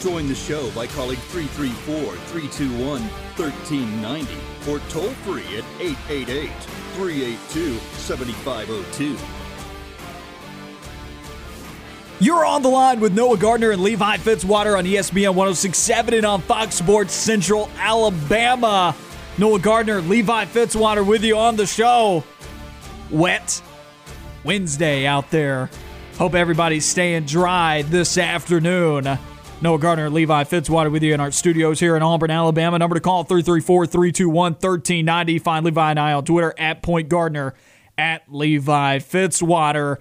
Join 0.00 0.28
the 0.28 0.34
show 0.34 0.70
by 0.70 0.86
calling 0.86 1.16
334 1.16 2.14
321 2.14 3.02
1390 3.02 4.32
or 4.70 4.78
toll 4.90 5.10
free 5.24 5.42
at 5.58 5.64
888 5.80 6.50
382 6.94 7.78
7502. 7.78 9.16
You're 12.20 12.44
on 12.44 12.62
the 12.62 12.68
line 12.68 13.00
with 13.00 13.12
Noah 13.12 13.38
Gardner 13.38 13.72
and 13.72 13.82
Levi 13.82 14.18
Fitzwater 14.18 14.78
on 14.78 14.84
ESPN 14.84 15.34
1067 15.34 16.14
and 16.14 16.24
on 16.24 16.42
Fox 16.42 16.76
Sports 16.76 17.12
Central 17.12 17.68
Alabama. 17.78 18.94
Noah 19.36 19.60
Gardner, 19.60 20.00
Levi 20.00 20.44
Fitzwater 20.46 21.04
with 21.04 21.24
you 21.24 21.36
on 21.36 21.56
the 21.56 21.66
show. 21.66 22.22
Wet 23.10 23.62
Wednesday 24.44 25.06
out 25.06 25.30
there. 25.30 25.70
Hope 26.18 26.34
everybody's 26.34 26.84
staying 26.84 27.24
dry 27.24 27.82
this 27.82 28.18
afternoon. 28.18 29.18
Noah 29.60 29.78
Gardner 29.80 30.08
Levi 30.08 30.44
Fitzwater 30.44 30.92
with 30.92 31.02
you 31.02 31.12
in 31.12 31.18
our 31.18 31.32
studios 31.32 31.80
here 31.80 31.96
in 31.96 32.02
Auburn, 32.02 32.30
Alabama. 32.30 32.78
Number 32.78 32.94
to 32.94 33.00
call 33.00 33.24
334 33.24 33.86
321 33.86 34.52
1390. 34.52 35.40
Find 35.40 35.64
Levi 35.66 35.90
and 35.90 35.98
I 35.98 36.12
on 36.12 36.24
Twitter 36.24 36.54
at 36.56 36.80
Point 36.80 37.08
Gardner, 37.08 37.54
at 37.96 38.22
Levi 38.28 38.98
Fitzwater. 38.98 39.96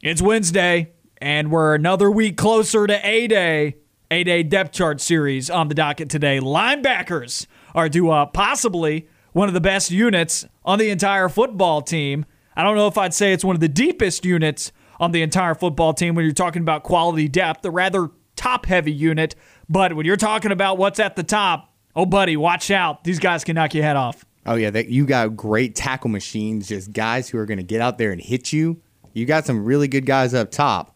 It's 0.00 0.22
Wednesday, 0.22 0.92
and 1.18 1.50
we're 1.50 1.74
another 1.74 2.08
week 2.08 2.36
closer 2.36 2.86
to 2.86 3.04
A 3.04 3.26
Day. 3.26 3.78
A 4.12 4.22
Day 4.22 4.44
depth 4.44 4.70
chart 4.70 5.00
series 5.00 5.50
on 5.50 5.66
the 5.66 5.74
docket 5.74 6.08
today. 6.08 6.38
Linebackers 6.38 7.48
are 7.74 7.88
to 7.88 8.10
uh, 8.12 8.26
possibly 8.26 9.08
one 9.32 9.48
of 9.48 9.54
the 9.54 9.60
best 9.60 9.90
units 9.90 10.46
on 10.64 10.78
the 10.78 10.90
entire 10.90 11.28
football 11.28 11.82
team. 11.82 12.26
I 12.54 12.62
don't 12.62 12.76
know 12.76 12.86
if 12.86 12.96
I'd 12.96 13.12
say 13.12 13.32
it's 13.32 13.44
one 13.44 13.56
of 13.56 13.60
the 13.60 13.68
deepest 13.68 14.24
units 14.24 14.70
on 15.00 15.10
the 15.10 15.22
entire 15.22 15.56
football 15.56 15.94
team 15.94 16.14
when 16.14 16.24
you're 16.24 16.32
talking 16.32 16.62
about 16.62 16.84
quality 16.84 17.26
depth, 17.26 17.64
a 17.64 17.72
rather 17.72 18.10
top 18.44 18.66
heavy 18.66 18.92
unit. 18.92 19.34
But 19.68 19.94
when 19.94 20.04
you're 20.04 20.16
talking 20.16 20.52
about 20.52 20.76
what's 20.76 21.00
at 21.00 21.16
the 21.16 21.22
top, 21.22 21.72
oh, 21.96 22.04
buddy, 22.04 22.36
watch 22.36 22.70
out. 22.70 23.04
These 23.04 23.18
guys 23.18 23.42
can 23.42 23.54
knock 23.54 23.74
your 23.74 23.84
head 23.84 23.96
off. 23.96 24.24
Oh 24.46 24.56
yeah, 24.56 24.68
that 24.70 24.88
you 24.88 25.06
got 25.06 25.36
great 25.36 25.74
tackle 25.74 26.10
machines, 26.10 26.68
just 26.68 26.92
guys 26.92 27.30
who 27.30 27.38
are 27.38 27.46
going 27.46 27.56
to 27.56 27.64
get 27.64 27.80
out 27.80 27.96
there 27.96 28.12
and 28.12 28.20
hit 28.20 28.52
you. 28.52 28.82
You 29.14 29.24
got 29.24 29.46
some 29.46 29.64
really 29.64 29.88
good 29.88 30.04
guys 30.04 30.34
up 30.34 30.50
top, 30.50 30.94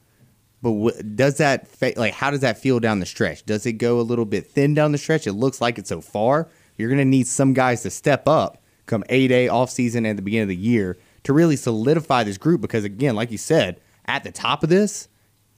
but 0.60 1.16
does 1.16 1.38
that 1.38 1.66
fa- 1.66 1.94
like 1.96 2.12
how 2.12 2.30
does 2.30 2.40
that 2.40 2.58
feel 2.58 2.78
down 2.78 3.00
the 3.00 3.06
stretch? 3.06 3.46
Does 3.46 3.64
it 3.64 3.74
go 3.74 4.00
a 4.00 4.02
little 4.02 4.26
bit 4.26 4.48
thin 4.48 4.74
down 4.74 4.92
the 4.92 4.98
stretch? 4.98 5.26
It 5.26 5.32
looks 5.32 5.62
like 5.62 5.78
it 5.78 5.86
so 5.86 6.02
far. 6.02 6.50
You're 6.76 6.90
going 6.90 6.98
to 6.98 7.06
need 7.06 7.26
some 7.26 7.54
guys 7.54 7.82
to 7.82 7.90
step 7.90 8.28
up 8.28 8.62
come 8.84 9.04
A 9.08 9.28
day 9.28 9.48
off 9.48 9.70
season 9.70 10.04
and 10.04 10.18
the 10.18 10.22
beginning 10.22 10.42
of 10.42 10.48
the 10.48 10.56
year 10.56 10.98
to 11.22 11.32
really 11.32 11.56
solidify 11.56 12.24
this 12.24 12.36
group 12.36 12.60
because 12.60 12.84
again, 12.84 13.14
like 13.14 13.30
you 13.30 13.38
said, 13.38 13.80
at 14.04 14.24
the 14.24 14.32
top 14.32 14.62
of 14.62 14.68
this, 14.68 15.08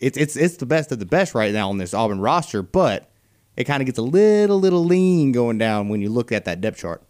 it's 0.01 0.17
it's 0.17 0.37
it's 0.37 0.57
the 0.57 0.67
best 0.67 0.91
of 0.93 0.99
the 0.99 1.07
best 1.07 1.35
right 1.35 1.53
now 1.53 1.69
on 1.69 1.79
this 1.79 1.95
Auburn 1.95 2.21
roster, 2.21 2.63
but 2.63 3.11
it 3.57 3.65
kind 3.65 3.83
of 3.83 3.87
gets 3.87 3.99
a 3.99 4.03
little 4.03 4.59
little 4.59 4.85
lean 4.85 5.33
going 5.33 5.59
down 5.59 5.89
when 5.89 6.01
you 6.01 6.09
look 6.09 6.33
at 6.33 6.45
that 6.47 6.61
depth 6.61 6.79
chart. 6.79 7.03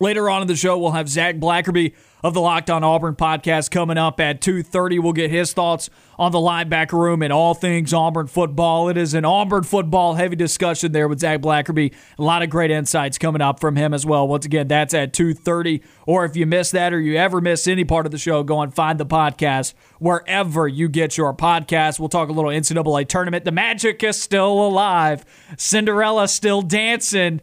Later 0.00 0.28
on 0.28 0.42
in 0.42 0.48
the 0.48 0.56
show, 0.56 0.76
we'll 0.78 0.92
have 0.92 1.08
Zac 1.08 1.36
Blackerby 1.36 1.94
of 2.26 2.34
the 2.34 2.40
Locked 2.40 2.70
On 2.70 2.82
Auburn 2.82 3.14
podcast 3.14 3.70
coming 3.70 3.96
up 3.96 4.18
at 4.18 4.40
2.30. 4.40 5.00
We'll 5.00 5.12
get 5.12 5.30
his 5.30 5.52
thoughts 5.52 5.88
on 6.18 6.32
the 6.32 6.38
linebacker 6.38 6.94
room 6.94 7.22
and 7.22 7.32
all 7.32 7.54
things 7.54 7.94
Auburn 7.94 8.26
football. 8.26 8.88
It 8.88 8.96
is 8.96 9.14
an 9.14 9.24
Auburn 9.24 9.62
football 9.62 10.14
heavy 10.14 10.34
discussion 10.34 10.90
there 10.90 11.06
with 11.06 11.20
Zac 11.20 11.40
Blackerby. 11.40 11.94
A 12.18 12.22
lot 12.22 12.42
of 12.42 12.50
great 12.50 12.72
insights 12.72 13.16
coming 13.16 13.40
up 13.40 13.60
from 13.60 13.76
him 13.76 13.94
as 13.94 14.04
well. 14.04 14.26
Once 14.26 14.44
again, 14.44 14.66
that's 14.66 14.92
at 14.92 15.12
2.30. 15.12 15.84
Or 16.04 16.24
if 16.24 16.34
you 16.34 16.46
miss 16.46 16.72
that 16.72 16.92
or 16.92 17.00
you 17.00 17.16
ever 17.16 17.40
miss 17.40 17.68
any 17.68 17.84
part 17.84 18.06
of 18.06 18.12
the 18.12 18.18
show, 18.18 18.42
go 18.42 18.60
and 18.60 18.74
find 18.74 18.98
the 18.98 19.06
podcast 19.06 19.74
wherever 20.00 20.66
you 20.66 20.88
get 20.88 21.16
your 21.16 21.32
podcast. 21.32 22.00
We'll 22.00 22.08
talk 22.08 22.28
a 22.28 22.32
little 22.32 22.50
NCAA 22.50 23.06
tournament. 23.06 23.44
The 23.44 23.52
Magic 23.52 24.02
is 24.02 24.20
still 24.20 24.66
alive. 24.66 25.24
Cinderella 25.56 26.26
still 26.26 26.60
dancing. 26.60 27.40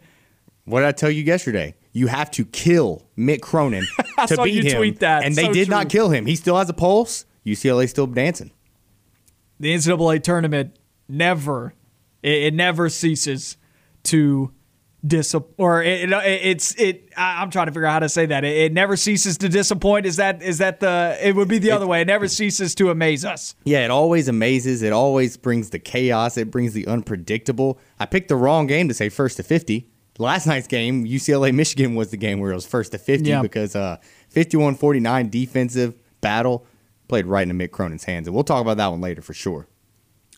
What 0.65 0.81
did 0.81 0.87
I 0.87 0.91
tell 0.91 1.09
you 1.09 1.23
yesterday? 1.23 1.73
You 1.93 2.07
have 2.07 2.31
to 2.31 2.43
kill 2.45 3.07
Mick 3.17 3.41
Cronin 3.41 3.85
I 4.17 4.25
to 4.25 4.35
saw 4.35 4.43
beat 4.43 4.55
you 4.63 4.63
him, 4.71 4.77
tweet 4.77 4.99
that. 5.01 5.23
and 5.23 5.35
they 5.35 5.45
So 5.45 5.53
did 5.53 5.67
true. 5.67 5.75
not 5.75 5.89
kill 5.89 6.09
him. 6.09 6.25
He 6.25 6.35
still 6.35 6.57
has 6.57 6.67
a 6.69 6.73
pulse. 6.73 7.25
UCLA 7.45 7.87
still 7.87 8.07
dancing. 8.07 8.51
the 9.59 9.73
NCAA 9.73 10.23
tournament 10.23 10.77
never 11.07 11.73
it, 12.23 12.43
it 12.43 12.53
never 12.53 12.89
ceases 12.89 13.57
to 14.03 14.51
disappoint 15.05 15.53
or 15.57 15.83
it, 15.83 16.09
it, 16.09 16.23
it's 16.45 16.73
it 16.79 17.09
I- 17.17 17.41
I'm 17.41 17.51
trying 17.51 17.65
to 17.65 17.73
figure 17.73 17.85
out 17.85 17.91
how 17.91 17.99
to 17.99 18.09
say 18.09 18.25
that 18.27 18.45
it, 18.45 18.55
it 18.55 18.73
never 18.73 18.95
ceases 18.95 19.37
to 19.39 19.49
disappoint 19.49 20.05
is 20.05 20.15
that 20.15 20.41
is 20.41 20.59
that 20.59 20.79
the 20.79 21.17
it 21.21 21.35
would 21.35 21.49
be 21.49 21.57
the 21.57 21.71
other 21.71 21.85
way 21.85 21.99
it 22.01 22.07
never 22.07 22.29
ceases 22.29 22.73
to 22.75 22.89
amaze 22.89 23.25
us 23.25 23.53
Yeah, 23.65 23.83
it 23.83 23.91
always 23.91 24.29
amazes. 24.29 24.81
It 24.81 24.93
always 24.93 25.35
brings 25.35 25.71
the 25.71 25.79
chaos. 25.79 26.37
It 26.37 26.49
brings 26.49 26.71
the 26.73 26.87
unpredictable. 26.87 27.77
I 27.99 28.05
picked 28.05 28.29
the 28.29 28.37
wrong 28.37 28.65
game 28.67 28.87
to 28.87 28.93
say 28.93 29.09
first 29.09 29.35
to 29.37 29.43
50. 29.43 29.89
Last 30.19 30.45
night's 30.45 30.67
game, 30.67 31.05
UCLA 31.05 31.53
Michigan 31.53 31.95
was 31.95 32.11
the 32.11 32.17
game 32.17 32.39
where 32.39 32.51
it 32.51 32.55
was 32.55 32.65
first 32.67 32.91
to 32.91 32.97
50 32.97 33.29
Yeah. 33.29 33.41
because 33.41 33.75
uh 33.75 33.97
51-49 34.33 35.29
defensive 35.29 35.95
battle 36.21 36.65
played 37.07 37.25
right 37.25 37.47
into 37.47 37.55
Mick 37.55 37.71
Cronin's 37.71 38.03
hands. 38.05 38.27
And 38.27 38.33
we'll 38.35 38.43
talk 38.43 38.61
about 38.61 38.77
that 38.77 38.87
one 38.87 39.01
later 39.01 39.21
for 39.21 39.33
sure. 39.33 39.67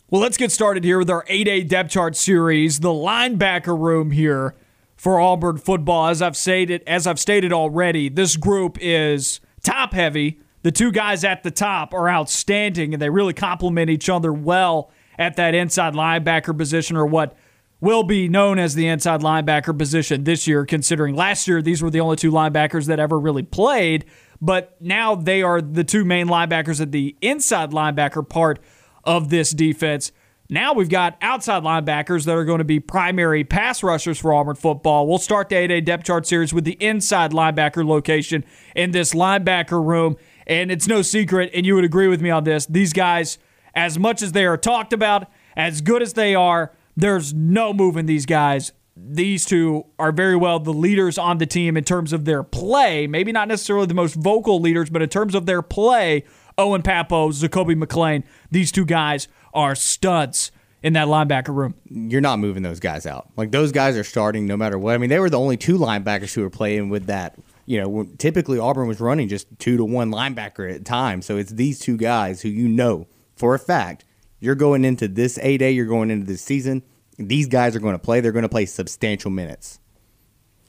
well 0.10 0.22
let's 0.22 0.38
get 0.38 0.52
started 0.52 0.84
here 0.84 0.98
with 1.00 1.10
our 1.10 1.26
A 1.28 1.44
Day 1.44 1.64
depth 1.64 1.92
chart 1.92 2.16
series 2.16 2.80
the 2.80 2.90
linebacker 2.90 3.78
room 3.80 4.12
here 4.12 4.56
for 4.96 5.20
Auburn 5.20 5.58
football 5.58 6.08
as 6.08 6.22
I've 6.22 6.38
stated 6.38 6.82
as 6.88 7.06
I've 7.08 7.20
stated 7.20 7.52
already 7.52 8.08
this 8.10 8.38
group 8.38 8.78
is 8.82 9.40
top 9.64 9.94
heavy 9.94 10.40
the 10.64 10.72
two 10.72 10.92
guys 10.92 11.24
at 11.24 11.44
the 11.44 11.52
top 11.52 11.94
are 11.94 12.10
outstanding 12.10 12.94
and 12.94 13.02
they 13.02 13.10
really 13.10 13.34
complement 13.34 13.90
each 13.90 14.10
other 14.10 14.32
well 14.32 14.90
at 15.20 15.36
that 15.36 15.54
inside 15.54 15.94
linebacker 15.94 16.58
position 16.58 16.96
or 16.98 17.06
what 17.06 17.36
will 17.82 18.04
be 18.04 18.28
known 18.28 18.58
as 18.58 18.76
the 18.76 18.88
inside 18.88 19.22
linebacker 19.22 19.78
position 19.78 20.24
this 20.24 20.48
year, 20.48 20.66
considering 20.66 21.16
last 21.16 21.48
year 21.48 21.62
these 21.62 21.82
were 21.82 21.90
the 21.90 22.00
only 22.00 22.16
two 22.16 22.32
linebackers 22.32 22.88
that 22.88 23.00
ever 23.00 23.20
really 23.20 23.44
played. 23.44 24.06
But 24.42 24.76
now 24.82 25.16
they 25.16 25.42
are 25.42 25.62
the 25.62 25.84
two 25.84 26.06
main 26.06 26.28
linebackers 26.28 26.82
at 26.82 26.92
the 26.92 27.16
inside 27.22 27.72
linebacker 27.72 28.28
part 28.28 28.60
of 29.04 29.30
this 29.30 29.52
defense. 29.52 30.12
Now 30.50 30.74
we've 30.74 30.90
got 30.90 31.18
outside 31.22 31.64
linebackers 31.64 32.26
that 32.26 32.36
are 32.36 32.46
going 32.46 32.60
to 32.60 32.66
be 32.66 32.80
primary 32.80 33.44
pass 33.44 33.82
rushers 33.82 34.20
for 34.20 34.34
Auburn 34.34 34.56
football. 34.56 35.08
We'll 35.08 35.18
start 35.18 35.50
the 35.50 35.56
A 35.56 35.68
Day 35.68 35.82
depth 35.82 36.04
chart 36.04 36.28
series 36.28 36.54
with 36.54 36.66
the 36.66 36.78
inside 36.80 37.32
linebacker 37.32 37.86
location 37.86 38.46
in 38.76 38.92
this 38.92 39.14
linebacker 39.14 39.84
room. 39.84 40.18
And 40.46 40.72
it's 40.72 40.88
no 40.88 41.02
secret, 41.02 41.50
and 41.56 41.66
you 41.66 41.74
would 41.74 41.84
agree 41.84 42.08
with 42.08 42.22
me 42.22 42.30
on 42.30 42.44
this, 42.44 42.68
these 42.68 42.94
guys, 42.94 43.40
as 43.74 43.98
much 43.98 44.22
as 44.22 44.34
they 44.34 44.46
are 44.46 44.58
talked 44.58 44.94
about, 44.94 45.28
as 45.58 45.82
good 45.82 46.04
as 46.04 46.14
they 46.14 46.36
are, 46.36 46.72
there's 46.96 47.34
no 47.34 47.74
moving 47.74 48.06
these 48.06 48.26
guys. 48.26 48.72
These 48.96 49.46
two 49.46 49.86
are 50.00 50.12
very 50.12 50.36
well 50.36 50.60
the 50.60 50.74
leaders 50.74 51.18
on 51.18 51.38
the 51.38 51.46
team 51.46 51.76
in 51.76 51.84
terms 51.84 52.14
of 52.14 52.26
their 52.26 52.44
play. 52.44 53.08
Maybe 53.08 53.32
not 53.32 53.48
necessarily 53.48 53.88
the 53.88 53.94
most 53.94 54.16
vocal 54.16 54.60
leaders, 54.62 54.90
but 54.90 55.02
in 55.02 55.10
terms 55.10 55.36
of 55.36 55.46
their 55.46 55.62
play, 55.62 56.24
Owen 56.58 56.82
Pappoe, 56.82 57.30
Zakoby 57.30 57.76
McClain, 57.82 58.24
these 58.52 58.72
two 58.72 58.86
guys 58.86 59.28
are 59.54 59.76
studs 59.76 60.52
in 60.82 60.94
that 60.94 61.08
linebacker 61.08 61.54
room. 61.54 61.76
You're 61.90 62.22
not 62.22 62.40
moving 62.40 62.64
those 62.64 62.80
guys 62.80 63.06
out. 63.06 63.30
Like 63.36 63.52
those 63.52 63.72
guys 63.72 63.98
are 63.98 64.04
starting 64.04 64.46
no 64.46 64.56
matter 64.56 64.78
what. 64.78 64.94
I 64.94 64.98
mean, 64.98 65.10
they 65.10 65.20
were 65.20 65.30
the 65.30 65.40
only 65.40 65.58
two 65.58 65.78
linebackers 65.78 66.34
who 66.34 66.42
were 66.42 66.50
playing 66.50 66.90
with 66.90 67.08
that. 67.08 67.36
You 67.66 67.82
know, 67.82 68.08
typically 68.18 68.60
Auburn 68.60 68.88
was 68.88 69.02
running 69.02 69.28
just 69.28 69.48
two 69.58 69.76
to 69.78 69.84
one 69.84 70.12
linebacker 70.12 70.70
at 70.70 70.82
a 70.82 70.84
time. 70.84 71.22
So 71.24 71.38
it's 71.38 71.52
these 71.52 71.80
two 71.80 71.98
guys 71.98 72.44
who 72.44 72.50
you 72.50 72.68
know 72.68 73.08
for 73.36 73.56
a 73.56 73.60
fact 73.60 74.06
you're 74.40 74.56
going 74.56 74.86
into 74.86 75.08
this 75.08 75.40
A 75.42 75.58
day, 75.58 75.72
you're 75.72 75.86
going 75.86 76.12
into 76.12 76.26
this 76.26 76.42
season. 76.42 76.84
These 77.18 77.48
guys 77.48 77.76
are 77.76 77.80
going 77.80 77.96
to 77.96 78.00
play. 78.00 78.20
They're 78.20 78.32
going 78.32 78.44
to 78.44 78.50
play 78.50 78.66
substantial 78.66 79.32
minutes. 79.32 79.80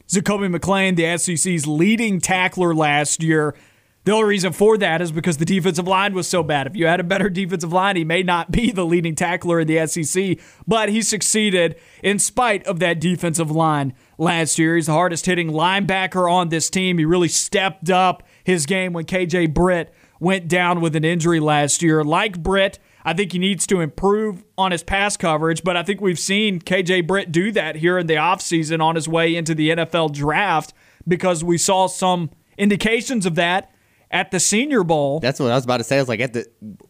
Zakoby 0.08 0.54
McClain, 0.54 0.94
the 0.96 1.18
SEC's 1.18 1.66
leading 1.66 2.20
tackler 2.20 2.74
last 2.74 3.22
year. 3.22 3.56
The 4.04 4.12
only 4.12 4.28
reason 4.28 4.52
for 4.52 4.78
that 4.78 5.02
is 5.02 5.10
because 5.10 5.38
the 5.38 5.44
defensive 5.44 5.88
line 5.88 6.14
was 6.14 6.28
so 6.28 6.44
bad. 6.44 6.68
If 6.68 6.76
you 6.76 6.86
had 6.86 7.00
a 7.00 7.04
better 7.04 7.28
defensive 7.28 7.72
line, 7.72 7.96
he 7.96 8.04
may 8.04 8.22
not 8.22 8.52
be 8.52 8.70
the 8.70 8.86
leading 8.86 9.16
tackler 9.16 9.58
in 9.58 9.66
the 9.66 9.84
SEC, 9.84 10.38
but 10.64 10.88
he 10.88 11.02
succeeded 11.02 11.74
in 12.04 12.20
spite 12.20 12.64
of 12.68 12.78
that 12.78 13.00
defensive 13.00 13.50
line 13.50 13.94
last 14.16 14.60
year. 14.60 14.76
He's 14.76 14.86
the 14.86 14.92
hardest 14.92 15.26
hitting 15.26 15.50
linebacker 15.50 16.30
on 16.30 16.50
this 16.50 16.70
team. 16.70 16.98
He 16.98 17.04
really 17.04 17.26
stepped 17.26 17.90
up 17.90 18.22
his 18.44 18.64
game 18.64 18.92
when 18.92 19.06
KJ 19.06 19.52
Britt 19.52 19.92
went 20.20 20.46
down 20.46 20.80
with 20.80 20.94
an 20.94 21.04
injury 21.04 21.40
last 21.40 21.82
year. 21.82 22.04
Like 22.04 22.40
Britt, 22.40 22.78
I 23.06 23.14
think 23.14 23.30
he 23.30 23.38
needs 23.38 23.68
to 23.68 23.80
improve 23.80 24.42
on 24.58 24.72
his 24.72 24.82
pass 24.82 25.16
coverage, 25.16 25.62
but 25.62 25.76
I 25.76 25.84
think 25.84 26.00
we've 26.00 26.18
seen 26.18 26.58
KJ 26.60 27.06
Britt 27.06 27.30
do 27.30 27.52
that 27.52 27.76
here 27.76 27.98
in 27.98 28.08
the 28.08 28.14
offseason 28.14 28.82
on 28.82 28.96
his 28.96 29.08
way 29.08 29.36
into 29.36 29.54
the 29.54 29.70
NFL 29.70 30.12
draft 30.12 30.74
because 31.06 31.44
we 31.44 31.56
saw 31.56 31.86
some 31.86 32.30
indications 32.58 33.24
of 33.24 33.36
that 33.36 33.70
at 34.10 34.32
the 34.32 34.40
Senior 34.40 34.82
Bowl. 34.82 35.20
That's 35.20 35.38
what 35.38 35.52
I 35.52 35.54
was 35.54 35.62
about 35.64 35.76
to 35.76 35.84
say. 35.84 35.98
I 35.98 36.00
was 36.00 36.08
like, 36.08 36.18
at 36.18 36.32
the 36.32 36.46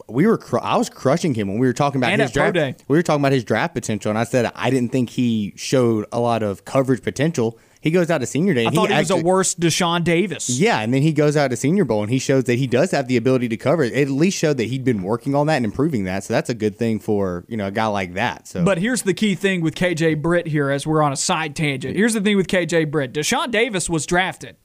we 0.09 0.27
were 0.27 0.39
cr- 0.39 0.61
I 0.61 0.77
was 0.77 0.89
crushing 0.89 1.35
him 1.35 1.49
when 1.49 1.59
we 1.59 1.67
were 1.67 1.75
talking 1.75 2.01
about 2.01 2.13
And 2.13 2.23
his 2.23 2.33
draft. 2.33 2.85
We 2.89 2.97
were 2.97 3.03
talking 3.03 3.21
about 3.21 3.33
his 3.33 3.45
draft 3.45 3.75
potential, 3.75 4.09
and 4.09 4.19
I 4.19 4.25
said 4.25 4.51
I 4.55 4.71
didn't 4.71 4.93
think 4.93 5.11
he 5.11 5.53
showed 5.57 6.07
a 6.13 6.21
lot 6.21 6.43
of 6.43 6.65
coverage 6.65 7.03
potential. 7.03 7.59
He 7.87 7.93
goes 7.93 8.11
out 8.11 8.19
to 8.19 8.27
senior 8.27 8.53
day. 8.53 8.67
I 8.67 8.71
thought 8.71 8.91
he, 8.91 8.97
was 8.97 9.11
actually- 9.11 9.21
a 9.21 9.25
worse 9.25 9.55
Deshaun 9.55 10.03
Davis. 10.05 10.51
Yeah, 10.51 10.81
and 10.81 10.93
then 10.93 11.03
he 11.03 11.13
goes 11.13 11.37
out 11.37 11.49
to 11.51 11.57
Senior 11.57 11.85
Bowl 11.85 12.03
and 12.03 12.11
he 12.11 12.19
shows 12.19 12.45
that 12.45 12.59
he 12.59 12.67
does 12.67 12.91
have 12.91 13.07
the 13.07 13.17
ability 13.17 13.49
to 13.49 13.57
cover. 13.57 13.85
It 13.85 13.93
It 13.93 14.03
at 14.03 14.11
least 14.11 14.37
showed 14.39 14.57
that 14.57 14.65
he'd 14.65 14.85
been 14.85 15.03
working 15.03 15.35
on 15.35 15.47
that 15.47 15.57
and 15.57 15.65
improving 15.65 16.05
that. 16.05 16.25
So 16.25 16.35
that's 16.35 16.51
a 16.51 16.55
good 16.55 16.77
thing 16.77 16.99
for 16.99 17.45
you 17.49 17.57
know 17.57 17.69
a 17.69 17.71
guy 17.71 17.87
like 17.87 18.15
that. 18.15 18.49
So, 18.49 18.65
But 18.65 18.79
here's 18.79 19.03
the 19.03 19.15
key 19.15 19.35
thing 19.37 19.61
with 19.61 19.75
KJ 19.75 20.21
Britt 20.21 20.49
here 20.49 20.71
as 20.71 20.87
we're 20.87 21.03
on 21.03 21.13
a 21.13 21.17
side 21.17 21.55
tangent. 21.55 21.97
Here's 21.97 22.15
the 22.15 22.21
thing 22.21 22.37
with 22.37 22.49
KJ 22.49 22.91
Britt. 22.91 23.13
Deshaun 23.13 23.51
Davis 23.51 23.89
was 23.89 24.05
drafted, 24.05 24.57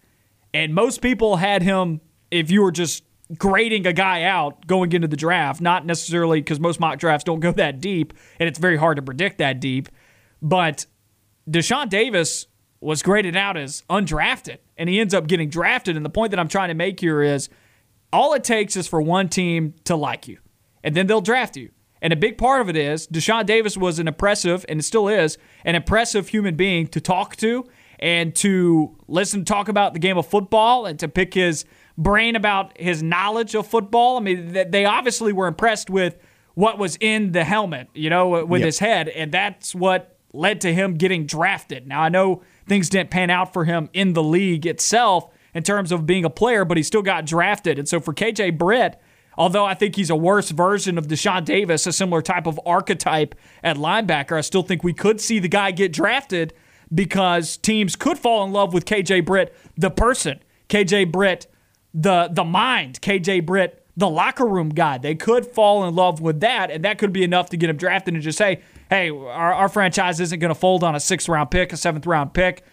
and 0.54 0.74
most 0.74 1.02
people 1.02 1.36
had 1.38 1.62
him 1.62 2.02
if 2.32 2.50
you 2.50 2.62
were 2.64 2.72
just 2.72 3.04
grading 3.38 3.86
a 3.88 3.94
guy 3.94 4.24
out 4.24 4.68
going 4.68 4.92
into 4.92 5.08
the 5.08 5.16
draft, 5.16 5.62
not 5.62 5.86
necessarily 5.86 6.42
because 6.42 6.60
most 6.60 6.80
mock 6.80 7.00
drafts 7.00 7.24
don't 7.24 7.40
go 7.40 7.52
that 7.52 7.80
deep, 7.80 8.14
and 8.40 8.50
it's 8.50 8.60
very 8.60 8.78
hard 8.78 8.98
to 8.98 9.02
predict 9.02 9.38
that 9.38 9.60
deep. 9.60 9.88
But 10.42 10.86
Deshaun 11.50 11.90
Davis 11.90 12.48
was 12.82 13.02
graded 13.04 13.38
out 13.38 13.56
as 13.56 13.84
undrafted, 13.90 14.58
and 14.78 14.90
he 14.90 15.00
ends 15.00 15.14
up 15.14 15.28
getting 15.28 15.50
drafted. 15.50 15.96
And 15.96 16.04
the 16.04 16.10
point 16.10 16.32
that 16.32 16.40
I'm 16.40 16.48
trying 16.48 16.70
to 16.70 16.74
make 16.74 17.00
here 17.00 17.22
is 17.22 17.48
all 18.12 18.34
it 18.34 18.44
takes 18.44 18.76
is 18.76 18.88
for 18.88 19.02
one 19.02 19.30
team 19.30 19.76
to 19.86 19.96
like 19.96 20.28
you, 20.28 20.40
and 20.84 20.96
then 20.96 21.08
they'll 21.08 21.22
draft 21.22 21.56
you. 21.56 21.70
And 22.02 22.12
a 22.12 22.16
big 22.16 22.40
part 22.40 22.62
of 22.62 22.68
it 22.70 22.76
is 22.76 23.08
Deshaun 23.08 23.46
Davis 23.46 23.78
was 23.78 24.00
an 24.00 24.08
impressive, 24.08 24.66
and 24.68 24.80
it 24.80 24.84
still 24.84 25.08
is, 25.08 25.38
an 25.64 25.76
impressive 25.76 26.30
human 26.30 26.56
being 26.56 26.88
to 26.88 27.00
talk 27.00 27.36
to 27.38 27.66
and 28.00 28.34
to 28.38 28.98
listen, 29.08 29.46
talk 29.46 29.70
about 29.70 29.94
the 29.94 30.00
game 30.00 30.18
of 30.18 30.26
football, 30.26 30.88
and 30.88 30.98
to 30.98 31.08
pick 31.08 31.36
his 31.36 31.64
brain 32.00 32.36
about 32.36 32.76
his 32.80 33.04
knowledge 33.04 33.54
of 33.54 33.68
football. 33.68 34.18
I 34.18 34.22
mean, 34.22 34.54
they 34.72 34.86
obviously 34.86 35.32
were 35.32 35.46
impressed 35.46 35.92
with 35.92 36.18
what 36.56 36.80
was 36.80 36.98
in 37.00 37.32
the 37.34 37.44
helmet, 37.44 37.90
you 37.94 38.10
know, 38.10 38.44
with 38.46 38.62
Yep. 38.62 38.66
his 38.66 38.80
head, 38.80 39.10
and 39.10 39.32
that's 39.32 39.76
what 39.76 40.18
led 40.34 40.62
to 40.62 40.74
him 40.74 40.96
getting 40.96 41.28
drafted. 41.28 41.86
Now, 41.88 42.02
I 42.02 42.10
know 42.10 42.42
things 42.68 42.90
didn't 42.90 43.12
pan 43.12 43.30
out 43.30 43.54
for 43.54 43.66
him 43.66 43.90
in 43.94 44.14
the 44.14 44.24
league 44.24 44.66
itself 44.66 45.28
in 45.54 45.64
terms 45.64 45.92
of 45.92 46.06
being 46.06 46.26
a 46.26 46.30
player, 46.30 46.66
but 46.66 46.78
he 46.78 46.84
still 46.84 47.02
got 47.02 47.26
drafted. 47.26 47.78
And 47.78 47.88
so 47.88 48.00
for 48.00 48.14
KJ 48.14 48.58
Britt, 48.58 49.00
although 49.38 49.66
I 49.66 49.74
think 49.74 49.96
he's 49.96 50.10
a 50.10 50.16
worse 50.16 50.50
version 50.52 50.98
of 50.98 51.08
Deshaun 51.08 51.44
Davis, 51.46 51.88
a 51.88 51.92
similar 51.92 52.22
type 52.22 52.48
of 52.48 52.60
archetype 52.66 53.36
at 53.64 53.78
linebacker, 53.78 54.38
I 54.38 54.42
still 54.42 54.64
think 54.64 54.84
we 54.84 54.94
could 54.94 55.20
see 55.20 55.40
the 55.40 55.48
guy 55.48 55.72
get 55.72 55.92
drafted 55.92 56.54
because 56.94 57.58
teams 57.58 57.96
could 57.96 58.18
fall 58.18 58.44
in 58.46 58.52
love 58.52 58.74
with 58.74 58.86
KJ 58.86 59.26
Britt, 59.26 59.56
the 59.78 59.92
person, 59.92 60.40
KJ 60.70 61.12
Britt, 61.12 61.48
the 61.94 62.30
the 62.32 62.44
mind, 62.44 63.02
KJ 63.02 63.46
Britt, 63.46 63.86
the 63.98 64.10
locker 64.10 64.46
room 64.46 64.70
guy. 64.70 64.98
They 64.98 65.16
could 65.16 65.46
fall 65.46 65.86
in 65.86 65.96
love 65.96 66.22
with 66.22 66.40
that, 66.42 66.72
and 66.72 66.84
that 66.86 66.98
could 66.98 67.14
be 67.14 67.24
enough 67.24 67.50
to 67.50 67.58
get 67.58 67.70
him 67.70 67.78
drafted 67.78 68.14
and 68.14 68.24
just 68.24 68.38
say, 68.38 68.62
hey, 68.92 69.10
our, 69.10 69.54
our 69.54 69.70
franchise 69.70 70.20
isn't 70.20 70.40
going 70.40 70.54
to 70.54 70.60
fold 70.60 70.84
on 70.84 70.94
a 70.96 71.00
sixth 71.00 71.28
round 71.28 71.50
pick, 71.50 71.74
a 71.74 71.78
seventh 71.78 72.06
round 72.06 72.34
pick. 72.34 72.64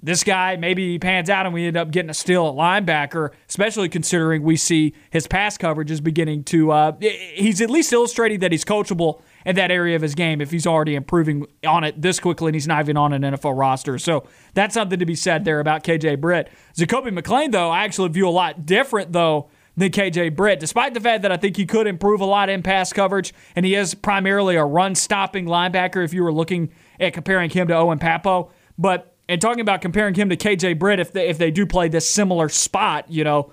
This 0.00 0.22
guy, 0.22 0.56
maybe 0.56 0.92
he 0.92 0.98
pans 0.98 1.28
out 1.28 1.46
and 1.46 1.54
we 1.54 1.66
end 1.66 1.76
up 1.76 1.90
getting 1.90 2.10
a 2.10 2.14
steal 2.14 2.46
at 2.46 2.54
linebacker, 2.54 3.30
especially 3.48 3.88
considering 3.88 4.42
we 4.42 4.54
see 4.54 4.94
his 5.10 5.26
pass 5.26 5.58
coverage 5.58 5.90
is 5.90 6.00
beginning 6.00 6.44
to. 6.44 6.70
Uh, 6.70 6.92
he's 7.00 7.60
at 7.60 7.70
least 7.70 7.92
illustrating 7.92 8.38
that 8.40 8.52
he's 8.52 8.64
coachable 8.64 9.22
in 9.44 9.56
that 9.56 9.70
area 9.70 9.96
of 9.96 10.02
his 10.02 10.14
game 10.14 10.40
if 10.40 10.50
he's 10.50 10.66
already 10.66 10.94
improving 10.94 11.46
on 11.66 11.82
it 11.82 12.00
this 12.00 12.20
quickly 12.20 12.50
and 12.50 12.54
he's 12.54 12.68
not 12.68 12.84
even 12.84 12.96
on 12.96 13.12
an 13.12 13.22
NFL 13.22 13.58
roster. 13.58 13.98
So 13.98 14.24
that's 14.54 14.74
something 14.74 14.98
to 14.98 15.06
be 15.06 15.16
said 15.16 15.44
there 15.44 15.60
about 15.60 15.82
KJ 15.82 16.20
Britt. 16.20 16.50
Zakoby 16.76 17.18
McClain, 17.18 17.50
though, 17.50 17.70
I 17.70 17.84
actually 17.84 18.10
view 18.10 18.28
a 18.28 18.30
lot 18.30 18.66
different, 18.66 19.12
though, 19.12 19.48
than 19.76 19.90
KJ 19.90 20.34
Britt, 20.34 20.58
despite 20.58 20.94
the 20.94 21.00
fact 21.00 21.22
that 21.22 21.30
I 21.30 21.36
think 21.36 21.56
he 21.56 21.66
could 21.66 21.86
improve 21.86 22.20
a 22.20 22.24
lot 22.24 22.48
in 22.48 22.62
pass 22.62 22.92
coverage, 22.92 23.34
and 23.54 23.66
he 23.66 23.74
is 23.74 23.94
primarily 23.94 24.56
a 24.56 24.64
run 24.64 24.94
stopping 24.94 25.46
linebacker 25.46 26.04
if 26.04 26.14
you 26.14 26.22
were 26.22 26.32
looking 26.32 26.70
at 26.98 27.12
comparing 27.12 27.50
him 27.50 27.68
to 27.68 27.74
Owen 27.74 27.98
Pappoe. 27.98 28.50
But 28.78 29.14
and 29.28 29.40
talking 29.40 29.60
about 29.60 29.80
comparing 29.80 30.14
him 30.14 30.28
to 30.30 30.36
KJ 30.36 30.78
Britt, 30.78 31.00
if 31.00 31.12
they, 31.12 31.28
if 31.28 31.36
they 31.36 31.50
do 31.50 31.66
play 31.66 31.88
this 31.88 32.08
similar 32.08 32.48
spot, 32.48 33.10
you 33.10 33.24
know, 33.24 33.52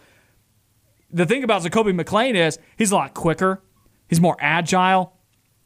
the 1.11 1.25
thing 1.25 1.43
about 1.43 1.63
Zakoby 1.63 1.99
McClain 1.99 2.35
is 2.35 2.57
he's 2.77 2.91
a 2.91 2.95
lot 2.95 3.13
quicker, 3.13 3.61
he's 4.07 4.21
more 4.21 4.37
agile. 4.39 5.13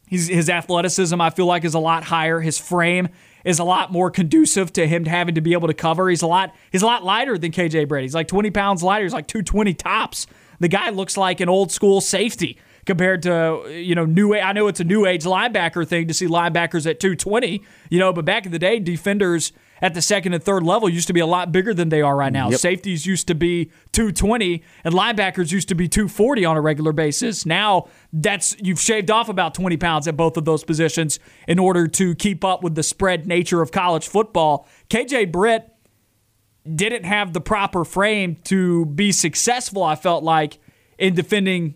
He's, 0.08 0.28
his 0.28 0.48
athleticism, 0.48 1.20
I 1.20 1.28
feel 1.28 1.44
like, 1.44 1.64
is 1.64 1.74
a 1.74 1.78
lot 1.78 2.02
higher. 2.04 2.40
His 2.40 2.58
frame 2.58 3.10
is 3.44 3.58
a 3.58 3.64
lot 3.64 3.92
more 3.92 4.10
conducive 4.10 4.72
to 4.72 4.86
him 4.86 5.04
having 5.04 5.34
to 5.34 5.40
be 5.40 5.52
able 5.52 5.68
to 5.68 5.74
cover. 5.74 6.08
He's 6.08 6.22
a 6.22 6.26
lot 6.26 6.54
he's 6.72 6.82
a 6.82 6.86
lot 6.86 7.04
lighter 7.04 7.36
than 7.38 7.52
KJ 7.52 7.88
Britt. 7.88 8.02
He's 8.02 8.14
like 8.14 8.28
20 8.28 8.50
pounds 8.50 8.82
lighter. 8.82 9.04
He's 9.04 9.12
like 9.12 9.26
220 9.26 9.74
tops. 9.74 10.26
The 10.60 10.68
guy 10.68 10.90
looks 10.90 11.16
like 11.16 11.40
an 11.40 11.48
old 11.48 11.72
school 11.72 12.00
safety 12.00 12.58
compared 12.86 13.22
to 13.22 13.62
you 13.68 13.94
know 13.94 14.04
new. 14.04 14.34
I 14.34 14.52
know 14.52 14.66
it's 14.66 14.80
a 14.80 14.84
new 14.84 15.06
age 15.06 15.24
linebacker 15.24 15.86
thing 15.86 16.08
to 16.08 16.14
see 16.14 16.26
linebackers 16.26 16.88
at 16.88 17.00
220. 17.00 17.62
You 17.90 17.98
know, 17.98 18.12
but 18.12 18.24
back 18.24 18.46
in 18.46 18.52
the 18.52 18.58
day, 18.58 18.78
defenders 18.80 19.52
at 19.80 19.94
the 19.94 20.02
second 20.02 20.34
and 20.34 20.42
third 20.42 20.62
level 20.62 20.88
used 20.88 21.06
to 21.06 21.12
be 21.12 21.20
a 21.20 21.26
lot 21.26 21.52
bigger 21.52 21.72
than 21.72 21.88
they 21.88 22.02
are 22.02 22.16
right 22.16 22.32
now. 22.32 22.50
Yep. 22.50 22.60
Safeties 22.60 23.06
used 23.06 23.28
to 23.28 23.34
be 23.34 23.66
220 23.92 24.62
and 24.84 24.94
linebackers 24.94 25.52
used 25.52 25.68
to 25.68 25.74
be 25.74 25.88
240 25.88 26.44
on 26.44 26.56
a 26.56 26.60
regular 26.60 26.92
basis. 26.92 27.46
Now 27.46 27.88
that's 28.12 28.56
you've 28.58 28.80
shaved 28.80 29.10
off 29.10 29.28
about 29.28 29.54
20 29.54 29.76
pounds 29.76 30.08
at 30.08 30.16
both 30.16 30.36
of 30.36 30.44
those 30.44 30.64
positions 30.64 31.18
in 31.46 31.58
order 31.58 31.86
to 31.86 32.14
keep 32.14 32.44
up 32.44 32.62
with 32.62 32.74
the 32.74 32.82
spread 32.82 33.26
nature 33.26 33.62
of 33.62 33.70
college 33.70 34.08
football. 34.08 34.66
KJ 34.90 35.30
Britt 35.30 35.67
didn't 36.76 37.04
have 37.04 37.32
the 37.32 37.40
proper 37.40 37.84
frame 37.84 38.36
to 38.44 38.86
be 38.86 39.12
successful, 39.12 39.82
I 39.82 39.94
felt 39.94 40.24
like, 40.24 40.58
in 40.98 41.14
defending 41.14 41.74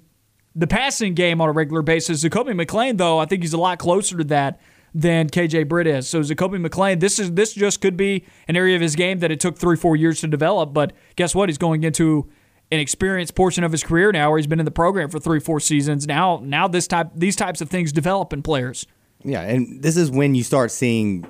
the 0.54 0.66
passing 0.66 1.14
game 1.14 1.40
on 1.40 1.48
a 1.48 1.52
regular 1.52 1.82
basis. 1.82 2.22
Zakoby 2.22 2.60
McClain, 2.60 2.98
though, 2.98 3.18
I 3.18 3.24
think 3.24 3.42
he's 3.42 3.52
a 3.52 3.58
lot 3.58 3.78
closer 3.78 4.18
to 4.18 4.24
that 4.24 4.60
than 4.94 5.28
KJ 5.28 5.68
Britt 5.68 5.86
is. 5.86 6.08
So 6.08 6.20
Zakoby 6.20 6.64
McClain, 6.64 7.00
this 7.00 7.18
is 7.18 7.32
this 7.32 7.54
just 7.54 7.80
could 7.80 7.96
be 7.96 8.24
an 8.48 8.56
area 8.56 8.76
of 8.76 8.82
his 8.82 8.94
game 8.94 9.20
that 9.20 9.30
it 9.30 9.40
took 9.40 9.56
three, 9.56 9.76
four 9.76 9.96
years 9.96 10.20
to 10.20 10.28
develop. 10.28 10.74
But 10.74 10.92
guess 11.16 11.34
what? 11.34 11.48
He's 11.48 11.58
going 11.58 11.82
into 11.84 12.30
an 12.70 12.80
experienced 12.80 13.34
portion 13.34 13.64
of 13.64 13.72
his 13.72 13.82
career 13.82 14.12
now 14.12 14.30
where 14.30 14.38
he's 14.38 14.46
been 14.46 14.58
in 14.58 14.64
the 14.64 14.70
program 14.70 15.08
for 15.08 15.18
three, 15.18 15.40
four 15.40 15.60
seasons. 15.60 16.06
Now 16.06 16.40
now 16.44 16.68
this 16.68 16.86
type 16.86 17.10
these 17.14 17.36
types 17.36 17.60
of 17.60 17.70
things 17.70 17.92
develop 17.92 18.32
in 18.32 18.42
players. 18.42 18.86
Yeah, 19.24 19.42
and 19.42 19.82
this 19.82 19.96
is 19.96 20.10
when 20.10 20.34
you 20.34 20.42
start 20.42 20.70
seeing 20.70 21.26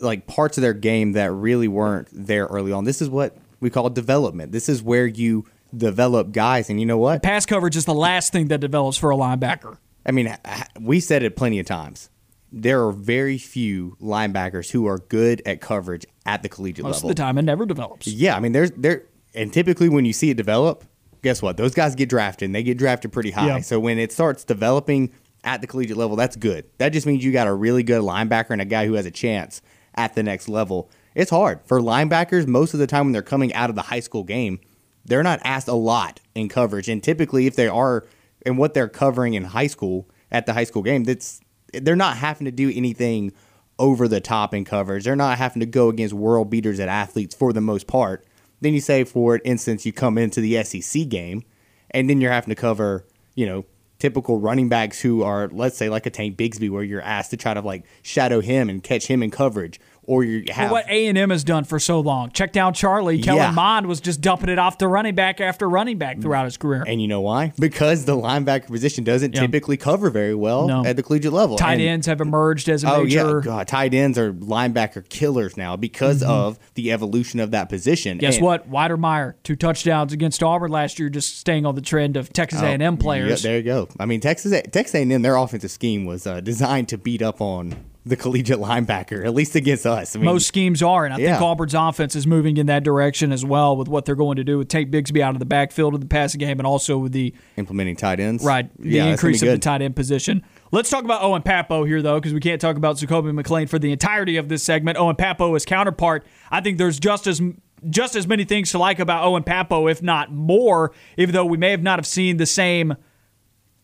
like 0.00 0.26
parts 0.26 0.58
of 0.58 0.62
their 0.62 0.74
game 0.74 1.12
that 1.12 1.30
really 1.32 1.68
weren't 1.68 2.08
there 2.12 2.46
early 2.46 2.72
on. 2.72 2.84
This 2.84 3.02
is 3.02 3.08
what 3.08 3.36
we 3.60 3.70
call 3.70 3.90
development. 3.90 4.52
This 4.52 4.68
is 4.68 4.82
where 4.82 5.06
you 5.06 5.44
develop 5.76 6.32
guys, 6.32 6.68
and 6.70 6.78
you 6.78 6.86
know 6.86 6.98
what? 6.98 7.22
Pass 7.22 7.46
coverage 7.46 7.76
is 7.76 7.84
the 7.84 7.94
last 7.94 8.32
thing 8.32 8.48
that 8.48 8.60
develops 8.60 8.98
for 8.98 9.10
a 9.10 9.16
linebacker. 9.16 9.78
I 10.04 10.10
mean, 10.10 10.36
we 10.80 11.00
said 11.00 11.22
it 11.22 11.36
plenty 11.36 11.58
of 11.58 11.66
times. 11.66 12.10
There 12.50 12.84
are 12.84 12.92
very 12.92 13.38
few 13.38 13.96
linebackers 14.00 14.70
who 14.70 14.86
are 14.86 14.98
good 14.98 15.40
at 15.46 15.60
coverage 15.60 16.04
at 16.26 16.42
the 16.42 16.48
collegiate 16.48 16.84
Most 16.84 16.96
level. 16.96 17.10
of 17.10 17.16
the 17.16 17.22
time 17.22 17.38
it 17.38 17.42
never 17.42 17.64
develops. 17.64 18.06
Yeah, 18.06 18.36
I 18.36 18.40
mean, 18.40 18.52
there's 18.52 18.70
there, 18.72 19.04
and 19.34 19.52
typically 19.52 19.88
when 19.88 20.04
you 20.04 20.12
see 20.12 20.28
it 20.28 20.36
develop, 20.36 20.84
guess 21.22 21.40
what? 21.40 21.56
Those 21.56 21.72
guys 21.72 21.94
get 21.94 22.10
drafted, 22.10 22.46
and 22.46 22.54
they 22.54 22.62
get 22.62 22.76
drafted 22.76 23.12
pretty 23.12 23.30
high. 23.30 23.46
Yeah. 23.46 23.60
So 23.60 23.80
when 23.80 23.98
it 23.98 24.12
starts 24.12 24.44
developing 24.44 25.12
at 25.44 25.60
the 25.60 25.66
collegiate 25.66 25.96
level, 25.96 26.16
that's 26.16 26.36
good. 26.36 26.64
That 26.78 26.90
just 26.90 27.06
means 27.06 27.24
you 27.24 27.32
got 27.32 27.48
a 27.48 27.52
really 27.52 27.82
good 27.82 28.02
linebacker 28.02 28.50
and 28.50 28.62
a 28.62 28.66
guy 28.66 28.86
who 28.86 28.94
has 28.94 29.06
a 29.06 29.10
chance 29.10 29.62
at 29.94 30.14
the 30.14 30.22
next 30.22 30.48
level. 30.48 30.90
It's 31.14 31.30
hard 31.30 31.60
for 31.64 31.80
linebackers 31.80 32.46
most 32.46 32.74
of 32.74 32.80
the 32.80 32.86
time 32.86 33.06
when 33.06 33.12
they're 33.12 33.22
coming 33.22 33.52
out 33.54 33.70
of 33.70 33.76
the 33.76 33.82
high 33.82 34.00
school 34.00 34.24
game. 34.24 34.60
They're 35.04 35.22
not 35.22 35.40
asked 35.42 35.68
a 35.68 35.74
lot 35.74 36.20
in 36.34 36.48
coverage, 36.48 36.88
and 36.88 37.02
typically, 37.02 37.46
if 37.46 37.56
they 37.56 37.66
are, 37.66 38.06
and 38.46 38.56
what 38.56 38.72
they're 38.72 38.88
covering 38.88 39.34
in 39.34 39.44
high 39.44 39.66
school 39.66 40.08
at 40.30 40.46
the 40.46 40.52
high 40.52 40.64
school 40.64 40.82
game, 40.82 41.04
that's 41.04 41.40
they're 41.72 41.96
not 41.96 42.16
having 42.18 42.44
to 42.44 42.52
do 42.52 42.70
anything 42.72 43.32
over 43.78 44.06
the 44.06 44.20
top 44.20 44.54
in 44.54 44.64
coverage. 44.64 45.04
They're 45.04 45.16
not 45.16 45.38
having 45.38 45.60
to 45.60 45.66
go 45.66 45.88
against 45.88 46.14
world 46.14 46.50
beaters 46.50 46.78
at 46.78 46.88
athletes 46.88 47.34
for 47.34 47.52
the 47.52 47.60
most 47.60 47.88
part. 47.88 48.24
Then 48.60 48.74
you 48.74 48.80
say, 48.80 49.02
for 49.02 49.40
instance, 49.44 49.84
you 49.84 49.92
come 49.92 50.16
into 50.16 50.40
the 50.40 50.62
SEC 50.62 51.08
game, 51.08 51.42
and 51.90 52.08
then 52.08 52.20
you're 52.20 52.30
having 52.30 52.54
to 52.54 52.60
cover, 52.60 53.04
you 53.34 53.44
know, 53.44 53.64
typical 54.02 54.40
running 54.40 54.68
backs 54.68 55.00
who 55.00 55.22
are, 55.22 55.48
let's 55.52 55.76
say, 55.76 55.88
like 55.88 56.06
a 56.06 56.10
Tank 56.10 56.36
Bigsby, 56.36 56.68
where 56.68 56.82
you're 56.82 57.00
asked 57.00 57.30
to 57.30 57.36
try 57.36 57.54
to 57.54 57.60
like 57.60 57.84
shadow 58.02 58.40
him 58.40 58.68
and 58.68 58.82
catch 58.82 59.06
him 59.06 59.22
in 59.22 59.30
coverage, 59.30 59.78
or 60.04 60.24
you 60.24 60.44
have 60.50 60.70
what 60.70 60.84
A 60.88 61.06
and 61.06 61.16
M 61.16 61.30
has 61.30 61.44
done 61.44 61.64
for 61.64 61.78
so 61.78 62.00
long. 62.00 62.30
Check 62.32 62.52
down 62.52 62.74
Charlie. 62.74 63.20
Kellen 63.22 63.40
Yeah. 63.42 63.50
Mond 63.52 63.86
was 63.86 64.00
just 64.00 64.20
dumping 64.20 64.48
it 64.48 64.58
off 64.58 64.78
to 64.78 64.88
running 64.88 65.14
back 65.14 65.40
after 65.40 65.68
running 65.68 65.96
back 65.98 66.20
throughout 66.20 66.44
his 66.44 66.56
career. 66.56 66.82
And 66.86 67.00
you 67.00 67.06
know 67.08 67.20
why? 67.20 67.52
Because 67.58 68.04
the 68.04 68.16
linebacker 68.16 68.66
position 68.66 69.04
doesn't 69.04 69.34
Yeah. 69.34 69.42
typically 69.42 69.76
cover 69.76 70.10
very 70.10 70.34
well 70.34 70.66
No. 70.66 70.84
at 70.84 70.96
the 70.96 71.02
collegiate 71.02 71.32
level. 71.32 71.56
Tight 71.56 71.74
And- 71.74 71.82
ends 71.82 72.06
have 72.08 72.20
emerged 72.20 72.68
as 72.68 72.82
a 72.82 72.92
Oh 72.94 73.04
major. 73.04 73.36
yeah, 73.38 73.40
God, 73.44 73.68
tight 73.68 73.94
ends 73.94 74.18
are 74.18 74.32
linebacker 74.32 75.08
killers 75.08 75.56
now 75.56 75.76
because 75.76 76.22
of 76.22 76.58
the 76.74 76.90
evolution 76.92 77.38
of 77.40 77.52
that 77.52 77.68
position. 77.68 78.12
Mm-hmm. 78.14 78.20
Guess 78.20 78.36
And- 78.36 78.44
what? 78.44 78.70
Wydermyer, 78.70 79.34
two 79.44 79.54
touchdowns 79.56 80.12
against 80.12 80.42
Auburn 80.42 80.70
last 80.72 80.98
year, 80.98 81.08
just 81.10 81.38
staying 81.38 81.64
on 81.64 81.74
the 81.76 81.80
trend 81.80 82.16
of 82.16 82.32
Texas 82.32 82.60
Oh, 82.62 82.66
A&M 82.66 82.96
players. 82.96 83.44
Yeah, 83.44 83.50
there 83.50 83.56
you 83.58 83.64
go. 83.64 83.88
I 84.00 84.06
mean, 84.06 84.20
Texas 84.20 84.52
Texas 84.72 84.94
A&M, 84.96 85.22
their 85.22 85.36
offensive 85.36 85.70
scheme 85.70 86.04
was 86.04 86.26
uh, 86.26 86.40
designed 86.40 86.88
to 86.88 86.98
beat 86.98 87.22
up 87.22 87.40
on 87.40 87.76
the 88.04 88.16
collegiate 88.16 88.58
linebacker, 88.58 89.24
at 89.24 89.32
least 89.32 89.54
against 89.54 89.86
us. 89.86 90.16
I 90.16 90.18
mean, 90.18 90.26
Most 90.26 90.48
schemes 90.48 90.82
are, 90.82 91.04
and 91.04 91.14
I 91.14 91.18
think 91.18 91.40
Auburn's 91.40 91.74
offense 91.74 92.16
is 92.16 92.26
moving 92.26 92.56
in 92.56 92.66
that 92.66 92.82
direction 92.82 93.30
as 93.30 93.44
well 93.44 93.76
with 93.76 93.86
what 93.86 94.04
they're 94.04 94.16
going 94.16 94.36
to 94.36 94.44
do 94.44 94.58
with 94.58 94.68
Tank 94.68 94.90
Bigsby 94.90 95.20
out 95.20 95.34
of 95.34 95.38
the 95.38 95.46
backfield 95.46 95.94
of 95.94 96.00
the 96.00 96.06
passing 96.06 96.40
game, 96.40 96.58
and 96.58 96.66
also 96.66 96.98
with 96.98 97.12
the 97.12 97.32
implementing 97.56 97.94
tight 97.94 98.18
ends. 98.18 98.44
right 98.44 98.68
the 98.78 98.90
yeah, 98.90 99.06
increase 99.06 99.42
of 99.42 99.48
the 99.48 99.58
tight 99.58 99.82
end 99.82 99.94
position. 99.94 100.44
Let's 100.72 100.90
talk 100.90 101.04
about 101.04 101.22
Owen 101.22 101.42
Pappoe 101.42 101.84
here, 101.84 102.02
though, 102.02 102.18
because 102.18 102.34
we 102.34 102.40
can't 102.40 102.60
talk 102.60 102.76
about 102.76 102.96
Jacoby 102.96 103.30
McClain 103.30 103.68
for 103.68 103.78
the 103.78 103.92
entirety 103.92 104.36
of 104.36 104.48
this 104.48 104.64
segment. 104.64 104.98
Owen 104.98 105.16
Pappoe, 105.16 105.54
his 105.54 105.64
counterpart, 105.64 106.26
I 106.50 106.60
think 106.60 106.78
there's 106.78 106.98
just 106.98 107.26
as 107.26 107.40
just 107.88 108.14
as 108.16 108.26
many 108.26 108.44
things 108.44 108.70
to 108.70 108.78
like 108.78 108.98
about 108.98 109.24
Owen 109.24 109.42
Pappoe, 109.42 109.88
if 109.88 110.02
not 110.02 110.32
more, 110.32 110.92
even 111.16 111.34
though 111.34 111.44
we 111.44 111.56
may 111.56 111.70
have 111.70 111.82
not 111.82 111.98
have 111.98 112.06
seen 112.06 112.36
the 112.36 112.46
same 112.46 112.94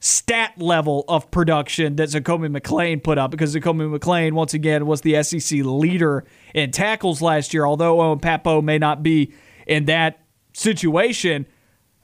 stat 0.01 0.55
level 0.59 1.05
of 1.09 1.31
production 1.31 1.97
that 1.97 2.09
Zakoby 2.09 2.57
McClain 2.57 3.03
put 3.03 3.19
up 3.19 3.31
because 3.31 3.55
Zakoby 3.55 3.99
McClain, 3.99 4.33
once 4.33 4.55
again, 4.55 4.87
was 4.87 5.01
the 5.01 5.23
SEC 5.23 5.61
leader 5.65 6.25
in 6.55 6.71
tackles 6.71 7.21
last 7.21 7.53
year. 7.53 7.67
Although 7.67 8.01
Owen 8.01 8.21
Pappoe 8.21 8.63
may 8.63 8.79
not 8.79 9.03
be 9.03 9.33
in 9.67 9.87
that 9.87 10.21
situation, 10.53 11.47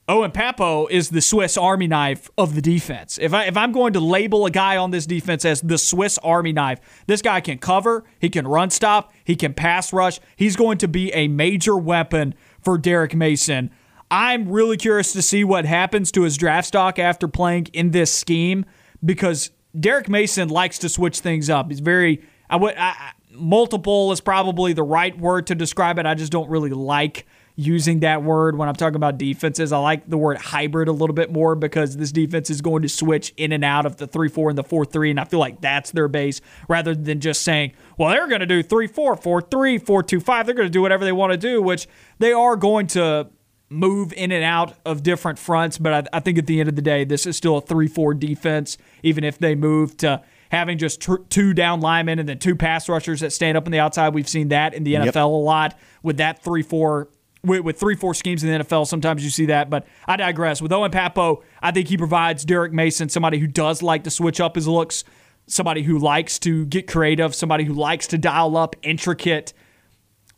Owen 0.07 0.33
Pappoe 0.33 0.87
is 0.89 1.09
the 1.09 1.23
Swiss 1.23 1.57
Army 1.57 1.87
knife 1.87 2.31
of 2.37 2.55
the 2.55 2.61
defense. 2.61 3.19
If 3.19 3.33
I 3.33 3.45
if 3.45 3.57
I'm 3.57 3.73
going 3.73 3.95
to 3.95 4.01
label 4.01 4.45
a 4.45 4.51
guy 4.51 4.77
on 4.77 4.91
this 4.91 5.07
defense 5.07 5.47
as 5.47 5.63
the 5.63 5.79
Swiss 5.79 6.19
Army 6.19 6.53
knife, 6.53 6.81
this 7.07 7.23
guy 7.23 7.41
can 7.41 7.59
cover, 7.59 8.05
he 8.19 8.29
can 8.29 8.47
run 8.47 8.69
stop, 8.69 9.15
he 9.25 9.35
can 9.35 9.55
pass 9.55 9.93
rush. 9.93 10.21
He's 10.37 10.57
going 10.57 10.79
to 10.79 10.89
be 10.89 11.11
a 11.13 11.29
major 11.29 11.77
weapon 11.77 12.35
for 12.61 12.77
Derek 12.77 13.15
Mason. 13.15 13.71
I'm 14.11 14.49
really 14.49 14.77
curious 14.77 15.13
to 15.13 15.23
see 15.23 15.45
what 15.45 15.65
happens 15.65 16.13
to 16.13 16.23
his 16.23 16.37
draft 16.37 16.69
stock 16.69 16.99
after 16.99 17.29
playing 17.29 17.69
in 17.73 17.91
this 17.91 18.13
scheme 18.13 18.65
because 19.05 19.51
Derek 19.79 20.09
Mason 20.09 20.49
likes 20.49 20.79
to 20.81 20.89
switch 20.89 21.21
things 21.21 21.51
up. 21.51 21.71
He's 21.71 21.81
very 21.81 22.23
I 22.49 22.57
would 22.57 22.75
I, 22.77 23.13
multiple 23.33 24.13
is 24.13 24.21
probably 24.21 24.73
the 24.73 24.83
right 24.83 25.17
word 25.19 25.49
to 25.49 25.55
describe 25.55 25.99
it. 25.99 26.07
I 26.07 26.15
just 26.15 26.33
don't 26.33 26.49
really 26.49 26.71
like 26.71 27.27
using 27.57 28.01
that 28.01 28.23
word 28.23 28.57
when 28.57 28.69
I'm 28.69 28.75
talking 28.75 28.97
about 28.97 29.17
defenses. 29.17 29.73
I 29.73 29.79
like 29.79 30.09
the 30.09 30.19
word 30.19 30.39
hybrid 30.39 30.89
a 30.89 30.93
little 30.93 31.15
bit 31.15 31.31
more 31.31 31.55
because 31.55 31.97
this 31.97 32.11
defense 32.11 32.51
is 32.51 32.61
going 32.61 32.83
to 32.83 32.89
switch 32.89 33.33
in 33.37 33.53
and 33.53 33.65
out 33.65 33.87
of 33.87 33.97
the 33.97 34.07
3 34.07 34.29
4 34.29 34.51
and 34.51 34.59
the 34.59 34.65
4 34.65 34.85
3, 34.85 35.11
and 35.11 35.21
I 35.21 35.25
feel 35.25 35.39
like 35.39 35.61
that's 35.61 35.93
their 35.93 36.09
base 36.09 36.41
rather 36.69 36.95
than 36.95 37.21
just 37.21 37.43
saying, 37.43 37.73
well, 37.97 38.11
they're 38.11 38.29
going 38.29 38.41
to 38.41 38.47
do 38.47 38.63
3 38.63 38.87
4, 38.87 39.17
4 39.17 39.43
3, 39.43 39.79
4 39.79 40.03
2 40.03 40.21
5. 40.21 40.47
They're 40.47 40.55
going 40.55 40.67
to 40.67 40.73
do 40.73 40.83
whatever 40.83 41.05
they 41.05 41.13
want 41.13 41.33
to 41.33 41.39
do, 41.39 41.63
which 41.63 41.87
they 42.19 42.33
are 42.33 42.57
going 42.57 42.87
to 42.89 43.29
move 43.75 44.13
in 44.13 44.33
and 44.33 44.45
out 44.45 44.75
of 44.85 45.03
different 45.03 45.39
fronts. 45.39 45.79
But 45.79 46.09
I, 46.15 46.17
I 46.19 46.21
think 46.21 46.39
at 46.39 46.47
the 46.47 46.61
end 46.61 46.69
of 46.69 46.77
the 46.77 46.83
day, 46.83 47.05
this 47.05 47.27
is 47.27 47.37
still 47.37 47.59
a 47.59 47.61
3 47.61 47.89
4 47.89 48.15
defense, 48.15 48.79
even 49.03 49.25
if 49.25 49.39
they 49.39 49.55
move 49.55 49.97
to 49.99 50.23
having 50.51 50.79
just 50.79 51.01
tr- 51.01 51.17
two 51.29 51.53
down 51.53 51.81
linemen 51.81 52.19
and 52.19 52.29
then 52.29 52.39
two 52.39 52.55
pass 52.55 52.89
rushers 52.89 53.21
that 53.21 53.33
stand 53.33 53.57
up 53.57 53.67
on 53.67 53.73
the 53.73 53.81
outside. 53.81 54.15
We've 54.15 54.29
seen 54.29 54.49
that 54.49 54.75
in 54.75 54.85
the 54.85 54.95
NFL 54.95 55.05
Yep. 55.07 55.17
a 55.17 55.27
lot 55.27 55.79
with 56.03 56.17
that 56.19 56.43
3 56.43 56.63
4 56.63 57.09
with, 57.43 57.61
with 57.61 57.79
three, 57.79 57.95
four 57.95 58.15
schemes 58.15 58.43
in 58.43 58.51
the 58.51 58.65
NFL, 58.65 58.87
sometimes 58.87 59.23
you 59.23 59.29
see 59.29 59.47
that. 59.47 59.69
But 59.69 59.87
I 60.09 60.17
digress. 60.17 60.63
With 60.63 60.73
Owen 60.73 60.91
Pappoe, 60.91 61.43
I 61.61 61.73
think 61.73 61.89
he 61.89 61.99
provides 61.99 62.43
Derek 62.43 62.73
Mason 62.73 63.11
somebody 63.11 63.39
who 63.39 63.47
does 63.47 63.83
like 63.83 64.05
to 64.05 64.11
switch 64.11 64.41
up 64.41 64.55
his 64.55 64.67
looks, 64.67 65.05
somebody 65.47 65.83
who 65.83 65.99
likes 65.99 66.39
to 66.39 66.65
get 66.65 66.87
creative, 66.87 67.35
somebody 67.35 67.65
who 67.65 67.75
likes 67.75 68.07
to 68.09 68.19
dial 68.19 68.57
up 68.57 68.77
intricate 68.83 69.53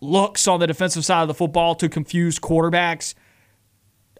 looks 0.00 0.46
on 0.48 0.60
the 0.60 0.66
defensive 0.66 1.04
side 1.04 1.22
of 1.22 1.28
the 1.28 1.34
football 1.34 1.74
to 1.76 1.88
confuse 1.88 2.38
quarterbacks. 2.38 3.14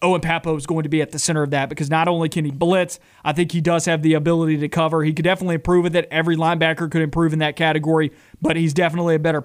Owen 0.03 0.21
Pappoe 0.21 0.57
is 0.57 0.67
going 0.67 0.83
to 0.83 0.89
be 0.89 1.01
at 1.01 1.11
the 1.11 1.19
center 1.19 1.43
of 1.43 1.51
that 1.51 1.69
because 1.69 1.89
not 1.89 2.09
only 2.09 2.29
can 2.29 2.45
he 2.45 2.51
blitz, 2.51 2.99
I 3.25 3.33
think 3.33 3.53
he 3.53 3.61
does 3.61 3.87
have 3.87 4.03
the 4.03 4.15
ability 4.15 4.59
to 4.59 4.69
cover. 4.69 5.03
He 5.03 5.13
could 5.13 5.25
definitely 5.25 5.55
improve 5.57 5.85
with 5.85 5.97
it. 5.97 6.07
Every 6.11 6.37
linebacker 6.37 6.91
could 6.91 7.03
improve 7.03 7.33
in 7.33 7.39
that 7.39 7.57
category, 7.57 8.13
but 8.41 8.57
he's 8.57 8.75
definitely 8.75 9.15
a 9.15 9.19
better 9.19 9.45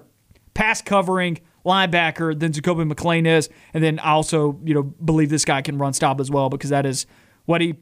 pass 0.54 0.82
covering 0.82 1.40
linebacker 1.64 2.38
than 2.38 2.52
Jacoby 2.52 2.84
McClain 2.84 3.26
is. 3.26 3.48
And 3.72 3.82
then 3.82 3.98
I 4.00 4.10
also, 4.10 4.58
you 4.64 4.74
know, 4.74 4.82
believe 4.82 5.30
this 5.30 5.44
guy 5.44 5.62
can 5.62 5.78
run 5.78 5.92
stop 5.92 6.20
as 6.20 6.30
well 6.30 6.50
because 6.50 6.70
that 6.70 6.84
is 6.84 7.06
what 7.46 7.60
he 7.60 7.76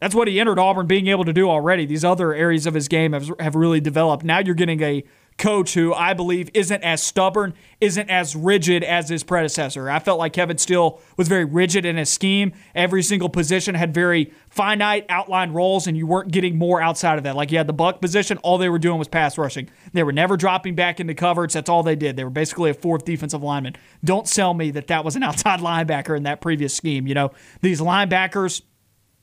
that's 0.00 0.14
what 0.14 0.28
he 0.28 0.38
entered 0.38 0.58
Auburn 0.58 0.86
being 0.86 1.06
able 1.06 1.24
to 1.24 1.32
do 1.32 1.48
already. 1.48 1.86
These 1.86 2.04
other 2.04 2.34
areas 2.34 2.66
of 2.66 2.74
his 2.74 2.88
game 2.88 3.14
have, 3.14 3.30
have 3.40 3.54
really 3.54 3.80
developed. 3.80 4.22
Now 4.22 4.40
you're 4.40 4.54
getting 4.54 4.82
a 4.82 5.02
coach 5.36 5.74
who 5.74 5.92
I 5.92 6.14
believe 6.14 6.48
isn't 6.54 6.82
as 6.82 7.02
stubborn, 7.02 7.54
isn't 7.80 8.08
as 8.08 8.36
rigid 8.36 8.84
as 8.84 9.08
his 9.08 9.24
predecessor. 9.24 9.90
I 9.90 9.98
felt 9.98 10.18
like 10.18 10.32
Kevin 10.32 10.58
Steele 10.58 11.00
was 11.16 11.26
very 11.28 11.44
rigid 11.44 11.84
in 11.84 11.96
his 11.96 12.10
scheme. 12.10 12.52
Every 12.74 13.02
single 13.02 13.28
position 13.28 13.74
had 13.74 13.92
very 13.92 14.32
finite 14.48 15.06
outlined 15.08 15.54
roles, 15.54 15.86
and 15.86 15.96
you 15.96 16.06
weren't 16.06 16.30
getting 16.30 16.56
more 16.56 16.80
outside 16.80 17.18
of 17.18 17.24
that. 17.24 17.34
Like 17.34 17.50
you 17.50 17.58
had 17.58 17.66
the 17.66 17.72
buck 17.72 18.00
position, 18.00 18.38
all 18.38 18.58
they 18.58 18.68
were 18.68 18.78
doing 18.78 18.98
was 18.98 19.08
pass 19.08 19.36
rushing. 19.36 19.68
They 19.92 20.04
were 20.04 20.12
never 20.12 20.36
dropping 20.36 20.76
back 20.76 21.00
into 21.00 21.14
coverage. 21.14 21.52
That's 21.52 21.68
all 21.68 21.82
they 21.82 21.96
did. 21.96 22.16
They 22.16 22.24
were 22.24 22.30
basically 22.30 22.70
a 22.70 22.74
fourth 22.74 23.04
defensive 23.04 23.42
lineman. 23.42 23.76
Don't 24.04 24.28
sell 24.28 24.54
me 24.54 24.70
that 24.70 24.86
that 24.86 25.04
was 25.04 25.16
an 25.16 25.22
outside 25.24 25.60
linebacker 25.60 26.16
in 26.16 26.22
that 26.22 26.40
previous 26.40 26.74
scheme. 26.74 27.06
You 27.06 27.14
know, 27.14 27.32
these 27.60 27.80
linebackers 27.80 28.62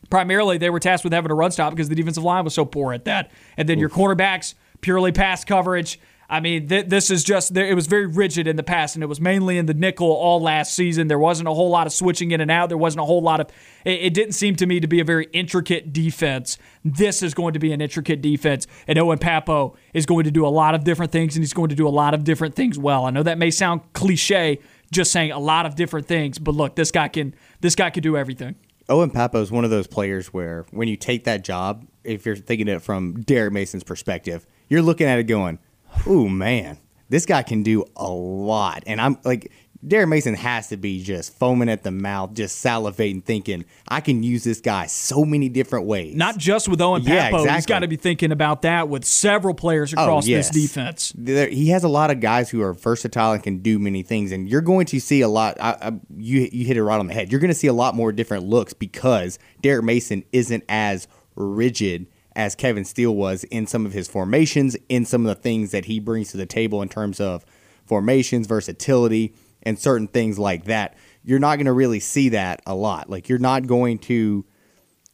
primarily 0.10 0.58
they 0.58 0.70
were 0.70 0.80
tasked 0.80 1.03
with 1.03 1.13
having 1.13 1.32
a 1.32 1.36
run 1.36 1.51
stop 1.51 1.72
because 1.72 1.88
the 1.89 1.96
defensive 1.96 2.24
line 2.24 2.44
was 2.44 2.53
so 2.53 2.65
poor 2.65 2.94
at 2.94 3.06
that. 3.06 3.32
And 3.58 3.70
then 3.70 3.80
your 3.80 3.89
cornerbacks 3.89 4.56
purely 4.82 5.12
pass 5.12 5.44
coverage. 5.44 6.00
I 6.32 6.40
mean, 6.40 6.70
th- 6.70 6.86
this 6.88 7.12
is 7.12 7.26
just 7.26 7.56
it 7.58 7.76
was 7.76 7.88
very 7.88 8.06
rigid 8.06 8.48
in 8.48 8.56
the 8.56 8.64
past, 8.64 8.96
and 8.96 9.04
it 9.04 9.08
was 9.08 9.20
mainly 9.20 9.58
in 9.58 9.66
the 9.66 9.74
nickel 9.74 10.08
all 10.08 10.42
last 10.42 10.74
season. 10.74 11.10
There 11.10 11.20
wasn't 11.20 11.50
a 11.50 11.54
whole 11.54 11.70
lot 11.70 11.88
of 11.88 11.94
switching 11.94 12.32
in 12.32 12.40
and 12.40 12.50
out. 12.50 12.70
There 12.70 12.78
wasn't 12.78 13.02
a 13.02 13.06
whole 13.06 13.22
lot 13.22 13.42
of. 13.42 13.50
It, 13.84 14.02
it 14.02 14.14
didn't 14.14 14.32
seem 14.32 14.56
to 14.56 14.66
me 14.66 14.80
to 14.80 14.88
be 14.88 15.02
a 15.02 15.04
very 15.04 15.28
intricate 15.34 15.92
defense. 15.92 16.58
This 16.86 17.22
is 17.22 17.34
going 17.34 17.52
to 17.54 17.60
be 17.60 17.74
an 17.74 17.82
intricate 17.82 18.22
defense, 18.22 18.66
and 18.88 18.98
Owen 18.98 19.18
Pappoe 19.18 19.76
is 19.94 20.06
going 20.06 20.24
to 20.24 20.32
do 20.32 20.48
a 20.48 20.48
lot 20.48 20.74
of 20.74 20.86
different 20.86 21.12
things, 21.12 21.36
and 21.36 21.44
he's 21.44 21.54
going 21.54 21.68
to 21.68 21.76
do 21.76 21.86
a 21.86 21.90
lot 21.90 22.14
of 22.14 22.24
different 22.24 22.56
things 22.56 22.80
well. 22.80 23.06
I 23.06 23.10
know 23.10 23.24
that 23.24 23.38
may 23.38 23.52
sound 23.52 23.82
cliche, 23.92 24.60
just 24.90 25.12
saying 25.12 25.32
a 25.32 25.40
lot 25.40 25.66
of 25.66 25.76
different 25.76 26.08
things, 26.08 26.40
but 26.40 26.56
look, 26.56 26.78
this 26.78 26.92
guy 26.92 27.10
can 27.10 27.36
this 27.60 27.76
guy 27.76 27.90
can 27.90 28.04
do 28.04 28.16
everything. 28.16 28.56
Owen 28.88 29.10
Pappoe 29.10 29.42
is 29.42 29.52
one 29.52 29.66
of 29.66 29.70
those 29.70 29.88
players 29.88 30.28
where 30.28 30.66
when 30.72 30.88
you 30.88 30.96
take 30.96 31.26
that 31.26 31.44
job, 31.44 31.86
if 32.06 32.26
you're 32.26 32.38
thinking 32.38 32.70
it 32.70 32.82
from 32.82 33.22
Derek 33.22 33.52
Mason's 33.52 33.84
perspective, 33.84 34.48
you're 34.72 34.82
looking 34.82 35.06
at 35.06 35.20
it 35.20 35.25
going, 35.25 35.60
"Ooh, 36.08 36.30
man, 36.30 36.78
this 37.10 37.25
guy 37.25 37.44
can 37.44 37.62
do 37.62 37.84
a 37.98 38.10
lot." 38.10 38.84
And 38.88 39.01
I'm 39.01 39.18
like, 39.25 39.51
Derek 39.86 40.08
Mason 40.08 40.34
has 40.34 40.70
to 40.70 40.78
be 40.78 41.04
just 41.04 41.38
foaming 41.38 41.68
at 41.68 41.84
the 41.84 41.92
mouth, 41.92 42.34
just 42.36 42.63
salivating, 42.63 43.22
thinking, 43.22 43.66
"I 43.90 44.00
can 44.00 44.24
use 44.24 44.46
this 44.46 44.62
guy 44.62 44.86
so 44.86 45.25
many 45.25 45.50
different 45.50 45.88
ways." 45.88 46.16
Not 46.16 46.38
just 46.38 46.70
with 46.70 46.80
Owen 46.80 47.04
Pappoe. 47.04 47.13
Yeah, 47.13 47.32
He's 47.32 47.42
exactly. 47.42 47.74
got 47.74 47.80
to 47.80 47.88
be 47.90 47.98
thinking 47.98 48.32
about 48.32 48.62
that 48.62 48.88
with 48.88 49.04
several 49.04 49.54
players 49.54 49.94
oh, 49.98 50.01
across 50.01 50.25
yes. 50.25 50.50
this 50.50 50.62
defense. 50.62 51.12
There, 51.18 51.50
he 51.50 51.68
has 51.70 51.84
a 51.84 51.90
lot 51.90 52.10
of 52.10 52.22
guys 52.22 52.50
who 52.50 52.62
are 52.62 52.74
versatile 52.74 53.34
and 53.34 53.44
can 53.44 53.58
do 53.58 53.78
many 53.78 54.04
things, 54.04 54.32
and 54.32 54.48
you're 54.48 54.62
going 54.62 54.86
to 54.86 55.01
see 55.01 55.20
a 55.20 55.28
lot. 55.28 55.58
I, 55.60 55.75
I, 55.82 55.92
you 56.16 56.48
you 56.50 56.66
hit 56.66 56.78
it 56.78 56.84
right 56.84 57.00
on 57.00 57.08
the 57.08 57.13
head. 57.13 57.30
You're 57.30 57.42
going 57.42 57.50
to 57.50 57.60
see 57.60 57.68
a 57.68 57.74
lot 57.74 57.94
more 57.94 58.13
different 58.13 58.46
looks 58.46 58.72
because 58.72 59.38
Derek 59.62 59.84
Mason 59.84 60.24
isn't 60.32 60.63
as 60.70 61.10
rigid 61.36 62.08
as 62.36 62.56
Kevin 62.56 62.86
Steele 62.86 63.16
was 63.16 63.44
in 63.46 63.68
some 63.68 63.86
of 63.86 63.94
his 63.94 64.08
formations, 64.08 64.78
in 64.90 65.06
some 65.06 65.26
of 65.26 65.36
the 65.36 65.42
things 65.42 65.72
that 65.72 65.86
he 65.86 66.00
brings 66.00 66.32
to 66.32 66.38
the 66.38 66.46
table 66.46 66.82
in 66.82 66.90
terms 66.90 67.20
of 67.20 67.46
formations, 67.86 68.48
versatility, 68.48 69.34
and 69.64 69.78
certain 69.78 70.08
things 70.08 70.40
like 70.40 70.66
that. 70.66 70.96
You're 71.24 71.40
not 71.40 71.58
going 71.58 71.66
to 71.66 71.74
really 71.74 72.00
see 72.00 72.30
that 72.30 72.62
a 72.66 72.74
lot. 72.74 73.10
Like 73.10 73.30
you're 73.30 73.40
not 73.40 73.68
going 73.68 74.00
to 74.00 74.46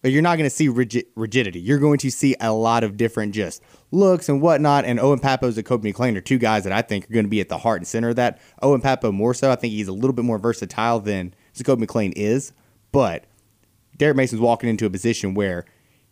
you're 0.04 0.22
not 0.22 0.38
going 0.38 0.50
to 0.50 0.56
see 0.56 0.70
rigid, 0.70 1.06
rigidity. 1.16 1.60
You're 1.60 1.80
going 1.80 1.98
to 2.00 2.12
see 2.12 2.36
a 2.40 2.54
lot 2.54 2.84
of 2.84 2.98
different 2.98 3.34
just 3.34 3.62
looks 3.92 4.30
and 4.30 4.42
whatnot. 4.42 4.86
And 4.86 5.00
Owen 5.00 5.20
Pappoe's 5.20 5.58
and 5.58 5.66
Kobe 5.66 5.92
McClain 5.92 6.16
are 6.16 6.22
two 6.22 6.38
guys 6.38 6.64
that 6.64 6.72
I 6.72 6.82
think 6.82 7.10
are 7.10 7.14
going 7.14 7.26
to 7.26 7.30
be 7.30 7.42
at 7.42 7.50
the 7.50 7.58
heart 7.58 7.82
and 7.82 7.88
center 7.88 8.10
of 8.10 8.16
that. 8.18 8.40
Owen 8.62 8.80
Pappoe 8.80 9.12
more 9.12 9.34
so. 9.34 9.52
I 9.52 9.56
think 9.56 9.74
he's 9.74 9.88
a 9.88 9.94
little 9.94 10.14
bit 10.14 10.24
more 10.24 10.38
versatile 10.38 11.00
than 11.00 11.34
Jacoby 11.54 11.86
McClain 11.86 12.14
is. 12.16 12.54
But 12.92 13.26
Derek 13.98 14.16
Mason's 14.16 14.42
walking 14.42 14.70
into 14.70 14.86
a 14.86 14.90
position 14.90 15.34
where 15.34 15.66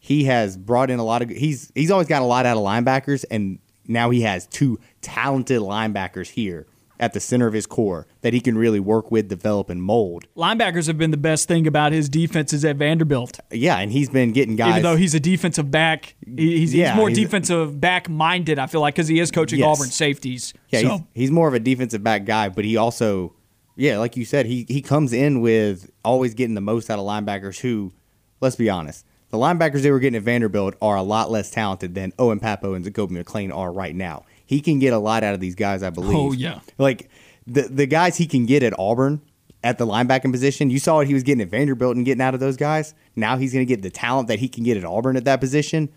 he 0.06 0.26
has 0.26 0.56
brought 0.56 0.92
in 0.92 1.00
a 1.00 1.04
lot 1.04 1.22
of 1.24 1.30
he's 1.30 1.72
he's 1.74 1.90
always 1.90 2.08
got 2.08 2.22
a 2.22 2.26
lot 2.26 2.46
out 2.46 2.56
of 2.58 2.64
linebackers 2.64 3.26
and 3.32 3.58
now 3.88 4.12
he 4.12 4.22
has 4.22 4.46
two 4.48 4.80
talented 5.02 5.60
linebackers 5.62 6.30
here 6.30 6.68
at 7.00 7.14
the 7.14 7.20
center 7.20 7.46
of 7.48 7.54
his 7.54 7.66
core 7.66 8.08
that 8.22 8.32
he 8.32 8.40
can 8.40 8.58
really 8.58 8.80
work 8.80 9.12
with, 9.12 9.28
develop, 9.28 9.70
and 9.70 9.82
mold. 9.84 10.26
Linebackers 10.38 10.88
have 10.88 10.98
been 10.98 11.12
the 11.12 11.18
best 11.18 11.48
thing 11.48 11.68
about 11.68 11.92
his 11.92 12.08
defenses 12.08 12.64
at 12.64 12.78
Vanderbilt. 12.78 13.40
Yeah, 13.52 13.78
and 13.80 13.92
he's 13.92 14.10
been 14.10 14.32
getting 14.32 14.56
guys. 14.56 14.70
Even 14.70 14.84
though 14.84 14.96
he's 14.96 15.14
a 15.14 15.20
defensive 15.20 15.70
back, 15.70 16.16
he's, 16.26 16.74
Yeah, 16.74 16.92
he's 16.92 16.96
more 16.96 17.10
he's- 17.10 17.20
defensive 17.20 17.82
back 17.82 18.08
minded, 18.10 18.60
I 18.60 18.68
feel 18.68 18.80
like, 18.82 18.96
because 18.96 19.08
he 19.10 19.20
is 19.20 19.30
coaching 19.30 19.60
Yes. 19.60 19.68
Auburn 19.78 19.90
safeties. 19.92 20.54
Yeah, 20.70 20.82
so, 20.82 20.90
he's, 20.90 21.02
he's 21.14 21.32
more 21.32 21.48
of 21.50 21.54
a 21.54 21.60
defensive 21.60 22.02
back 22.02 22.24
guy, 22.26 22.48
but 22.48 22.64
he 22.64 22.78
also, 22.78 23.34
yeah, 23.76 23.98
like 23.98 24.16
you 24.16 24.24
said, 24.24 24.46
he 24.46 24.66
he 24.70 24.82
comes 24.82 25.12
in 25.12 25.42
with 25.42 25.90
always 26.06 26.34
getting 26.34 26.56
the 26.56 26.62
most 26.62 26.90
out 26.90 26.98
of 26.98 27.06
linebackers. 27.06 27.60
Who, 27.60 27.92
let's 28.40 28.56
be 28.56 28.70
honest, 28.70 29.06
the 29.32 29.38
linebackers 29.38 29.82
they 29.82 29.92
were 29.92 30.00
getting 30.00 30.18
at 30.18 30.24
Vanderbilt 30.24 30.76
are 30.82 30.96
a 30.96 31.02
lot 31.04 31.30
less 31.32 31.52
talented 31.52 31.96
than 31.96 32.14
Owen 32.20 32.40
Pappoe 32.40 32.74
and 32.74 32.86
Jacoby 32.86 33.16
McClain 33.16 33.54
are 33.56 33.72
right 33.72 33.96
now. 33.96 34.24
He 34.46 34.62
can 34.62 34.80
get 34.80 34.94
a 34.94 35.00
lot 35.00 35.24
out 35.24 35.34
of 35.34 35.40
these 35.40 35.56
guys, 35.56 35.82
I 35.84 35.90
believe. 35.90 36.16
Oh, 36.18 36.32
yeah. 36.32 36.60
like 36.78 37.10
the 37.48 37.64
the 37.64 37.86
guys 37.88 38.18
he 38.18 38.28
can 38.28 38.46
get 38.46 38.64
at 38.64 38.78
Auburn 38.80 39.22
at 39.64 39.78
the 39.80 39.86
linebacking 39.88 40.32
position. 40.32 40.70
You 40.70 40.78
saw 40.80 40.98
what 40.98 41.08
he 41.08 41.14
was 41.16 41.24
getting 41.24 41.42
at 41.42 41.50
Vanderbilt 41.50 41.96
and 41.96 42.06
getting 42.06 42.22
out 42.22 42.34
of 42.36 42.40
those 42.40 42.56
guys. 42.58 42.94
Now 43.16 43.38
he's 43.38 43.52
going 43.54 43.66
to 43.66 43.70
get 43.72 43.82
the 43.82 43.90
talent 43.90 44.28
that 44.28 44.40
he 44.40 44.48
can 44.48 44.64
get 44.64 44.78
at 44.78 44.86
Auburn 44.86 45.18
at 45.18 45.26
that 45.26 45.40
position. 45.40 45.90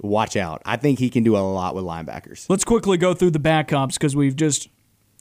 Watch 0.00 0.36
out! 0.36 0.62
I 0.64 0.76
think 0.76 1.00
he 1.00 1.10
can 1.10 1.24
do 1.24 1.36
a 1.36 1.38
lot 1.38 1.74
with 1.74 1.82
linebackers. 1.82 2.48
let's 2.48 2.64
quickly 2.64 2.96
go 2.96 3.14
through 3.14 3.32
the 3.32 3.40
backups 3.40 3.94
because 3.94 4.14
we've 4.14 4.36
just, 4.36 4.68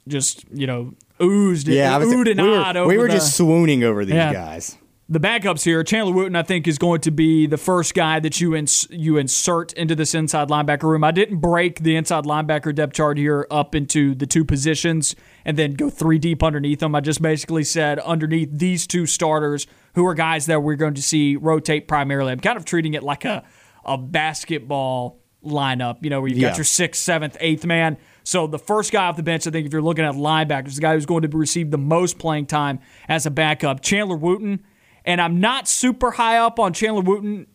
just 0.08 0.46
you 0.54 0.68
know, 0.68 0.94
oozed, 1.20 1.68
Yeah, 1.68 1.96
I 1.96 1.98
was, 1.98 2.10
oohed 2.10 2.30
and 2.30 2.40
we 2.40 2.48
were, 2.48 2.58
over 2.64 2.86
we 2.88 2.98
were 3.00 3.08
the, 3.08 3.14
just 3.16 3.36
swooning 3.36 3.84
over 3.84 4.06
these 4.06 4.14
Yeah. 4.14 4.32
guys. 4.32 4.78
The 5.10 5.20
backups 5.20 5.64
here. 5.64 5.84
Chandler 5.84 6.14
Wooten, 6.14 6.36
I 6.36 6.44
think, 6.44 6.68
is 6.68 6.78
going 6.78 7.02
to 7.02 7.12
be 7.12 7.48
the 7.48 7.58
first 7.58 7.94
guy 7.94 8.20
that 8.20 8.42
you 8.42 8.56
ins- 8.56 8.88
you 8.90 9.18
insert 9.18 9.72
into 9.74 9.96
this 9.96 10.14
inside 10.14 10.50
linebacker 10.50 10.84
room. 10.84 11.04
I 11.04 11.12
didn't 11.12 11.38
break 11.38 11.80
the 11.80 11.96
inside 11.96 12.26
linebacker 12.26 12.76
depth 12.76 12.94
chart 12.94 13.18
here 13.18 13.48
up 13.50 13.74
into 13.74 14.16
the 14.16 14.26
two 14.26 14.44
positions 14.44 15.16
and 15.46 15.58
then 15.58 15.74
go 15.74 15.90
three 15.90 16.20
deep 16.20 16.44
underneath 16.44 16.80
them. 16.80 16.94
I 16.94 17.00
just 17.00 17.22
basically 17.22 17.64
said 17.64 18.00
underneath 18.00 18.50
these 18.52 18.86
two 18.86 19.06
starters, 19.06 19.66
who 19.96 20.06
are 20.06 20.14
guys 20.14 20.46
that 20.46 20.62
we're 20.62 20.76
going 20.76 20.94
to 20.94 21.02
see 21.02 21.36
rotate 21.38 21.88
primarily. 21.88 22.32
I'm 22.32 22.40
kind 22.40 22.58
of 22.58 22.66
treating 22.66 22.94
it 22.94 23.04
like 23.04 23.26
a 23.26 23.44
a 23.86 23.98
basketball 23.98 25.22
lineup, 25.44 26.00
you 26.02 26.10
know, 26.10 26.20
where 26.20 26.30
you've 26.30 26.42
got 26.42 26.58
your 26.58 26.66
sixth, 26.66 27.02
seventh, 27.02 27.38
eighth 27.40 27.66
man. 27.66 27.98
So 28.24 28.46
the 28.46 28.60
first 28.60 28.92
guy 28.92 29.06
off 29.06 29.16
the 29.16 29.24
bench, 29.24 29.48
I 29.48 29.52
think, 29.52 29.66
if 29.66 29.72
you're 29.72 29.82
looking 29.82 30.04
at 30.04 30.16
linebackers, 30.16 30.76
the 30.76 30.82
guy 30.82 30.94
who's 30.94 31.06
going 31.06 31.22
to 31.22 31.30
receive 31.30 31.72
the 31.72 31.78
most 31.78 32.20
playing 32.20 32.48
time 32.48 32.80
as 33.08 33.26
a 33.26 33.32
backup, 33.32 33.82
Chandler 33.82 34.18
Wooten. 34.18 34.66
And 35.08 35.22
I'm 35.22 35.40
not 35.40 35.68
super 35.68 36.12
high 36.12 36.38
up 36.38 36.60
on 36.60 36.74
Chandler 36.74 37.02
Wooten 37.02 37.48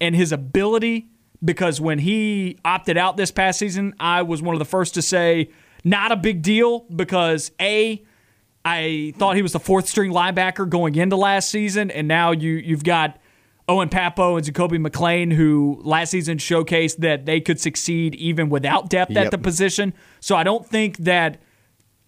and 0.00 0.14
his 0.14 0.32
ability 0.32 1.08
because 1.42 1.80
when 1.80 2.00
he 2.00 2.58
opted 2.64 2.98
out 2.98 3.16
this 3.16 3.30
past 3.30 3.60
season, 3.60 3.94
I 4.00 4.22
was 4.22 4.42
one 4.42 4.54
of 4.54 4.58
the 4.58 4.64
first 4.66 4.94
to 4.94 5.02
say 5.02 5.50
not 5.84 6.10
a 6.10 6.16
big 6.16 6.42
deal 6.42 6.80
because 6.94 7.52
a 7.60 8.02
I 8.64 9.14
thought 9.16 9.36
he 9.36 9.42
was 9.42 9.52
the 9.52 9.60
fourth 9.60 9.86
string 9.88 10.10
linebacker 10.10 10.68
going 10.68 10.96
into 10.96 11.14
last 11.14 11.50
season, 11.50 11.88
and 11.92 12.08
now 12.08 12.32
you 12.32 12.54
you've 12.54 12.82
got 12.82 13.20
Owen 13.68 13.88
Pappoe 13.88 14.34
and 14.34 14.44
Jacoby 14.44 14.78
McClain, 14.78 15.32
who 15.32 15.80
last 15.84 16.10
season 16.10 16.38
showcased 16.38 16.96
that 16.96 17.26
they 17.26 17.40
could 17.40 17.60
succeed 17.60 18.16
even 18.16 18.48
without 18.48 18.90
depth 18.90 19.16
at 19.16 19.30
the 19.30 19.38
position. 19.38 19.94
So 20.18 20.34
I 20.34 20.42
don't 20.42 20.66
think 20.66 20.98
that 20.98 21.40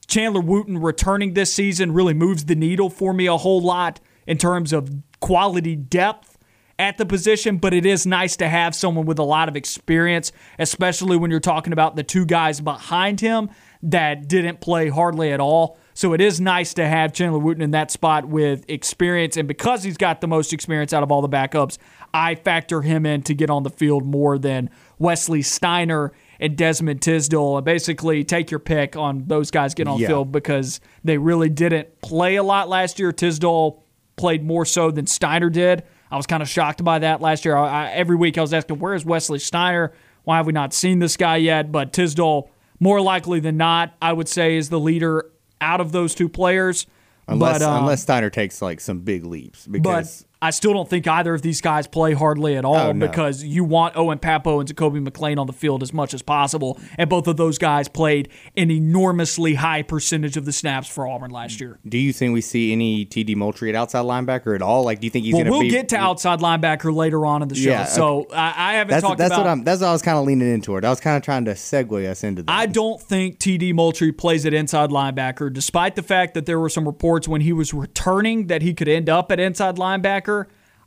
Chandler 0.09 0.41
Wooten 0.41 0.79
returning 0.79 1.35
this 1.35 1.55
season 1.55 1.93
really 1.93 2.15
moves 2.15 2.47
the 2.47 2.57
needle 2.57 2.91
for 2.91 3.13
me 3.13 3.27
a 3.27 3.37
whole 3.37 3.61
lot 3.61 4.01
in 4.29 4.39
terms 4.39 4.73
of 4.73 4.89
quality 5.19 5.75
depth 5.75 6.39
at 6.79 6.97
the 6.97 7.05
position, 7.05 7.57
but 7.57 7.75
it 7.75 7.85
is 7.85 8.07
nice 8.07 8.37
to 8.37 8.49
have 8.49 8.73
someone 8.73 9.05
with 9.05 9.19
a 9.19 9.25
lot 9.25 9.49
of 9.49 9.57
experience, 9.57 10.31
especially 10.61 11.17
when 11.17 11.29
you're 11.29 11.41
talking 11.41 11.73
about 11.73 11.97
the 11.97 12.05
two 12.05 12.25
guys 12.25 12.61
behind 12.61 13.21
him 13.21 13.51
that 13.83 14.29
didn't 14.29 14.61
play 14.61 14.89
hardly 14.89 15.33
at 15.33 15.41
all. 15.41 15.77
So 15.95 16.13
it 16.13 16.21
is 16.21 16.41
nice 16.41 16.75
to 16.75 16.87
have 16.87 17.13
Chandler 17.13 17.41
Wooten 17.41 17.63
in 17.63 17.73
that 17.73 17.91
spot 17.91 18.29
with 18.29 18.65
experience. 18.69 19.37
And 19.37 19.49
because 19.49 19.83
he's 19.83 19.97
got 19.97 20.21
the 20.21 20.29
most 20.29 20.53
experience 20.53 20.93
out 20.93 21.03
of 21.03 21.11
all 21.11 21.21
the 21.21 21.29
backups, 21.29 21.79
I 22.15 22.37
factor 22.37 22.83
him 22.83 23.05
in 23.05 23.23
to 23.23 23.35
get 23.35 23.51
on 23.51 23.65
the 23.65 23.71
field 23.71 24.07
more 24.07 24.39
than 24.39 24.71
Wesley 25.01 25.43
Steiner 25.43 26.13
and 26.39 26.57
Desmond 26.57 27.03
Tisdale. 27.03 27.57
And 27.57 27.65
basically 27.65 28.23
take 28.23 28.53
your 28.53 28.61
pick 28.61 28.95
on 28.95 29.25
those 29.27 29.51
guys 29.51 29.75
getting 29.75 29.91
on 29.93 29.97
the 29.99 30.03
Yeah. 30.03 30.09
field 30.09 30.31
because 30.31 30.79
they 31.03 31.19
really 31.19 31.49
didn't 31.49 32.01
play 32.03 32.37
a 32.37 32.45
lot 32.45 32.69
last 32.69 33.01
year. 33.01 33.11
Tisdale 33.11 33.83
played 34.19 34.45
more 34.45 34.65
so 34.65 34.91
than 34.91 35.07
Steiner 35.07 35.49
did. 35.49 35.85
I 36.11 36.17
was 36.17 36.27
kind 36.27 36.43
of 36.43 36.49
shocked 36.49 36.83
by 36.85 36.99
that 37.01 37.21
last 37.21 37.45
year. 37.45 37.57
I, 37.57 37.87
I, 37.87 37.91
every 37.93 38.17
week 38.17 38.37
I 38.39 38.41
was 38.41 38.53
asking, 38.53 38.79
where 38.79 38.95
is 38.95 39.05
Wesley 39.05 39.39
Steiner? 39.39 39.93
Why 40.25 40.37
have 40.37 40.47
we 40.47 40.53
not 40.53 40.75
seen 40.75 40.99
this 40.99 41.17
guy 41.17 41.37
yet? 41.37 41.73
But 41.73 41.93
Tisdale, 41.93 42.51
more 42.81 43.01
likely 43.01 43.41
than 43.41 43.57
not, 43.57 43.95
I 44.03 44.13
would 44.13 44.29
say 44.29 44.57
is 44.57 44.69
the 44.69 44.81
leader 44.81 45.31
out 45.61 45.81
of 45.81 45.93
those 45.93 46.15
two 46.15 46.29
players. 46.29 46.87
Unless 47.27 47.61
but, 47.61 47.63
um, 47.63 47.83
unless 47.83 48.03
Steiner 48.03 48.31
takes 48.31 48.63
like 48.63 48.81
some 48.81 49.01
big 49.01 49.25
leaps 49.25 49.67
but 49.67 49.83
because 49.83 50.25
I 50.41 50.51
still 50.51 50.73
don't 50.73 50.89
think 50.89 51.07
either 51.09 51.35
of 51.35 51.43
these 51.43 51.61
guys 51.61 51.89
play 51.89 52.13
hardly 52.13 52.57
at 52.57 52.65
all 52.65 52.77
Oh, 52.77 52.93
no. 52.93 53.07
because 53.07 53.43
you 53.43 53.65
want 53.65 53.97
Owen 53.97 54.19
Pappoe 54.21 54.61
and 54.61 54.69
Jacoby 54.69 55.01
McClain 55.01 55.37
on 55.37 55.49
the 55.49 55.53
field 55.53 55.83
as 55.83 55.93
much 55.93 56.15
as 56.15 56.23
possible. 56.23 56.79
And 56.97 57.11
both 57.11 57.27
of 57.27 57.37
those 57.37 57.59
guys 57.59 57.89
played 57.89 58.29
an 58.57 58.71
enormously 58.71 59.55
high 59.55 59.83
percentage 59.83 60.37
of 60.37 60.45
the 60.45 60.53
snaps 60.53 60.87
for 60.89 61.09
Auburn 61.09 61.33
last 61.33 61.61
year. 61.61 61.79
do 61.89 61.99
you 61.99 62.13
think 62.13 62.35
we 62.35 62.41
see 62.41 62.71
any 62.73 63.05
TD 63.05 63.35
Moultrie 63.35 63.69
at 63.71 63.75
outside 63.75 64.05
linebacker 64.05 64.55
at 64.55 64.63
all? 64.63 64.85
Like, 64.85 65.01
do 65.01 65.07
you 65.07 65.11
think 65.11 65.25
he's 65.25 65.35
Well, 65.35 65.43
going 65.43 65.47
to 65.47 65.59
we'll 65.59 65.61
be? 65.63 65.71
get 65.71 65.89
to 65.89 65.97
outside 65.97 66.39
linebacker 66.39 66.95
later 66.95 67.27
on 67.27 67.43
in 67.43 67.49
the 67.49 67.57
show. 67.57 67.71
Yeah, 67.71 67.85
so 67.85 68.27
I, 68.33 68.55
I 68.57 68.73
haven't 68.75 68.93
That's 68.93 69.03
talked 69.05 69.19
that's 69.19 69.33
about. 69.35 69.45
what 69.45 69.51
I'm. 69.51 69.65
That's 69.65 69.81
what 69.81 69.89
I 69.89 69.93
was 69.93 70.03
kind 70.03 70.19
of 70.19 70.25
leaning 70.25 70.53
into 70.53 70.77
it. 70.77 70.85
I 70.85 70.91
was 70.91 71.01
kind 71.01 71.17
of 71.17 71.23
trying 71.25 71.47
to 71.47 71.53
segue 71.53 72.09
us 72.09 72.23
into 72.23 72.45
that. 72.45 72.53
I 72.53 72.67
don't 72.67 73.01
think 73.03 73.39
TD 73.41 73.75
Moultrie 73.75 74.13
plays 74.13 74.47
at 74.47 74.55
inside 74.55 74.91
linebacker, 74.91 75.53
despite 75.53 75.97
the 75.97 76.03
fact 76.03 76.35
that 76.35 76.47
there 76.47 76.61
were 76.61 76.69
some 76.69 76.87
reports 76.87 77.27
when 77.27 77.41
he 77.41 77.53
was 77.53 77.75
returning 77.75 78.47
that 78.47 78.63
he 78.63 78.73
could 78.73 78.87
end 78.89 79.09
up 79.09 79.33
at 79.33 79.41
inside 79.41 79.77
linebacker. 79.77 80.28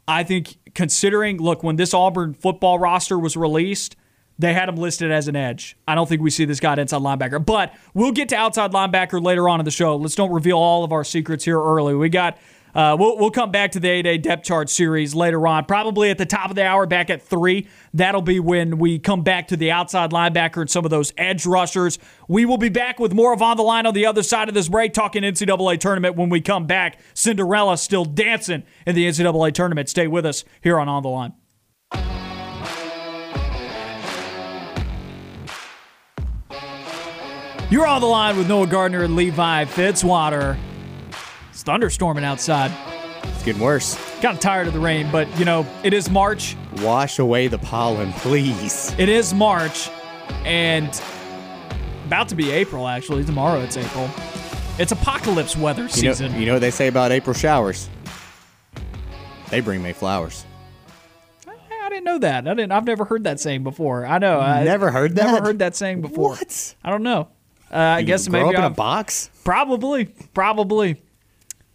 I 0.08 0.24
think, 0.24 0.58
considering, 0.74 1.38
look, 1.38 1.64
when 1.64 1.76
this 1.76 1.94
Auburn 1.94 2.34
football 2.34 2.80
roster 2.80 3.18
was 3.18 3.38
released, 3.38 3.96
they 4.40 4.54
had 4.54 4.68
him 4.70 4.76
listed 4.76 5.12
as 5.12 5.28
an 5.28 5.36
edge. 5.36 5.78
I 5.88 5.96
don't 5.96 6.10
think 6.10 6.22
we 6.22 6.30
see 6.30 6.46
this 6.46 6.60
guy 6.60 6.74
at 6.74 6.80
inside 6.80 7.02
linebacker, 7.02 7.46
but 7.46 7.74
we'll 7.94 8.12
get 8.12 8.30
to 8.30 8.36
outside 8.36 8.72
linebacker 8.72 9.24
later 9.24 9.48
on 9.48 9.60
in 9.60 9.66
the 9.66 9.72
show. 9.72 9.96
Let's 9.96 10.16
don't 10.16 10.32
reveal 10.32 10.58
all 10.58 10.84
of 10.84 10.92
our 10.92 11.04
secrets 11.04 11.46
here 11.46 11.62
early. 11.62 11.96
We 11.96 12.10
got. 12.10 12.38
Uh, 12.74 12.96
we'll, 13.00 13.18
we'll 13.18 13.32
come 13.32 13.52
back 13.52 13.72
to 13.72 13.80
the 13.80 13.90
A 13.90 14.02
Day 14.02 14.18
depth 14.18 14.44
chart 14.44 14.70
series 14.70 15.14
later 15.14 15.46
on, 15.48 15.66
probably 15.66 16.10
at 16.10 16.18
the 16.18 16.26
top 16.26 16.50
of 16.50 16.56
the 16.56 16.66
hour, 16.66 16.86
back 16.86 17.10
at 17.10 17.22
3. 17.22 17.68
That'll 17.94 18.22
be 18.22 18.40
when 18.40 18.78
we 18.78 19.00
come 19.00 19.24
back 19.24 19.48
to 19.50 19.58
the 19.58 19.72
outside 19.72 20.12
linebacker 20.12 20.62
and 20.62 20.70
some 20.70 20.86
of 20.86 20.92
those 20.92 21.14
edge 21.18 21.46
rushers. 21.46 22.00
We 22.28 22.46
will 22.46 22.58
be 22.58 22.70
back 22.70 23.00
with 23.00 23.14
more 23.14 23.34
of 23.34 23.42
On 23.42 23.58
the 23.58 23.64
Line 23.64 23.86
on 23.86 23.94
the 23.94 24.06
other 24.06 24.24
side 24.24 24.48
of 24.48 24.54
this 24.54 24.70
break, 24.70 24.94
talking 24.94 25.24
NCAA 25.24 25.80
tournament 25.80 26.16
when 26.16 26.30
we 26.30 26.42
come 26.42 26.66
back. 26.66 27.00
Cinderella 27.14 27.78
still 27.78 28.06
dancing 28.06 28.64
in 28.86 28.96
the 28.96 29.08
NCAA 29.08 29.54
tournament. 29.54 29.90
Stay 29.90 30.08
with 30.08 30.26
us 30.26 30.44
here 30.62 30.80
on 30.80 30.88
On 30.88 31.04
the 31.04 31.10
Line. 31.10 31.34
You're 37.72 37.88
on 37.88 38.02
the 38.02 38.08
line 38.08 38.38
with 38.38 38.50
Noah 38.50 38.68
Gardner 38.68 39.04
and 39.04 39.16
Levi 39.16 39.64
Fitzwater. 39.64 40.58
It's 41.62 41.70
thunderstorming 41.70 42.24
outside. 42.24 42.72
It's 43.24 43.44
getting 43.44 43.62
worse. 43.62 43.94
Kind 44.20 44.34
of 44.36 44.40
tired 44.40 44.66
of 44.66 44.74
the 44.74 44.80
rain, 44.80 45.12
but 45.12 45.28
you 45.38 45.46
know, 45.46 45.64
it 45.84 45.94
is 45.94 46.10
March. 46.10 46.58
Wash 46.82 47.20
away 47.20 47.48
the 47.50 47.60
pollen, 47.60 48.14
please. 48.14 48.96
It 48.98 49.10
is 49.10 49.32
March 49.32 49.88
and 50.44 50.90
about 52.08 52.30
to 52.30 52.36
be 52.36 52.50
April, 52.50 52.88
actually. 52.88 53.24
Tomorrow 53.26 53.60
it's 53.60 53.78
April. 53.78 54.10
It's 54.80 54.92
apocalypse 54.92 55.56
weather 55.56 55.84
You 55.84 55.86
know, 56.06 56.14
season. 56.14 56.34
you 56.40 56.48
know 56.48 56.54
what 56.54 56.62
they 56.62 56.72
say 56.72 56.88
about 56.88 57.12
April 57.12 57.36
showers? 57.36 57.90
They 59.52 59.60
bring 59.60 59.84
May 59.84 59.94
flowers. 59.94 60.44
I 61.48 61.90
didn't 61.90 62.06
know 62.06 62.18
that. 62.18 62.48
I 62.48 62.56
didn't. 62.56 62.72
I've 62.72 62.86
never 62.86 63.06
heard 63.06 63.26
that 63.26 63.40
saying 63.40 63.62
before. 63.64 64.04
I 64.08 64.18
know. 64.18 64.40
I 64.40 64.64
Never 64.64 64.90
heard 64.90 65.16
that. 65.16 65.28
Never 65.28 65.46
heard 65.46 65.60
that 65.60 65.76
saying 65.76 66.02
before. 66.02 66.30
What? 66.30 66.76
I 66.84 66.90
don't 66.90 67.04
know. 67.04 67.28
Uh, 67.72 67.78
I 67.78 68.02
guess 68.02 68.28
grow 68.28 68.46
maybe 68.46 68.56
up 68.56 68.60
in 68.60 68.64
a 68.64 68.68
I've, 68.70 68.76
box. 68.76 69.30
probably, 69.44 70.06
probably. 70.34 71.00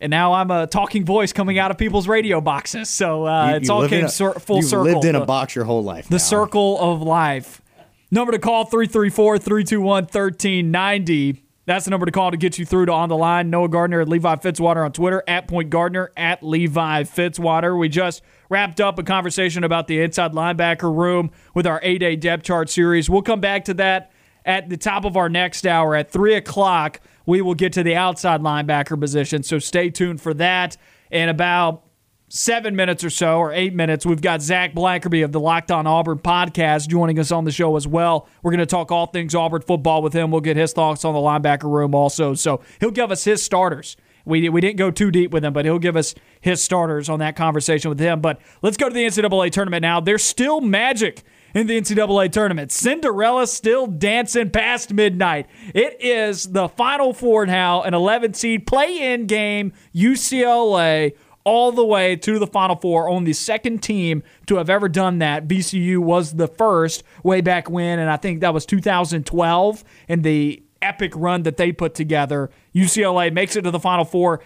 And 0.01 0.11
now 0.11 0.35
I'm 0.35 0.51
a 0.51 0.67
talking 0.67 1.05
voice 1.05 1.33
coming 1.33 1.59
out 1.59 1.71
of 1.71 1.79
people's 1.79 2.07
radio 2.07 2.41
boxes. 2.41 2.89
So 2.91 3.27
uh, 3.27 3.51
You- 3.51 3.57
it's 3.57 3.71
all 3.71 3.89
came 3.89 4.05
a- 4.05 4.09
cir- 4.09 4.35
full 4.35 4.57
you've 4.57 4.67
circle. 4.67 4.85
lived 4.85 5.05
in 5.07 5.15
a 5.15 5.25
box 5.25 5.55
your 5.55 5.65
whole 5.65 5.83
life. 5.83 6.07
the 6.09 6.15
now. 6.15 6.19
circle 6.19 6.79
of 6.81 7.01
life. 7.03 7.63
Number 8.11 8.33
to 8.33 8.39
call 8.39 8.65
334 8.67 9.39
321 9.39 10.05
1390. 10.05 11.43
That's 11.65 11.85
the 11.87 11.91
number 11.91 12.07
to 12.07 12.13
call 12.13 12.31
to 12.31 12.37
get 12.37 12.59
you 12.61 12.65
through 12.65 12.87
to 12.87 12.93
On 12.93 13.09
the 13.09 13.17
Line. 13.17 13.51
Noah 13.51 13.69
Gardner 13.69 14.01
at 14.01 14.09
Levi 14.09 14.37
Fitzwater 14.37 14.85
on 14.85 14.93
Twitter, 14.93 15.25
at 15.27 15.49
Point 15.49 15.69
Gardner, 15.71 16.13
at 16.17 16.41
Levi 16.43 17.03
Fitzwater. 17.03 17.77
We 17.77 17.89
just 17.89 18.23
wrapped 18.49 18.81
up 18.81 19.01
a 19.01 19.03
conversation 19.03 19.65
about 19.65 19.89
the 19.89 20.01
inside 20.01 20.33
linebacker 20.33 20.95
room 20.97 21.33
with 21.55 21.67
our 21.67 21.81
A 21.83 21.99
Day 21.99 22.15
depth 22.15 22.45
chart 22.45 22.71
series. 22.71 23.11
We'll 23.11 23.23
come 23.23 23.41
back 23.41 23.65
to 23.65 23.75
that 23.75 24.13
at 24.45 24.69
the 24.69 24.77
top 24.77 25.05
of 25.05 25.17
our 25.17 25.29
next 25.29 25.67
hour 25.67 25.97
at 25.97 26.09
3 26.13 26.35
o'clock. 26.37 27.01
We 27.27 27.43
will 27.43 27.55
get 27.55 27.73
to 27.75 27.83
the 27.83 27.97
outside 27.97 28.41
linebacker 28.41 28.99
position, 28.99 29.43
so 29.43 29.59
stay 29.59 29.91
tuned 29.91 30.21
for 30.21 30.33
that. 30.35 30.77
In 31.11 31.29
about 31.29 31.83
seven 32.29 32.75
minutes 32.75 33.05
or 33.05 33.11
so, 33.11 33.39
or 33.39 33.53
eight 33.53 33.75
minutes, 33.75 34.05
we've 34.05 34.21
got 34.21 34.43
Zac 34.43 34.75
Blackerby 34.75 35.25
of 35.25 35.33
the 35.33 35.41
Locked 35.41 35.71
On 35.71 35.87
Auburn 35.87 36.19
podcast 36.19 36.89
joining 36.89 37.19
us 37.19 37.31
on 37.31 37.45
the 37.45 37.53
show 37.53 37.77
as 37.77 37.87
well. 37.87 38.29
We're 38.43 38.53
going 38.53 38.59
to 38.61 38.67
talk 38.67 38.91
all 38.91 39.07
things 39.07 39.35
Auburn 39.35 39.63
football 39.63 40.03
with 40.03 40.13
him. 40.13 40.31
We'll 40.31 40.41
get 40.41 40.57
his 40.57 40.73
thoughts 40.73 41.05
on 41.05 41.15
the 41.15 41.21
linebacker 41.21 41.71
room 41.71 41.95
also. 41.95 42.35
So 42.35 42.63
he'll 42.81 42.91
give 42.91 43.11
us 43.11 43.25
his 43.25 43.43
starters. 43.43 43.97
We, 44.25 44.49
we 44.49 44.61
didn't 44.61 44.77
go 44.77 44.91
too 44.91 45.13
deep 45.13 45.31
with 45.31 45.45
him, 45.45 45.53
but 45.53 45.65
he'll 45.65 45.79
give 45.79 45.97
us 45.97 46.15
his 46.41 46.61
starters 46.61 47.09
on 47.09 47.21
that 47.21 47.37
conversation 47.37 47.89
with 47.89 48.01
him. 48.01 48.21
But 48.21 48.41
let's 48.61 48.77
go 48.77 48.89
to 48.89 48.95
the 48.95 49.05
NCAA 49.05 49.53
tournament 49.53 49.83
now. 49.83 50.01
There's 50.01 50.25
still 50.25 50.61
magic 50.61 51.23
in 51.57 51.67
the 51.67 51.81
NCAA 51.81 52.31
tournament. 52.31 52.71
Cinderella 52.71 53.47
still 53.47 53.87
dancing 53.87 54.51
past 54.51 54.93
midnight. 54.93 55.47
It 55.75 55.97
is 56.01 56.53
the 56.53 56.69
Final 56.69 57.15
Four 57.15 57.47
now, 57.47 57.81
an 57.83 57.95
11 57.95 58.35
seed 58.35 58.67
play 58.67 59.15
in 59.15 59.27
game, 59.27 59.73
UCLA 59.95 61.17
all 61.45 61.73
the 61.73 61.85
way 61.85 62.15
to 62.17 62.39
the 62.39 62.47
Final 62.47 62.77
Four. 62.77 63.09
Only 63.09 63.31
the 63.31 63.33
second 63.33 63.83
team 63.83 64.23
to 64.47 64.57
have 64.57 64.69
ever 64.69 64.87
done 64.87 65.21
that. 65.21 65.49
VCU 65.49 65.99
was 65.99 66.35
the 66.35 66.47
first 66.47 67.03
way 67.23 67.41
back 67.41 67.71
when, 67.71 68.01
and 68.01 68.11
I 68.11 68.19
think 68.19 68.41
that 68.41 68.53
was 68.53 68.67
2012 68.67 69.85
and 70.09 70.23
the 70.23 70.63
epic 70.83 71.13
run 71.17 71.45
that 71.45 71.57
they 71.57 71.73
put 71.73 71.95
together. 71.95 72.51
UCLA 72.75 73.33
makes 73.33 73.57
it 73.57 73.63
to 73.63 73.71
the 73.71 73.81
Final 73.81 74.05
Four. 74.05 74.43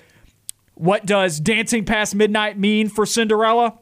What 0.74 1.06
does 1.06 1.40
dancing 1.40 1.84
past 1.84 2.14
midnight 2.14 2.56
mean 2.56 2.88
for 2.88 3.04
Cinderella? 3.04 3.80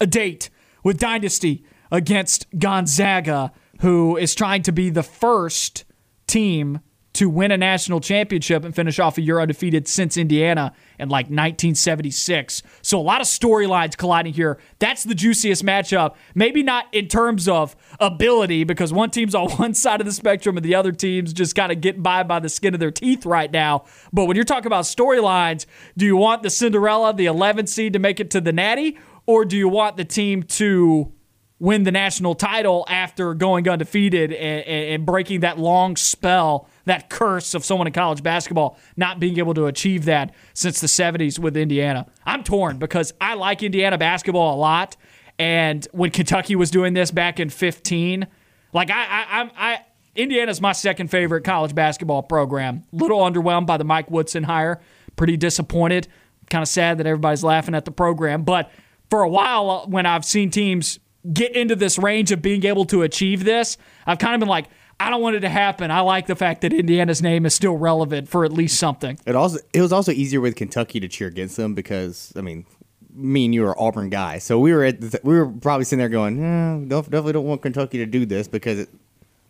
A 0.00 0.08
date 0.08 0.50
with 0.82 0.98
Dynasty 0.98 1.64
against 1.90 2.46
Gonzaga, 2.58 3.52
who 3.80 4.16
is 4.16 4.34
trying 4.34 4.62
to 4.62 4.72
be 4.72 4.90
the 4.90 5.02
first 5.02 5.84
team 6.26 6.80
to 7.18 7.28
win 7.28 7.50
a 7.50 7.56
national 7.56 7.98
championship 7.98 8.64
and 8.64 8.76
finish 8.76 9.00
off 9.00 9.18
a 9.18 9.20
year 9.20 9.40
undefeated 9.40 9.88
since 9.88 10.16
Indiana 10.16 10.72
in 11.00 11.08
like 11.08 11.24
1976. 11.24 12.62
So 12.80 13.00
a 13.00 13.02
lot 13.02 13.20
of 13.20 13.26
storylines 13.26 13.96
colliding 13.96 14.34
here. 14.34 14.58
That's 14.78 15.02
the 15.02 15.16
juiciest 15.16 15.64
matchup. 15.64 16.14
Maybe 16.36 16.62
not 16.62 16.86
in 16.92 17.08
terms 17.08 17.48
of 17.48 17.74
ability 17.98 18.62
because 18.62 18.92
one 18.92 19.10
team's 19.10 19.34
on 19.34 19.50
one 19.56 19.74
side 19.74 20.00
of 20.00 20.06
the 20.06 20.12
spectrum 20.12 20.56
and 20.56 20.64
the 20.64 20.76
other 20.76 20.92
team's 20.92 21.32
just 21.32 21.56
kind 21.56 21.72
of 21.72 21.80
getting 21.80 22.02
by 22.02 22.22
by 22.22 22.38
the 22.38 22.48
skin 22.48 22.72
of 22.72 22.78
their 22.78 22.92
teeth 22.92 23.26
right 23.26 23.50
now. 23.50 23.84
But 24.12 24.26
when 24.26 24.36
you're 24.36 24.44
talking 24.44 24.68
about 24.68 24.84
storylines, 24.84 25.66
do 25.96 26.06
you 26.06 26.16
want 26.16 26.44
the 26.44 26.50
Cinderella, 26.50 27.12
the 27.12 27.26
11 27.26 27.66
seed 27.66 27.94
to 27.94 27.98
make 27.98 28.20
it 28.20 28.30
to 28.30 28.40
the 28.40 28.52
Natty 28.52 28.96
or 29.26 29.44
do 29.44 29.56
you 29.56 29.68
want 29.68 29.96
the 29.96 30.04
team 30.04 30.44
to 30.44 31.12
win 31.60 31.82
the 31.82 31.90
national 31.90 32.34
title 32.34 32.84
after 32.88 33.34
going 33.34 33.68
undefeated 33.68 34.32
and, 34.32 34.64
and, 34.66 35.06
breaking 35.06 35.40
that 35.40 35.58
long 35.58 35.96
spell, 35.96 36.68
that 36.84 37.10
curse 37.10 37.54
of 37.54 37.64
someone 37.64 37.86
in 37.86 37.92
college 37.92 38.22
basketball 38.22 38.78
not 38.96 39.18
being 39.18 39.38
able 39.38 39.54
to 39.54 39.66
achieve 39.66 40.04
that 40.04 40.32
since 40.54 40.80
the 40.80 40.86
70s 40.86 41.38
with 41.38 41.56
Indiana. 41.56 42.06
I'm 42.24 42.44
torn 42.44 42.78
because 42.78 43.12
I 43.20 43.34
like 43.34 43.62
Indiana 43.62 43.98
basketball 43.98 44.54
a 44.54 44.58
lot. 44.58 44.96
And 45.38 45.86
when 45.92 46.10
Kentucky 46.10 46.54
was 46.54 46.70
doing 46.70 46.94
this 46.94 47.10
back 47.10 47.40
in 47.40 47.50
15, 47.50 48.26
like 48.72 48.90
I, 48.90 49.04
I, 49.04 49.42
I, 49.42 49.50
I 49.56 49.84
Indiana's 50.14 50.60
my 50.60 50.72
second 50.72 51.08
favorite 51.08 51.42
college 51.42 51.74
basketball 51.74 52.22
program. 52.22 52.84
Little 52.92 53.20
underwhelmed 53.20 53.66
by 53.66 53.76
the 53.76 53.84
Mike 53.84 54.10
Woodson 54.10 54.42
hire. 54.44 54.80
Pretty 55.16 55.36
disappointed. 55.36 56.08
Kind 56.50 56.62
of 56.62 56.68
sad 56.68 56.98
that 56.98 57.06
everybody's 57.06 57.44
laughing 57.44 57.74
at 57.74 57.84
the 57.84 57.90
program. 57.92 58.42
But 58.42 58.70
for 59.10 59.22
a 59.22 59.28
while, 59.28 59.70
uh, 59.70 59.86
when 59.86 60.06
I've 60.06 60.24
seen 60.24 60.50
teams 60.50 60.98
get 61.32 61.54
into 61.54 61.76
this 61.76 61.98
range 61.98 62.32
of 62.32 62.42
being 62.42 62.64
able 62.64 62.84
to 62.86 63.02
achieve 63.02 63.44
this, 63.44 63.76
I've 64.06 64.18
kind 64.18 64.34
of 64.34 64.40
been 64.40 64.48
like, 64.48 64.66
I 65.00 65.10
don't 65.10 65.22
want 65.22 65.36
it 65.36 65.40
to 65.40 65.48
happen. 65.48 65.90
I 65.90 66.00
like 66.00 66.26
the 66.26 66.34
fact 66.34 66.62
that 66.62 66.72
Indiana's 66.72 67.22
name 67.22 67.46
is 67.46 67.54
still 67.54 67.76
relevant 67.76 68.28
for 68.28 68.44
at 68.44 68.52
least 68.52 68.78
something. 68.78 69.18
It 69.26 69.36
also 69.36 69.58
it 69.72 69.80
was 69.80 69.92
also 69.92 70.10
easier 70.10 70.40
with 70.40 70.56
Kentucky 70.56 70.98
to 71.00 71.08
cheer 71.08 71.28
against 71.28 71.56
them 71.56 71.74
because 71.74 72.32
I 72.36 72.40
mean, 72.40 72.66
me 73.14 73.44
and 73.44 73.54
you 73.54 73.64
are 73.66 73.80
Auburn 73.80 74.10
guys, 74.10 74.42
so 74.42 74.58
we 74.58 74.72
were 74.72 74.84
at 74.84 75.00
the, 75.00 75.20
we 75.22 75.38
were 75.38 75.46
probably 75.46 75.84
sitting 75.84 76.00
there 76.00 76.08
going, 76.08 76.42
eh, 76.42 76.84
definitely 76.88 77.32
don't 77.32 77.46
want 77.46 77.62
Kentucky 77.62 77.98
to 77.98 78.06
do 78.06 78.26
this 78.26 78.48
because 78.48 78.80
it, 78.80 78.88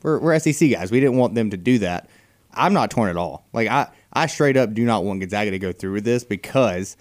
we're 0.03 0.19
we're 0.19 0.39
SEC 0.39 0.71
guys. 0.71 0.91
We 0.91 1.01
didn't 1.01 1.17
want 1.17 1.35
them 1.35 1.51
to 1.51 1.57
do 1.57 1.79
that. 1.79 2.11
I'm 2.53 2.75
not 2.75 2.91
torn 2.91 3.09
at 3.09 3.17
all. 3.17 3.47
Like 3.55 3.69
I 3.69 3.89
I 4.13 4.27
straight 4.27 4.59
up 4.59 4.75
do 4.75 4.85
not 4.85 5.05
want 5.05 5.21
Gonzaga 5.21 5.51
to 5.51 5.59
go 5.59 5.73
through 5.73 5.95
with 5.95 6.05
this 6.05 6.25
because 6.25 6.99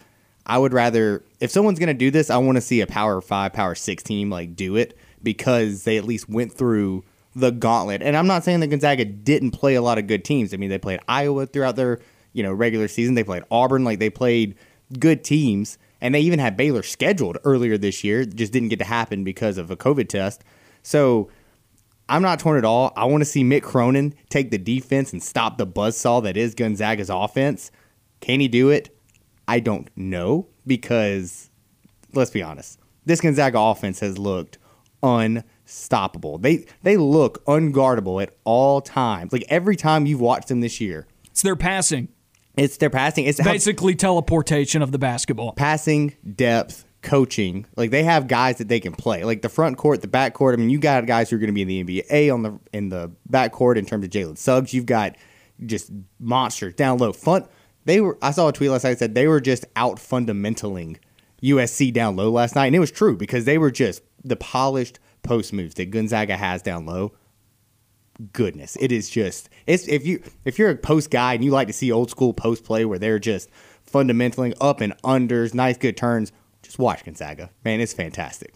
I 0.47 0.57
would 0.57 0.73
rather 0.73 1.23
if 1.39 1.51
someone's 1.51 1.77
going 1.77 1.87
to 1.87 1.93
do 1.93 2.09
this, 2.09 2.29
I 2.29 2.37
want 2.37 2.55
to 2.55 2.61
see 2.61 2.81
a 2.81 2.87
Power 2.87 3.21
5, 3.21 3.53
Power 3.53 3.75
6 3.75 4.03
team 4.03 4.29
like 4.29 4.55
do 4.55 4.75
it 4.75 4.97
because 5.21 5.83
they 5.83 5.97
at 5.97 6.05
least 6.05 6.29
went 6.29 6.53
through 6.53 7.03
the 7.35 7.51
gauntlet. 7.51 8.01
And 8.01 8.17
I'm 8.17 8.27
not 8.27 8.43
saying 8.43 8.61
that 8.61 8.67
Gonzaga 8.67 9.05
didn't 9.05 9.51
play 9.51 9.75
a 9.75 9.81
lot 9.81 9.97
of 9.97 10.07
good 10.07 10.23
teams. 10.23 10.53
I 10.53 10.57
mean, 10.57 10.69
they 10.69 10.79
played 10.79 11.01
Iowa 11.07 11.45
throughout 11.45 11.75
their, 11.75 11.99
you 12.33 12.41
know, 12.41 12.53
regular 12.53 12.87
season. 12.87 13.13
They 13.13 13.23
played 13.23 13.43
Auburn, 13.51 13.83
like 13.83 13.99
they 13.99 14.09
played 14.09 14.55
good 14.97 15.23
teams. 15.23 15.77
And 15.99 16.15
they 16.15 16.21
even 16.21 16.39
had 16.39 16.55
Baylor 16.55 16.83
scheduled 16.83 17.37
earlier 17.43 17.77
this 17.77 18.03
year. 18.03 18.23
Just 18.23 18.53
didn't 18.53 18.69
get 18.69 18.79
to 18.79 18.85
happen 18.85 19.23
because 19.23 19.57
of 19.57 19.69
a 19.69 19.75
COVID 19.75 20.07
test. 20.07 20.43
So 20.81 21.29
I'm 22.07 22.21
not 22.21 22.39
torn 22.39 22.57
at 22.57 22.65
all. 22.65 22.93
I 22.95 23.05
want 23.05 23.21
to 23.21 23.25
see 23.25 23.43
Mick 23.43 23.63
Cronin 23.63 24.15
take 24.29 24.49
the 24.49 24.57
defense 24.57 25.11
and 25.11 25.21
stop 25.21 25.57
the 25.57 25.67
buzzsaw 25.67 26.23
that 26.23 26.37
is 26.37 26.55
Gonzaga's 26.55 27.09
offense. 27.09 27.71
Can 28.21 28.39
he 28.39 28.47
do 28.47 28.69
it? 28.69 28.96
I 29.47 29.59
don't 29.59 29.89
know 29.95 30.47
because 30.65 31.49
let's 32.13 32.31
be 32.31 32.43
honest, 32.43 32.79
this 33.05 33.21
Gonzaga 33.21 33.59
offense 33.59 33.99
has 34.01 34.17
looked 34.17 34.57
unstoppable. 35.01 36.37
They 36.37 36.65
they 36.83 36.97
look 36.97 37.43
unguardable 37.45 38.21
at 38.21 38.35
all 38.43 38.81
times. 38.81 39.31
Like 39.31 39.45
every 39.49 39.75
time 39.75 40.05
you've 40.05 40.21
watched 40.21 40.47
them 40.49 40.61
this 40.61 40.81
year, 40.81 41.07
it's 41.31 41.41
their 41.41 41.55
passing. 41.55 42.09
It's 42.57 42.77
their 42.77 42.89
passing. 42.89 43.25
It's 43.25 43.41
basically 43.41 43.93
how, 43.93 43.97
teleportation 43.97 44.81
of 44.81 44.91
the 44.91 44.97
basketball. 44.97 45.53
Passing, 45.53 46.15
depth, 46.35 46.85
coaching. 47.03 47.67
Like 47.75 47.91
they 47.91 48.03
have 48.03 48.27
guys 48.27 48.57
that 48.57 48.67
they 48.67 48.79
can 48.79 48.93
play. 48.93 49.23
Like 49.23 49.43
the 49.43 49.49
front 49.49 49.77
court, 49.77 50.01
the 50.01 50.07
back 50.07 50.33
court. 50.33 50.55
I 50.55 50.57
mean, 50.57 50.71
you 50.71 50.79
got 50.79 51.05
guys 51.05 51.29
who 51.29 51.35
are 51.35 51.39
going 51.39 51.53
to 51.53 51.53
be 51.53 51.61
in 51.61 51.85
the 51.85 52.01
NBA 52.01 52.33
on 52.33 52.41
the 52.41 52.59
in 52.73 52.89
the 52.89 53.11
back 53.29 53.51
court 53.51 53.77
in 53.77 53.85
terms 53.85 54.03
of 54.05 54.11
Jalen 54.11 54.37
Suggs. 54.37 54.73
You've 54.73 54.87
got 54.87 55.15
just 55.65 55.91
monsters 56.19 56.73
down 56.73 56.97
low. 56.97 57.13
Fun 57.13 57.47
they 57.87 58.01
were. 58.01 58.17
I 58.21 58.31
saw 58.31 58.49
a 58.49 58.53
tweet 58.53 58.69
last 58.69 58.83
night 58.83 58.91
that 58.91 58.99
said 58.99 59.15
they 59.15 59.27
were 59.27 59.39
just 59.39 59.65
out 59.77 59.95
fundamentaling 59.97 60.97
USC 61.41 61.91
down 61.93 62.17
low 62.17 62.29
last 62.29 62.53
night, 62.53 62.67
and 62.67 62.75
it 62.75 62.79
was 62.79 62.91
true 62.91 63.15
because 63.15 63.45
they 63.45 63.57
were 63.57 63.71
just 63.71 64.03
the 64.23 64.35
polished 64.35 64.99
post 65.23 65.53
moves 65.53 65.75
that 65.75 65.89
Gonzaga 65.89 66.35
has 66.35 66.61
down 66.61 66.85
low. 66.85 67.13
Goodness, 68.33 68.77
it 68.81 68.91
is 68.91 69.09
just 69.09 69.49
it's 69.65 69.87
if 69.87 70.05
you 70.05 70.21
if 70.43 70.59
you're 70.59 70.69
a 70.69 70.75
post 70.75 71.09
guy 71.09 71.33
and 71.33 71.45
you 71.45 71.51
like 71.51 71.67
to 71.67 71.73
see 71.73 71.89
old 71.89 72.09
school 72.09 72.33
post 72.33 72.65
play 72.65 72.83
where 72.83 72.99
they're 72.99 73.19
just 73.19 73.49
fundamentaling 73.89 74.53
up 74.59 74.81
and 74.81 74.93
unders, 75.03 75.53
nice 75.53 75.77
good 75.77 75.95
turns, 75.95 76.33
just 76.61 76.79
watch 76.79 77.05
Gonzaga. 77.05 77.51
Man, 77.63 77.79
it's 77.79 77.93
fantastic. 77.93 78.53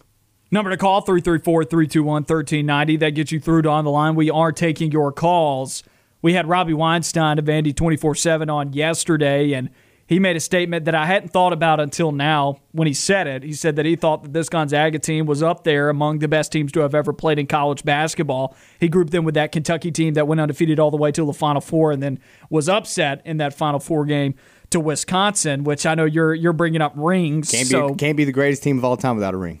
Number 0.50 0.68
to 0.68 0.76
call 0.76 1.00
334 1.00 1.64
321 1.64 2.22
1390. 2.24 2.96
That 2.98 3.10
gets 3.10 3.32
you 3.32 3.40
through 3.40 3.62
to 3.62 3.70
on 3.70 3.84
the 3.84 3.90
line. 3.90 4.14
We 4.14 4.30
are 4.30 4.52
taking 4.52 4.92
your 4.92 5.10
calls. 5.10 5.82
We 6.22 6.34
had 6.34 6.48
Robbie 6.48 6.72
Weinstein 6.72 7.38
of 7.38 7.48
Andy 7.48 7.72
24 7.72 8.14
7 8.14 8.48
on 8.48 8.72
yesterday, 8.72 9.52
and 9.52 9.70
he 10.06 10.20
made 10.20 10.36
a 10.36 10.40
statement 10.40 10.84
that 10.84 10.94
I 10.94 11.06
hadn't 11.06 11.32
thought 11.32 11.52
about 11.52 11.80
until 11.80 12.12
now 12.12 12.60
when 12.70 12.86
he 12.86 12.94
said 12.94 13.26
it. 13.26 13.42
He 13.42 13.52
said 13.52 13.76
that 13.76 13.86
he 13.86 13.96
thought 13.96 14.22
that 14.22 14.32
this 14.32 14.48
Gonzaga 14.48 15.00
team 15.00 15.26
was 15.26 15.42
up 15.42 15.64
there 15.64 15.88
among 15.88 16.20
the 16.20 16.28
best 16.28 16.52
teams 16.52 16.70
to 16.72 16.80
have 16.80 16.94
ever 16.94 17.12
played 17.12 17.38
in 17.38 17.46
college 17.46 17.84
basketball. 17.84 18.54
He 18.78 18.88
grouped 18.88 19.10
them 19.10 19.24
with 19.24 19.34
that 19.34 19.50
Kentucky 19.52 19.90
team 19.90 20.14
that 20.14 20.28
went 20.28 20.40
undefeated 20.40 20.78
all 20.78 20.90
the 20.90 20.96
way 20.96 21.10
to 21.12 21.24
the 21.24 21.32
Final 21.32 21.60
Four 21.60 21.90
and 21.90 22.02
then 22.02 22.20
was 22.50 22.68
upset 22.68 23.22
in 23.24 23.38
that 23.38 23.54
Final 23.54 23.80
Four 23.80 24.04
game 24.04 24.34
to 24.70 24.78
Wisconsin, 24.78 25.64
which 25.64 25.86
I 25.86 25.94
know 25.94 26.04
you're 26.04 26.34
you're 26.34 26.52
bringing 26.52 26.82
up 26.82 26.92
rings. 26.94 27.50
Can't 27.50 27.66
so. 27.66 27.94
can't 27.94 28.16
be 28.16 28.24
the 28.24 28.32
greatest 28.32 28.62
team 28.62 28.78
of 28.78 28.84
all 28.84 28.96
time 28.96 29.16
without 29.16 29.34
a 29.34 29.38
ring. 29.38 29.60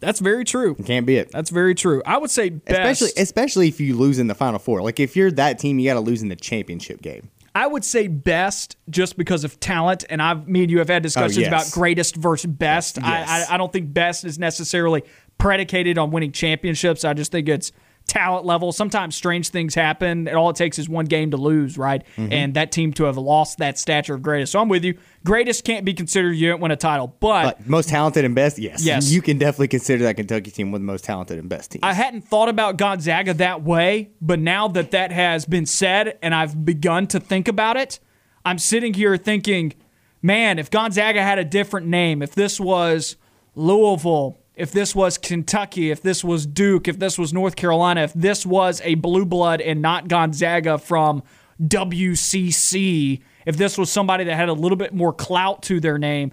That's 0.00 0.20
very 0.20 0.44
true. 0.44 0.76
It 0.78 0.86
can't 0.86 1.06
be 1.06 1.16
it. 1.16 1.30
That's 1.30 1.50
very 1.50 1.74
true. 1.74 2.02
I 2.04 2.18
would 2.18 2.30
say 2.30 2.48
best, 2.48 3.02
especially 3.02 3.22
especially 3.22 3.68
if 3.68 3.80
you 3.80 3.96
lose 3.96 4.18
in 4.18 4.26
the 4.26 4.34
final 4.34 4.58
four. 4.58 4.82
Like 4.82 4.98
if 4.98 5.14
you're 5.14 5.30
that 5.32 5.58
team, 5.58 5.78
you 5.78 5.88
got 5.88 5.94
to 5.94 6.00
lose 6.00 6.22
in 6.22 6.28
the 6.28 6.36
championship 6.36 7.02
game. 7.02 7.30
I 7.54 7.66
would 7.66 7.84
say 7.84 8.06
best 8.06 8.76
just 8.88 9.16
because 9.16 9.44
of 9.44 9.58
talent, 9.60 10.04
and 10.08 10.22
I've 10.22 10.48
me 10.48 10.62
and 10.62 10.70
you 10.70 10.78
have 10.78 10.88
had 10.88 11.02
oh, 11.02 11.04
discussions 11.04 11.38
oh, 11.38 11.40
yes. 11.42 11.48
about 11.48 11.70
greatest 11.72 12.16
versus 12.16 12.50
best. 12.50 12.96
Yes. 12.96 13.28
I, 13.28 13.52
I 13.52 13.54
I 13.54 13.58
don't 13.58 13.72
think 13.72 13.92
best 13.92 14.24
is 14.24 14.38
necessarily 14.38 15.02
predicated 15.38 15.98
on 15.98 16.10
winning 16.10 16.32
championships. 16.32 17.04
I 17.04 17.14
just 17.14 17.32
think 17.32 17.48
it's 17.48 17.72
talent 18.06 18.44
level. 18.44 18.72
Sometimes 18.72 19.14
strange 19.14 19.48
things 19.50 19.74
happen, 19.74 20.28
and 20.28 20.36
all 20.36 20.50
it 20.50 20.56
takes 20.56 20.78
is 20.78 20.88
one 20.88 21.06
game 21.06 21.30
to 21.30 21.36
lose, 21.36 21.78
right? 21.78 22.02
Mm-hmm. 22.16 22.32
And 22.32 22.54
that 22.54 22.72
team 22.72 22.92
to 22.94 23.04
have 23.04 23.16
lost 23.16 23.58
that 23.58 23.78
stature 23.78 24.14
of 24.14 24.22
greatest. 24.22 24.52
So 24.52 24.60
I'm 24.60 24.68
with 24.68 24.84
you. 24.84 24.98
Greatest 25.24 25.64
can't 25.64 25.84
be 25.84 25.94
considered 25.94 26.32
you 26.32 26.48
didn't 26.48 26.60
win 26.60 26.70
a 26.70 26.76
title, 26.76 27.14
but, 27.20 27.58
but 27.58 27.68
most 27.68 27.88
talented 27.88 28.24
and 28.24 28.34
best, 28.34 28.58
yes, 28.58 28.84
yes, 28.84 29.10
you 29.10 29.22
can 29.22 29.38
definitely 29.38 29.68
consider 29.68 30.04
that 30.04 30.16
Kentucky 30.16 30.50
team 30.50 30.72
one 30.72 30.80
of 30.80 30.86
the 30.86 30.92
most 30.92 31.04
talented 31.04 31.38
and 31.38 31.48
best 31.48 31.72
teams. 31.72 31.82
I 31.82 31.92
hadn't 31.92 32.22
thought 32.22 32.48
about 32.48 32.76
Gonzaga 32.76 33.34
that 33.34 33.62
way, 33.62 34.10
but 34.20 34.38
now 34.38 34.66
that 34.68 34.90
that 34.90 35.12
has 35.12 35.44
been 35.44 35.66
said 35.66 36.18
and 36.22 36.34
I've 36.34 36.64
begun 36.64 37.06
to 37.08 37.20
think 37.20 37.48
about 37.48 37.76
it, 37.76 38.00
I'm 38.44 38.58
sitting 38.58 38.94
here 38.94 39.16
thinking, 39.16 39.74
man, 40.22 40.58
if 40.58 40.70
Gonzaga 40.70 41.22
had 41.22 41.38
a 41.38 41.44
different 41.44 41.86
name, 41.86 42.22
if 42.22 42.34
this 42.34 42.58
was 42.58 43.16
Louisville 43.54 44.39
if 44.54 44.72
this 44.72 44.94
was 44.94 45.16
Kentucky, 45.18 45.90
if 45.90 46.02
this 46.02 46.22
was 46.22 46.46
Duke, 46.46 46.88
if 46.88 46.98
this 46.98 47.18
was 47.18 47.32
North 47.32 47.56
Carolina, 47.56 48.02
if 48.02 48.12
this 48.12 48.44
was 48.44 48.80
a 48.84 48.94
blue 48.96 49.24
blood 49.24 49.60
and 49.60 49.80
not 49.80 50.08
Gonzaga 50.08 50.78
from 50.78 51.22
WCC, 51.62 53.22
if 53.46 53.56
this 53.56 53.78
was 53.78 53.90
somebody 53.90 54.24
that 54.24 54.34
had 54.34 54.48
a 54.48 54.52
little 54.52 54.76
bit 54.76 54.92
more 54.92 55.12
clout 55.12 55.62
to 55.64 55.80
their 55.80 55.98
name, 55.98 56.32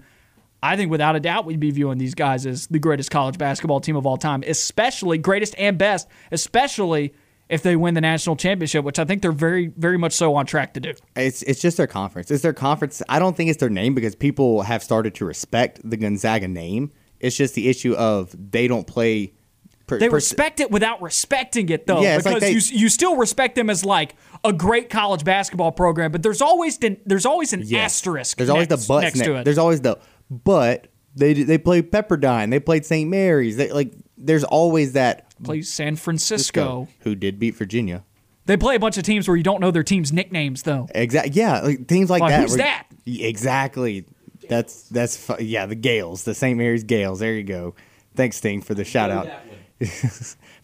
I 0.62 0.76
think 0.76 0.90
without 0.90 1.16
a 1.16 1.20
doubt 1.20 1.44
we'd 1.44 1.60
be 1.60 1.70
viewing 1.70 1.98
these 1.98 2.14
guys 2.14 2.44
as 2.44 2.66
the 2.66 2.78
greatest 2.78 3.10
college 3.10 3.38
basketball 3.38 3.80
team 3.80 3.96
of 3.96 4.06
all 4.06 4.16
time, 4.16 4.42
especially 4.46 5.18
greatest 5.18 5.54
and 5.56 5.78
best, 5.78 6.08
especially 6.32 7.14
if 7.48 7.62
they 7.62 7.76
win 7.76 7.94
the 7.94 8.00
national 8.00 8.36
championship, 8.36 8.84
which 8.84 8.98
I 8.98 9.04
think 9.04 9.22
they're 9.22 9.32
very, 9.32 9.68
very 9.68 9.96
much 9.96 10.12
so 10.12 10.34
on 10.34 10.46
track 10.46 10.74
to 10.74 10.80
do. 10.80 10.94
It's 11.16 11.42
it's 11.42 11.60
just 11.60 11.76
their 11.76 11.86
conference. 11.86 12.30
It's 12.30 12.42
their 12.42 12.52
conference. 12.52 13.02
I 13.08 13.18
don't 13.18 13.36
think 13.36 13.50
it's 13.50 13.60
their 13.60 13.70
name 13.70 13.94
because 13.94 14.14
people 14.14 14.62
have 14.62 14.82
started 14.82 15.14
to 15.16 15.24
respect 15.24 15.80
the 15.88 15.96
Gonzaga 15.96 16.48
name. 16.48 16.90
It's 17.20 17.36
just 17.36 17.54
the 17.54 17.68
issue 17.68 17.94
of 17.94 18.34
they 18.52 18.68
don't 18.68 18.86
play. 18.86 19.34
Per, 19.86 19.98
They 19.98 20.08
per- 20.10 20.16
respect 20.16 20.60
it 20.60 20.70
without 20.70 21.00
respecting 21.00 21.70
it, 21.70 21.86
though, 21.86 22.02
Yeah, 22.02 22.18
because 22.18 22.32
like 22.34 22.40
they- 22.42 22.50
you 22.52 22.60
you 22.72 22.88
still 22.90 23.16
respect 23.16 23.54
them 23.54 23.70
as 23.70 23.84
like 23.84 24.14
a 24.44 24.52
great 24.52 24.90
college 24.90 25.24
basketball 25.24 25.72
program, 25.72 26.12
but 26.12 26.22
there's 26.22 26.42
always 26.42 26.76
the, 26.78 26.98
there's 27.06 27.24
always 27.24 27.52
an 27.54 27.62
Yes. 27.64 27.94
asterisk. 27.96 28.36
There's 28.36 28.50
always 28.50 28.68
next, 28.68 28.82
the 28.82 28.88
but 28.88 29.00
next 29.00 29.18
to 29.24 29.34
it. 29.36 29.44
There's 29.44 29.58
always 29.58 29.80
the 29.80 29.98
but. 30.30 30.88
They 31.16 31.32
they 31.32 31.58
played 31.58 31.90
Pepperdine. 31.90 32.50
They 32.50 32.60
played 32.60 32.84
St. 32.86 33.08
Mary's. 33.10 33.56
They 33.56 33.72
like. 33.72 33.92
There's 34.16 34.44
always 34.44 34.92
that 34.92 35.34
Play 35.42 35.62
San 35.62 35.96
Francisco. 35.96 36.86
who 37.00 37.14
did 37.16 37.38
beat 37.40 37.56
Virginia. 37.56 38.04
They 38.46 38.56
play 38.56 38.76
a 38.76 38.78
bunch 38.78 38.96
of 38.98 39.02
teams 39.04 39.26
where 39.26 39.36
you 39.36 39.42
don't 39.42 39.60
know 39.60 39.70
their 39.70 39.82
team's 39.82 40.12
nicknames, 40.12 40.62
though. 40.62 40.86
Exactly. 40.94 41.32
Yeah, 41.32 41.60
like, 41.60 41.88
things 41.88 42.08
like 42.10 42.20
Like, 42.20 42.30
that. 42.30 42.40
who's 42.42 42.56
that? 42.56 42.86
Exactly. 43.06 44.04
That's 44.48 44.82
that's 44.88 45.16
fu- 45.16 45.42
yeah. 45.42 45.66
The 45.66 45.76
Gaels, 45.76 46.24
the 46.24 46.34
St. 46.34 46.56
Mary's 46.56 46.84
Gaels. 46.84 47.18
There 47.20 47.34
you 47.34 47.44
go. 47.44 47.74
Thanks, 48.14 48.36
Sting, 48.36 48.62
for 48.62 48.74
the 48.74 48.84
shout 48.84 49.10
out. 49.10 49.28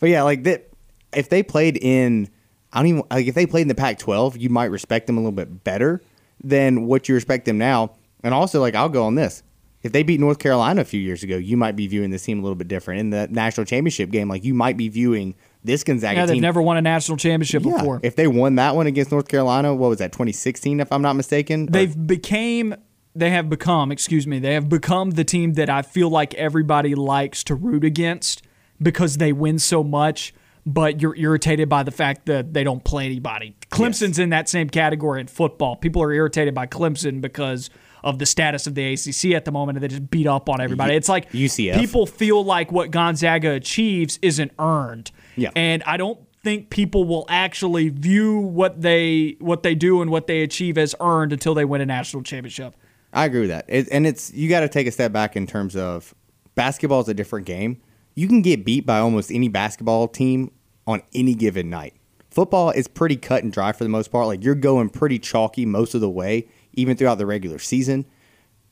but 0.00 0.08
yeah, 0.08 0.22
like 0.22 0.44
that. 0.44 0.68
If 1.14 1.28
they 1.28 1.44
played 1.44 1.76
in, 1.76 2.28
I 2.72 2.80
don't 2.80 2.86
even 2.88 3.02
like 3.10 3.26
if 3.26 3.34
they 3.34 3.46
played 3.46 3.62
in 3.62 3.68
the 3.68 3.74
Pac-12, 3.74 4.40
you 4.40 4.48
might 4.48 4.66
respect 4.66 5.06
them 5.06 5.16
a 5.16 5.20
little 5.20 5.32
bit 5.32 5.62
better 5.62 6.02
than 6.42 6.86
what 6.86 7.08
you 7.08 7.14
respect 7.14 7.44
them 7.44 7.58
now. 7.58 7.92
And 8.22 8.34
also, 8.34 8.60
like 8.60 8.74
I'll 8.74 8.88
go 8.88 9.04
on 9.04 9.14
this. 9.14 9.42
If 9.84 9.92
they 9.92 10.02
beat 10.02 10.18
North 10.18 10.38
Carolina 10.38 10.80
a 10.80 10.84
few 10.84 10.98
years 10.98 11.22
ago, 11.22 11.36
you 11.36 11.58
might 11.58 11.76
be 11.76 11.86
viewing 11.86 12.10
this 12.10 12.24
team 12.24 12.38
a 12.38 12.42
little 12.42 12.56
bit 12.56 12.68
different. 12.68 13.00
In 13.00 13.10
the 13.10 13.28
national 13.28 13.66
championship 13.66 14.10
game, 14.10 14.30
like 14.30 14.42
you 14.42 14.54
might 14.54 14.78
be 14.78 14.88
viewing 14.88 15.34
this 15.62 15.84
Gonzaga 15.84 16.20
Yeah, 16.20 16.26
they've 16.26 16.34
team 16.34 16.42
never 16.42 16.62
won 16.62 16.78
a 16.78 16.82
national 16.82 17.18
championship 17.18 17.62
yeah, 17.64 17.76
before. 17.76 18.00
If 18.02 18.16
they 18.16 18.26
won 18.26 18.54
that 18.54 18.76
one 18.76 18.86
against 18.86 19.12
North 19.12 19.28
Carolina, 19.28 19.74
what 19.74 19.88
was 19.90 19.98
that, 19.98 20.12
2016, 20.12 20.80
if 20.80 20.90
I'm 20.90 21.02
not 21.02 21.16
mistaken? 21.16 21.66
They've 21.66 22.06
became 22.06 22.74
they 23.14 23.30
have 23.30 23.48
become, 23.48 23.92
excuse 23.92 24.26
me, 24.26 24.38
they 24.38 24.54
have 24.54 24.68
become 24.68 25.12
the 25.12 25.24
team 25.24 25.54
that 25.54 25.70
I 25.70 25.82
feel 25.82 26.10
like 26.10 26.34
everybody 26.34 26.94
likes 26.94 27.44
to 27.44 27.54
root 27.54 27.84
against 27.84 28.42
because 28.82 29.18
they 29.18 29.32
win 29.32 29.58
so 29.58 29.84
much, 29.84 30.34
but 30.66 31.00
you're 31.00 31.16
irritated 31.16 31.68
by 31.68 31.82
the 31.82 31.90
fact 31.90 32.26
that 32.26 32.54
they 32.54 32.64
don't 32.64 32.82
play 32.82 33.06
anybody. 33.06 33.56
Clemson's 33.70 34.18
in 34.18 34.30
that 34.30 34.48
same 34.48 34.68
category 34.68 35.20
in 35.20 35.28
football. 35.28 35.76
People 35.76 36.02
are 36.02 36.12
irritated 36.12 36.54
by 36.54 36.66
Clemson 36.66 37.20
because 37.20 37.70
of 38.02 38.18
the 38.18 38.26
status 38.26 38.66
of 38.66 38.74
the 38.74 38.92
ACC 38.92 39.34
at 39.34 39.44
the 39.46 39.52
moment 39.52 39.76
and 39.78 39.82
they 39.82 39.88
just 39.88 40.10
beat 40.10 40.26
up 40.26 40.48
on 40.48 40.60
everybody. 40.60 40.94
It's 40.94 41.08
like 41.08 41.30
UCF. 41.32 41.78
people 41.78 42.06
feel 42.06 42.44
like 42.44 42.70
what 42.70 42.90
Gonzaga 42.90 43.52
achieves 43.52 44.18
isn't 44.20 44.52
earned. 44.58 45.10
Yeah. 45.36 45.50
And 45.56 45.82
I 45.84 45.96
don't 45.96 46.18
think 46.42 46.68
people 46.68 47.04
will 47.04 47.24
actually 47.30 47.88
view 47.88 48.38
what 48.38 48.82
they 48.82 49.36
what 49.40 49.62
they 49.62 49.74
do 49.74 50.02
and 50.02 50.10
what 50.10 50.26
they 50.26 50.42
achieve 50.42 50.76
as 50.76 50.94
earned 51.00 51.32
until 51.32 51.54
they 51.54 51.64
win 51.64 51.80
a 51.80 51.86
national 51.86 52.22
championship. 52.22 52.76
I 53.14 53.24
agree 53.26 53.40
with 53.42 53.50
that. 53.50 53.64
It, 53.68 53.88
and 53.92 54.06
it's 54.06 54.32
you 54.34 54.48
got 54.48 54.60
to 54.60 54.68
take 54.68 54.86
a 54.86 54.90
step 54.90 55.12
back 55.12 55.36
in 55.36 55.46
terms 55.46 55.76
of 55.76 56.14
basketball 56.54 57.00
is 57.00 57.08
a 57.08 57.14
different 57.14 57.46
game. 57.46 57.80
You 58.16 58.28
can 58.28 58.42
get 58.42 58.64
beat 58.64 58.84
by 58.86 58.98
almost 58.98 59.30
any 59.30 59.48
basketball 59.48 60.08
team 60.08 60.50
on 60.86 61.00
any 61.14 61.34
given 61.34 61.70
night. 61.70 61.94
Football 62.30 62.70
is 62.70 62.88
pretty 62.88 63.16
cut 63.16 63.44
and 63.44 63.52
dry 63.52 63.72
for 63.72 63.84
the 63.84 63.88
most 63.90 64.10
part. 64.10 64.26
Like 64.26 64.42
you're 64.44 64.54
going 64.56 64.90
pretty 64.90 65.18
chalky 65.20 65.64
most 65.64 65.94
of 65.94 66.00
the 66.00 66.10
way, 66.10 66.48
even 66.72 66.96
throughout 66.96 67.18
the 67.18 67.26
regular 67.26 67.58
season. 67.60 68.04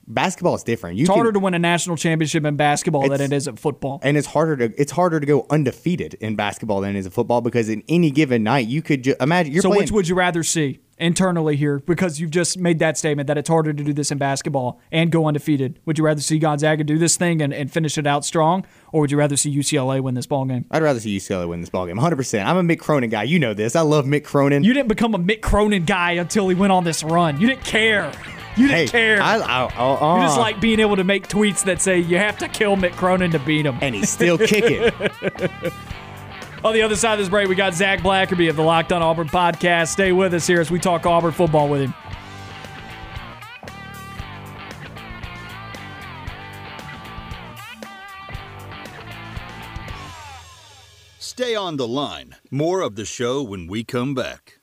Basketball 0.08 0.56
is 0.56 0.64
different. 0.64 0.96
You 0.96 1.02
It's 1.02 1.08
can- 1.10 1.14
harder 1.14 1.30
to 1.32 1.38
win 1.38 1.54
a 1.54 1.60
national 1.60 1.96
championship 1.96 2.44
in 2.44 2.56
basketball 2.56 3.02
than 3.08 3.20
It's- 3.20 3.46
in 3.46 3.54
football. 3.54 4.00
and 4.02 4.16
it's 4.16 4.26
harder 4.26 4.56
to 4.68 4.80
it's 4.80 4.90
harder 4.90 5.20
to 5.20 5.26
go 5.26 5.46
undefeated 5.48 6.14
in 6.14 6.34
basketball 6.34 6.80
than 6.80 6.96
it 6.96 6.98
is 6.98 7.06
in 7.06 7.12
football 7.12 7.40
because 7.40 7.68
in 7.68 7.84
any 7.88 8.10
given 8.10 8.42
night 8.42 8.66
you 8.66 8.82
could 8.82 9.04
ju- 9.04 9.14
imagine 9.20 9.52
you're 9.52 9.62
so 9.62 9.68
playing 9.68 9.82
which 9.82 9.92
would 9.92 10.08
you 10.08 10.16
rather 10.16 10.42
see 10.42 10.80
internally 11.02 11.56
here? 11.56 11.80
Because 11.80 12.20
you've 12.20 12.30
just 12.30 12.58
made 12.58 12.78
that 12.78 12.96
statement 12.96 13.26
that 13.26 13.36
it's 13.36 13.48
harder 13.48 13.72
to 13.72 13.84
do 13.84 13.92
this 13.92 14.10
in 14.10 14.18
basketball 14.18 14.80
and 14.90 15.10
go 15.10 15.26
undefeated. 15.26 15.78
Would 15.84 15.98
you 15.98 16.04
rather 16.04 16.20
see 16.20 16.38
Gonzaga 16.38 16.84
do 16.84 16.98
this 16.98 17.16
thing 17.16 17.42
and, 17.42 17.52
and 17.52 17.70
finish 17.70 17.98
it 17.98 18.06
out 18.06 18.24
strong, 18.24 18.64
or 18.92 19.02
would 19.02 19.10
you 19.10 19.18
rather 19.18 19.36
see 19.36 19.54
UCLA 19.54 20.00
win 20.00 20.14
this 20.14 20.26
ball 20.26 20.44
game? 20.44 20.64
I'd 20.70 20.82
rather 20.82 21.00
see 21.00 21.16
UCLA 21.16 21.48
win 21.48 21.60
this 21.60 21.70
ballgame. 21.70 21.98
100%. 21.98 22.44
I'm 22.44 22.56
a 22.56 22.62
Mick 22.62 22.78
Cronin 22.78 23.10
guy. 23.10 23.24
You 23.24 23.38
know 23.38 23.54
this. 23.54 23.76
I 23.76 23.82
love 23.82 24.06
Mick 24.06 24.24
Cronin. 24.24 24.64
You 24.64 24.72
didn't 24.72 24.88
become 24.88 25.14
a 25.14 25.18
Mick 25.18 25.40
Cronin 25.42 25.84
guy 25.84 26.12
until 26.12 26.48
he 26.48 26.54
went 26.54 26.72
on 26.72 26.84
this 26.84 27.02
run. 27.02 27.40
You 27.40 27.48
didn't 27.48 27.64
care. 27.64 28.12
You 28.56 28.68
didn't 28.68 28.78
hey, 28.78 28.86
care. 28.88 29.22
I, 29.22 29.36
I, 29.36 29.64
I, 29.64 30.16
you 30.16 30.22
just 30.22 30.36
uh, 30.36 30.40
like 30.40 30.60
being 30.60 30.80
able 30.80 30.96
to 30.96 31.04
make 31.04 31.26
tweets 31.26 31.64
that 31.64 31.80
say 31.80 31.98
you 31.98 32.18
have 32.18 32.38
to 32.38 32.48
kill 32.48 32.76
Mick 32.76 32.92
Cronin 32.92 33.30
to 33.30 33.38
beat 33.38 33.64
him. 33.64 33.78
and 33.80 33.94
he's 33.94 34.10
still 34.10 34.36
kicking. 34.38 34.90
On 36.64 36.72
the 36.72 36.82
other 36.82 36.94
side 36.94 37.14
of 37.14 37.18
this 37.18 37.28
break, 37.28 37.48
we 37.48 37.56
got 37.56 37.74
Zac 37.74 38.00
Blackerby 38.00 38.48
of 38.48 38.54
the 38.54 38.62
Locked 38.62 38.92
On 38.92 39.02
Auburn 39.02 39.28
podcast. 39.28 39.88
Stay 39.88 40.12
with 40.12 40.32
us 40.32 40.46
here 40.46 40.60
as 40.60 40.70
we 40.70 40.78
talk 40.78 41.04
Auburn 41.04 41.32
football 41.32 41.68
with 41.68 41.80
him. 41.80 41.94
Stay 51.18 51.56
on 51.56 51.76
the 51.78 51.88
line. 51.88 52.36
More 52.50 52.82
of 52.82 52.94
the 52.94 53.06
show 53.06 53.42
when 53.42 53.66
we 53.66 53.82
come 53.82 54.14
back. 54.14 54.61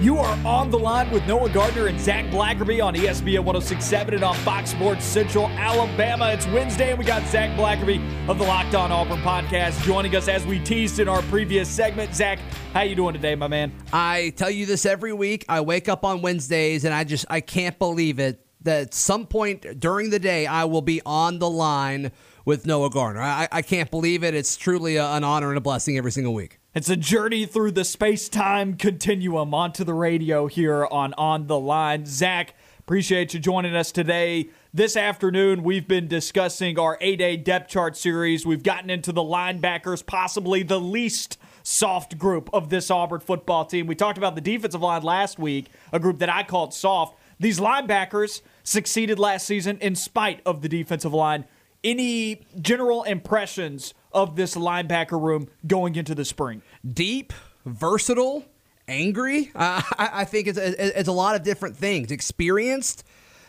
You 0.00 0.16
are 0.16 0.46
on 0.46 0.70
the 0.70 0.78
line 0.78 1.10
with 1.10 1.26
Noah 1.26 1.50
Gardner 1.50 1.88
and 1.88 2.00
Zac 2.00 2.24
Blackerby 2.30 2.82
on 2.82 2.94
ESPN 2.94 3.44
1067 3.44 4.14
and 4.14 4.24
on 4.24 4.34
Fox 4.36 4.70
Sports 4.70 5.04
Central 5.04 5.46
Alabama. 5.48 6.30
It's 6.30 6.46
Wednesday, 6.46 6.88
and 6.88 6.98
we 6.98 7.04
got 7.04 7.22
Zac 7.26 7.50
Blackerby 7.50 8.00
of 8.26 8.38
the 8.38 8.44
Locked 8.44 8.74
On 8.74 8.90
Auburn 8.90 9.18
podcast 9.18 9.82
joining 9.84 10.16
us 10.16 10.26
as 10.26 10.46
we 10.46 10.58
teased 10.58 11.00
in 11.00 11.08
our 11.08 11.20
previous 11.24 11.68
segment. 11.68 12.14
Zac, 12.14 12.38
how 12.72 12.80
you 12.80 12.94
doing 12.94 13.12
today, 13.12 13.34
my 13.34 13.46
man? 13.46 13.74
I 13.92 14.32
tell 14.36 14.48
you 14.48 14.64
this 14.64 14.86
every 14.86 15.12
week. 15.12 15.44
I 15.50 15.60
wake 15.60 15.86
up 15.86 16.02
on 16.02 16.22
Wednesdays 16.22 16.86
and 16.86 16.94
I 16.94 17.04
just 17.04 17.26
I 17.28 17.42
can't 17.42 17.78
believe 17.78 18.18
it 18.18 18.42
that 18.62 18.80
at 18.80 18.94
some 18.94 19.26
point 19.26 19.78
during 19.78 20.08
the 20.08 20.18
day 20.18 20.46
I 20.46 20.64
will 20.64 20.80
be 20.80 21.02
on 21.04 21.40
the 21.40 21.50
line 21.50 22.10
with 22.46 22.64
Noah 22.64 22.88
Gardner. 22.88 23.20
I, 23.20 23.48
I 23.52 23.60
can't 23.60 23.90
believe 23.90 24.24
it. 24.24 24.32
It's 24.32 24.56
truly 24.56 24.96
a, 24.96 25.06
an 25.08 25.24
honor 25.24 25.50
and 25.50 25.58
a 25.58 25.60
blessing 25.60 25.98
every 25.98 26.10
single 26.10 26.32
week. 26.32 26.59
It's 26.72 26.88
a 26.88 26.96
journey 26.96 27.46
through 27.46 27.72
the 27.72 27.84
space 27.84 28.28
time 28.28 28.76
continuum 28.76 29.52
onto 29.52 29.82
the 29.82 29.92
radio 29.92 30.46
here 30.46 30.86
on 30.86 31.12
On 31.14 31.48
the 31.48 31.58
Line. 31.58 32.06
Zac, 32.06 32.54
appreciate 32.78 33.34
you 33.34 33.40
joining 33.40 33.74
us 33.74 33.90
today. 33.90 34.50
This 34.72 34.96
afternoon, 34.96 35.64
we've 35.64 35.88
been 35.88 36.06
discussing 36.06 36.78
our 36.78 36.96
A 37.00 37.16
Day 37.16 37.36
depth 37.36 37.70
chart 37.70 37.96
series. 37.96 38.46
We've 38.46 38.62
gotten 38.62 38.88
into 38.88 39.10
the 39.10 39.20
linebackers, 39.20 40.06
possibly 40.06 40.62
the 40.62 40.78
least 40.78 41.38
soft 41.64 42.18
group 42.18 42.48
of 42.52 42.70
this 42.70 42.88
Auburn 42.88 43.18
football 43.18 43.64
team. 43.64 43.88
We 43.88 43.96
talked 43.96 44.16
about 44.16 44.36
the 44.36 44.40
defensive 44.40 44.80
line 44.80 45.02
last 45.02 45.40
week, 45.40 45.72
a 45.92 45.98
group 45.98 46.20
that 46.20 46.30
I 46.30 46.44
called 46.44 46.72
soft. 46.72 47.18
These 47.40 47.58
linebackers 47.58 48.42
succeeded 48.62 49.18
last 49.18 49.44
season 49.44 49.76
in 49.78 49.96
spite 49.96 50.40
of 50.46 50.62
the 50.62 50.68
defensive 50.68 51.12
line. 51.12 51.46
Any 51.82 52.42
general 52.60 53.02
impressions 53.02 53.92
of 54.12 54.36
this 54.36 54.54
linebacker 54.54 55.20
room 55.20 55.48
going 55.66 55.96
into 55.96 56.14
the 56.14 56.24
spring? 56.24 56.62
Deep, 56.90 57.32
versatile, 57.64 58.44
angry. 58.88 59.50
Uh, 59.54 59.82
I, 59.98 60.10
I 60.12 60.24
think 60.24 60.48
it's, 60.48 60.58
it's 60.58 61.08
a 61.08 61.12
lot 61.12 61.36
of 61.36 61.42
different 61.42 61.76
things. 61.76 62.10
Experienced. 62.10 63.04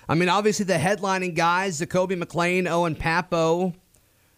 I 0.08 0.15
mean, 0.15 0.30
obviously 0.30 0.65
the 0.65 0.74
headlining 0.74 1.36
guys, 1.36 1.80
Jacoby 1.80 2.15
McClain, 2.15 2.69
Owen 2.69 2.95
Pappoe. 2.95 3.74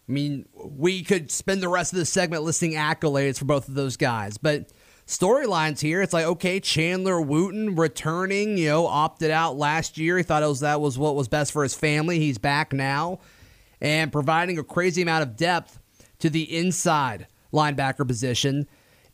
I 0.08 0.12
mean, 0.12 0.48
we 0.54 1.02
could 1.02 1.32
spend 1.32 1.62
the 1.62 1.70
rest 1.70 1.94
of 1.94 2.00
the 2.00 2.06
segment 2.06 2.44
listing 2.44 2.74
accolades 2.74 3.40
for 3.40 3.46
both 3.46 3.68
of 3.70 3.74
those 3.74 3.96
guys, 3.96 4.38
but 4.38 4.68
storylines 5.08 5.80
here. 5.80 6.02
It's 6.02 6.14
like 6.14 6.26
okay, 6.26 6.60
Chandler 6.60 7.22
Wooten 7.22 7.76
returning. 7.76 8.58
You 8.58 8.70
know, 8.70 8.88
opted 8.88 9.32
out 9.32 9.58
last 9.58 9.98
year. 9.98 10.18
He 10.18 10.24
thought 10.24 10.44
it 10.44 10.48
was 10.48 10.60
that 10.60 10.82
was 10.82 10.98
what 10.98 11.16
was 11.16 11.28
best 11.28 11.52
for 11.54 11.64
his 11.64 11.74
family. 11.74 12.20
He's 12.20 12.38
back 12.38 12.74
now, 12.74 13.20
and 13.80 14.12
providing 14.12 14.60
a 14.60 14.64
crazy 14.64 15.02
amount 15.02 15.24
of 15.24 15.38
depth 15.38 15.80
to 16.24 16.30
the 16.30 16.56
inside 16.56 17.28
linebacker 17.52 18.08
position. 18.08 18.66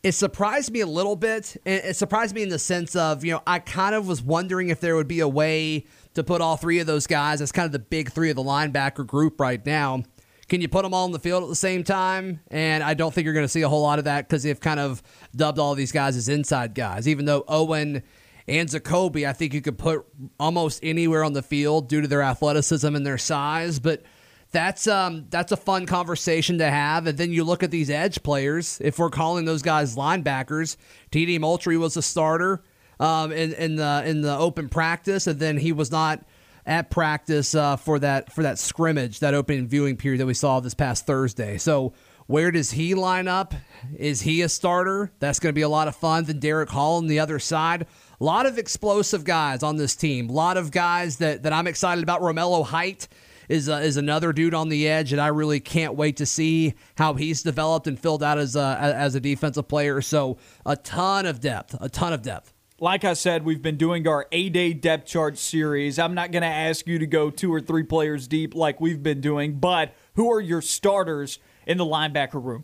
It 0.04 0.12
surprised 0.12 0.72
me 0.72 0.82
a 0.82 0.86
little 0.86 1.16
bit. 1.16 1.58
It 1.66 1.96
surprised 1.96 2.36
me 2.36 2.44
in 2.44 2.50
the 2.50 2.60
sense 2.60 2.96
of, 2.96 3.26
you 3.26 3.32
know, 3.32 3.42
I 3.48 3.58
kind 3.58 3.96
of 3.96 4.08
was 4.08 4.22
wondering 4.22 4.70
if 4.70 4.80
there 4.80 4.96
would 4.96 5.08
be 5.08 5.20
a 5.20 5.28
way 5.28 5.88
to 6.14 6.24
put 6.24 6.40
all 6.40 6.56
three 6.56 6.78
of 6.78 6.86
those 6.86 7.08
guys 7.08 7.42
as 7.42 7.52
kind 7.52 7.66
of 7.66 7.72
the 7.72 7.80
big 7.80 8.12
three 8.12 8.30
of 8.30 8.36
the 8.36 8.44
linebacker 8.44 9.08
group 9.08 9.40
right 9.40 9.66
now. 9.66 10.04
Can 10.50 10.62
you 10.62 10.68
put 10.68 10.84
them 10.84 10.94
all 10.94 11.08
in 11.08 11.12
the 11.12 11.18
field 11.18 11.42
at 11.42 11.50
the 11.50 11.56
same 11.56 11.84
time? 11.84 12.42
And 12.52 12.84
I 12.84 12.94
don't 12.94 13.12
think 13.12 13.26
you're 13.26 13.34
going 13.34 13.44
to 13.44 13.50
see 13.50 13.64
a 13.64 13.70
whole 13.70 13.82
lot 13.82 13.98
of 13.98 14.06
that 14.06 14.30
because 14.30 14.44
they've 14.44 14.60
kind 14.60 14.80
of 14.80 15.02
dubbed 15.36 15.58
all 15.58 15.74
these 15.74 15.92
guys 15.92 16.16
as 16.16 16.30
inside 16.30 16.76
guys. 16.76 17.08
Even 17.08 17.26
though 17.26 17.44
Owen 17.48 18.04
and 18.48 18.70
Jacoby, 18.70 19.26
I 19.26 19.34
think 19.34 19.56
you 19.56 19.62
could 19.62 19.80
put 19.80 20.06
almost 20.40 20.80
anywhere 20.84 21.24
on 21.24 21.34
the 21.34 21.42
field 21.42 21.90
due 21.90 22.02
to 22.02 22.08
their 22.08 22.22
athleticism 22.22 22.96
and 22.96 23.04
their 23.04 23.18
size. 23.18 23.80
But 23.80 24.04
that's 24.52 24.88
um 24.88 25.26
that's 25.30 25.52
a 25.52 25.58
fun 25.58 25.86
conversation 25.86 26.58
to 26.60 26.70
have. 26.70 27.06
And 27.08 27.18
then 27.18 27.32
you 27.32 27.44
look 27.44 27.64
at 27.64 27.72
these 27.72 27.90
edge 27.90 28.24
players. 28.24 28.80
If 28.84 28.98
we're 29.00 29.10
calling 29.10 29.46
those 29.46 29.62
guys 29.62 29.96
linebackers, 29.96 30.76
TD 31.12 31.40
Moultrie 31.40 31.78
was 31.78 31.98
a 31.98 32.02
starter. 32.02 32.64
um, 33.00 33.32
in 33.32 33.54
in 33.54 33.76
the 33.76 34.04
in 34.06 34.22
the 34.22 34.38
open 34.38 34.70
practice, 34.70 35.28
and 35.28 35.40
then 35.40 35.58
he 35.58 35.72
was 35.72 35.92
not 35.92 36.26
at 36.66 36.92
practice 36.92 37.56
uh, 37.56 37.78
for 37.78 38.00
that 38.00 38.32
for 38.34 38.44
that 38.44 38.60
scrimmage, 38.60 39.20
that 39.20 39.34
opening 39.34 39.68
viewing 39.68 39.96
period 39.98 40.20
that 40.20 40.26
we 40.26 40.34
saw 40.34 40.60
this 40.60 40.74
past 40.74 41.06
Thursday. 41.06 41.58
So 41.58 41.94
where 42.28 42.52
does 42.52 42.72
he 42.72 42.94
line 42.94 43.28
up? 43.28 43.56
Is 43.98 44.22
he 44.22 44.42
a 44.44 44.50
starter? 44.50 45.12
That's 45.20 45.40
going 45.40 45.50
to 45.50 45.56
be 45.56 45.64
a 45.64 45.70
lot 45.70 45.88
of 45.88 45.96
fun. 45.96 46.26
Then 46.26 46.40
Derick 46.40 46.70
Hall 46.70 46.98
on 46.98 47.08
the 47.08 47.20
other 47.20 47.40
side. 47.40 47.88
A 48.22 48.24
lot 48.24 48.46
of 48.46 48.58
explosive 48.58 49.24
guys 49.24 49.64
on 49.64 49.78
this 49.78 49.96
team. 49.96 50.30
A 50.30 50.34
lot 50.34 50.58
of 50.58 50.70
guys 50.70 51.18
that, 51.18 51.42
that 51.44 51.54
I'm 51.54 51.66
excited 51.66 52.04
about. 52.04 52.22
Romello 52.22 52.64
Height 52.66 53.08
is 53.50 53.68
uh, 53.68 53.74
is 53.84 53.98
another 53.98 54.32
dude 54.32 54.54
on 54.54 54.70
the 54.70 54.88
edge, 54.88 55.12
and 55.12 55.20
I 55.20 55.28
really 55.28 55.60
can't 55.60 55.96
wait 55.96 56.18
to 56.18 56.26
see 56.26 56.76
how 56.98 57.16
he's 57.16 57.44
developed 57.44 57.88
and 57.88 58.00
filled 58.00 58.24
out 58.24 58.38
as 58.38 58.56
a, 58.56 58.78
as 58.80 59.16
a 59.16 59.20
defensive 59.20 59.68
player. 59.68 60.02
So 60.02 60.38
a 60.66 60.78
ton 60.78 61.26
of 61.26 61.42
depth, 61.42 61.76
a 61.82 61.90
ton 61.90 62.14
of 62.14 62.22
depth. 62.22 62.54
Like 62.80 63.04
I 63.04 63.12
said, 63.14 63.44
we've 63.44 63.62
been 63.62 63.76
doing 63.76 64.08
our 64.08 64.28
A 64.32 64.48
day 64.48 64.72
depth 64.72 65.06
chart 65.06 65.38
series. 65.38 66.00
I'm 66.00 66.14
not 66.14 66.32
going 66.32 66.44
to 66.44 66.48
ask 66.48 66.88
you 66.88 66.98
to 67.00 67.08
go 67.08 67.30
two 67.30 67.54
or 67.54 67.60
three 67.60 67.84
players 67.84 68.26
deep 68.26 68.56
like 68.56 68.80
we've 68.80 69.04
been 69.04 69.20
doing, 69.20 69.60
but 69.60 69.94
who 70.14 70.32
are 70.32 70.40
your 70.40 70.62
starters 70.62 71.40
in 71.68 71.78
the 71.78 71.84
linebacker 71.84 72.42
room? 72.42 72.64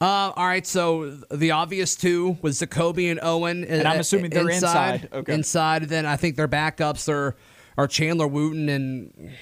Uh, 0.00 0.32
all 0.36 0.46
right, 0.46 0.66
so 0.66 1.10
the 1.30 1.52
obvious 1.52 1.96
two 1.96 2.36
was 2.42 2.60
Zakoby 2.60 3.10
and 3.10 3.18
Owen, 3.22 3.64
and 3.64 3.88
I'm 3.88 4.00
assuming 4.00 4.30
they're 4.30 4.50
inside. 4.50 5.04
Inside, 5.04 5.14
okay. 5.14 5.34
inside. 5.34 5.82
Then 5.84 6.04
I 6.04 6.16
think 6.16 6.36
their 6.36 6.48
backups 6.48 7.08
are 7.08 7.36
are 7.76 7.88
Chandler 7.88 8.26
Wooten 8.26 8.68
and 8.68 9.32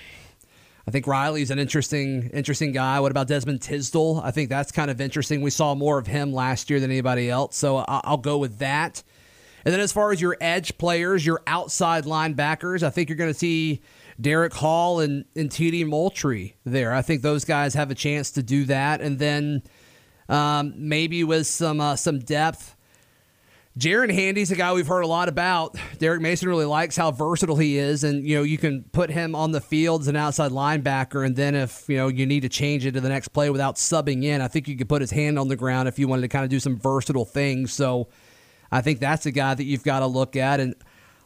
I 0.86 0.90
think 0.90 1.06
Riley's 1.06 1.50
an 1.50 1.58
interesting, 1.58 2.30
interesting 2.32 2.72
guy. 2.72 2.98
What 3.00 3.12
about 3.12 3.28
Desmond 3.28 3.62
Tisdale? 3.62 4.20
I 4.24 4.32
think 4.32 4.48
that's 4.48 4.72
kind 4.72 4.90
of 4.90 5.00
interesting. 5.00 5.40
We 5.40 5.50
saw 5.50 5.74
more 5.74 5.98
of 5.98 6.06
him 6.06 6.32
last 6.32 6.70
year 6.70 6.80
than 6.80 6.90
anybody 6.90 7.30
else, 7.30 7.56
so 7.56 7.78
I'll 7.88 8.16
go 8.16 8.38
with 8.38 8.58
that. 8.58 9.02
And 9.64 9.72
then 9.72 9.80
as 9.80 9.92
far 9.92 10.10
as 10.10 10.20
your 10.20 10.36
edge 10.40 10.76
players, 10.78 11.24
your 11.24 11.40
outside 11.46 12.04
linebackers, 12.04 12.82
I 12.82 12.90
think 12.90 13.08
you're 13.08 13.16
going 13.16 13.32
to 13.32 13.38
see 13.38 13.80
Derick 14.20 14.54
Hall 14.54 15.00
and, 15.00 15.24
and 15.36 15.50
TD 15.50 15.86
Moultrie 15.86 16.56
there. 16.64 16.92
I 16.92 17.02
think 17.02 17.22
those 17.22 17.44
guys 17.44 17.74
have 17.74 17.90
a 17.90 17.94
chance 17.94 18.32
to 18.32 18.42
do 18.42 18.64
that. 18.64 19.00
And 19.00 19.18
then 19.20 19.62
um, 20.28 20.74
maybe 20.76 21.22
with 21.24 21.46
some 21.46 21.80
uh, 21.80 21.96
some 21.96 22.18
depth, 22.18 22.76
Jaren 23.78 24.12
Handy's 24.12 24.50
a 24.50 24.56
guy 24.56 24.74
we've 24.74 24.86
heard 24.86 25.00
a 25.00 25.06
lot 25.06 25.30
about. 25.30 25.76
Derek 25.98 26.20
Mason 26.20 26.46
really 26.46 26.66
likes 26.66 26.94
how 26.94 27.10
versatile 27.10 27.56
he 27.56 27.78
is, 27.78 28.04
and 28.04 28.26
you 28.26 28.36
know 28.36 28.42
you 28.42 28.58
can 28.58 28.82
put 28.92 29.10
him 29.10 29.34
on 29.34 29.52
the 29.52 29.62
field 29.62 30.02
as 30.02 30.08
an 30.08 30.16
outside 30.16 30.50
linebacker, 30.50 31.24
and 31.24 31.34
then 31.34 31.54
if 31.54 31.88
you 31.88 31.96
know 31.96 32.08
you 32.08 32.26
need 32.26 32.40
to 32.40 32.50
change 32.50 32.84
it 32.84 32.92
to 32.92 33.00
the 33.00 33.08
next 33.08 33.28
play 33.28 33.48
without 33.48 33.76
subbing 33.76 34.24
in, 34.24 34.42
I 34.42 34.48
think 34.48 34.68
you 34.68 34.76
could 34.76 34.90
put 34.90 35.00
his 35.00 35.10
hand 35.10 35.38
on 35.38 35.48
the 35.48 35.56
ground 35.56 35.88
if 35.88 35.98
you 35.98 36.06
wanted 36.06 36.22
to 36.22 36.28
kind 36.28 36.44
of 36.44 36.50
do 36.50 36.60
some 36.60 36.78
versatile 36.78 37.24
things. 37.24 37.72
So 37.72 38.08
I 38.70 38.82
think 38.82 39.00
that's 39.00 39.24
a 39.24 39.32
guy 39.32 39.54
that 39.54 39.64
you've 39.64 39.84
got 39.84 40.00
to 40.00 40.06
look 40.06 40.36
at. 40.36 40.60
And 40.60 40.74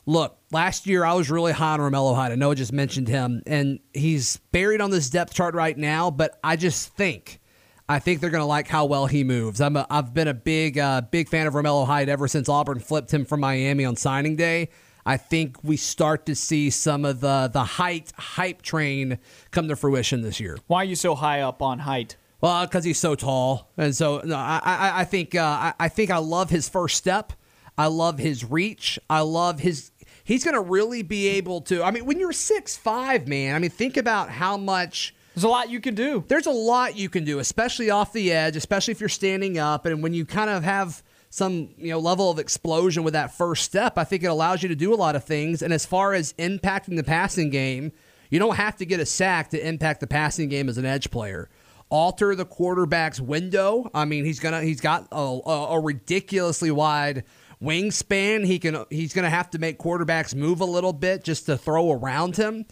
look, 0.06 0.38
last 0.52 0.86
year 0.86 1.04
I 1.04 1.14
was 1.14 1.28
really 1.28 1.52
high 1.52 1.72
on 1.72 1.80
Romello 1.80 2.14
Height. 2.14 2.30
I 2.30 2.36
know 2.36 2.52
I 2.52 2.54
just 2.54 2.72
mentioned 2.72 3.08
him, 3.08 3.42
and 3.44 3.80
he's 3.92 4.36
buried 4.52 4.80
on 4.80 4.90
this 4.90 5.10
depth 5.10 5.34
chart 5.34 5.56
right 5.56 5.76
now, 5.76 6.12
but 6.12 6.38
I 6.44 6.54
just 6.54 6.94
think 6.94 7.40
I 7.88 8.00
think 8.00 8.20
they're 8.20 8.30
going 8.30 8.42
to 8.42 8.46
like 8.46 8.66
how 8.66 8.84
well 8.84 9.06
he 9.06 9.22
moves. 9.22 9.60
I'm 9.60 9.76
a, 9.76 9.86
I've 9.88 10.12
been 10.12 10.28
a 10.28 10.34
big 10.34 10.78
uh, 10.78 11.02
big 11.02 11.28
fan 11.28 11.46
of 11.46 11.54
Romello 11.54 11.86
Height 11.86 12.08
ever 12.08 12.26
since 12.26 12.48
Auburn 12.48 12.80
flipped 12.80 13.12
him 13.12 13.24
from 13.24 13.40
Miami 13.40 13.84
on 13.84 13.96
signing 13.96 14.36
day. 14.36 14.70
I 15.04 15.16
think 15.16 15.62
we 15.62 15.76
start 15.76 16.26
to 16.26 16.34
see 16.34 16.68
some 16.70 17.04
of 17.04 17.20
the 17.20 17.48
the 17.52 17.62
height 17.62 18.12
hype 18.16 18.62
train 18.62 19.18
come 19.52 19.68
to 19.68 19.76
fruition 19.76 20.22
this 20.22 20.40
year. 20.40 20.58
Why 20.66 20.82
are 20.82 20.84
you 20.84 20.96
so 20.96 21.14
high 21.14 21.42
up 21.42 21.62
on 21.62 21.80
height? 21.80 22.16
Well, 22.40 22.66
because 22.66 22.84
he's 22.84 22.98
so 22.98 23.14
tall, 23.14 23.70
and 23.76 23.94
so 23.94 24.20
no, 24.24 24.36
I, 24.36 24.60
I, 24.62 25.00
I 25.00 25.04
think 25.04 25.34
uh, 25.34 25.42
I, 25.42 25.74
I 25.78 25.88
think 25.88 26.10
I 26.10 26.18
love 26.18 26.50
his 26.50 26.68
first 26.68 26.96
step. 26.96 27.32
I 27.78 27.86
love 27.86 28.18
his 28.18 28.44
reach. 28.44 28.98
I 29.08 29.20
love 29.20 29.60
his. 29.60 29.92
He's 30.24 30.44
going 30.44 30.54
to 30.54 30.60
really 30.60 31.02
be 31.02 31.28
able 31.28 31.60
to. 31.62 31.84
I 31.84 31.92
mean, 31.92 32.04
when 32.04 32.18
you're 32.18 32.32
six 32.32 32.76
five, 32.76 33.28
man. 33.28 33.54
I 33.54 33.58
mean, 33.58 33.70
think 33.70 33.96
about 33.96 34.28
how 34.28 34.56
much 34.56 35.14
there's 35.36 35.44
a 35.44 35.48
lot 35.48 35.68
you 35.68 35.80
can 35.80 35.94
do. 35.94 36.24
There's 36.28 36.46
a 36.46 36.50
lot 36.50 36.96
you 36.96 37.10
can 37.10 37.24
do, 37.24 37.40
especially 37.40 37.90
off 37.90 38.14
the 38.14 38.32
edge, 38.32 38.56
especially 38.56 38.92
if 38.92 39.00
you're 39.00 39.10
standing 39.10 39.58
up 39.58 39.84
and 39.84 40.02
when 40.02 40.14
you 40.14 40.24
kind 40.24 40.48
of 40.48 40.64
have 40.64 41.02
some 41.28 41.68
you 41.76 41.90
know 41.90 41.98
level 41.98 42.30
of 42.30 42.38
explosion 42.38 43.04
with 43.04 43.12
that 43.12 43.36
first 43.36 43.62
step. 43.62 43.98
I 43.98 44.04
think 44.04 44.22
it 44.22 44.28
allows 44.28 44.62
you 44.62 44.70
to 44.70 44.74
do 44.74 44.94
a 44.94 44.96
lot 44.96 45.14
of 45.14 45.24
things. 45.24 45.60
And 45.60 45.74
as 45.74 45.84
far 45.84 46.14
as 46.14 46.32
impacting 46.38 46.96
the 46.96 47.04
passing 47.04 47.50
game, 47.50 47.92
you 48.30 48.38
don't 48.38 48.56
have 48.56 48.76
to 48.76 48.86
get 48.86 48.98
a 48.98 49.04
sack 49.04 49.50
to 49.50 49.68
impact 49.68 50.00
the 50.00 50.06
passing 50.06 50.48
game 50.48 50.70
as 50.70 50.78
an 50.78 50.86
edge 50.86 51.10
player. 51.10 51.50
Alter 51.90 52.34
the 52.34 52.46
quarterback's 52.46 53.20
window. 53.20 53.90
I 53.92 54.06
mean, 54.06 54.24
he's 54.24 54.40
gonna 54.40 54.62
he's 54.62 54.80
got 54.80 55.06
a, 55.12 55.16
a, 55.16 55.66
a 55.72 55.80
ridiculously 55.80 56.70
wide 56.70 57.24
wingspan. 57.62 58.46
He 58.46 58.58
can 58.58 58.86
he's 58.88 59.12
gonna 59.12 59.28
have 59.28 59.50
to 59.50 59.58
make 59.58 59.78
quarterbacks 59.78 60.34
move 60.34 60.62
a 60.62 60.64
little 60.64 60.94
bit 60.94 61.24
just 61.24 61.44
to 61.44 61.58
throw 61.58 61.92
around 61.92 62.38
him. 62.38 62.64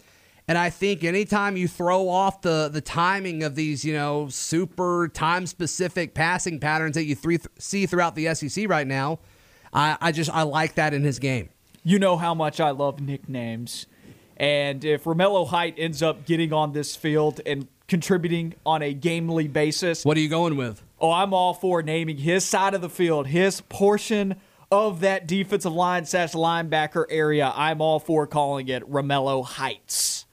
And 0.46 0.58
I 0.58 0.68
think 0.68 1.04
anytime 1.04 1.56
you 1.56 1.66
throw 1.68 2.08
off 2.08 2.42
the 2.42 2.68
the 2.70 2.82
timing 2.82 3.42
of 3.42 3.54
these, 3.54 3.84
you 3.84 3.94
know, 3.94 4.28
super 4.28 5.08
time 5.08 5.46
specific 5.46 6.14
passing 6.14 6.60
patterns 6.60 6.94
that 6.96 7.04
you 7.04 7.14
th- 7.14 7.40
see 7.58 7.86
throughout 7.86 8.14
the 8.14 8.34
SEC 8.34 8.68
right 8.68 8.86
now, 8.86 9.20
I, 9.72 9.96
I 10.00 10.12
just 10.12 10.30
I 10.30 10.42
like 10.42 10.74
that 10.74 10.92
in 10.92 11.02
his 11.02 11.18
game. 11.18 11.48
You 11.82 11.98
know 11.98 12.16
how 12.16 12.34
much 12.34 12.60
I 12.60 12.70
love 12.70 13.00
nicknames. 13.00 13.86
And 14.36 14.84
if 14.84 15.04
Romello 15.04 15.46
Height 15.46 15.74
ends 15.78 16.02
up 16.02 16.26
getting 16.26 16.52
on 16.52 16.72
this 16.72 16.96
field 16.96 17.40
and 17.46 17.68
contributing 17.86 18.54
on 18.66 18.82
a 18.82 18.92
gamely 18.92 19.48
basis, 19.48 20.04
what 20.04 20.16
are 20.16 20.20
you 20.20 20.28
going 20.28 20.56
with? 20.56 20.82
Oh, 21.00 21.10
I'm 21.10 21.32
all 21.32 21.54
for 21.54 21.82
naming 21.82 22.18
his 22.18 22.44
side 22.44 22.74
of 22.74 22.80
the 22.80 22.88
field, 22.90 23.28
his 23.28 23.60
portion 23.62 24.36
of 24.70 25.00
that 25.00 25.26
defensive 25.26 25.72
line 25.72 26.04
slash 26.04 26.32
linebacker 26.32 27.04
area. 27.08 27.52
I'm 27.54 27.80
all 27.80 28.00
for 28.00 28.26
calling 28.26 28.68
it 28.68 28.82
Romello 28.90 29.44
Heights. 29.44 30.26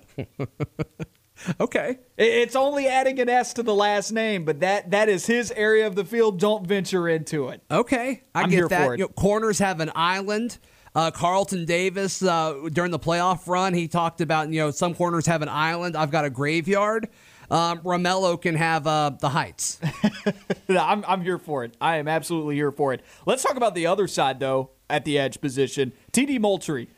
okay. 1.60 1.98
It's 2.16 2.56
only 2.56 2.86
adding 2.86 3.18
an 3.20 3.28
S 3.28 3.52
to 3.54 3.62
the 3.62 3.74
last 3.74 4.12
name, 4.12 4.44
but 4.44 4.60
that 4.60 4.90
that 4.90 5.08
is 5.08 5.26
his 5.26 5.50
area 5.52 5.86
of 5.86 5.94
the 5.94 6.04
field. 6.04 6.38
Don't 6.38 6.66
venture 6.66 7.08
into 7.08 7.48
it. 7.48 7.62
Okay, 7.70 8.22
I 8.34 8.42
I'm 8.42 8.50
get 8.50 8.56
here 8.56 8.68
that. 8.68 8.86
for 8.86 8.94
it. 8.94 8.98
You 8.98 9.04
know, 9.04 9.08
corners 9.08 9.58
have 9.58 9.80
an 9.80 9.90
island. 9.94 10.58
Uh, 10.94 11.10
Carlton 11.10 11.64
Davis 11.64 12.22
uh, 12.22 12.68
during 12.70 12.90
the 12.90 12.98
playoff 12.98 13.48
run, 13.48 13.72
he 13.72 13.88
talked 13.88 14.20
about 14.20 14.50
you 14.50 14.60
know 14.60 14.70
some 14.70 14.94
corners 14.94 15.26
have 15.26 15.42
an 15.42 15.48
island. 15.48 15.96
I've 15.96 16.10
got 16.10 16.24
a 16.24 16.30
graveyard. 16.30 17.08
Um, 17.50 17.80
Romello 17.80 18.40
can 18.40 18.54
have 18.54 18.86
uh, 18.86 19.10
the 19.20 19.28
heights. 19.28 19.78
I'm, 20.70 21.04
I'm 21.06 21.20
here 21.20 21.38
for 21.38 21.64
it. 21.64 21.76
I 21.82 21.98
am 21.98 22.08
absolutely 22.08 22.54
here 22.54 22.72
for 22.72 22.94
it. 22.94 23.02
Let's 23.26 23.42
talk 23.42 23.56
about 23.56 23.74
the 23.74 23.86
other 23.86 24.08
side, 24.08 24.40
though, 24.40 24.70
at 24.88 25.04
the 25.04 25.18
edge 25.18 25.38
position. 25.38 25.92
TD 26.12 26.40
Moultrie. 26.40 26.88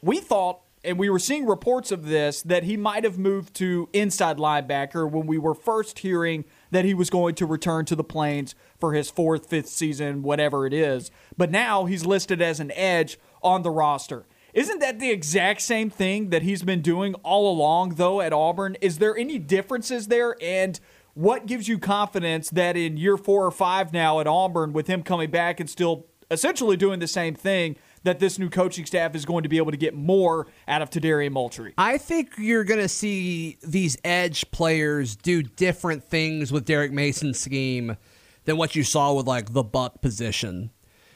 We 0.00 0.20
thought 0.20 0.60
and 0.84 0.98
we 0.98 1.08
were 1.08 1.18
seeing 1.18 1.46
reports 1.46 1.92
of 1.92 2.06
this 2.06 2.42
that 2.42 2.64
he 2.64 2.76
might 2.76 3.04
have 3.04 3.18
moved 3.18 3.54
to 3.54 3.88
inside 3.92 4.38
linebacker 4.38 5.08
when 5.08 5.26
we 5.26 5.38
were 5.38 5.54
first 5.54 6.00
hearing 6.00 6.44
that 6.70 6.84
he 6.84 6.94
was 6.94 7.10
going 7.10 7.34
to 7.36 7.46
return 7.46 7.84
to 7.84 7.96
the 7.96 8.04
Plains 8.04 8.54
for 8.78 8.92
his 8.92 9.10
fourth, 9.10 9.46
fifth 9.46 9.68
season, 9.68 10.22
whatever 10.22 10.66
it 10.66 10.72
is. 10.72 11.10
But 11.36 11.50
now 11.50 11.84
he's 11.84 12.04
listed 12.04 12.42
as 12.42 12.58
an 12.58 12.72
edge 12.72 13.18
on 13.42 13.62
the 13.62 13.70
roster. 13.70 14.26
Isn't 14.54 14.80
that 14.80 14.98
the 14.98 15.10
exact 15.10 15.62
same 15.62 15.88
thing 15.88 16.30
that 16.30 16.42
he's 16.42 16.62
been 16.62 16.82
doing 16.82 17.14
all 17.22 17.50
along, 17.50 17.94
though, 17.94 18.20
at 18.20 18.32
Auburn? 18.32 18.76
Is 18.80 18.98
there 18.98 19.16
any 19.16 19.38
differences 19.38 20.08
there? 20.08 20.36
And 20.42 20.78
what 21.14 21.46
gives 21.46 21.68
you 21.68 21.78
confidence 21.78 22.50
that 22.50 22.76
in 22.76 22.96
year 22.96 23.16
four 23.16 23.46
or 23.46 23.50
five 23.50 23.92
now 23.92 24.20
at 24.20 24.26
Auburn, 24.26 24.72
with 24.72 24.88
him 24.88 25.02
coming 25.02 25.30
back 25.30 25.58
and 25.58 25.70
still 25.70 26.06
essentially 26.30 26.76
doing 26.76 26.98
the 26.98 27.06
same 27.06 27.34
thing, 27.34 27.76
that 28.04 28.18
this 28.18 28.38
new 28.38 28.48
coaching 28.48 28.86
staff 28.86 29.14
is 29.14 29.24
going 29.24 29.42
to 29.42 29.48
be 29.48 29.58
able 29.58 29.70
to 29.70 29.76
get 29.76 29.94
more 29.94 30.46
out 30.66 30.82
of 30.82 30.90
Tadarian 30.90 31.32
Moultrie. 31.32 31.74
I 31.78 31.98
think 31.98 32.34
you're 32.38 32.64
going 32.64 32.80
to 32.80 32.88
see 32.88 33.58
these 33.62 33.96
edge 34.04 34.50
players 34.50 35.16
do 35.16 35.42
different 35.42 36.04
things 36.04 36.52
with 36.52 36.64
Derek 36.64 36.92
Mason's 36.92 37.38
scheme 37.38 37.96
than 38.44 38.56
what 38.56 38.74
you 38.74 38.82
saw 38.82 39.12
with 39.12 39.26
like 39.26 39.52
the 39.52 39.62
buck 39.62 40.00
position. 40.02 40.70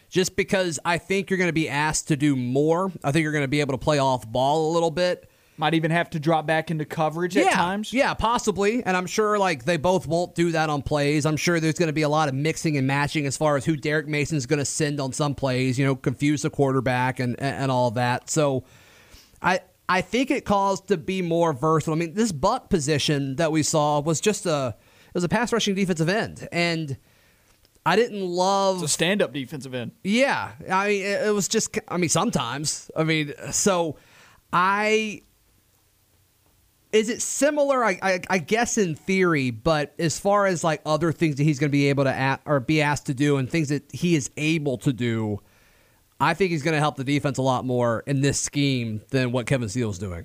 Just 0.08 0.36
because 0.36 0.78
I 0.84 0.98
think 0.98 1.30
you're 1.30 1.38
going 1.38 1.48
to 1.48 1.52
be 1.52 1.68
asked 1.68 2.08
to 2.08 2.16
do 2.16 2.36
more. 2.36 2.92
I 3.02 3.10
think 3.10 3.24
you're 3.24 3.32
going 3.32 3.44
to 3.44 3.48
be 3.48 3.60
able 3.60 3.74
to 3.74 3.78
play 3.78 3.98
off 3.98 4.30
ball 4.30 4.70
a 4.70 4.72
little 4.72 4.92
bit. 4.92 5.28
Might 5.58 5.74
even 5.74 5.90
have 5.90 6.10
to 6.10 6.20
drop 6.20 6.46
back 6.46 6.70
into 6.70 6.84
coverage 6.84 7.34
yeah, 7.34 7.44
at 7.44 7.52
times. 7.52 7.92
Yeah, 7.92 8.12
possibly. 8.12 8.84
And 8.84 8.96
I'm 8.96 9.06
sure 9.06 9.38
like 9.38 9.64
they 9.64 9.78
both 9.78 10.06
won't 10.06 10.34
do 10.34 10.52
that 10.52 10.68
on 10.68 10.82
plays. 10.82 11.24
I'm 11.24 11.38
sure 11.38 11.60
there's 11.60 11.78
going 11.78 11.88
to 11.88 11.94
be 11.94 12.02
a 12.02 12.08
lot 12.08 12.28
of 12.28 12.34
mixing 12.34 12.76
and 12.76 12.86
matching 12.86 13.26
as 13.26 13.38
far 13.38 13.56
as 13.56 13.64
who 13.64 13.74
Derek 13.74 14.06
Mason's 14.06 14.44
going 14.44 14.58
to 14.58 14.66
send 14.66 15.00
on 15.00 15.12
some 15.12 15.34
plays, 15.34 15.78
you 15.78 15.86
know, 15.86 15.96
confuse 15.96 16.42
the 16.42 16.50
quarterback 16.50 17.20
and 17.20 17.40
and 17.40 17.70
all 17.70 17.90
that. 17.92 18.28
So 18.28 18.64
I 19.40 19.60
I 19.88 20.02
think 20.02 20.30
it 20.30 20.44
calls 20.44 20.82
to 20.82 20.98
be 20.98 21.22
more 21.22 21.54
versatile. 21.54 21.94
I 21.94 21.96
mean, 21.96 22.12
this 22.14 22.32
buck 22.32 22.68
position 22.68 23.36
that 23.36 23.50
we 23.50 23.62
saw 23.62 24.00
was 24.00 24.20
just 24.20 24.44
a 24.44 24.76
it 25.08 25.14
was 25.14 25.24
a 25.24 25.28
pass 25.28 25.52
rushing 25.54 25.74
defensive 25.74 26.10
end 26.10 26.46
and 26.52 26.98
I 27.86 27.94
didn't 27.94 28.26
love 28.26 28.82
it's 28.82 28.86
a 28.86 28.88
stand 28.88 29.22
up 29.22 29.32
defensive 29.32 29.72
end. 29.72 29.92
Yeah, 30.02 30.50
I 30.68 30.88
mean, 30.88 31.06
it 31.06 31.32
was 31.32 31.46
just. 31.46 31.78
I 31.86 31.98
mean, 31.98 32.08
sometimes. 32.08 32.90
I 32.96 33.04
mean, 33.04 33.32
so 33.52 33.96
I 34.52 35.22
is 36.92 37.08
it 37.08 37.20
similar? 37.20 37.84
I, 37.84 37.98
I, 38.02 38.20
I, 38.30 38.38
guess 38.38 38.78
in 38.78 38.94
theory, 38.94 39.50
but 39.50 39.94
as 39.98 40.18
far 40.18 40.46
as 40.46 40.62
like 40.62 40.80
other 40.86 41.12
things 41.12 41.36
that 41.36 41.42
he's 41.42 41.58
going 41.58 41.70
to 41.70 41.72
be 41.72 41.88
able 41.88 42.04
to 42.04 42.14
at, 42.14 42.40
or 42.44 42.60
be 42.60 42.80
asked 42.80 43.06
to 43.06 43.14
do 43.14 43.36
and 43.36 43.50
things 43.50 43.68
that 43.68 43.90
he 43.92 44.14
is 44.14 44.30
able 44.36 44.78
to 44.78 44.92
do, 44.92 45.40
I 46.20 46.34
think 46.34 46.52
he's 46.52 46.62
going 46.62 46.74
to 46.74 46.80
help 46.80 46.96
the 46.96 47.04
defense 47.04 47.38
a 47.38 47.42
lot 47.42 47.64
more 47.64 48.02
in 48.06 48.20
this 48.20 48.40
scheme 48.40 49.02
than 49.10 49.32
what 49.32 49.46
Kevin 49.46 49.68
Steele's 49.68 49.98
doing. 49.98 50.24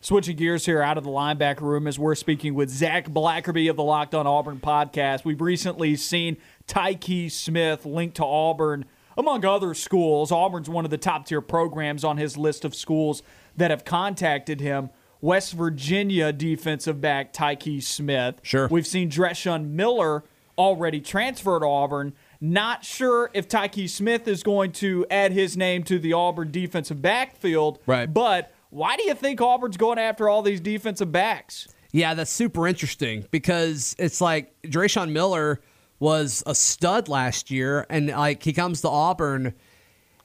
Switching 0.00 0.36
gears 0.36 0.66
here 0.66 0.82
out 0.82 0.98
of 0.98 1.04
the 1.04 1.10
linebacker 1.10 1.60
room 1.60 1.86
as 1.86 1.98
we're 1.98 2.16
speaking 2.16 2.54
with 2.54 2.68
Zac 2.68 3.08
Blackerby 3.08 3.70
of 3.70 3.76
the 3.76 3.84
Locked 3.84 4.14
On 4.14 4.26
Auburn 4.26 4.58
podcast. 4.58 5.24
We've 5.24 5.40
recently 5.40 5.94
seen 5.96 6.36
Tykee 6.66 7.30
Smith 7.30 7.86
linked 7.86 8.16
to 8.16 8.24
Auburn, 8.24 8.84
among 9.16 9.44
other 9.44 9.74
schools. 9.74 10.32
Auburn's 10.32 10.68
one 10.68 10.84
of 10.84 10.90
the 10.90 10.98
top 10.98 11.26
tier 11.26 11.40
programs 11.40 12.02
on 12.02 12.16
his 12.16 12.36
list 12.36 12.64
of 12.64 12.74
schools 12.74 13.22
that 13.56 13.70
have 13.70 13.84
contacted 13.84 14.60
him. 14.60 14.90
West 15.22 15.54
Virginia 15.54 16.32
defensive 16.32 17.00
back 17.00 17.32
Tykee 17.32 17.82
Smith. 17.82 18.34
Sure. 18.42 18.68
We've 18.68 18.86
seen 18.86 19.08
Dreshun 19.08 19.70
Miller 19.70 20.24
already 20.58 21.00
transfer 21.00 21.58
to 21.58 21.66
Auburn. 21.66 22.12
Not 22.40 22.84
sure 22.84 23.30
if 23.32 23.48
Tykee 23.48 23.88
Smith 23.88 24.28
is 24.28 24.42
going 24.42 24.72
to 24.72 25.06
add 25.10 25.32
his 25.32 25.56
name 25.56 25.84
to 25.84 25.98
the 25.98 26.12
Auburn 26.12 26.50
defensive 26.50 27.00
backfield. 27.00 27.78
Right. 27.86 28.12
But 28.12 28.52
why 28.70 28.96
do 28.96 29.04
you 29.04 29.14
think 29.14 29.40
Auburn's 29.40 29.76
going 29.76 29.98
after 29.98 30.28
all 30.28 30.42
these 30.42 30.60
defensive 30.60 31.12
backs? 31.12 31.68
Yeah, 31.92 32.14
that's 32.14 32.30
super 32.30 32.66
interesting 32.66 33.24
because 33.30 33.94
it's 33.98 34.20
like 34.20 34.54
Dreshun 34.62 35.12
Miller 35.12 35.60
was 36.00 36.42
a 36.46 36.54
stud 36.54 37.08
last 37.08 37.50
year, 37.50 37.86
and 37.88 38.08
like 38.08 38.42
he 38.42 38.52
comes 38.52 38.80
to 38.80 38.88
Auburn, 38.88 39.54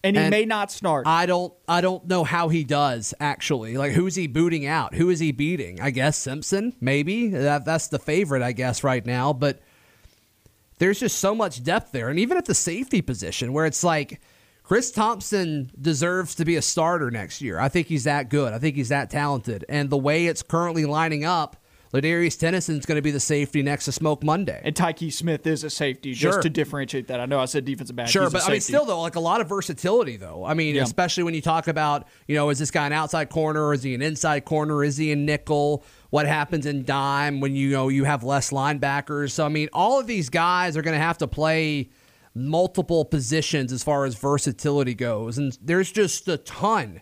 And 0.03 0.15
he 0.15 0.21
And 0.21 0.31
may 0.31 0.45
not 0.45 0.71
start. 0.71 1.07
I 1.07 1.25
don't, 1.25 1.53
I 1.67 1.81
don't 1.81 2.05
know 2.07 2.23
how 2.23 2.49
he 2.49 2.63
does 2.63 3.13
actually. 3.19 3.77
Like, 3.77 3.93
who's 3.93 4.15
he 4.15 4.27
booting 4.27 4.65
out? 4.65 4.93
Who 4.93 5.09
is 5.09 5.19
he 5.19 5.31
beating? 5.31 5.81
I 5.81 5.89
guess 5.89 6.17
Simpson, 6.17 6.73
maybe 6.79 7.29
that 7.29 7.65
that's 7.65 7.87
the 7.87 7.99
favorite, 7.99 8.41
I 8.41 8.51
guess, 8.51 8.83
right 8.83 9.05
now. 9.05 9.33
But 9.33 9.59
there's 10.77 10.99
just 10.99 11.17
so 11.17 11.33
much 11.33 11.63
depth 11.63 11.91
there, 11.91 12.09
and 12.09 12.19
even 12.19 12.37
at 12.37 12.45
the 12.45 12.53
safety 12.53 13.01
position, 13.01 13.51
where 13.53 13.65
it's 13.65 13.83
like 13.83 14.21
Chris 14.63 14.91
Thompson 14.91 15.71
deserves 15.81 16.35
to 16.35 16.45
be 16.45 16.55
a 16.55 16.61
starter 16.61 17.09
next 17.09 17.41
year. 17.41 17.59
I 17.59 17.67
think 17.67 17.87
he's 17.87 18.03
that 18.03 18.29
good. 18.29 18.53
I 18.53 18.59
think 18.59 18.75
he's 18.75 18.89
that 18.89 19.09
talented, 19.09 19.65
and 19.67 19.89
the 19.89 19.97
way 19.97 20.27
it's 20.27 20.43
currently 20.43 20.85
lining 20.85 21.25
up. 21.25 21.57
Ladarius 21.93 22.37
Tennyson's 22.37 22.85
going 22.85 22.97
to 22.97 23.01
be 23.01 23.11
the 23.11 23.19
safety 23.19 23.61
next 23.63 23.85
to 23.85 23.91
Smoke 23.91 24.23
Monday. 24.23 24.59
and 24.63 24.75
Tykee 24.75 25.11
Smith 25.11 25.47
is 25.47 25.63
a 25.63 25.69
safety, 25.69 26.13
Sure. 26.13 26.31
just 26.31 26.41
to 26.43 26.49
differentiate 26.49 27.07
that. 27.07 27.19
I 27.21 27.25
know 27.25 27.39
I 27.39 27.45
said 27.45 27.63
defensive 27.65 27.95
back. 27.95 28.07
Sure, 28.09 28.29
but 28.29 28.47
I 28.47 28.51
mean, 28.51 28.61
still 28.61 28.83
though, 28.85 29.01
like 29.01 29.15
a 29.15 29.21
lot 29.21 29.39
of 29.41 29.47
versatility 29.47 30.17
though. 30.17 30.43
I 30.45 30.53
mean, 30.53 30.75
Yeah. 30.75 30.83
especially 30.83 31.23
when 31.23 31.33
you 31.33 31.41
talk 31.41 31.67
about, 31.67 32.07
you 32.27 32.35
know, 32.35 32.49
is 32.49 32.59
this 32.59 32.71
guy 32.71 32.85
an 32.87 32.93
outside 32.93 33.29
corner 33.29 33.63
or 33.65 33.73
is 33.73 33.83
he 33.83 33.93
an 33.95 34.01
inside 34.01 34.43
corner? 34.45 34.83
Is 34.83 34.97
he 34.97 35.11
a 35.11 35.15
nickel? 35.15 35.83
What 36.09 36.25
happens 36.27 36.65
in 36.65 36.83
dime 36.83 37.39
when 37.39 37.55
you 37.55 37.69
know 37.69 37.87
you 37.89 38.03
have 38.03 38.23
less 38.23 38.51
linebackers? 38.51 39.31
So 39.31 39.45
I 39.45 39.49
mean, 39.49 39.69
all 39.71 39.99
of 39.99 40.07
these 40.07 40.29
guys 40.29 40.75
are 40.75 40.81
going 40.81 40.95
to 40.97 41.01
have 41.03 41.17
to 41.19 41.27
play 41.27 41.89
multiple 42.35 43.03
positions 43.05 43.71
as 43.73 43.83
far 43.83 44.05
as 44.05 44.15
versatility 44.15 44.93
goes, 44.93 45.37
and 45.37 45.57
there's 45.61 45.91
just 45.91 46.27
a 46.27 46.37
ton, 46.37 47.01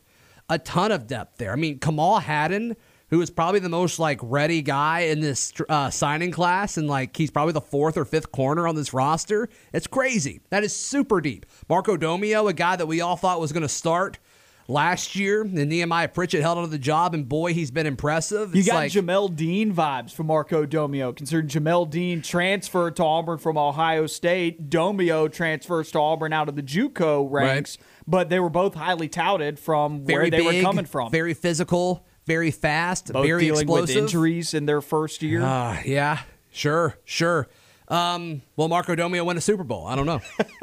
a 0.49 0.57
ton 0.57 0.91
of 0.91 1.07
depth 1.07 1.37
there. 1.39 1.51
I 1.51 1.55
mean, 1.55 1.79
Kamal 1.79 2.19
Hadden. 2.19 2.75
Who 3.15 3.21
is 3.21 3.29
probably 3.29 3.61
the 3.61 3.69
most 3.69 3.97
like 3.97 4.19
ready 4.21 4.61
guy 4.61 4.99
in 5.03 5.21
this 5.21 5.53
uh, 5.69 5.89
signing 5.89 6.31
class, 6.31 6.75
and 6.75 6.85
like 6.89 7.15
he's 7.15 7.31
probably 7.31 7.53
the 7.53 7.61
fourth 7.61 7.95
or 7.95 8.03
fifth 8.03 8.33
corner 8.33 8.67
on 8.67 8.75
this 8.75 8.93
roster. 8.93 9.47
It's 9.71 9.87
crazy. 9.87 10.41
That 10.49 10.65
is 10.65 10.75
super 10.75 11.21
deep. 11.21 11.45
Marco 11.69 11.95
Domio, 11.95 12.49
a 12.49 12.53
guy 12.53 12.75
that 12.75 12.87
we 12.87 12.99
all 12.99 13.15
thought 13.15 13.39
was 13.39 13.53
going 13.53 13.61
to 13.63 13.69
start 13.69 14.19
last 14.67 15.15
year, 15.15 15.43
and 15.43 15.53
Nehemiah 15.53 16.09
Pritchett 16.09 16.41
held 16.41 16.57
onto 16.57 16.69
the 16.69 16.77
job, 16.77 17.13
and 17.13 17.29
boy, 17.29 17.53
he's 17.53 17.71
been 17.71 17.85
impressive. 17.85 18.53
You 18.53 18.59
It's 18.59 18.67
got 18.67 18.75
like, 18.75 18.91
Jamel 18.91 19.33
Dean 19.33 19.73
vibes 19.73 20.11
from 20.11 20.27
Marco 20.27 20.65
Domio, 20.65 21.15
considering 21.15 21.47
Jamel 21.47 21.89
Dean 21.89 22.21
transferred 22.21 22.97
to 22.97 23.03
Auburn 23.05 23.37
from 23.37 23.57
Ohio 23.57 24.07
State. 24.07 24.69
Domio 24.69 25.31
transfers 25.31 25.89
to 25.91 25.99
Auburn 25.99 26.33
out 26.33 26.49
of 26.49 26.57
the 26.57 26.63
JUCO 26.63 27.31
ranks, 27.31 27.77
but 28.05 28.27
they 28.27 28.41
were 28.41 28.49
both 28.49 28.73
highly 28.73 29.07
touted 29.07 29.57
from 29.57 30.03
very 30.05 30.23
where 30.23 30.31
they 30.31 30.37
big, 30.39 30.57
were 30.57 30.61
coming 30.61 30.85
from. 30.85 31.11
very 31.11 31.33
physical, 31.33 32.05
very 32.25 32.51
fast, 32.51 33.11
both 33.13 33.25
very 33.25 33.41
dealing 33.41 33.61
explosive. 33.63 33.95
with 33.95 34.03
injuries 34.03 34.53
in 34.53 34.65
their 34.65 34.81
first 34.81 35.21
year. 35.21 35.41
Uh, 35.41 35.81
yeah, 35.85 36.21
sure, 36.51 36.97
sure. 37.05 37.47
Um, 37.87 38.41
well, 38.55 38.67
Marco 38.67 38.95
Domio 38.95 39.23
win 39.25 39.37
a 39.37 39.41
Super 39.41 39.63
Bowl. 39.63 39.85
I 39.85 39.95
don't 39.95 40.07
know. 40.07 40.19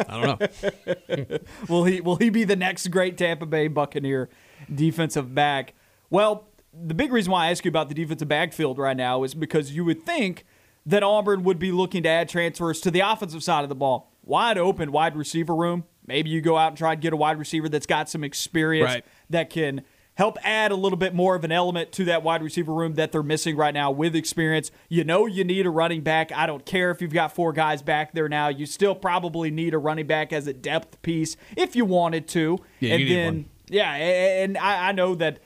I 0.09 0.21
don't 0.21 0.41
know. 0.41 1.39
Will 1.69 1.85
he 1.85 2.01
will 2.01 2.17
he 2.17 2.31
be 2.31 2.43
the 2.45 2.57
next 2.57 2.89
great 2.89 3.17
Tampa 3.17 3.47
Bay 3.47 3.69
Buccaneer 3.69 4.29
defensive 4.75 5.33
back? 5.35 5.75
Well, 6.11 6.49
the 6.75 6.95
big 6.95 7.13
reason 7.13 7.31
why 7.33 7.47
I 7.47 7.51
ask 7.51 7.65
you 7.65 7.69
about 7.69 7.89
the 7.89 7.95
defensive 7.95 8.27
backfield 8.29 8.79
right 8.79 8.97
now 8.97 9.23
is 9.23 9.35
because 9.35 9.73
you 9.73 9.85
would 9.85 10.05
think 10.05 10.45
that 10.85 11.03
Auburn 11.05 11.45
would 11.45 11.59
be 11.61 11.71
looking 11.71 12.03
to 12.03 12.09
add 12.09 12.29
transfers 12.29 12.81
to 12.81 12.91
the 12.91 13.01
offensive 13.01 13.45
side 13.45 13.63
of 13.63 13.69
the 13.69 13.75
ball. 13.77 14.11
Wide 14.25 14.59
open 14.59 14.91
wide 14.91 15.15
receiver 15.17 15.55
room. 15.55 15.85
Maybe 16.07 16.31
you 16.31 16.41
go 16.41 16.57
out 16.57 16.69
and 16.69 16.77
try 16.77 16.93
and 16.95 17.01
get 17.01 17.13
a 17.13 17.17
wide 17.17 17.39
receiver 17.39 17.69
that's 17.69 17.87
got 17.87 18.09
some 18.11 18.25
experience 18.25 18.87
Right. 18.95 19.05
that 19.31 19.51
can 19.51 19.83
help 20.15 20.37
add 20.43 20.71
a 20.71 20.77
little 20.77 20.99
bit 20.99 21.15
more 21.15 21.35
of 21.35 21.45
an 21.45 21.53
element 21.53 21.91
to 21.93 22.05
that 22.05 22.23
wide 22.23 22.43
receiver 22.43 22.73
room 22.73 22.95
that 22.95 23.13
they're 23.13 23.23
missing 23.23 23.57
right 23.57 23.73
now 23.73 23.91
with 23.91 24.15
experience. 24.15 24.71
You 24.89 25.05
know 25.05 25.27
you 25.27 25.45
need 25.45 25.67
a 25.67 25.71
running 25.71 26.03
back. 26.03 26.31
I 26.33 26.47
don't 26.47 26.67
care 26.67 26.91
if 26.91 27.01
you've 27.01 27.15
got 27.15 27.35
four 27.35 27.53
guys 27.53 27.83
back 27.83 28.13
there 28.13 28.29
now. 28.29 28.49
You 28.49 28.67
still 28.67 28.95
probably 28.95 29.51
need 29.51 29.75
a 29.75 29.79
running 29.79 30.07
back 30.07 30.33
as 30.33 30.47
a 30.47 30.53
depth 30.53 31.01
piece 31.03 31.37
if 31.57 31.75
you 31.75 31.85
wanted 31.85 32.29
to. 32.29 32.59
Yeah, 32.81 32.93
and 32.93 33.01
you 33.03 33.09
need 33.09 33.15
then 33.17 33.35
one. 33.35 33.45
yeah, 33.69 33.93
and 33.95 34.59
I, 34.59 34.89
I 34.89 34.93
know 34.93 35.15
that 35.15 35.39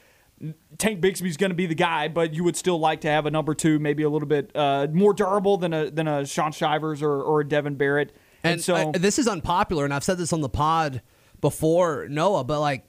Tank 0.78 1.00
Bigsby's 1.00 1.36
going 1.38 1.50
to 1.50 1.56
be 1.56 1.66
the 1.66 1.74
guy, 1.74 2.08
but 2.08 2.34
you 2.34 2.44
would 2.44 2.56
still 2.56 2.78
like 2.78 3.00
to 3.02 3.08
have 3.08 3.24
a 3.24 3.30
number 3.30 3.54
two, 3.54 3.78
maybe 3.78 4.02
a 4.02 4.10
little 4.10 4.28
bit 4.28 4.50
uh, 4.54 4.86
more 4.92 5.14
durable 5.14 5.56
than 5.56 5.72
a 5.72 5.90
than 5.90 6.06
a 6.08 6.26
Shaun 6.26 6.52
Shivers 6.52 7.02
or, 7.02 7.22
or 7.22 7.40
a 7.40 7.48
Devin 7.48 7.76
Barrett. 7.76 8.14
And, 8.42 8.54
And 8.54 8.62
so 8.62 8.74
uh, 8.74 8.92
this 8.92 9.18
is 9.18 9.26
unpopular, 9.28 9.84
and 9.84 9.94
I've 9.94 10.04
said 10.04 10.18
this 10.18 10.32
on 10.32 10.40
the 10.40 10.48
pod 10.48 11.00
before, 11.40 12.06
Noah, 12.10 12.44
but 12.44 12.60
like, 12.60 12.84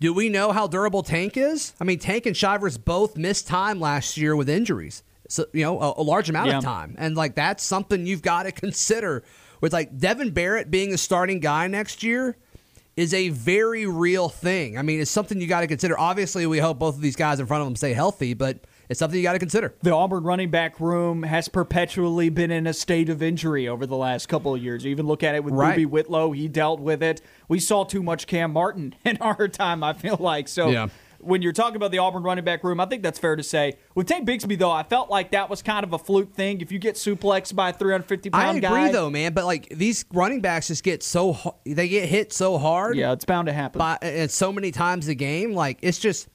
do 0.00 0.12
we 0.12 0.28
know 0.28 0.52
how 0.52 0.66
durable 0.66 1.02
Tank 1.02 1.36
is? 1.36 1.72
I 1.80 1.84
mean, 1.84 1.98
Tank 1.98 2.26
and 2.26 2.36
Shivers 2.36 2.76
both 2.78 3.16
missed 3.16 3.46
time 3.46 3.80
last 3.80 4.16
year 4.16 4.36
with 4.36 4.48
injuries. 4.48 5.02
So, 5.28 5.46
you 5.52 5.62
know, 5.64 5.80
a, 5.80 5.94
a 5.98 6.02
large 6.02 6.28
amount 6.28 6.48
Yeah. 6.50 6.58
of 6.58 6.64
time. 6.64 6.94
And 6.98 7.16
like, 7.16 7.34
that's 7.34 7.64
something 7.64 8.06
you've 8.06 8.22
got 8.22 8.44
to 8.44 8.52
consider. 8.64 9.24
With 9.60 9.72
like 9.72 9.98
Devin 9.98 10.30
Barrett 10.30 10.70
being 10.70 10.90
the 10.90 10.98
starting 10.98 11.40
guy 11.40 11.66
next 11.66 12.02
year 12.02 12.36
is 12.96 13.12
a 13.14 13.30
very 13.30 13.86
real 13.86 14.28
thing. 14.28 14.76
I 14.78 14.82
mean, 14.82 15.00
it's 15.00 15.10
something 15.10 15.40
you 15.40 15.46
got 15.46 15.60
to 15.62 15.66
consider. 15.66 15.98
Obviously, 15.98 16.46
we 16.46 16.58
hope 16.58 16.78
both 16.78 16.94
of 16.94 17.00
these 17.00 17.16
guys 17.16 17.40
in 17.40 17.46
front 17.46 17.62
of 17.62 17.66
them 17.66 17.76
stay 17.76 17.92
healthy, 17.94 18.34
but 18.34 18.58
it's 18.88 18.98
something 18.98 19.18
you 19.18 19.22
got 19.22 19.32
to 19.34 19.38
consider. 19.38 19.74
the 19.82 19.92
Auburn 19.94 20.24
running 20.24 20.50
back 20.50 20.78
room 20.80 21.22
has 21.24 21.48
perpetually 21.48 22.28
been 22.28 22.50
in 22.50 22.66
a 22.66 22.72
state 22.72 23.08
of 23.08 23.22
injury 23.22 23.66
over 23.68 23.86
the 23.86 23.96
last 23.96 24.28
couple 24.28 24.54
of 24.54 24.62
years. 24.62 24.84
You 24.84 24.90
even 24.90 25.06
look 25.06 25.22
at 25.22 25.34
it 25.34 25.44
with 25.44 25.54
Right. 25.54 25.78
Boobee 25.78 25.86
Whitlow; 25.86 26.32
he 26.32 26.48
dealt 26.48 26.80
with 26.80 27.02
it. 27.02 27.20
We 27.48 27.58
saw 27.60 27.84
too 27.84 28.02
much 28.02 28.26
Kam 28.26 28.52
Martin 28.52 28.94
in 29.04 29.16
our 29.18 29.48
time. 29.48 29.82
I 29.82 29.92
feel 29.92 30.16
like 30.20 30.48
so. 30.48 30.68
Yeah. 30.68 30.88
When 31.18 31.40
you're 31.42 31.54
talking 31.54 31.76
about 31.76 31.90
the 31.90 31.98
Auburn 31.98 32.22
running 32.22 32.44
back 32.44 32.62
room, 32.62 32.78
I 32.78 32.84
think 32.84 33.02
that's 33.02 33.18
fair 33.18 33.34
to 33.36 33.42
say. 33.42 33.78
With 33.94 34.06
Tank 34.06 34.28
Bigsby, 34.28 34.58
though, 34.58 34.70
I 34.70 34.82
felt 34.84 35.10
like 35.10 35.30
that 35.32 35.48
was 35.48 35.60
kind 35.62 35.82
of 35.82 35.92
a 35.94 35.98
fluke 35.98 36.34
thing. 36.34 36.60
If 36.60 36.70
you 36.70 36.78
get 36.78 36.94
suplexed 36.94 37.54
by 37.56 37.70
a 37.70 37.72
350 37.72 38.30
pound 38.30 38.60
guy, 38.60 38.68
I 38.68 38.70
agree, 38.70 38.86
guy, 38.88 38.92
though, 38.92 39.10
man. 39.10 39.32
But 39.32 39.46
like 39.46 39.68
these 39.70 40.04
running 40.12 40.40
backs 40.42 40.68
just 40.68 40.84
get 40.84 41.02
so 41.02 41.56
they 41.64 41.88
get 41.88 42.08
hit 42.08 42.32
so 42.32 42.58
hard. 42.58 42.96
yeah, 42.96 43.12
it's 43.12 43.24
bound 43.24 43.46
to 43.46 43.52
happen. 43.52 43.78
by 43.78 43.98
and 44.02 44.30
so 44.30 44.52
many 44.52 44.70
times 44.70 45.08
a 45.08 45.14
game. 45.14 45.52
Like 45.54 45.78
it's 45.82 45.98
just 45.98 46.28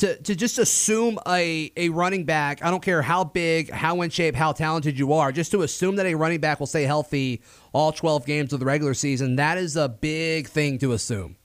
to 0.00 0.16
to 0.22 0.34
just 0.34 0.58
assume 0.58 1.18
a 1.26 1.72
a 1.76 1.88
running 1.90 2.24
back. 2.24 2.64
I 2.64 2.70
don't 2.70 2.82
care 2.82 3.02
how 3.02 3.24
big, 3.24 3.70
how 3.70 4.00
in 4.02 4.10
shape, 4.10 4.34
how 4.34 4.52
talented 4.52 4.98
you 4.98 5.12
are. 5.12 5.30
Just 5.30 5.50
to 5.52 5.62
assume 5.62 5.96
that 5.96 6.06
a 6.06 6.14
running 6.14 6.40
back 6.40 6.58
will 6.58 6.66
stay 6.66 6.84
healthy 6.84 7.42
all 7.72 7.92
twelve 7.92 8.26
games 8.26 8.52
of 8.52 8.60
the 8.60 8.66
regular 8.66 8.94
season. 8.94 9.36
That 9.36 9.58
is 9.58 9.76
a 9.76 9.88
big 9.88 10.48
thing 10.48 10.78
to 10.78 10.92
assume. 10.92 11.36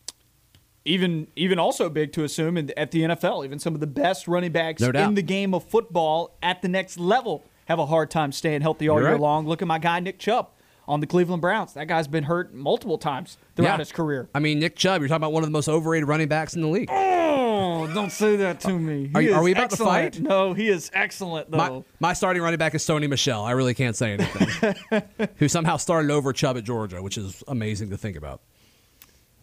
even 0.86 1.28
even 1.36 1.60
also 1.60 1.90
big 1.90 2.14
to 2.14 2.24
assume 2.24 2.58
at 2.58 2.92
the 2.92 3.02
NFL, 3.02 3.46
even 3.46 3.60
some 3.60 3.74
of 3.74 3.82
the 3.82 3.88
best 3.88 4.28
running 4.28 4.52
backs 4.52 4.82
No 4.82 4.90
in 4.90 5.16
the 5.16 5.22
game 5.22 5.54
of 5.54 5.64
football 5.64 6.38
at 6.42 6.62
the 6.62 6.68
next 6.68 6.98
level 6.98 7.44
have 7.66 7.80
a 7.80 7.86
hard 7.86 8.10
time 8.10 8.32
staying 8.32 8.62
healthy 8.62 8.88
all 8.88 8.98
You're 8.98 9.08
year 9.08 9.12
right. 9.14 9.22
long. 9.22 9.48
Look 9.48 9.62
at 9.62 9.68
my 9.68 9.80
guy 9.80 10.00
Nick 10.00 10.20
Chubb 10.20 10.50
on 10.88 11.00
the 11.00 11.08
Cleveland 11.08 11.42
Browns. 11.42 11.74
That 11.74 11.88
guy's 11.88 12.08
been 12.08 12.24
hurt 12.26 12.54
multiple 12.54 12.98
times 12.98 13.38
throughout 13.56 13.72
Yeah. 13.74 13.78
his 13.78 13.92
career. 13.92 14.30
I 14.36 14.40
mean, 14.40 14.60
Nick 14.60 14.76
Chubb. 14.76 15.02
You're 15.02 15.08
talking 15.08 15.18
about 15.18 15.34
one 15.34 15.44
of 15.44 15.48
the 15.48 15.52
most 15.54 15.68
overrated 15.68 16.08
running 16.08 16.28
backs 16.28 16.56
in 16.56 16.62
the 16.62 16.68
league. 16.68 16.90
Oh, 16.92 17.88
don't 17.94 18.12
say 18.12 18.36
that 18.38 18.60
to 18.62 18.78
me. 18.78 19.10
Are- 19.16 19.38
are 19.40 19.44
we 19.44 19.52
about 19.52 19.72
to 19.72 19.78
fight? 19.78 20.20
No, 20.20 20.54
he 20.54 20.68
is 20.70 20.92
excellent 20.94 21.50
though. 21.52 21.58
My, 21.58 21.84
my 22.10 22.14
starting 22.14 22.42
running 22.42 22.60
back 22.60 22.76
is 22.76 22.84
Sony 22.84 23.10
Michel. 23.10 23.44
I 23.44 23.52
really 23.52 23.74
can't 23.74 23.96
say 23.96 24.14
anything. 24.14 25.04
Who 25.38 25.48
somehow 25.48 25.78
started 25.78 26.12
over 26.12 26.32
Chubb 26.34 26.58
at 26.58 26.64
Georgia, 26.64 27.02
which 27.02 27.18
is 27.18 27.44
amazing 27.48 27.90
to 27.90 27.98
think 27.98 28.16
about. 28.18 28.42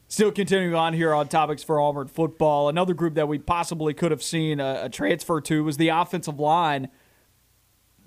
Still 0.08 0.30
continuing 0.30 0.74
on 0.74 0.92
here 0.92 1.14
on 1.14 1.26
topics 1.28 1.62
for 1.62 1.80
Auburn 1.80 2.06
football. 2.06 2.68
Another 2.68 2.92
group 2.92 3.14
that 3.14 3.28
we 3.28 3.38
possibly 3.38 3.94
could 3.94 4.10
have 4.10 4.22
seen 4.22 4.60
a, 4.60 4.82
a 4.84 4.88
transfer 4.90 5.40
to 5.40 5.64
was 5.64 5.78
the 5.78 5.88
offensive 5.88 6.38
line. 6.38 6.88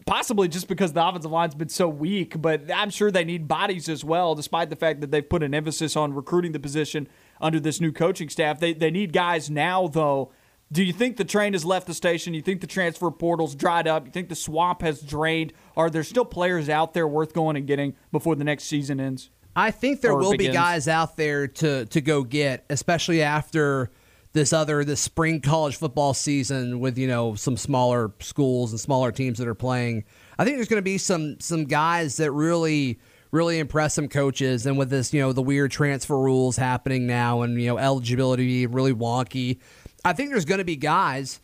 Possibly 0.05 0.47
just 0.47 0.67
because 0.67 0.93
the 0.93 1.03
offensive 1.05 1.31
line's 1.31 1.55
been 1.55 1.69
so 1.69 1.89
weak, 1.89 2.39
but 2.39 2.71
I'm 2.71 2.91
sure 2.91 3.09
they 3.09 3.23
need 3.23 3.47
bodies 3.47 3.89
as 3.89 4.03
well, 4.03 4.35
despite 4.35 4.69
the 4.69 4.75
fact 4.75 5.01
that 5.01 5.09
they've 5.09 5.27
put 5.27 5.41
an 5.41 5.55
emphasis 5.55 5.95
on 5.95 6.13
recruiting 6.13 6.51
the 6.51 6.59
position 6.59 7.07
under 7.41 7.59
this 7.59 7.81
new 7.81 7.91
coaching 7.91 8.29
staff. 8.29 8.59
They, 8.59 8.73
they 8.73 8.91
need 8.91 9.13
guys 9.13 9.49
now, 9.49 9.87
though. 9.87 10.31
Do 10.71 10.83
you 10.83 10.93
think 10.93 11.17
the 11.17 11.25
train 11.25 11.53
has 11.53 11.65
left 11.65 11.87
the 11.87 11.93
station? 11.93 12.35
You 12.35 12.41
think 12.41 12.61
the 12.61 12.67
transfer 12.67 13.09
portal's 13.09 13.55
dried 13.55 13.87
up? 13.87 14.05
You 14.05 14.11
think 14.11 14.29
the 14.29 14.35
swamp 14.35 14.81
has 14.83 15.01
drained? 15.01 15.53
Are 15.75 15.89
there 15.89 16.03
still 16.03 16.25
players 16.25 16.69
out 16.69 16.93
there 16.93 17.07
worth 17.07 17.33
going 17.33 17.55
and 17.55 17.65
getting 17.65 17.95
before 18.11 18.35
the 18.35 18.43
next 18.43 18.65
season 18.65 18.99
ends? 18.99 19.31
I 19.55 19.71
think 19.71 20.01
there 20.01 20.11
Or 20.11 20.19
will 20.19 20.37
be 20.37 20.49
guys 20.49 20.87
out 20.87 21.15
there 21.17 21.47
to 21.47 21.85
to 21.85 22.01
go 22.01 22.23
get, 22.23 22.65
especially 22.69 23.21
after 23.21 23.89
this 24.35 24.51
other 24.53 24.83
this 24.83 24.99
spring 24.99 25.39
college 25.39 25.77
football 25.77 26.13
season 26.13 26.79
with 26.81 26.97
you 26.97 27.07
know 27.07 27.33
some 27.35 27.55
smaller 27.57 28.11
schools 28.19 28.71
and 28.71 28.79
smaller 28.79 29.11
teams 29.11 29.39
that 29.39 29.47
are 29.47 29.55
playing. 29.55 30.03
I 30.37 30.43
think 30.43 30.57
there's 30.57 30.67
going 30.67 30.77
to 30.81 30.83
be 30.83 30.97
some 30.99 31.39
some 31.39 31.63
guys 31.63 32.17
that 32.17 32.31
really 32.31 32.99
really 33.31 33.57
impress 33.59 33.93
some 33.95 34.07
coaches, 34.09 34.65
and 34.65 34.77
with 34.77 34.89
this 34.89 35.13
you 35.13 35.21
know 35.21 35.31
the 35.33 35.41
weird 35.41 35.71
transfer 35.71 36.19
rules 36.19 36.57
happening 36.57 37.07
now 37.07 37.41
and 37.41 37.59
you 37.59 37.67
know 37.67 37.77
eligibility 37.77 38.67
really 38.67 38.93
wonky. 38.93 39.59
I 40.03 40.13
think 40.13 40.29
there's 40.31 40.45
going 40.45 40.59
to 40.59 40.65
be 40.65 40.75
guys. 40.75 41.39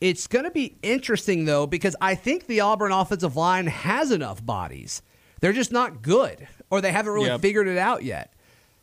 It's 0.00 0.26
going 0.26 0.44
to 0.44 0.50
be 0.50 0.76
interesting 0.82 1.46
though 1.46 1.66
because 1.66 1.96
I 2.00 2.14
think 2.14 2.46
the 2.46 2.60
Auburn 2.60 2.92
offensive 2.92 3.36
line 3.36 3.68
has 3.68 4.10
enough 4.10 4.44
bodies. 4.44 5.00
They're 5.40 5.54
just 5.54 5.72
not 5.72 6.02
good, 6.02 6.46
or 6.70 6.82
they 6.82 6.92
haven't 6.92 7.12
really 7.12 7.28
Yep. 7.28 7.40
figured 7.40 7.68
it 7.68 7.78
out 7.78 8.04
yet. 8.04 8.34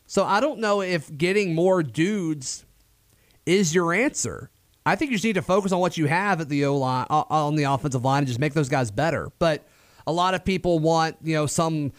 So 0.08 0.26
I 0.26 0.40
don't 0.40 0.60
know 0.60 0.82
if 0.82 1.16
getting 1.16 1.54
more 1.54 1.84
dudes 1.84 2.66
is 3.46 3.74
your 3.74 3.94
answer. 3.94 4.50
I 4.86 4.96
think 4.96 5.12
you 5.12 5.18
just 5.18 5.26
need 5.26 5.34
to 5.34 5.42
focus 5.42 5.72
on 5.72 5.80
what 5.80 5.98
you 5.98 6.08
have 6.08 6.42
at 6.42 6.50
the 6.50 6.66
O 6.66 6.78
line 6.78 7.06
uh, 7.10 7.24
on 7.30 7.56
the 7.56 7.64
offensive 7.64 8.04
line 8.04 8.20
and 8.20 8.28
just 8.28 8.40
make 8.40 8.54
those 8.54 8.70
guys 8.70 8.90
better. 8.92 9.32
But 9.38 9.68
a 10.08 10.12
lot 10.12 10.34
of 10.34 10.44
people 10.44 10.80
want 10.80 11.18
you 11.22 11.36
know 11.36 11.46
some 11.46 11.92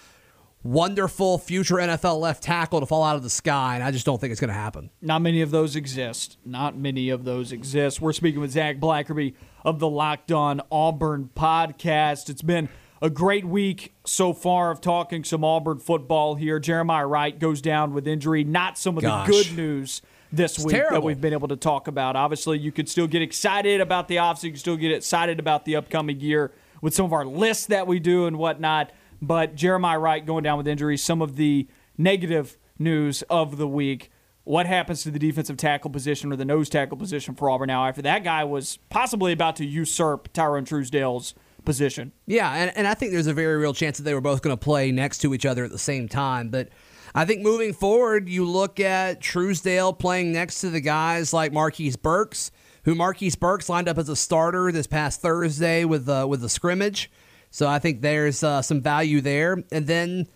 wonderful 0.64 1.38
future 1.38 1.76
NFL 1.76 2.20
left 2.20 2.42
tackle 2.42 2.80
to 2.80 2.86
fall 2.86 3.04
out 3.04 3.16
of 3.16 3.22
the 3.22 3.30
sky, 3.30 3.74
and 3.74 3.84
I 3.84 3.90
just 3.90 4.06
don't 4.06 4.20
think 4.20 4.32
it's 4.32 4.40
going 4.40 4.48
to 4.48 4.54
happen. 4.54 4.90
Not 5.00 5.22
many 5.22 5.42
of 5.42 5.50
those 5.50 5.76
exist. 5.76 6.38
Not 6.44 6.76
many 6.76 7.10
of 7.10 7.24
those 7.24 7.52
exist. 7.52 8.00
We're 8.00 8.12
speaking 8.12 8.40
with 8.40 8.52
Zac 8.52 8.78
Blackerby 8.78 9.34
of 9.64 9.78
the 9.78 9.88
Locked 9.88 10.32
On 10.32 10.60
Auburn 10.70 11.30
podcast. 11.34 12.28
It's 12.28 12.42
been 12.42 12.68
a 13.00 13.10
great 13.10 13.44
week 13.44 13.92
so 14.04 14.32
far 14.32 14.70
of 14.70 14.80
talking 14.80 15.24
some 15.24 15.44
Auburn 15.44 15.78
football 15.78 16.36
here. 16.36 16.58
Jeremiah 16.60 17.06
Wright 17.06 17.38
goes 17.38 17.60
down 17.60 17.92
with 17.92 18.06
injury. 18.06 18.44
Not 18.44 18.78
some 18.78 18.96
of 18.96 19.02
Gosh. 19.02 19.26
the 19.26 19.32
good 19.32 19.56
news 19.56 20.02
this 20.32 20.58
week 20.58 20.76
that 20.76 21.02
we've 21.02 21.20
been 21.20 21.34
able 21.34 21.48
to 21.48 21.56
talk 21.56 21.88
about. 21.88 22.16
Obviously, 22.16 22.58
you 22.58 22.72
could 22.72 22.88
still 22.88 23.06
get 23.06 23.22
excited 23.22 23.80
about 23.80 24.08
the 24.08 24.16
offseason. 24.16 24.44
You 24.44 24.50
can 24.50 24.58
still 24.58 24.76
get 24.76 24.90
excited 24.90 25.38
about 25.38 25.64
the 25.64 25.76
upcoming 25.76 26.18
year 26.20 26.52
with 26.80 26.94
some 26.94 27.04
of 27.04 27.12
our 27.12 27.26
lists 27.26 27.66
that 27.66 27.86
we 27.86 28.00
do 28.00 28.26
and 28.26 28.38
whatnot. 28.38 28.90
But 29.20 29.54
Jeremiah 29.54 29.98
Wright 29.98 30.24
going 30.24 30.42
down 30.42 30.58
with 30.58 30.66
injury, 30.66 30.96
some 30.96 31.22
of 31.22 31.36
the 31.36 31.68
negative 31.96 32.56
news 32.78 33.22
of 33.30 33.58
the 33.58 33.68
week. 33.68 34.10
What 34.44 34.66
happens 34.66 35.04
to 35.04 35.12
the 35.12 35.20
defensive 35.20 35.56
tackle 35.56 35.90
position 35.90 36.32
or 36.32 36.36
the 36.36 36.44
nose 36.44 36.68
tackle 36.68 36.96
position 36.96 37.36
for 37.36 37.48
Auburn 37.48 37.68
now 37.68 37.86
after 37.86 38.02
that 38.02 38.24
guy 38.24 38.42
was 38.42 38.78
possibly 38.88 39.32
about 39.32 39.54
to 39.56 39.64
usurp 39.64 40.32
Tyrone 40.32 40.64
Truesdell's 40.64 41.34
position? 41.64 42.10
Yeah, 42.26 42.52
and, 42.52 42.72
and 42.76 42.88
I 42.88 42.94
think 42.94 43.12
there's 43.12 43.28
a 43.28 43.34
very 43.34 43.56
real 43.56 43.72
chance 43.72 43.98
that 43.98 44.02
they 44.02 44.14
were 44.14 44.20
both 44.20 44.42
going 44.42 44.56
to 44.56 44.60
play 44.60 44.90
next 44.90 45.18
to 45.18 45.32
each 45.32 45.46
other 45.46 45.64
at 45.64 45.70
the 45.70 45.78
same 45.78 46.08
time. 46.08 46.48
But 46.48 46.70
I 47.14 47.24
think 47.24 47.42
moving 47.42 47.72
forward, 47.72 48.28
you 48.28 48.44
look 48.44 48.80
at 48.80 49.20
Truesdell 49.20 49.98
playing 49.98 50.32
next 50.32 50.60
to 50.62 50.70
the 50.70 50.80
guys 50.80 51.32
like 51.32 51.52
Marquise 51.52 51.96
Burks, 51.96 52.50
who 52.84 52.94
Marquise 52.94 53.36
Burks 53.36 53.68
lined 53.68 53.88
up 53.88 53.98
as 53.98 54.08
a 54.08 54.16
starter 54.16 54.72
this 54.72 54.86
past 54.86 55.20
Thursday 55.20 55.84
with 55.84 56.08
uh, 56.08 56.26
with 56.28 56.40
the 56.40 56.48
scrimmage. 56.48 57.10
So 57.50 57.68
I 57.68 57.78
think 57.78 58.00
there's 58.00 58.42
uh, 58.42 58.62
some 58.62 58.80
value 58.80 59.20
there. 59.20 59.62
And 59.70 59.86
then 59.86 60.26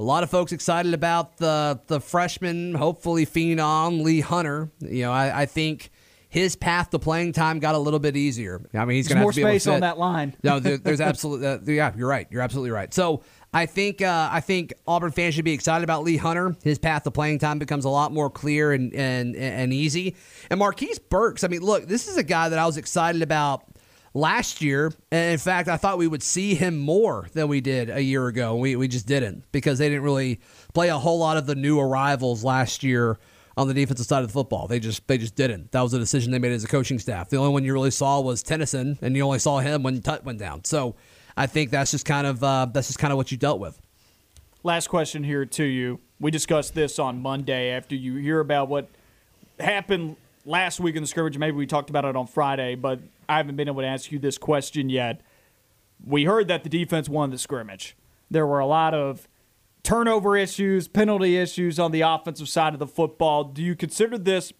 a 0.00 0.02
lot 0.02 0.22
of 0.22 0.30
folks 0.30 0.52
excited 0.52 0.94
about 0.94 1.36
the 1.36 1.80
the 1.86 2.00
freshman, 2.00 2.74
hopefully 2.74 3.26
phenom 3.26 4.02
Lee 4.02 4.20
Hunter. 4.20 4.70
You 4.80 5.02
know, 5.02 5.12
I, 5.12 5.42
I 5.42 5.46
think 5.46 5.90
his 6.30 6.56
path 6.56 6.88
to 6.90 6.98
playing 6.98 7.32
time 7.32 7.58
got 7.58 7.74
a 7.74 7.78
little 7.78 7.98
bit 8.00 8.16
easier. 8.16 8.62
I 8.72 8.86
mean, 8.86 8.96
he's 8.96 9.06
going 9.06 9.16
to 9.16 9.20
more 9.20 9.32
have 9.32 9.34
to 9.34 9.44
be 9.44 9.58
space 9.58 9.66
on 9.66 9.80
that 9.80 9.98
line. 9.98 10.34
No, 10.42 10.60
there, 10.60 10.78
there's 10.78 11.00
absolutely 11.02 11.46
uh, 11.46 11.58
yeah. 11.66 11.92
You're 11.94 12.08
right. 12.08 12.26
You're 12.30 12.40
absolutely 12.40 12.70
right. 12.70 12.92
So 12.92 13.22
I 13.54 13.66
think 13.66 14.00
uh, 14.00 14.28
I 14.32 14.40
think 14.40 14.72
Auburn 14.86 15.12
fans 15.12 15.34
should 15.34 15.44
be 15.44 15.52
excited 15.52 15.84
about 15.84 16.04
Lee 16.04 16.16
Hunter. 16.16 16.56
His 16.62 16.78
path 16.78 17.02
to 17.04 17.10
playing 17.10 17.38
time 17.38 17.58
becomes 17.58 17.84
a 17.84 17.90
lot 17.90 18.12
more 18.12 18.30
clear 18.30 18.72
and 18.72 18.94
and 18.94 19.36
and 19.36 19.72
easy. 19.72 20.16
And 20.50 20.58
Marquise 20.58 20.98
Burks. 20.98 21.44
I 21.44 21.48
mean, 21.48 21.60
look, 21.60 21.86
this 21.86 22.08
is 22.08 22.16
a 22.16 22.22
guy 22.22 22.48
that 22.48 22.58
I 22.58 22.64
was 22.64 22.78
excited 22.78 23.20
about 23.20 23.64
last 24.14 24.62
year. 24.62 24.92
And 25.10 25.32
in 25.32 25.38
fact, 25.38 25.68
I 25.68 25.76
thought 25.76 25.98
we 25.98 26.08
would 26.08 26.22
see 26.22 26.54
him 26.54 26.78
more 26.78 27.28
than 27.34 27.48
we 27.48 27.60
did 27.60 27.90
a 27.90 28.02
year 28.02 28.26
ago. 28.26 28.56
We 28.56 28.76
we 28.76 28.88
just 28.88 29.06
didn't 29.06 29.44
because 29.52 29.78
they 29.78 29.88
didn't 29.88 30.04
really 30.04 30.40
play 30.72 30.88
a 30.88 30.98
whole 30.98 31.18
lot 31.18 31.36
of 31.36 31.46
the 31.46 31.54
new 31.54 31.78
arrivals 31.78 32.42
last 32.42 32.82
year 32.82 33.18
on 33.56 33.68
the 33.68 33.74
defensive 33.74 34.06
side 34.06 34.22
of 34.22 34.28
the 34.28 34.32
football. 34.32 34.66
They 34.66 34.80
just 34.80 35.06
they 35.06 35.18
just 35.18 35.34
didn't. 35.34 35.72
That 35.72 35.82
was 35.82 35.92
a 35.92 35.98
decision 35.98 36.32
they 36.32 36.38
made 36.38 36.52
as 36.52 36.64
a 36.64 36.68
coaching 36.68 36.98
staff. 36.98 37.28
The 37.28 37.36
only 37.36 37.52
one 37.52 37.64
you 37.64 37.74
really 37.74 37.90
saw 37.90 38.20
was 38.20 38.42
Tennyson, 38.42 38.98
and 39.02 39.14
you 39.14 39.22
only 39.22 39.38
saw 39.38 39.58
him 39.58 39.82
when 39.82 40.00
Tut 40.00 40.24
went 40.24 40.38
down. 40.38 40.64
So 40.64 40.94
I 41.36 41.46
think 41.46 41.70
that's 41.70 41.90
just 41.90 42.04
kind 42.04 42.26
of 42.26 42.42
uh, 42.42 42.66
that's 42.72 42.88
just 42.88 42.98
kind 42.98 43.12
of 43.12 43.16
what 43.16 43.30
you 43.30 43.38
dealt 43.38 43.60
with. 43.60 43.80
Last 44.62 44.88
question 44.88 45.24
here 45.24 45.44
to 45.44 45.64
you. 45.64 46.00
We 46.20 46.30
discussed 46.30 46.74
this 46.74 46.98
on 46.98 47.20
Monday 47.20 47.70
after 47.70 47.96
you 47.96 48.16
hear 48.16 48.38
about 48.40 48.68
what 48.68 48.88
happened 49.58 50.16
last 50.44 50.78
week 50.78 50.94
in 50.94 51.02
the 51.02 51.06
scrimmage. 51.06 51.36
Maybe 51.36 51.56
we 51.56 51.66
talked 51.66 51.90
about 51.90 52.04
it 52.04 52.14
on 52.14 52.26
Friday, 52.26 52.74
but 52.76 53.00
I 53.28 53.38
haven't 53.38 53.56
been 53.56 53.68
able 53.68 53.82
to 53.82 53.88
ask 53.88 54.12
you 54.12 54.18
this 54.18 54.38
question 54.38 54.88
yet. 54.88 55.20
We 56.04 56.24
heard 56.24 56.48
that 56.48 56.62
the 56.62 56.68
defense 56.68 57.08
won 57.08 57.30
the 57.30 57.38
scrimmage. 57.38 57.96
There 58.30 58.46
were 58.46 58.60
a 58.60 58.66
lot 58.66 58.94
of 58.94 59.28
turnover 59.82 60.36
issues, 60.36 60.88
penalty 60.88 61.36
issues 61.36 61.78
on 61.78 61.90
the 61.90 62.02
offensive 62.02 62.48
side 62.48 62.72
of 62.72 62.78
the 62.78 62.86
football. 62.86 63.44
Do 63.44 63.62
you 63.62 63.74
consider 63.74 64.16
this 64.18 64.52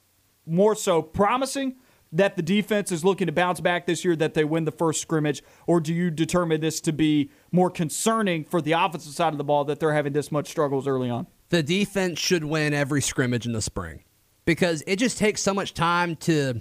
more 0.46 0.74
so 0.74 1.00
promising 1.02 1.76
that 2.12 2.36
the 2.36 2.42
defense 2.42 2.92
is 2.92 3.04
looking 3.04 3.26
to 3.26 3.32
bounce 3.32 3.60
back 3.60 3.86
this 3.86 4.04
year, 4.04 4.14
that 4.16 4.34
they 4.34 4.44
win 4.44 4.64
the 4.64 4.72
first 4.72 5.00
scrimmage, 5.00 5.42
or 5.66 5.80
do 5.80 5.94
you 5.94 6.10
determine 6.10 6.60
this 6.60 6.80
to 6.82 6.92
be 6.92 7.30
more 7.50 7.70
concerning 7.70 8.44
for 8.44 8.60
the 8.60 8.72
offensive 8.72 9.12
side 9.12 9.32
of 9.32 9.38
the 9.38 9.44
ball 9.44 9.64
that 9.64 9.80
they're 9.80 9.94
having 9.94 10.12
this 10.12 10.30
much 10.30 10.48
struggles 10.48 10.86
early 10.86 11.08
on? 11.08 11.26
The 11.48 11.62
defense 11.62 12.18
should 12.18 12.44
win 12.44 12.74
every 12.74 13.02
scrimmage 13.02 13.46
in 13.46 13.52
the 13.52 13.62
spring 13.62 14.04
because 14.44 14.82
it 14.86 14.96
just 14.96 15.18
takes 15.18 15.40
so 15.40 15.54
much 15.54 15.74
time 15.74 16.16
to 16.16 16.60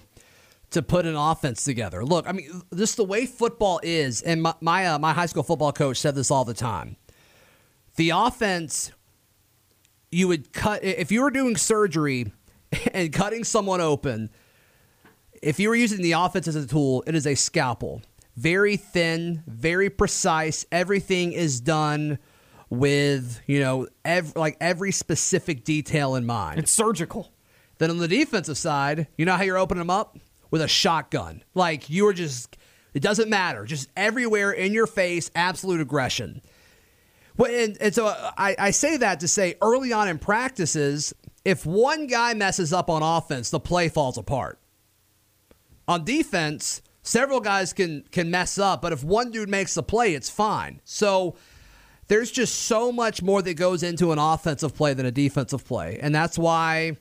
to 0.72 0.82
put 0.82 1.06
an 1.06 1.16
offense 1.16 1.66
together. 1.66 2.06
Look, 2.06 2.28
I 2.28 2.32
mean, 2.32 2.62
just 2.74 2.96
the 2.96 3.04
way 3.04 3.26
football 3.26 3.82
is, 3.84 4.22
and 4.22 4.42
my 4.42 4.54
my, 4.62 4.86
uh, 4.88 5.00
my 5.00 5.14
high 5.14 5.26
school 5.26 5.44
football 5.44 5.74
coach 5.74 5.98
said 5.98 6.16
this 6.16 6.32
all 6.32 6.46
the 6.46 6.54
time. 6.54 6.96
The 7.98 8.12
offense, 8.12 8.92
you 10.12 10.30
would 10.30 10.54
cut 10.54 10.84
if 10.84 11.12
you 11.12 11.22
were 11.22 11.32
doing 11.32 11.58
surgery 11.58 12.32
and 12.94 13.12
cutting 13.12 13.44
someone 13.44 13.82
open. 13.82 14.30
If 15.42 15.60
you 15.60 15.70
were 15.70 15.76
using 15.76 16.02
the 16.02 16.14
offense 16.14 16.48
as 16.48 16.56
a 16.56 16.68
tool, 16.68 17.04
it 17.08 17.16
is 17.16 17.26
a 17.26 17.36
scalpel. 17.36 18.02
Very 18.36 18.78
thin, 18.78 19.44
very 19.48 19.90
precise. 19.90 20.66
Everything 20.72 21.34
is 21.34 21.60
done 21.60 22.20
with 22.70 23.42
you 23.48 23.60
know 23.60 23.88
ev- 24.06 24.36
like 24.36 24.56
every 24.62 24.92
specific 24.92 25.64
detail 25.64 26.16
in 26.16 26.26
mind. 26.26 26.60
It's 26.60 26.72
surgical. 26.72 27.34
Then 27.80 27.90
on 27.90 27.98
the 27.98 28.08
defensive 28.08 28.58
side, 28.58 29.08
you 29.18 29.26
know 29.26 29.36
how 29.36 29.44
you're 29.44 29.58
opening 29.58 29.80
them 29.80 29.90
up 29.90 30.18
with 30.52 30.62
a 30.62 30.68
shotgun. 30.68 31.44
Like 31.56 31.90
you 31.90 32.08
are 32.08 32.14
just, 32.14 32.56
it 32.94 33.02
doesn't 33.02 33.30
matter, 33.30 33.66
just 33.66 33.90
everywhere 33.98 34.52
in 34.52 34.72
your 34.72 34.86
face, 34.86 35.32
absolute 35.34 35.82
aggression. 35.82 36.42
Well, 37.38 37.52
and, 37.52 37.78
and 37.82 37.96
so 37.96 38.06
I, 38.38 38.56
I 38.60 38.72
say 38.72 38.98
that 38.98 39.22
to 39.22 39.28
say 39.28 39.56
early 39.62 39.94
on 39.94 40.08
in 40.08 40.20
practices, 40.20 41.14
if 41.44 41.66
one 41.66 42.06
guy 42.06 42.36
messes 42.36 42.72
up 42.72 42.90
on 42.90 43.02
offense, 43.02 43.50
the 43.50 43.60
play 43.60 43.90
falls 43.90 44.18
apart. 44.18 44.60
On 45.92 46.06
defense, 46.06 46.82
several 47.02 47.42
guys 47.42 47.74
can 47.74 48.06
can 48.12 48.32
mess 48.32 48.58
up, 48.58 48.82
but 48.82 48.94
if 48.94 49.04
one 49.04 49.30
dude 49.30 49.50
makes 49.50 49.74
the 49.74 49.84
play, 49.84 50.14
it's 50.14 50.30
fine. 50.30 50.80
So 50.86 51.36
there's 52.08 52.32
just 52.32 52.56
so 52.56 52.94
much 52.94 53.22
more 53.22 53.42
that 53.42 53.56
goes 53.56 53.84
into 53.84 54.14
an 54.14 54.18
offensive 54.18 54.74
play 54.74 54.94
than 54.94 55.06
a 55.06 55.12
defensive 55.12 55.66
play, 55.66 56.00
and 56.02 56.16
that's 56.16 56.38
why 56.38 56.96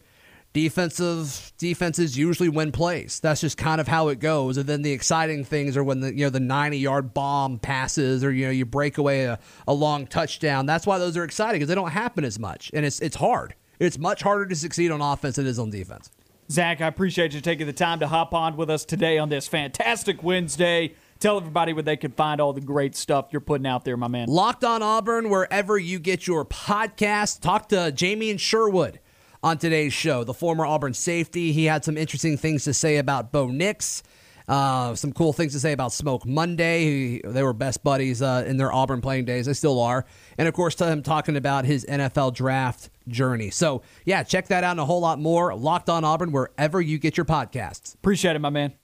defensive 0.53 1.53
defenses 1.57 2.18
usually 2.18 2.49
win 2.49 2.72
plays. 2.72 3.20
That's 3.20 3.41
just 3.41 3.57
kind 3.57 3.80
of 3.80 3.86
how 3.86 4.09
it 4.09 4.18
goes. 4.18 4.57
And 4.57 4.68
then 4.68 4.82
the 4.82 4.91
exciting 4.91 5.45
things 5.45 5.76
are 5.76 5.84
when 5.84 6.01
the 6.01 6.12
you 6.12 6.24
know 6.24 6.30
the 6.30 6.41
90 6.41 6.76
yard 6.76 7.14
bomb 7.14 7.61
passes 7.61 8.24
or 8.24 8.32
you 8.32 8.47
know 8.47 8.51
you 8.51 8.66
break 8.66 8.99
away 8.99 9.26
a, 9.26 9.38
a 9.68 9.72
long 9.72 10.09
touchdown. 10.09 10.66
That's 10.66 10.84
why 10.84 10.99
those 10.99 11.16
are 11.16 11.22
exciting 11.22 11.61
because 11.61 11.68
they 11.68 11.76
don't 11.76 11.93
happen 11.93 12.24
as 12.24 12.41
much, 12.41 12.72
and 12.74 12.84
it's 12.84 12.99
it's 12.99 13.14
hard. 13.14 13.55
It's 13.78 13.99
much 13.99 14.22
harder 14.22 14.47
to 14.47 14.57
succeed 14.57 14.91
on 14.91 15.01
offense 15.01 15.36
than 15.36 15.47
it 15.47 15.51
is 15.51 15.61
on 15.61 15.70
defense. 15.70 16.11
Zac, 16.51 16.80
I 16.80 16.88
appreciate 16.88 17.32
you 17.32 17.40
taking 17.40 17.66
the 17.68 17.72
time 17.72 18.01
to 18.01 18.09
hop 18.09 18.34
on 18.34 18.57
with 18.57 18.70
us 18.70 18.84
today 18.84 19.18
on 19.18 19.28
this 19.28 19.46
fantastic 19.46 20.24
Wednesday. 20.24 20.94
Tell 21.20 21.36
everybody 21.36 21.72
where 21.72 21.84
they 21.84 21.96
can 21.96 22.11
find 22.11 22.40
all 22.40 22.53
the 22.53 22.61
great 22.61 22.96
stuff 22.96 23.28
you're 23.30 23.40
putting 23.40 23.68
out 23.68 23.84
there, 23.84 23.96
my 23.96 24.09
man. 24.09 24.26
Locked 24.26 24.64
on 24.64 24.82
Auburn, 24.82 25.30
wherever 25.30 25.78
you 25.78 26.01
get 26.01 26.26
your 26.26 26.44
podcast. 26.44 27.40
Talk 27.40 27.68
to 27.68 27.76
Jamien 27.76 28.40
Sherwood 28.40 28.98
on 29.44 29.59
today's 29.59 29.92
show, 29.92 30.24
the 30.24 30.34
former 30.34 30.66
Auburn 30.66 30.92
safety. 30.92 31.53
He 31.53 31.66
had 31.66 31.84
some 31.84 31.96
interesting 31.96 32.36
things 32.36 32.64
to 32.64 32.74
say 32.74 32.96
about 32.96 33.30
Bo 33.30 33.46
Nix, 33.46 34.03
uh, 34.51 34.96
some 34.96 35.12
cool 35.12 35.32
things 35.32 35.53
to 35.53 35.61
say 35.61 35.70
about 35.70 35.92
Smoke 35.92 36.26
Monday. 36.26 36.82
He, 36.84 37.22
they 37.24 37.44
were 37.44 37.53
best 37.53 37.84
buddies 37.84 38.20
uh, 38.20 38.44
in 38.46 38.57
their 38.57 38.72
Auburn 38.72 39.01
playing 39.01 39.24
days. 39.24 39.46
They 39.46 39.53
still 39.53 39.78
are. 39.80 40.05
And 40.38 40.48
of 40.48 40.55
course, 40.55 40.74
to 40.76 40.86
him 40.86 41.05
talking 41.05 41.36
about 41.36 41.64
his 41.64 41.86
NFL 41.88 42.34
draft 42.34 42.90
journey. 43.07 43.51
So, 43.51 43.82
yeah, 44.05 44.24
check 44.24 44.48
that 44.48 44.64
out 44.64 44.72
and 44.72 44.80
a 44.80 44.84
whole 44.84 45.01
lot 45.01 45.20
more. 45.20 45.55
Locked 45.55 45.88
on 45.88 46.05
Auburn, 46.05 46.32
wherever 46.32 46.80
you 46.80 46.98
get 46.98 47.16
your 47.16 47.26
podcasts. 47.26 47.94
Appreciate 47.94 48.34
it, 48.34 48.40
my 48.40 48.51
man. 48.51 48.79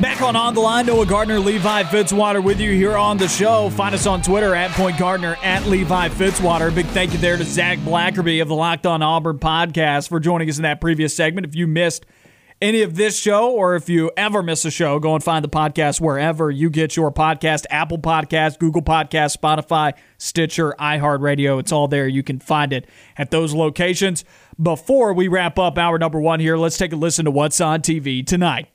Back 0.00 0.22
on 0.22 0.36
On 0.36 0.54
the 0.54 0.60
Line, 0.60 0.86
Noah 0.86 1.06
Gardner, 1.06 1.40
Levi 1.40 1.82
Fitzwater 1.82 2.42
with 2.42 2.60
you 2.60 2.70
here 2.70 2.96
on 2.96 3.16
the 3.16 3.26
show. 3.26 3.68
Find 3.70 3.96
us 3.96 4.06
on 4.06 4.22
Twitter 4.22 4.54
at 4.54 4.70
Point 4.70 4.96
Gardner, 4.96 5.36
at 5.42 5.66
Levi 5.66 6.08
Fitzwater. 6.10 6.72
Big 6.72 6.86
thank 6.86 7.12
you 7.12 7.18
there 7.18 7.36
to 7.36 7.42
Zac 7.42 7.78
Blackerby 7.80 8.40
of 8.40 8.46
the 8.46 8.54
Locked 8.54 8.86
On 8.86 9.02
Auburn 9.02 9.40
podcast 9.40 10.08
for 10.08 10.20
joining 10.20 10.48
us 10.48 10.56
in 10.56 10.62
that 10.62 10.80
previous 10.80 11.16
segment. 11.16 11.48
If 11.48 11.56
you 11.56 11.66
missed 11.66 12.06
any 12.62 12.82
of 12.82 12.94
this 12.94 13.18
show 13.18 13.50
or 13.50 13.74
if 13.74 13.88
you 13.88 14.12
ever 14.16 14.40
miss 14.40 14.64
a 14.64 14.70
show, 14.70 15.00
go 15.00 15.16
and 15.16 15.24
find 15.24 15.44
the 15.44 15.48
podcast 15.48 16.00
wherever 16.00 16.48
you 16.48 16.70
get 16.70 16.94
your 16.94 17.10
podcast 17.10 17.64
Apple 17.68 17.98
Podcast, 17.98 18.60
Google 18.60 18.82
Podcast, 18.82 19.36
Spotify, 19.36 19.94
Stitcher, 20.16 20.76
iHeartRadio. 20.78 21.58
It's 21.58 21.72
all 21.72 21.88
there. 21.88 22.06
You 22.06 22.22
can 22.22 22.38
find 22.38 22.72
it 22.72 22.86
at 23.16 23.32
those 23.32 23.52
locations. 23.52 24.24
Before 24.62 25.12
we 25.12 25.26
wrap 25.26 25.58
up 25.58 25.76
hour 25.76 25.98
number 25.98 26.20
one 26.20 26.38
here, 26.38 26.56
let's 26.56 26.78
take 26.78 26.92
a 26.92 26.96
listen 26.96 27.24
to 27.24 27.32
what's 27.32 27.60
on 27.60 27.82
TV 27.82 28.24
tonight. 28.24 28.68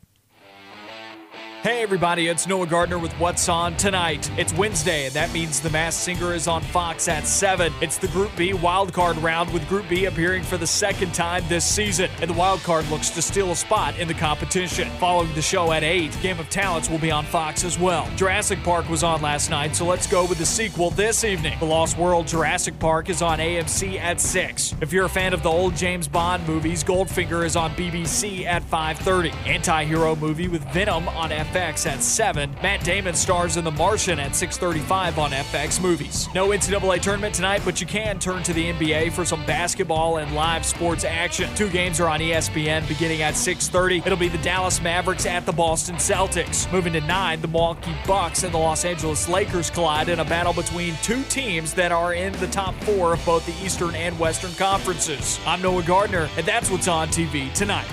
Hey 1.63 1.81
everybody, 1.81 2.27
it's 2.27 2.45
Noah 2.45 2.67
Gardner 2.67 2.99
with 2.99 3.13
What's 3.13 3.47
On 3.47 3.73
Tonight. 3.77 4.29
It's 4.37 4.53
Wednesday, 4.53 5.05
and 5.05 5.15
that 5.15 5.31
means 5.31 5.61
The 5.61 5.69
Masked 5.69 6.03
Singer 6.03 6.33
is 6.33 6.45
on 6.45 6.61
Fox 6.61 7.07
at 7.07 7.25
7. 7.25 7.71
It's 7.79 7.97
the 7.97 8.09
Group 8.09 8.35
B 8.35 8.51
wildcard 8.51 9.23
round, 9.23 9.49
with 9.53 9.65
Group 9.69 9.87
B 9.87 10.03
appearing 10.03 10.43
for 10.43 10.57
the 10.57 10.67
second 10.67 11.13
time 11.13 11.41
this 11.47 11.63
season, 11.63 12.11
and 12.19 12.29
the 12.29 12.33
wildcard 12.33 12.89
looks 12.91 13.11
to 13.11 13.21
steal 13.21 13.49
a 13.51 13.55
spot 13.55 13.97
in 13.97 14.09
the 14.09 14.13
competition. 14.13 14.89
Following 14.99 15.33
the 15.35 15.41
show 15.41 15.71
at 15.71 15.83
8, 15.83 16.11
Game 16.21 16.37
of 16.37 16.49
Talents 16.49 16.89
will 16.89 16.99
be 16.99 17.11
on 17.11 17.23
Fox 17.23 17.63
as 17.63 17.79
well. 17.79 18.09
Jurassic 18.17 18.61
Park 18.63 18.89
was 18.89 19.01
on 19.01 19.21
last 19.21 19.49
night, 19.49 19.73
so 19.73 19.85
let's 19.85 20.05
go 20.05 20.25
with 20.25 20.39
the 20.39 20.45
sequel 20.45 20.89
this 20.89 21.23
evening. 21.23 21.57
The 21.59 21.65
Lost 21.65 21.97
World 21.97 22.27
Jurassic 22.27 22.77
Park 22.77 23.09
is 23.09 23.21
on 23.21 23.39
AMC 23.39 23.97
at 24.01 24.19
6. 24.19 24.75
If 24.81 24.91
you're 24.91 25.05
a 25.05 25.09
fan 25.09 25.33
of 25.33 25.43
the 25.43 25.49
old 25.49 25.77
James 25.77 26.09
Bond 26.09 26.45
movies, 26.45 26.83
Goldfinger 26.83 27.45
is 27.45 27.55
on 27.55 27.71
BBC 27.75 28.43
at 28.43 28.63
5.30. 28.63 29.31
Anti-hero 29.47 30.17
movie 30.17 30.49
with 30.49 30.61
Venom 30.73 31.07
on 31.07 31.29
FX 31.29 31.52
FX 31.53 31.85
at 31.85 32.01
7. 32.01 32.49
Matt 32.63 32.83
Damon 32.83 33.13
stars 33.13 33.57
in 33.57 33.63
The 33.63 33.71
Martian 33.71 34.17
at 34.19 34.31
6:35 34.31 35.19
on 35.19 35.31
FX 35.31 35.79
Movies. 35.79 36.27
No 36.33 36.49
NCAA 36.49 36.99
tournament 36.99 37.35
tonight, 37.35 37.61
but 37.63 37.79
you 37.79 37.85
can 37.85 38.17
turn 38.17 38.41
to 38.43 38.53
the 38.53 38.69
NBA 38.69 39.11
for 39.11 39.23
some 39.23 39.45
basketball 39.45 40.17
and 40.17 40.33
live 40.33 40.65
sports 40.65 41.03
action. 41.03 41.53
Two 41.55 41.69
games 41.69 41.99
are 41.99 42.09
on 42.09 42.21
ESPN 42.21 42.87
beginning 42.87 43.21
at 43.21 43.35
6:30. 43.35 44.01
It'll 44.03 44.17
be 44.17 44.29
the 44.29 44.39
Dallas 44.39 44.81
Mavericks 44.81 45.27
at 45.27 45.45
the 45.45 45.51
Boston 45.51 45.97
Celtics. 45.97 46.71
Moving 46.71 46.93
to 46.93 47.01
9, 47.01 47.41
the 47.41 47.47
Milwaukee 47.47 47.95
Bucks 48.07 48.43
and 48.43 48.53
the 48.53 48.57
Los 48.57 48.83
Angeles 48.83 49.29
Lakers 49.29 49.69
collide 49.69 50.09
in 50.09 50.19
a 50.19 50.25
battle 50.25 50.53
between 50.53 50.95
two 51.03 51.21
teams 51.23 51.73
that 51.73 51.91
are 51.91 52.15
in 52.15 52.33
the 52.39 52.47
top 52.47 52.73
4 52.83 53.13
of 53.13 53.25
both 53.25 53.45
the 53.45 53.53
Eastern 53.63 53.93
and 53.93 54.17
Western 54.17 54.53
conferences. 54.53 55.39
I'm 55.45 55.61
Noah 55.61 55.83
Gardner, 55.83 56.29
and 56.35 56.45
that's 56.47 56.71
what's 56.71 56.87
on 56.87 57.09
TV 57.09 57.53
tonight. 57.53 57.87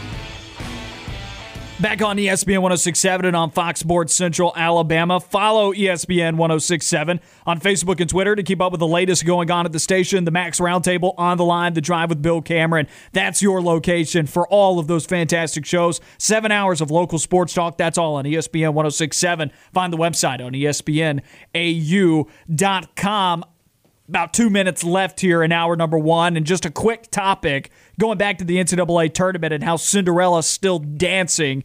Back 1.80 2.02
on 2.02 2.18
ESPN 2.18 2.58
1067 2.58 3.24
and 3.24 3.34
on 3.34 3.50
Fox 3.52 3.80
Sports 3.80 4.14
Central 4.14 4.52
Alabama. 4.54 5.18
Follow 5.18 5.72
ESPN 5.72 6.36
1067 6.36 7.20
on 7.46 7.58
Facebook 7.58 8.00
and 8.00 8.10
Twitter 8.10 8.36
to 8.36 8.42
keep 8.42 8.60
up 8.60 8.70
with 8.70 8.80
the 8.80 8.86
latest 8.86 9.24
going 9.24 9.50
on 9.50 9.64
at 9.64 9.72
the 9.72 9.78
station. 9.78 10.26
The 10.26 10.30
Max 10.30 10.60
Roundtable 10.60 11.14
on 11.16 11.38
the 11.38 11.44
line, 11.44 11.72
The 11.72 11.80
Drive 11.80 12.10
with 12.10 12.20
Bill 12.20 12.42
Cameron. 12.42 12.86
That's 13.12 13.40
your 13.40 13.62
location 13.62 14.26
for 14.26 14.46
all 14.48 14.78
of 14.78 14.88
those 14.88 15.06
fantastic 15.06 15.64
shows. 15.64 16.02
Seven 16.18 16.52
hours 16.52 16.82
of 16.82 16.90
local 16.90 17.18
sports 17.18 17.54
talk. 17.54 17.78
That's 17.78 17.96
all 17.96 18.16
on 18.16 18.26
ESPN 18.26 18.74
1067. 18.74 19.50
Find 19.72 19.90
the 19.90 19.96
website 19.96 20.44
on 20.44 20.52
ESPNAU.com 21.54 23.44
about 24.10 24.32
two 24.32 24.50
minutes 24.50 24.82
left 24.82 25.20
here 25.20 25.40
in 25.40 25.52
hour 25.52 25.76
number 25.76 25.96
one. 25.96 26.36
And 26.36 26.44
just 26.44 26.66
a 26.66 26.70
quick 26.70 27.12
topic 27.12 27.70
going 28.00 28.18
back 28.18 28.38
to 28.38 28.44
the 28.44 28.56
NCAA 28.56 29.14
tournament 29.14 29.52
and 29.52 29.62
how 29.62 29.76
Cinderella's 29.76 30.46
still 30.46 30.80
dancing. 30.80 31.62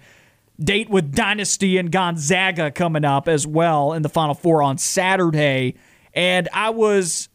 Date 0.60 0.90
with 0.90 1.14
Dynasty 1.14 1.78
and 1.78 1.92
Gonzaga 1.92 2.72
coming 2.72 3.04
up 3.04 3.28
as 3.28 3.48
well 3.48 3.94
in 3.94 4.04
the 4.04 4.10
Final 4.10 4.36
Four 4.36 4.62
on 4.62 4.78
Saturday. 4.78 5.76
And 6.14 6.48
I 6.54 6.70
was 6.70 7.30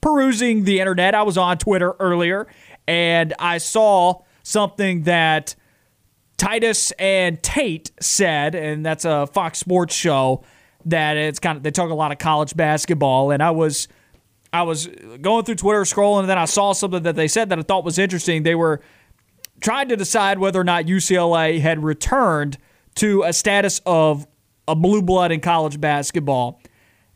perusing 0.00 0.64
the 0.64 0.80
internet. 0.80 1.14
I 1.14 1.22
was 1.22 1.38
on 1.38 1.58
Twitter 1.58 1.94
earlier 1.98 2.46
and 2.86 3.34
I 3.38 3.58
saw 3.58 4.22
something 4.42 5.02
that 5.04 5.54
Titus 6.36 6.90
and 6.92 7.42
Tate 7.42 7.90
said, 8.00 8.54
and 8.54 8.84
that's 8.84 9.04
a 9.04 9.26
Fox 9.26 9.58
Sports 9.58 9.94
show 9.94 10.44
that 10.86 11.16
it's 11.16 11.38
kind 11.38 11.56
of 11.56 11.62
they 11.62 11.70
talk 11.70 11.90
a 11.90 11.94
lot 11.94 12.12
of 12.12 12.18
college 12.18 12.56
basketball. 12.56 13.30
And 13.30 13.42
I 13.42 13.50
was 13.50 13.88
I 14.52 14.62
was 14.62 14.88
going 15.20 15.44
through 15.44 15.56
Twitter 15.56 15.82
scrolling, 15.82 16.20
and 16.20 16.30
then 16.30 16.38
I 16.38 16.44
saw 16.44 16.72
something 16.72 17.02
that 17.04 17.16
they 17.16 17.28
said 17.28 17.48
that 17.50 17.58
I 17.58 17.62
thought 17.62 17.84
was 17.84 17.98
interesting. 17.98 18.42
They 18.42 18.54
were 18.54 18.80
trying 19.60 19.88
to 19.88 19.96
decide 19.96 20.38
whether 20.38 20.60
or 20.60 20.64
not 20.64 20.86
UCLA 20.86 21.60
had 21.60 21.84
returned 21.84 22.58
to 22.96 23.22
a 23.22 23.32
status 23.32 23.80
of 23.86 24.26
a 24.66 24.74
blue 24.74 25.02
blood 25.02 25.32
in 25.32 25.40
college 25.40 25.80
basketball. 25.80 26.60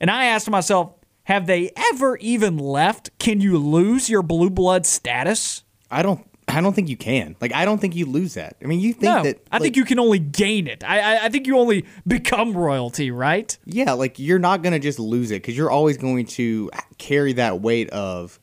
And 0.00 0.10
I 0.10 0.26
asked 0.26 0.48
myself, 0.48 0.94
have 1.24 1.46
they 1.46 1.70
ever 1.92 2.16
even 2.18 2.58
left? 2.58 3.18
Can 3.18 3.40
you 3.40 3.58
lose 3.58 4.10
your 4.10 4.22
blue 4.22 4.50
blood 4.50 4.86
status? 4.86 5.64
I 5.90 6.02
don't 6.02 6.26
I 6.46 6.60
don't 6.60 6.74
think 6.74 6.88
you 6.88 6.96
can. 6.96 7.36
Like, 7.40 7.52
I 7.54 7.64
don't 7.64 7.80
think 7.80 7.96
you 7.96 8.06
lose 8.06 8.34
that. 8.34 8.56
I 8.62 8.66
mean, 8.66 8.80
you 8.80 8.92
think 8.92 9.04
no, 9.04 9.22
that. 9.22 9.46
I 9.50 9.58
think 9.58 9.76
you 9.76 9.84
can 9.84 9.98
only 9.98 10.18
gain 10.18 10.66
it. 10.66 10.84
I, 10.84 11.00
I, 11.00 11.24
I 11.24 11.28
think 11.28 11.46
you 11.46 11.58
only 11.58 11.86
become 12.06 12.56
royalty, 12.56 13.10
right? 13.10 13.56
Yeah, 13.64 13.92
like 13.92 14.18
you're 14.18 14.38
not 14.38 14.62
gonna 14.62 14.78
just 14.78 14.98
lose 14.98 15.30
it 15.30 15.42
because 15.42 15.56
you're 15.56 15.70
always 15.70 15.96
going 15.96 16.26
to 16.26 16.70
carry 16.98 17.32
that 17.34 17.60
weight 17.60 17.90
of 17.90 18.38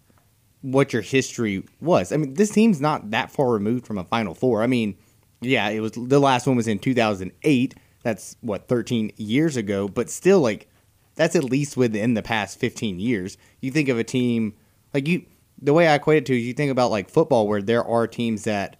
what 0.61 0.93
your 0.93 1.01
history 1.01 1.63
was. 1.79 2.11
I 2.11 2.17
mean, 2.17 2.33
this 2.33 2.51
team's 2.51 2.81
not 2.81 3.11
that 3.11 3.31
far 3.31 3.51
removed 3.51 3.85
from 3.85 3.97
a 3.97 4.03
Final 4.03 4.33
Four. 4.33 4.63
I 4.63 4.67
mean, 4.67 4.97
yeah, 5.41 5.69
it 5.69 5.79
was 5.79 5.91
the 5.93 6.19
last 6.19 6.47
one 6.47 6.55
was 6.55 6.67
in 6.67 6.79
2008. 6.79 7.75
That's 8.03 8.35
what 8.41 8.67
13 8.67 9.11
years 9.17 9.57
ago, 9.57 9.87
but 9.87 10.09
still, 10.09 10.39
like 10.39 10.67
that's 11.15 11.35
at 11.35 11.43
least 11.43 11.77
within 11.77 12.13
the 12.13 12.23
past 12.23 12.59
15 12.59 12.99
years. 12.99 13.37
You 13.59 13.71
think 13.71 13.89
of 13.89 13.99
a 13.99 14.03
team 14.03 14.55
like 14.93 15.07
you 15.07 15.25
the 15.61 15.73
way 15.73 15.87
I 15.87 15.95
equate 15.95 16.17
it 16.19 16.25
to 16.27 16.37
is 16.37 16.45
you 16.45 16.53
think 16.53 16.71
about 16.71 16.91
like 16.91 17.09
football 17.09 17.47
where 17.47 17.61
there 17.61 17.83
are 17.83 18.07
teams 18.07 18.45
that 18.45 18.77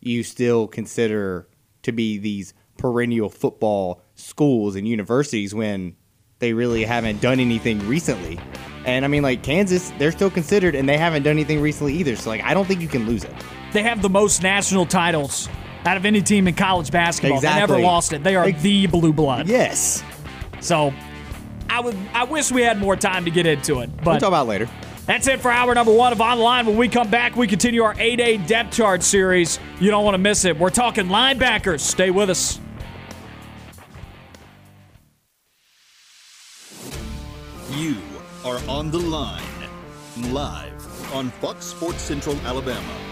you 0.00 0.22
still 0.22 0.66
consider 0.68 1.48
to 1.82 1.92
be 1.92 2.18
these 2.18 2.54
perennial 2.78 3.28
football 3.28 4.02
schools 4.14 4.76
and 4.76 4.86
universities 4.86 5.54
when 5.54 5.96
they 6.38 6.52
really 6.52 6.84
haven't 6.84 7.20
done 7.20 7.38
anything 7.40 7.86
recently. 7.86 8.38
And 8.84 9.04
I 9.04 9.08
mean 9.08 9.22
like 9.22 9.42
Kansas, 9.42 9.92
they're 9.98 10.12
still 10.12 10.30
considered 10.30 10.74
and 10.74 10.88
they 10.88 10.98
haven't 10.98 11.22
done 11.22 11.32
anything 11.32 11.60
recently 11.60 11.94
either. 11.94 12.16
So 12.16 12.30
like 12.30 12.42
I 12.42 12.52
don't 12.52 12.66
think 12.66 12.80
you 12.80 12.88
can 12.88 13.06
lose 13.06 13.24
it. 13.24 13.32
They 13.72 13.82
have 13.82 14.02
the 14.02 14.10
most 14.10 14.42
national 14.42 14.86
titles 14.86 15.48
out 15.86 15.96
of 15.96 16.04
any 16.04 16.20
team 16.20 16.46
in 16.46 16.54
college 16.54 16.90
basketball. 16.90 17.38
Exactly. 17.38 17.60
They 17.60 17.66
never 17.74 17.86
lost 17.86 18.12
it. 18.12 18.22
They 18.22 18.36
are 18.36 18.44
Ex- 18.44 18.62
the 18.62 18.86
blue 18.86 19.12
blood. 19.12 19.48
Yes. 19.48 20.02
So 20.60 20.92
I 21.70 21.80
would 21.80 21.96
I 22.12 22.24
wish 22.24 22.50
we 22.50 22.62
had 22.62 22.78
more 22.78 22.96
time 22.96 23.24
to 23.24 23.30
get 23.30 23.46
into 23.46 23.80
it. 23.80 23.90
but 23.98 24.06
We'll 24.06 24.20
talk 24.20 24.28
about 24.28 24.46
it 24.46 24.48
later. 24.50 24.68
That's 25.06 25.26
it 25.26 25.40
for 25.40 25.50
hour 25.50 25.74
number 25.74 25.92
one 25.92 26.12
of 26.12 26.20
Online. 26.20 26.64
When 26.66 26.76
we 26.76 26.88
come 26.88 27.10
back, 27.10 27.34
we 27.34 27.46
continue 27.46 27.82
our 27.82 27.94
A 27.98 28.14
Day 28.16 28.36
depth 28.36 28.72
chart 28.72 29.02
series. 29.02 29.58
You 29.80 29.90
don't 29.90 30.04
want 30.04 30.14
to 30.14 30.18
miss 30.18 30.44
it. 30.44 30.56
We're 30.56 30.70
talking 30.70 31.06
linebackers. 31.06 31.80
Stay 31.80 32.10
with 32.10 32.30
us. 32.30 32.60
You 37.72 37.96
are 38.44 38.60
on 38.68 38.90
the 38.90 38.98
line, 38.98 39.42
live 40.30 41.14
on 41.14 41.30
Fox 41.30 41.66
Sports 41.66 42.02
Central 42.02 42.36
Alabama 42.44 43.11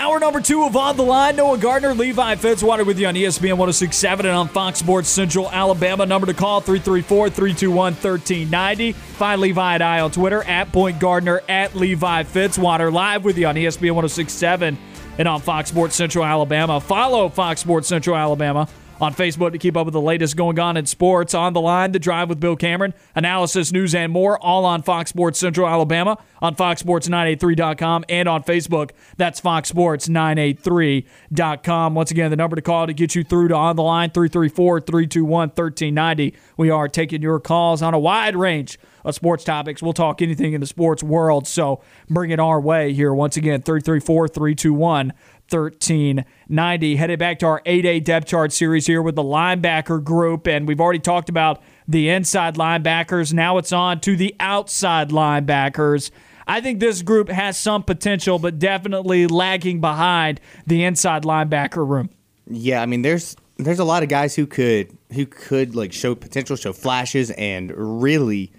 Hour 0.00 0.18
number 0.18 0.40
two 0.40 0.64
of 0.64 0.76
On 0.76 0.96
the 0.96 1.02
Line. 1.02 1.36
Noah 1.36 1.58
Gardner, 1.58 1.92
Levi 1.92 2.36
Fitzwater 2.36 2.86
with 2.86 2.98
you 2.98 3.06
on 3.06 3.14
ESPN 3.14 3.58
1067 3.58 4.24
and 4.24 4.34
on 4.34 4.48
Fox 4.48 4.78
Sports 4.78 5.10
Central 5.10 5.50
Alabama. 5.50 6.06
Number 6.06 6.26
to 6.26 6.32
call 6.32 6.62
334 6.62 7.28
321 7.28 7.92
1390. 7.92 8.92
Find 8.92 9.42
Levi 9.42 9.74
and 9.74 9.82
I 9.82 10.00
on 10.00 10.10
Twitter 10.10 10.42
at 10.44 10.72
Point 10.72 11.00
Gardner 11.00 11.42
at 11.50 11.74
Levi 11.76 12.22
Fitzwater. 12.22 12.90
Live 12.90 13.24
with 13.24 13.36
you 13.36 13.46
on 13.46 13.56
ESPN 13.56 13.92
1067 13.92 14.78
and 15.18 15.28
on 15.28 15.42
Fox 15.42 15.68
Sports 15.68 15.96
Central 15.96 16.24
Alabama. 16.24 16.80
Follow 16.80 17.28
Fox 17.28 17.60
Sports 17.60 17.86
Central 17.86 18.16
Alabama 18.16 18.66
on 19.00 19.14
Facebook 19.14 19.52
to 19.52 19.58
keep 19.58 19.76
up 19.76 19.86
with 19.86 19.94
the 19.94 20.00
latest 20.00 20.36
going 20.36 20.58
on 20.58 20.76
in 20.76 20.86
sports. 20.86 21.34
On 21.34 21.52
the 21.52 21.60
line, 21.60 21.92
The 21.92 21.98
Drive 21.98 22.28
with 22.28 22.40
Bill 22.40 22.56
Cameron, 22.56 22.94
analysis, 23.14 23.72
news, 23.72 23.94
and 23.94 24.12
more, 24.12 24.38
all 24.38 24.64
on 24.64 24.82
Fox 24.82 25.10
Sports 25.10 25.38
Central 25.38 25.66
Alabama, 25.66 26.18
on 26.42 26.54
FoxSports983.com, 26.54 28.04
and 28.08 28.28
on 28.28 28.42
Facebook. 28.42 28.90
That's 29.16 29.40
FoxSports983.com. 29.40 31.94
Once 31.94 32.10
again, 32.10 32.30
the 32.30 32.36
number 32.36 32.56
to 32.56 32.62
call 32.62 32.86
to 32.86 32.92
get 32.92 33.14
you 33.14 33.24
through 33.24 33.48
to 33.48 33.54
On 33.54 33.76
the 33.76 33.82
Line, 33.82 34.10
334 34.10 34.80
321 34.80 35.48
1390. 35.48 36.34
We 36.56 36.70
are 36.70 36.88
taking 36.88 37.22
your 37.22 37.40
calls 37.40 37.82
on 37.82 37.94
a 37.94 37.98
wide 37.98 38.36
range 38.36 38.78
of 39.04 39.14
sports 39.14 39.44
topics. 39.44 39.82
We'll 39.82 39.92
talk 39.92 40.22
anything 40.22 40.52
in 40.52 40.60
the 40.60 40.66
sports 40.66 41.02
world, 41.02 41.46
so 41.46 41.82
bring 42.08 42.30
it 42.30 42.40
our 42.40 42.60
way 42.60 42.92
here. 42.92 43.14
Once 43.14 43.36
again, 43.36 43.62
334 43.62 44.28
321 44.28 45.12
1390. 45.50 46.96
Headed 46.96 47.18
back 47.18 47.38
to 47.40 47.46
our 47.46 47.62
A 47.66 47.82
Day 47.82 48.00
depth 48.00 48.26
chart 48.26 48.52
series 48.52 48.86
here 48.86 49.02
with 49.02 49.16
the 49.16 49.22
linebacker 49.22 50.02
group, 50.02 50.46
and 50.46 50.68
we've 50.68 50.80
already 50.80 50.98
talked 50.98 51.28
about 51.28 51.62
the 51.88 52.08
inside 52.08 52.54
linebackers. 52.54 53.32
Now 53.32 53.58
it's 53.58 53.72
on 53.72 54.00
to 54.00 54.16
the 54.16 54.34
outside 54.40 55.10
linebackers. 55.10 56.10
I 56.46 56.60
think 56.60 56.80
this 56.80 57.02
group 57.02 57.28
has 57.28 57.56
some 57.56 57.82
potential, 57.82 58.38
but 58.38 58.58
definitely 58.58 59.26
lagging 59.26 59.80
behind 59.80 60.40
the 60.66 60.84
inside 60.84 61.22
linebacker 61.22 61.86
room. 61.86 62.10
Yeah, 62.48 62.82
I 62.82 62.86
mean, 62.86 63.02
there's 63.02 63.36
there's 63.56 63.78
a 63.78 63.84
lot 63.84 64.02
of 64.02 64.08
guys 64.08 64.34
who 64.34 64.46
could 64.46 64.96
who 65.12 65.26
could 65.26 65.74
like 65.74 65.92
show 65.92 66.14
potential, 66.14 66.56
show 66.56 66.72
flashes, 66.72 67.30
and 67.32 67.72
really 67.76 68.52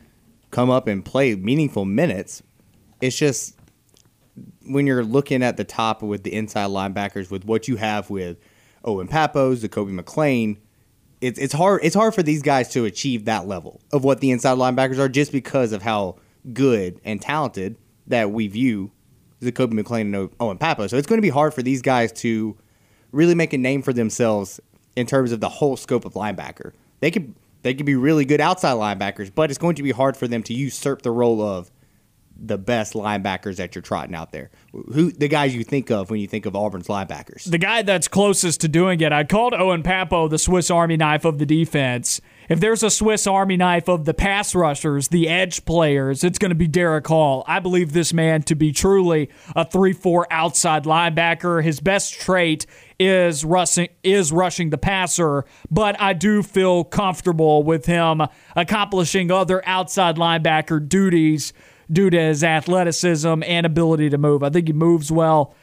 come 0.52 0.70
up 0.70 0.88
and 0.88 1.04
play 1.04 1.36
meaningful 1.36 1.86
minutes. 1.86 2.44
It's 3.02 3.18
just 3.18 3.58
when 4.66 4.88
you're 4.88 5.04
looking 5.04 5.44
at 5.44 5.58
the 5.58 5.64
top 5.64 6.02
with 6.02 6.24
the 6.24 6.34
inside 6.34 6.70
linebackers, 6.70 7.30
with 7.30 7.46
what 7.46 7.68
you 7.68 7.76
have 7.76 8.10
with 8.10 8.38
Owen 8.84 9.08
Pappoe, 9.08 9.56
Zakoby 9.56 10.00
McClain, 10.00 10.58
it's 11.20 11.38
it's 11.38 11.54
hard 11.54 11.82
it's 11.84 11.96
hard 11.96 12.16
for 12.16 12.24
these 12.24 12.42
guys 12.42 12.70
to 12.70 12.86
achieve 12.86 13.26
that 13.26 13.48
level 13.48 13.80
of 13.92 14.04
what 14.04 14.22
the 14.22 14.32
inside 14.32 14.58
linebackers 14.58 14.98
are 14.98 15.10
just 15.10 15.32
because 15.32 15.72
of 15.72 15.84
how 15.84 16.16
good 16.54 17.00
and 17.04 17.22
talented 17.22 17.78
that 18.08 18.32
we 18.32 18.48
view 18.48 18.92
Zakoby 19.42 19.80
McClain 19.80 20.14
and 20.14 20.30
Owen 20.40 20.58
Pappoe. 20.58 20.88
So 20.88 20.98
it's 20.98 21.08
going 21.08 21.18
to 21.18 21.22
be 21.22 21.30
hard 21.30 21.54
for 21.54 21.62
these 21.62 21.82
guys 21.82 22.12
to 22.14 22.58
really 23.12 23.36
make 23.36 23.54
a 23.54 23.58
name 23.58 23.82
for 23.82 23.94
themselves 23.94 24.60
in 24.96 25.06
terms 25.06 25.32
of 25.32 25.40
the 25.40 25.50
whole 25.50 25.78
scope 25.78 26.06
of 26.06 26.14
linebacker. 26.14 26.74
They 27.00 27.12
could 27.12 27.36
they 27.64 27.74
could 27.74 27.86
be 27.86 27.96
really 27.96 28.26
good 28.26 28.42
outside 28.42 28.74
linebackers, 28.74 29.32
but 29.34 29.50
it's 29.50 29.60
going 29.60 29.76
to 29.76 29.84
be 29.84 29.92
hard 29.92 30.18
for 30.18 30.28
them 30.28 30.44
to 30.44 30.54
usurp 30.54 31.04
the 31.04 31.12
role 31.12 31.42
of 31.42 31.72
the 32.44 32.58
best 32.58 32.94
linebackers 32.94 33.58
that 33.58 33.76
you're 33.76 33.82
trotting 33.82 34.16
out 34.16 34.32
there. 34.32 34.50
Who 34.72 35.12
the 35.12 35.28
guys 35.28 35.56
you 35.56 35.64
think 35.64 35.92
of 35.92 36.10
when 36.10 36.20
you 36.20 36.28
think 36.28 36.46
of 36.46 36.56
Auburn's 36.56 36.88
linebackers? 36.88 37.50
The 37.50 37.58
guy 37.58 37.84
that's 37.84 38.08
closest 38.08 38.62
to 38.62 38.68
doing 38.68 39.00
it, 39.02 39.12
I 39.12 39.24
called 39.24 39.54
Owen 39.54 39.84
Pappoe 39.84 40.28
the 40.28 40.40
Swiss 40.40 40.72
Army 40.72 40.98
knife 40.98 41.24
of 41.24 41.38
the 41.38 41.46
defense. 41.46 42.20
If 42.50 42.60
there's 42.60 42.84
a 42.84 42.90
Swiss 42.90 43.28
Army 43.28 43.56
knife 43.56 43.88
of 43.88 44.06
the 44.06 44.14
pass 44.14 44.54
rushers, 44.56 45.08
the 45.08 45.30
edge 45.30 45.64
players, 45.64 46.24
it's 46.24 46.38
going 46.38 46.50
to 46.50 46.56
be 46.56 46.68
Derick 46.68 47.08
Hall. 47.08 47.46
I 47.48 47.60
believe 47.60 47.94
this 47.94 48.12
man 48.12 48.42
to 48.44 48.56
be 48.56 48.74
truly 48.74 49.30
a 49.56 49.64
3-4 49.64 50.26
outside 50.32 50.84
linebacker. 50.84 51.64
His 51.64 51.80
best 51.80 52.20
trait 52.20 52.66
is 53.00 53.46
rushing 53.46 53.90
is 54.04 54.32
rushing 54.32 54.70
the 54.70 54.78
passer, 54.78 55.46
but 55.70 56.00
I 56.00 56.14
do 56.14 56.44
feel 56.44 56.84
comfortable 56.84 57.64
with 57.64 57.86
him 57.86 58.22
accomplishing 58.56 59.32
other 59.32 59.66
outside 59.66 60.18
linebacker 60.18 60.88
duties 60.88 61.54
due 61.92 62.10
to 62.10 62.20
his 62.20 62.44
athleticism 62.44 63.44
and 63.46 63.66
ability 63.66 64.10
to 64.10 64.18
move. 64.18 64.44
I 64.44 64.50
think 64.50 64.68
he 64.68 64.74
moves 64.74 65.12
well. 65.12 65.56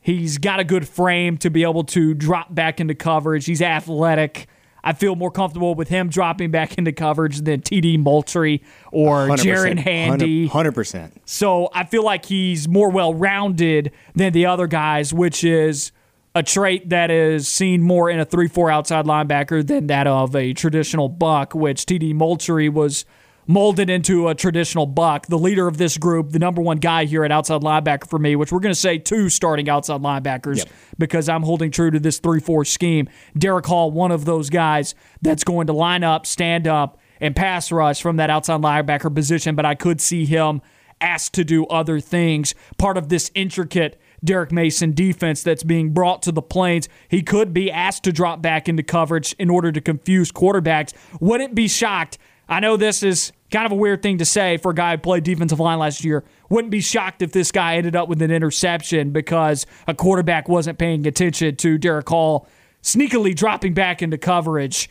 He's 0.00 0.38
got 0.38 0.60
a 0.60 0.64
good 0.64 0.88
frame 0.88 1.36
to 1.38 1.50
be 1.50 1.62
able 1.62 1.84
to 1.84 2.14
drop 2.14 2.54
back 2.54 2.80
into 2.80 2.94
coverage. 2.94 3.46
He's 3.46 3.60
athletic. 3.60 4.46
I 4.82 4.94
feel 4.94 5.14
more 5.14 5.30
comfortable 5.30 5.74
with 5.74 5.88
him 5.88 6.08
dropping 6.08 6.50
back 6.50 6.78
into 6.78 6.92
coverage 6.92 7.42
than 7.42 7.60
TD 7.60 7.98
Moultrie 7.98 8.62
or 8.92 9.28
Jaren 9.28 9.78
Handy. 9.78 10.48
100%. 10.48 11.12
So 11.26 11.68
I 11.74 11.84
feel 11.84 12.02
like 12.02 12.24
he's 12.24 12.66
more 12.66 12.90
well 12.90 13.12
rounded 13.12 13.92
than 14.14 14.32
the 14.32 14.46
other 14.46 14.66
guys, 14.66 15.12
which 15.12 15.44
is 15.44 15.92
a 16.34 16.42
trait 16.42 16.88
that 16.88 17.10
is 17.10 17.48
seen 17.48 17.82
more 17.82 18.08
in 18.08 18.20
a 18.20 18.24
3 18.24 18.48
4 18.48 18.70
outside 18.70 19.04
linebacker 19.04 19.66
than 19.66 19.88
that 19.88 20.06
of 20.06 20.34
a 20.34 20.54
traditional 20.54 21.08
buck, 21.08 21.54
which 21.54 21.84
TD 21.84 22.14
Moultrie 22.14 22.68
was 22.68 23.04
molded 23.46 23.90
into 23.90 24.28
a 24.28 24.34
traditional 24.34 24.86
buck. 24.86 25.26
The 25.26 25.38
leader 25.38 25.66
of 25.66 25.78
this 25.78 25.98
group, 25.98 26.30
the 26.30 26.38
number 26.38 26.62
one 26.62 26.78
guy 26.78 27.04
here 27.04 27.24
at 27.24 27.32
outside 27.32 27.62
linebacker 27.62 28.08
for 28.08 28.18
me, 28.18 28.36
which 28.36 28.52
we're 28.52 28.60
going 28.60 28.74
to 28.74 28.80
say 28.80 28.98
two 28.98 29.28
starting 29.28 29.68
outside 29.68 30.00
linebackers 30.00 30.58
yep. 30.58 30.68
because 30.98 31.28
I'm 31.28 31.42
holding 31.42 31.70
true 31.70 31.90
to 31.90 32.00
this 32.00 32.18
3 32.18 32.40
4 32.40 32.64
scheme. 32.64 33.08
Derick 33.36 33.66
Hall, 33.66 33.90
one 33.90 34.12
of 34.12 34.24
those 34.24 34.50
guys 34.50 34.94
that's 35.22 35.44
going 35.44 35.66
to 35.66 35.72
line 35.72 36.04
up, 36.04 36.26
stand 36.26 36.66
up, 36.66 36.98
and 37.20 37.36
pass 37.36 37.70
rush 37.70 38.00
from 38.00 38.16
that 38.16 38.30
outside 38.30 38.60
linebacker 38.60 39.14
position, 39.14 39.54
but 39.54 39.66
I 39.66 39.74
could 39.74 40.00
see 40.00 40.24
him 40.24 40.62
asked 41.00 41.34
to 41.34 41.44
do 41.44 41.66
other 41.66 42.00
things. 42.00 42.54
Part 42.78 42.96
of 42.96 43.08
this 43.08 43.30
intricate 43.34 44.00
Derek 44.22 44.52
Mason 44.52 44.92
defense 44.92 45.42
that's 45.42 45.62
being 45.62 45.92
brought 45.92 46.22
to 46.22 46.32
the 46.32 46.42
plains. 46.42 46.88
He 47.08 47.22
could 47.22 47.52
be 47.52 47.70
asked 47.70 48.04
to 48.04 48.12
drop 48.12 48.42
back 48.42 48.68
into 48.68 48.82
coverage 48.82 49.34
in 49.38 49.50
order 49.50 49.72
to 49.72 49.80
confuse 49.80 50.30
quarterbacks. 50.30 50.92
Wouldn't 51.20 51.54
be 51.54 51.68
shocked. 51.68 52.18
I 52.50 52.58
know 52.58 52.76
this 52.76 53.04
is 53.04 53.32
kind 53.52 53.64
of 53.64 53.72
a 53.72 53.76
weird 53.76 54.02
thing 54.02 54.18
to 54.18 54.24
say 54.24 54.56
for 54.56 54.72
a 54.72 54.74
guy 54.74 54.92
who 54.92 54.98
played 54.98 55.22
defensive 55.22 55.60
line 55.60 55.78
last 55.78 56.04
year. 56.04 56.24
Wouldn't 56.50 56.72
be 56.72 56.80
shocked 56.80 57.22
if 57.22 57.30
this 57.30 57.52
guy 57.52 57.76
ended 57.76 57.94
up 57.94 58.08
with 58.08 58.20
an 58.22 58.32
interception 58.32 59.10
because 59.12 59.66
a 59.86 59.94
quarterback 59.94 60.48
wasn't 60.48 60.76
paying 60.76 61.06
attention 61.06 61.54
to 61.56 61.78
Derick 61.78 62.08
Hall 62.08 62.48
sneakily 62.82 63.36
dropping 63.36 63.72
back 63.72 64.02
into 64.02 64.18
coverage 64.18 64.90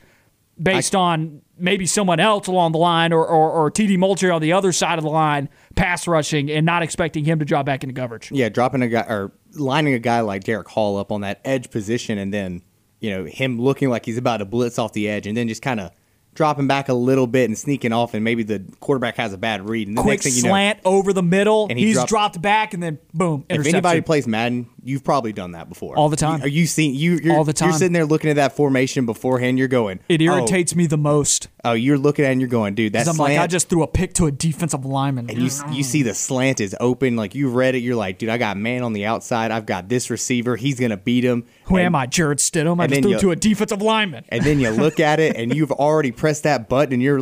based 0.62 0.96
I, 0.96 1.00
on 1.00 1.42
maybe 1.58 1.86
someone 1.86 2.20
else 2.20 2.48
along 2.48 2.72
the 2.72 2.78
line 2.78 3.12
or, 3.12 3.26
or, 3.26 3.52
or 3.52 3.72
TD 3.72 3.98
Moultrie 3.98 4.30
on 4.30 4.42
the 4.42 4.54
other 4.54 4.72
side 4.72 4.98
of 4.98 5.04
the 5.04 5.10
line 5.10 5.50
pass 5.76 6.08
rushing 6.08 6.50
and 6.50 6.66
not 6.66 6.82
expecting 6.82 7.26
him 7.26 7.40
to 7.40 7.46
drop 7.46 7.66
back 7.66 7.84
into 7.84 7.94
coverage. 7.94 8.32
Yeah, 8.32 8.48
dropping 8.50 8.82
a 8.82 8.88
guy 8.88 9.02
or 9.02 9.32
lining 9.54 9.94
a 9.94 10.00
guy 10.00 10.22
like 10.22 10.46
Derick 10.46 10.68
Hall 10.70 10.98
up 10.98 11.12
on 11.12 11.22
that 11.22 11.42
edge 11.44 11.72
position 11.72 12.18
and 12.18 12.34
then, 12.34 12.62
you 13.02 13.10
know, 13.10 13.26
him 13.26 13.60
looking 13.60 13.90
like 13.90 14.06
he's 14.06 14.18
about 14.18 14.38
to 14.38 14.46
blitz 14.46 14.80
off 14.80 14.94
the 14.94 15.10
edge 15.10 15.28
and 15.28 15.36
then 15.36 15.48
just 15.48 15.62
kind 15.62 15.80
of 15.80 15.92
dropping 16.34 16.68
back 16.68 16.90
a 16.90 16.94
little 16.94 17.28
bit 17.28 17.50
and 17.50 17.58
sneaking 17.58 17.92
off, 17.92 18.14
and 18.14 18.24
maybe 18.24 18.44
the 18.44 18.64
quarterback 18.80 19.18
has 19.18 19.34
a 19.34 19.38
bad 19.38 19.68
read. 19.68 19.88
And 19.88 19.98
the 19.98 20.02
Quick 20.02 20.14
next 20.14 20.24
thing 20.24 20.34
you 20.34 20.42
slant 20.42 20.84
know, 20.86 20.92
over 20.92 21.14
the 21.14 21.24
middle. 21.24 21.68
And 21.70 21.78
he 21.78 21.88
he's 21.88 21.96
dropped, 21.96 22.10
dropped 22.10 22.42
back, 22.42 22.74
and 22.74 22.82
then 22.82 23.00
boom. 23.14 23.46
If 23.50 23.66
anybody 23.66 24.02
plays 24.02 24.28
Madden, 24.28 24.68
you've 24.90 25.04
probably 25.04 25.32
done 25.32 25.52
that 25.52 25.70
before. 25.70 25.96
All 25.96 26.10
the 26.10 26.16
time. 26.16 26.42
Are 26.42 26.48
you 26.48 26.66
seeing 26.66 26.96
you? 26.96 27.20
You're, 27.22 27.36
All 27.36 27.44
the 27.44 27.54
time. 27.54 27.70
You're 27.70 27.78
sitting 27.78 27.94
there 27.94 28.06
looking 28.06 28.30
at 28.30 28.36
that 28.38 28.54
formation 28.54 29.06
beforehand. 29.06 29.60
You're 29.60 29.68
going. 29.68 30.00
It 30.10 30.22
oh. 30.22 30.26
irritates 30.26 30.74
oh, 30.74 30.78
me 30.78 30.88
the 30.88 30.98
most. 30.98 31.48
Oh, 31.64 31.74
you're 31.74 31.98
looking 31.98 32.26
at 32.26 32.30
it 32.30 32.32
and 32.34 32.42
you're 32.42 32.50
going, 32.50 32.76
dude. 32.76 32.94
That's 32.94 33.08
I'm 33.08 33.16
slant, 33.16 33.36
like, 33.36 33.44
I 33.44 33.48
just 33.48 33.70
threw 33.70 33.84
a 33.84 33.88
pick 33.88 34.14
to 34.16 34.26
a 34.26 34.32
defensive 34.32 34.86
lineman. 34.86 35.30
And 35.30 35.40
you 35.40 35.50
you 35.72 35.84
see 35.84 36.04
the 36.04 36.14
slant 36.14 36.60
is 36.60 36.76
open. 36.80 37.16
Like 37.16 37.36
you 37.36 37.50
read 37.50 37.76
it. 37.76 37.80
You're 37.80 37.96
like, 37.96 38.18
dude, 38.18 38.30
I 38.30 38.38
got 38.38 38.58
man 38.58 38.84
on 38.84 38.94
the 38.94 39.06
outside. 39.06 39.52
I've 39.52 39.66
got 39.66 39.90
this 39.90 40.10
receiver. 40.10 40.56
He's 40.56 40.80
gonna 40.80 40.98
beat 40.98 41.24
him. 41.24 41.46
Who 41.66 41.78
and, 41.78 41.86
am 41.86 41.96
I, 41.96 42.08
Jarrett 42.08 42.40
Stidham? 42.40 42.82
I 42.82 42.88
just 42.88 43.02
threw 43.02 43.12
you, 43.12 43.20
to 43.20 43.32
a 43.32 43.36
defensive 43.36 43.82
lineman. 43.82 44.26
And 44.30 44.44
then 44.44 44.60
you 44.60 44.72
look 44.72 45.00
at 45.00 45.20
it 45.20 45.36
and 45.36 45.54
you've 45.54 45.72
already 45.72 46.12
pressed 46.12 46.44
that 46.44 46.70
button 46.70 46.94
and 46.94 47.04
you're 47.04 47.22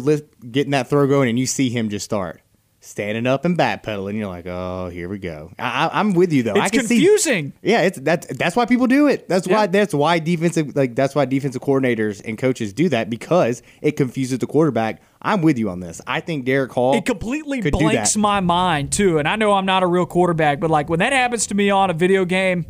getting 0.51 0.71
that 0.71 0.89
throw 0.89 1.07
going 1.07 1.29
and 1.29 1.37
you 1.37 1.45
see 1.45 1.69
him 1.69 1.89
just 1.89 2.05
start 2.05 2.41
standing 2.87 3.27
up 3.27 3.45
and 3.45 3.57
backpedaling. 3.57 4.15
You're 4.15 4.27
like, 4.27 4.45
oh, 4.47 4.89
here 4.89 5.09
we 5.09 5.19
go. 5.19 5.51
I, 5.59 5.99
am 5.99 6.13
with 6.13 6.31
you 6.31 6.43
though. 6.43 6.55
It's 6.55 6.61
I 6.61 6.69
can 6.69 6.79
confusing. 6.79 7.51
See, 7.51 7.69
yeah, 7.69 7.81
it's 7.81 7.99
that's 7.99 8.27
that's 8.37 8.55
why 8.55 8.65
people 8.65 8.87
do 8.87 9.07
it. 9.07 9.27
That's 9.27 9.47
why 9.47 9.67
that's 9.67 9.93
why 9.93 10.19
defensive 10.19 10.75
like 10.75 10.95
that's 10.95 11.13
why 11.13 11.25
defensive 11.25 11.61
coordinators 11.61 12.21
and 12.23 12.37
coaches 12.37 12.73
do 12.73 12.89
that 12.89 13.09
because 13.09 13.61
it 13.81 13.97
confuses 13.97 14.39
the 14.39 14.47
quarterback. 14.47 15.01
I'm 15.21 15.41
with 15.41 15.57
you 15.57 15.69
on 15.69 15.79
this. 15.79 15.99
I 16.07 16.21
think 16.21 16.45
Derick 16.45 16.71
Hall. 16.71 16.95
It 16.95 17.05
completely 17.05 17.61
blanks 17.61 18.15
my 18.15 18.39
mind 18.39 18.91
too, 18.91 19.17
and 19.17 19.27
I 19.27 19.35
know 19.35 19.53
I'm 19.53 19.65
not 19.65 19.83
a 19.83 19.87
real 19.87 20.05
quarterback, 20.05 20.59
but 20.59 20.69
like 20.69 20.89
when 20.89 20.99
that 20.99 21.13
happens 21.13 21.47
to 21.47 21.55
me 21.55 21.69
on 21.69 21.89
a 21.89 21.93
video 21.93 22.23
game 22.23 22.65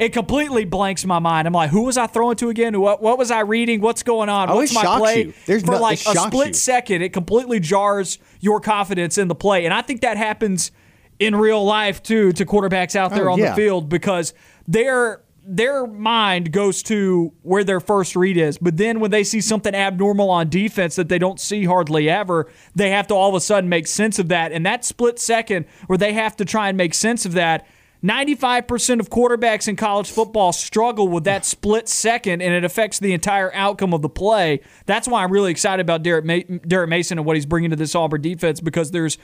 it 0.00 0.14
completely 0.14 0.64
blanks 0.64 1.04
my 1.04 1.18
mind. 1.18 1.46
I'm 1.46 1.52
like, 1.52 1.68
who 1.68 1.82
was 1.82 1.98
I 1.98 2.06
throwing 2.06 2.36
to 2.36 2.48
again? 2.48 2.80
What 2.80 3.02
what 3.02 3.18
was 3.18 3.30
I 3.30 3.40
reading? 3.40 3.82
What's 3.82 4.02
going 4.02 4.30
on? 4.30 4.48
What's 4.48 4.74
my 4.74 4.98
play? 4.98 5.24
You. 5.26 5.34
There's 5.44 5.62
for 5.62 5.72
no, 5.72 5.80
like 5.80 6.00
a 6.00 6.14
split 6.16 6.48
you. 6.48 6.54
second, 6.54 7.02
it 7.02 7.12
completely 7.12 7.60
jars 7.60 8.18
your 8.40 8.60
confidence 8.60 9.18
in 9.18 9.28
the 9.28 9.34
play, 9.34 9.66
and 9.66 9.74
I 9.74 9.82
think 9.82 10.00
that 10.00 10.16
happens 10.16 10.72
in 11.18 11.36
real 11.36 11.62
life 11.62 12.02
too 12.02 12.32
to 12.32 12.46
quarterbacks 12.46 12.96
out 12.96 13.12
there 13.12 13.28
oh, 13.28 13.34
on 13.34 13.38
yeah. 13.38 13.50
the 13.50 13.56
field 13.56 13.90
because 13.90 14.32
their 14.66 15.22
their 15.42 15.86
mind 15.86 16.50
goes 16.50 16.82
to 16.84 17.32
where 17.42 17.62
their 17.62 17.80
first 17.80 18.16
read 18.16 18.38
is, 18.38 18.56
but 18.56 18.78
then 18.78 19.00
when 19.00 19.10
they 19.10 19.24
see 19.24 19.42
something 19.42 19.74
abnormal 19.74 20.30
on 20.30 20.48
defense 20.48 20.96
that 20.96 21.10
they 21.10 21.18
don't 21.18 21.40
see 21.40 21.64
hardly 21.64 22.08
ever, 22.08 22.50
they 22.74 22.90
have 22.90 23.06
to 23.08 23.14
all 23.14 23.28
of 23.28 23.34
a 23.34 23.40
sudden 23.40 23.68
make 23.68 23.86
sense 23.86 24.18
of 24.18 24.28
that. 24.28 24.52
And 24.52 24.64
that 24.64 24.84
split 24.84 25.18
second 25.18 25.66
where 25.88 25.98
they 25.98 26.14
have 26.14 26.36
to 26.36 26.44
try 26.46 26.68
and 26.68 26.78
make 26.78 26.94
sense 26.94 27.26
of 27.26 27.32
that 27.32 27.66
95% 28.02 29.00
of 29.00 29.10
quarterbacks 29.10 29.68
in 29.68 29.76
college 29.76 30.10
football 30.10 30.52
struggle 30.52 31.08
with 31.08 31.24
that 31.24 31.44
split 31.44 31.88
second, 31.88 32.40
and 32.40 32.54
it 32.54 32.64
affects 32.64 32.98
the 32.98 33.12
entire 33.12 33.52
outcome 33.54 33.92
of 33.92 34.00
the 34.00 34.08
play. 34.08 34.60
That's 34.86 35.06
why 35.06 35.22
I'm 35.22 35.30
really 35.30 35.50
excited 35.50 35.82
about 35.82 36.02
Derek, 36.02 36.24
Ma- 36.24 36.56
Derek 36.66 36.88
Mason 36.88 37.18
and 37.18 37.26
what 37.26 37.36
he's 37.36 37.46
bringing 37.46 37.70
to 37.70 37.76
this 37.76 37.94
Auburn 37.94 38.22
defense 38.22 38.60
because 38.60 38.90
there's 38.90 39.18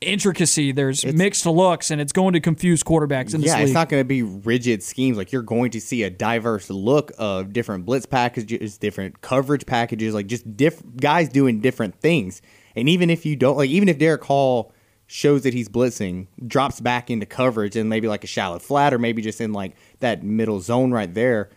intricacy. 0.00 0.72
There's 0.72 1.04
mixed 1.04 1.46
looks, 1.46 1.90
and 1.90 2.00
it's 2.00 2.12
going 2.12 2.34
to 2.34 2.40
confuse 2.40 2.82
quarterbacks 2.82 3.34
in 3.34 3.40
this 3.40 3.48
yeah, 3.48 3.56
league. 3.56 3.64
it's 3.64 3.74
not 3.74 3.88
going 3.88 4.00
to 4.00 4.08
be 4.08 4.22
rigid 4.22 4.82
schemes. 4.82 5.16
Like 5.16 5.32
you're 5.32 5.42
going 5.42 5.70
to 5.72 5.80
see 5.80 6.02
a 6.02 6.10
diverse 6.10 6.70
look 6.70 7.12
of 7.18 7.52
different 7.52 7.84
blitz 7.84 8.06
packages, 8.06 8.78
different 8.78 9.20
coverage 9.20 9.66
packages, 9.66 10.14
like 10.14 10.26
just 10.26 10.56
diff- 10.56 10.82
guys 10.96 11.28
doing 11.28 11.60
different 11.60 11.96
things. 11.96 12.42
And 12.76 12.88
even 12.88 13.10
if 13.10 13.26
you 13.26 13.36
don't 13.36 13.56
like, 13.56 13.70
even 13.70 13.88
if 13.88 13.98
Derick 13.98 14.24
Hall 14.24 14.71
shows 15.12 15.42
that 15.42 15.52
he's 15.52 15.68
blitzing, 15.68 16.26
drops 16.46 16.80
back 16.80 17.10
into 17.10 17.26
coverage 17.26 17.76
and 17.76 17.90
maybe 17.90 18.08
like 18.08 18.24
a 18.24 18.26
shallow 18.26 18.58
flat 18.58 18.94
or 18.94 18.98
maybe 18.98 19.20
just 19.20 19.42
in 19.42 19.52
like 19.52 19.76
that 20.00 20.22
middle 20.22 20.58
zone 20.58 20.90
right 20.90 21.12
there, 21.12 21.50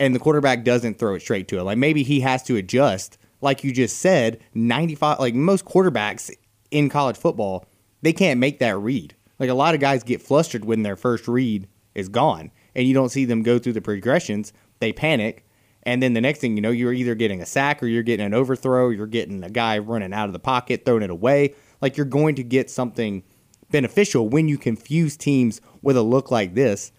and 0.00 0.16
the 0.16 0.18
quarterback 0.18 0.64
doesn't 0.64 0.98
throw 0.98 1.14
it 1.14 1.20
straight 1.20 1.46
to 1.46 1.58
it. 1.58 1.62
Like 1.62 1.78
maybe 1.78 2.02
he 2.02 2.20
has 2.20 2.42
to 2.44 2.56
adjust. 2.56 3.16
Like 3.40 3.62
you 3.62 3.72
just 3.72 3.98
said, 3.98 4.40
95 4.54 5.20
like 5.20 5.34
most 5.34 5.64
quarterbacks 5.64 6.34
in 6.72 6.88
college 6.88 7.16
football, 7.16 7.66
they 8.02 8.12
can't 8.12 8.40
make 8.40 8.58
that 8.58 8.76
read. 8.76 9.14
Like 9.38 9.48
a 9.48 9.54
lot 9.54 9.74
of 9.74 9.80
guys 9.80 10.02
get 10.02 10.20
flustered 10.20 10.64
when 10.64 10.82
their 10.82 10.96
first 10.96 11.28
read 11.28 11.68
is 11.94 12.08
gone 12.08 12.50
and 12.74 12.88
you 12.88 12.94
don't 12.94 13.10
see 13.10 13.24
them 13.24 13.44
go 13.44 13.60
through 13.60 13.74
the 13.74 13.80
progressions. 13.80 14.52
They 14.80 14.92
panic 14.92 15.46
and 15.84 16.02
then 16.02 16.12
the 16.12 16.20
next 16.20 16.40
thing 16.40 16.56
you 16.56 16.60
know, 16.60 16.70
you're 16.70 16.92
either 16.92 17.14
getting 17.14 17.40
a 17.40 17.46
sack 17.46 17.82
or 17.82 17.86
you're 17.86 18.02
getting 18.02 18.26
an 18.26 18.34
overthrow, 18.34 18.90
you're 18.90 19.06
getting 19.06 19.42
a 19.42 19.48
guy 19.50 19.78
running 19.78 20.12
out 20.12 20.26
of 20.26 20.32
the 20.32 20.38
pocket, 20.38 20.84
throwing 20.84 21.02
it 21.02 21.10
away. 21.10 21.54
Like 21.80 21.96
you're 21.96 22.06
going 22.06 22.34
to 22.36 22.42
get 22.42 22.70
something 22.70 23.22
beneficial 23.70 24.28
when 24.28 24.48
you 24.48 24.58
confuse 24.58 25.16
teams 25.16 25.60
with 25.82 25.96
a 25.96 26.02
look 26.02 26.30
like 26.30 26.54
this. 26.54 26.92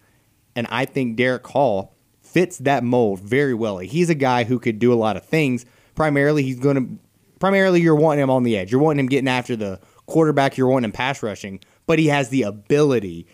And 0.56 0.66
I 0.70 0.84
think 0.84 1.16
Derick 1.16 1.46
Hall 1.46 1.94
fits 2.20 2.58
that 2.58 2.84
mold 2.84 3.20
very 3.20 3.54
well. 3.54 3.78
He's 3.78 4.10
a 4.10 4.14
guy 4.14 4.44
who 4.44 4.58
could 4.58 4.78
do 4.78 4.92
a 4.92 4.94
lot 4.94 5.16
of 5.16 5.24
things. 5.24 5.66
Primarily, 5.94 6.42
he's 6.42 6.60
going 6.60 6.76
to 6.76 6.98
primarily 7.38 7.80
you're 7.80 7.94
wanting 7.94 8.22
him 8.22 8.30
on 8.30 8.44
the 8.44 8.56
edge. 8.56 8.70
You're 8.70 8.80
wanting 8.80 9.00
him 9.00 9.08
getting 9.08 9.28
after 9.28 9.56
the 9.56 9.80
quarterback. 10.06 10.56
You're 10.56 10.68
wanting 10.68 10.86
him 10.86 10.92
pass 10.92 11.22
rushing, 11.22 11.60
but 11.86 11.98
he 11.98 12.06
has 12.06 12.28
the 12.28 12.42
ability 12.42 13.26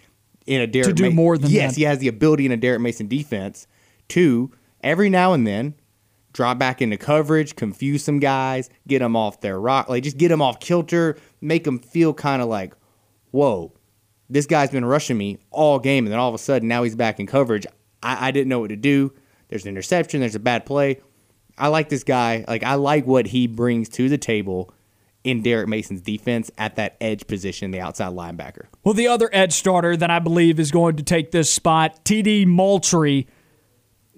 in 0.47 0.61
a 0.61 0.67
Derek 0.67 0.89
To 0.89 0.93
do 0.95 1.11
more 1.11 1.37
than 1.37 1.51
yes, 1.51 1.73
that. 1.73 1.79
he 1.79 1.85
has 1.85 1.99
the 1.99 2.09
ability 2.09 2.47
in 2.47 2.53
a 2.53 2.57
Derek 2.57 2.81
Mason 2.81 3.09
defense 3.09 3.67
to 4.09 4.51
every 4.83 5.11
now 5.11 5.33
and 5.33 5.47
then 5.47 5.75
drop 6.33 6.59
back 6.59 6.83
into 6.83 6.99
coverage, 6.99 7.57
confuse 7.57 8.05
some 8.05 8.21
guys, 8.21 8.69
get 8.87 8.99
them 8.99 9.17
off 9.17 9.41
their 9.41 9.59
rock, 9.59 9.89
like 9.89 10.03
just 10.03 10.19
get 10.19 10.29
them 10.29 10.43
off 10.43 10.61
kilter, 10.61 11.17
make 11.47 11.65
them 11.65 11.79
feel 11.79 12.13
kind 12.13 12.43
of 12.43 12.49
like, 12.49 12.75
whoa, 13.31 13.73
this 14.29 14.47
guy's 14.47 14.71
been 14.71 14.85
rushing 14.85 15.17
me 15.17 15.39
all 15.51 15.79
game, 15.79 16.05
and 16.05 16.13
then 16.13 16.19
all 16.19 16.29
of 16.29 16.35
a 16.35 16.39
sudden 16.39 16.69
now 16.69 16.83
he's 16.83 16.97
back 16.97 17.21
in 17.21 17.27
coverage. 17.27 17.67
I, 18.03 18.29
I 18.29 18.31
didn't 18.31 18.49
know 18.49 18.61
what 18.61 18.69
to 18.71 18.77
do. 18.77 19.13
There's 19.49 19.65
an 19.65 19.69
interception. 19.69 20.21
There's 20.21 20.35
a 20.35 20.41
bad 20.41 20.67
play. 20.67 21.01
I 21.57 21.69
like 21.69 21.89
this 21.89 22.05
guy. 22.05 22.45
Like 22.47 22.65
I 22.65 22.75
like 22.75 23.07
what 23.07 23.27
he 23.29 23.47
brings 23.47 23.89
to 23.91 24.09
the 24.09 24.19
table 24.19 24.75
in 25.25 25.43
Derek 25.43 25.69
Mason's 25.69 26.03
defense 26.03 26.51
at 26.59 26.77
that 26.77 26.97
edge 27.01 27.27
position, 27.27 27.71
the 27.71 27.81
outside 27.81 28.13
linebacker. 28.13 28.67
Well, 28.85 28.95
the 28.95 29.09
other 29.09 29.29
edge 29.33 29.53
starter 29.53 29.97
that 29.97 30.11
I 30.11 30.19
believe 30.19 30.61
is 30.61 30.71
going 30.71 30.97
to 30.97 31.03
take 31.03 31.33
this 31.33 31.53
spot, 31.53 32.05
TD 32.05 32.47
Moultrie. 32.47 33.27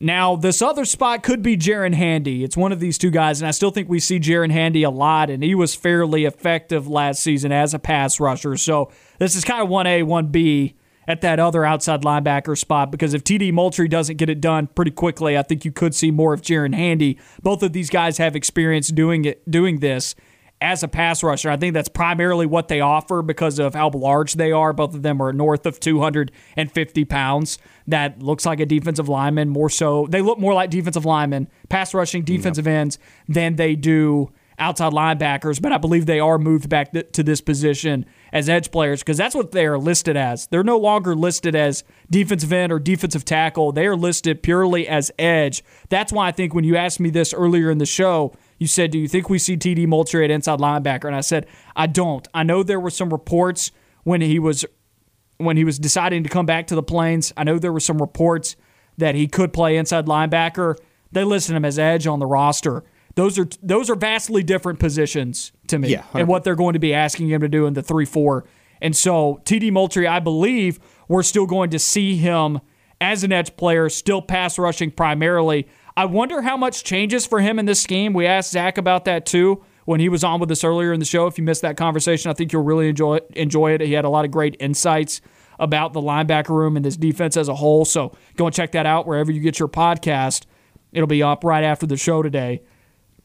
Now, 0.00 0.36
this 0.36 0.62
other 0.62 0.84
spot 0.84 1.24
could 1.24 1.42
be 1.42 1.56
Jaren 1.56 1.94
Handy. 1.94 2.44
It's 2.44 2.56
one 2.56 2.70
of 2.70 2.78
these 2.78 2.98
two 2.98 3.10
guys, 3.10 3.40
and 3.40 3.48
I 3.48 3.50
still 3.50 3.72
think 3.72 3.88
we 3.88 3.98
see 3.98 4.20
Jaren 4.20 4.52
Handy 4.52 4.84
a 4.84 4.90
lot, 4.90 5.28
and 5.28 5.42
he 5.42 5.56
was 5.56 5.74
fairly 5.74 6.24
effective 6.24 6.86
last 6.86 7.20
season 7.20 7.50
as 7.50 7.74
a 7.74 7.80
pass 7.80 8.20
rusher. 8.20 8.56
So 8.56 8.92
this 9.18 9.34
is 9.34 9.44
kind 9.44 9.60
of 9.60 9.68
1A, 9.68 10.04
1B 10.04 10.74
at 11.08 11.22
that 11.22 11.40
other 11.40 11.64
outside 11.64 12.02
linebacker 12.02 12.56
spot 12.56 12.92
because 12.92 13.14
if 13.14 13.24
TD 13.24 13.50
Moultrie 13.50 13.88
doesn't 13.88 14.18
get 14.18 14.28
it 14.28 14.42
done 14.42 14.68
pretty 14.68 14.90
quickly, 14.90 15.38
I 15.38 15.42
think 15.42 15.64
you 15.64 15.72
could 15.72 15.94
see 15.94 16.10
more 16.10 16.34
of 16.34 16.42
Jaren 16.42 16.74
Handy. 16.74 17.18
Both 17.42 17.62
of 17.62 17.72
these 17.72 17.88
guys 17.88 18.18
have 18.18 18.36
experience 18.36 18.88
doing 18.88 19.24
it, 19.24 19.50
doing 19.50 19.80
this 19.80 20.14
as 20.60 20.82
a 20.82 20.88
pass 20.88 21.22
rusher. 21.22 21.50
I 21.50 21.56
think 21.56 21.74
that's 21.74 21.88
primarily 21.88 22.46
what 22.46 22.68
they 22.68 22.80
offer 22.80 23.22
because 23.22 23.58
of 23.58 23.74
how 23.74 23.90
large 23.90 24.34
they 24.34 24.52
are. 24.52 24.72
Both 24.72 24.94
of 24.94 25.02
them 25.02 25.20
are 25.20 25.32
north 25.32 25.66
of 25.66 25.78
250 25.78 27.04
pounds. 27.04 27.58
That 27.86 28.22
looks 28.22 28.44
like 28.44 28.60
a 28.60 28.66
defensive 28.66 29.08
lineman 29.08 29.48
more 29.48 29.70
so. 29.70 30.06
They 30.08 30.20
look 30.20 30.38
more 30.38 30.54
like 30.54 30.70
defensive 30.70 31.04
linemen, 31.04 31.48
pass 31.68 31.94
rushing 31.94 32.22
mm, 32.22 32.26
defensive 32.26 32.66
ends, 32.66 32.98
than 33.28 33.56
they 33.56 33.76
do 33.76 34.32
outside 34.58 34.92
linebackers. 34.92 35.62
But 35.62 35.72
I 35.72 35.78
believe 35.78 36.06
they 36.06 36.20
are 36.20 36.38
moved 36.38 36.68
back 36.68 36.92
th- 36.92 37.12
to 37.12 37.22
this 37.22 37.40
position 37.40 38.04
as 38.32 38.48
edge 38.48 38.70
players 38.70 39.00
because 39.00 39.16
that's 39.16 39.34
what 39.34 39.52
they 39.52 39.66
are 39.66 39.78
listed 39.78 40.16
as. 40.16 40.48
They're 40.48 40.64
no 40.64 40.78
longer 40.78 41.14
listed 41.14 41.54
as 41.54 41.84
defensive 42.10 42.52
end 42.52 42.72
or 42.72 42.78
defensive 42.78 43.24
tackle. 43.24 43.72
They 43.72 43.86
are 43.86 43.96
listed 43.96 44.42
purely 44.42 44.88
as 44.88 45.10
edge. 45.18 45.62
That's 45.88 46.12
why 46.12 46.28
I 46.28 46.32
think 46.32 46.54
when 46.54 46.64
you 46.64 46.76
asked 46.76 47.00
me 47.00 47.10
this 47.10 47.32
earlier 47.32 47.70
in 47.70 47.78
the 47.78 47.86
show, 47.86 48.34
you 48.58 48.66
said, 48.66 48.90
Do 48.90 48.98
you 48.98 49.08
think 49.08 49.30
we 49.30 49.38
see 49.38 49.56
TD 49.56 49.86
Moultrie 49.86 50.24
at 50.24 50.30
inside 50.30 50.58
linebacker? 50.58 51.04
And 51.04 51.16
I 51.16 51.20
said, 51.20 51.46
I 51.76 51.86
don't. 51.86 52.26
I 52.34 52.42
know 52.42 52.62
there 52.62 52.80
were 52.80 52.90
some 52.90 53.10
reports 53.10 53.70
when 54.04 54.20
he 54.20 54.38
was 54.38 54.64
when 55.38 55.56
he 55.56 55.64
was 55.64 55.78
deciding 55.78 56.24
to 56.24 56.28
come 56.28 56.46
back 56.46 56.66
to 56.66 56.74
the 56.74 56.82
Plains. 56.82 57.32
I 57.36 57.44
know 57.44 57.58
there 57.58 57.72
were 57.72 57.80
some 57.80 57.98
reports 57.98 58.56
that 58.96 59.14
he 59.14 59.28
could 59.28 59.52
play 59.52 59.76
inside 59.76 60.06
linebacker. 60.06 60.76
They 61.12 61.24
listed 61.24 61.54
him 61.54 61.64
as 61.64 61.78
edge 61.78 62.06
on 62.06 62.18
the 62.18 62.26
roster. 62.26 62.84
Those 63.14 63.38
are 63.38 63.48
those 63.62 63.88
are 63.88 63.94
vastly 63.94 64.42
different 64.42 64.78
positions 64.78 65.52
to 65.68 65.78
me, 65.78 65.90
Yeah, 65.90 66.04
and 66.14 66.28
what 66.28 66.44
they're 66.44 66.54
going 66.54 66.74
to 66.74 66.78
be 66.78 66.94
asking 66.94 67.28
him 67.28 67.40
to 67.40 67.48
do 67.48 67.66
in 67.66 67.74
the 67.74 67.82
three 67.82 68.04
four. 68.04 68.44
And 68.80 68.94
so 68.94 69.40
TD 69.44 69.72
Moultrie, 69.72 70.06
I 70.06 70.20
believe 70.20 70.78
we're 71.08 71.22
still 71.22 71.46
going 71.46 71.70
to 71.70 71.78
see 71.78 72.16
him 72.16 72.60
as 73.00 73.24
an 73.24 73.32
edge 73.32 73.56
player, 73.56 73.88
still 73.88 74.22
pass 74.22 74.58
rushing 74.58 74.90
primarily. 74.90 75.66
I 75.98 76.04
wonder 76.04 76.42
how 76.42 76.56
much 76.56 76.84
changes 76.84 77.26
for 77.26 77.40
him 77.40 77.58
in 77.58 77.66
this 77.66 77.82
scheme. 77.82 78.12
We 78.12 78.24
asked 78.24 78.52
Zac 78.52 78.78
about 78.78 79.04
that 79.06 79.26
too 79.26 79.64
when 79.84 79.98
he 79.98 80.08
was 80.08 80.22
on 80.22 80.38
with 80.38 80.48
us 80.48 80.62
earlier 80.62 80.92
in 80.92 81.00
the 81.00 81.04
show. 81.04 81.26
If 81.26 81.38
you 81.38 81.42
missed 81.42 81.62
that 81.62 81.76
conversation, 81.76 82.30
I 82.30 82.34
think 82.34 82.52
you'll 82.52 82.62
really 82.62 82.88
enjoy 82.88 83.16
it, 83.16 83.28
enjoy 83.34 83.72
it. 83.72 83.80
He 83.80 83.94
had 83.94 84.04
a 84.04 84.08
lot 84.08 84.24
of 84.24 84.30
great 84.30 84.56
insights 84.60 85.20
about 85.58 85.94
the 85.94 86.00
linebacker 86.00 86.50
room 86.50 86.76
and 86.76 86.84
this 86.84 86.96
defense 86.96 87.36
as 87.36 87.48
a 87.48 87.56
whole. 87.56 87.84
So 87.84 88.16
go 88.36 88.46
and 88.46 88.54
check 88.54 88.70
that 88.72 88.86
out 88.86 89.08
wherever 89.08 89.32
you 89.32 89.40
get 89.40 89.58
your 89.58 89.66
podcast. 89.66 90.44
It'll 90.92 91.08
be 91.08 91.20
up 91.20 91.42
right 91.42 91.64
after 91.64 91.84
the 91.84 91.96
show 91.96 92.22
today. 92.22 92.62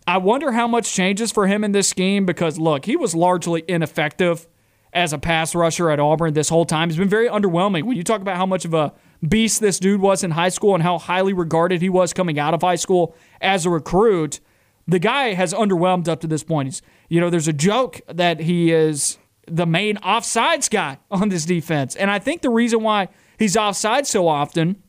I 0.08 0.18
wonder 0.18 0.54
how 0.54 0.68
much 0.68 0.92
changes 0.92 1.32
for 1.32 1.46
him 1.46 1.64
in 1.64 1.74
this 1.74 1.88
scheme 1.88 2.26
because 2.26 2.58
look, 2.58 2.86
he 2.86 2.96
was 2.96 3.14
largely 3.14 3.64
ineffective 3.68 4.48
as 4.94 5.14
a 5.14 5.20
pass 5.20 5.54
rusher 5.54 5.92
at 5.92 6.00
Auburn 6.00 6.34
this 6.34 6.50
whole 6.50 6.66
time. 6.66 6.90
He's 6.90 6.98
been 6.98 7.08
very 7.08 7.30
underwhelming. 7.30 7.84
When 7.84 7.98
you 7.98 8.04
talk 8.04 8.22
about 8.22 8.38
how 8.38 8.48
much 8.48 8.66
of 8.66 8.74
a 8.74 8.94
beast 9.28 9.62
this 9.62 9.80
dude 9.80 10.02
was 10.02 10.24
in 10.24 10.32
high 10.32 10.50
school 10.50 10.74
and 10.74 10.84
how 10.84 10.98
highly 10.98 11.34
regarded 11.34 11.82
he 11.82 11.90
was 11.90 12.14
coming 12.14 12.40
out 12.40 12.54
of 12.54 12.62
high 12.62 12.76
school 12.76 13.16
as 13.42 13.66
a 13.66 13.70
recruit, 13.70 14.40
the 14.88 15.00
guy 15.00 15.34
has 15.34 15.54
underwhelmed 15.54 16.08
up 16.08 16.20
to 16.22 16.28
this 16.28 16.44
point. 16.44 16.68
He's, 16.68 16.82
you 17.10 17.22
know, 17.22 17.30
there's 17.30 17.48
a 17.48 17.54
joke 17.54 18.02
that 18.08 18.42
he 18.42 18.72
is 18.72 19.18
the 19.48 19.66
main 19.66 19.98
offsides 19.98 20.70
guy 20.70 20.98
on 21.12 21.30
this 21.30 21.46
defense. 21.46 21.96
And 21.96 22.12
I 22.12 22.20
think 22.20 22.42
the 22.42 22.50
reason 22.50 22.82
why 22.82 23.10
he's 23.40 23.56
offside 23.56 24.08
so 24.08 24.28
often 24.28 24.82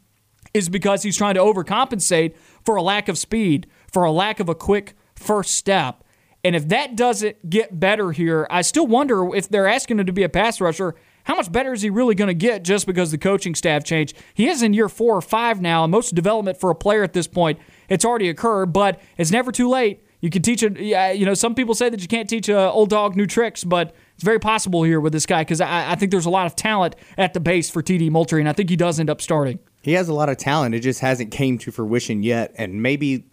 is 0.53 0.69
because 0.69 1.03
he's 1.03 1.17
trying 1.17 1.35
to 1.35 1.41
overcompensate 1.41 2.35
for 2.65 2.77
a 2.77 2.83
lack 2.83 3.09
of 3.09 3.19
speed, 3.19 3.67
for 3.93 4.05
a 4.05 4.13
lack 4.13 4.41
of 4.41 4.49
a 4.49 4.55
quick 4.55 4.95
first 5.15 5.53
step. 5.53 6.05
And 6.45 6.55
if 6.55 6.69
that 6.69 6.95
doesn't 6.95 7.49
get 7.49 7.81
better 7.81 8.13
here, 8.13 8.47
I 8.51 8.63
still 8.63 8.87
wonder 8.87 9.35
if 9.35 9.49
they're 9.49 9.67
asking 9.67 9.99
him 9.99 10.07
to 10.07 10.13
be 10.13 10.23
a 10.23 10.29
pass 10.29 10.61
rusher, 10.61 10.95
how 11.25 11.35
much 11.35 11.51
better 11.51 11.73
is 11.73 11.83
he 11.83 11.91
really 11.91 12.15
going 12.15 12.29
to 12.29 12.35
get 12.35 12.63
just 12.63 12.87
because 12.87 13.11
the 13.11 13.19
coaching 13.19 13.55
staff 13.55 13.85
changed? 13.85 14.17
He 14.35 14.49
is 14.49 14.63
in 14.63 14.73
year 14.73 14.89
four 14.89 15.17
or 15.17 15.23
five 15.23 15.61
now, 15.61 15.85
and 15.85 15.91
most 15.91 16.15
development 16.15 16.61
for 16.61 16.71
a 16.71 16.75
player 16.75 17.03
at 17.03 17.13
this 17.13 17.27
point, 17.27 17.59
it's 17.89 18.05
already 18.05 18.29
occurred, 18.29 18.73
but 18.73 19.01
it's 19.19 19.31
never 19.31 19.51
too 19.51 19.69
late. 19.69 20.05
You 20.21 20.31
can 20.31 20.41
teach 20.41 20.63
it. 20.63 20.79
You 20.79 21.27
know, 21.27 21.35
some 21.35 21.55
people 21.55 21.75
say 21.75 21.91
that 21.91 22.01
you 22.01 22.09
can't 22.09 22.29
teach 22.29 22.49
an 22.49 22.57
old 22.57 22.89
dog 22.89 23.15
new 23.15 23.27
tricks, 23.27 23.63
but 23.63 23.95
it's 24.15 24.25
very 24.25 24.39
possible 24.39 24.83
here 24.83 24.99
with 24.99 25.13
this 25.13 25.27
guy 25.27 25.43
because 25.43 25.61
I, 25.61 25.93
I 25.93 25.95
think 25.97 26.11
there's 26.11 26.25
a 26.25 26.31
lot 26.31 26.47
of 26.47 26.57
talent 26.57 26.97
at 27.19 27.35
the 27.35 27.41
base 27.41 27.69
for 27.69 27.83
TD 27.83 28.11
Moultrie, 28.11 28.41
and 28.41 28.49
I 28.49 28.55
think 28.55 28.71
he 28.71 28.77
does 28.77 28.99
end 28.99 29.11
up 29.11 29.21
starting. 29.21 29.59
He 29.83 29.93
has 29.93 30.09
a 30.09 30.15
lot 30.15 30.31
of 30.31 30.39
talent. 30.39 30.75
It 30.75 30.81
just 30.81 31.01
hasn't 31.01 31.31
came 31.31 31.59
to 31.59 31.71
fruition 31.71 32.23
yet, 32.23 32.55
and 32.57 32.83
maybe 32.83 33.27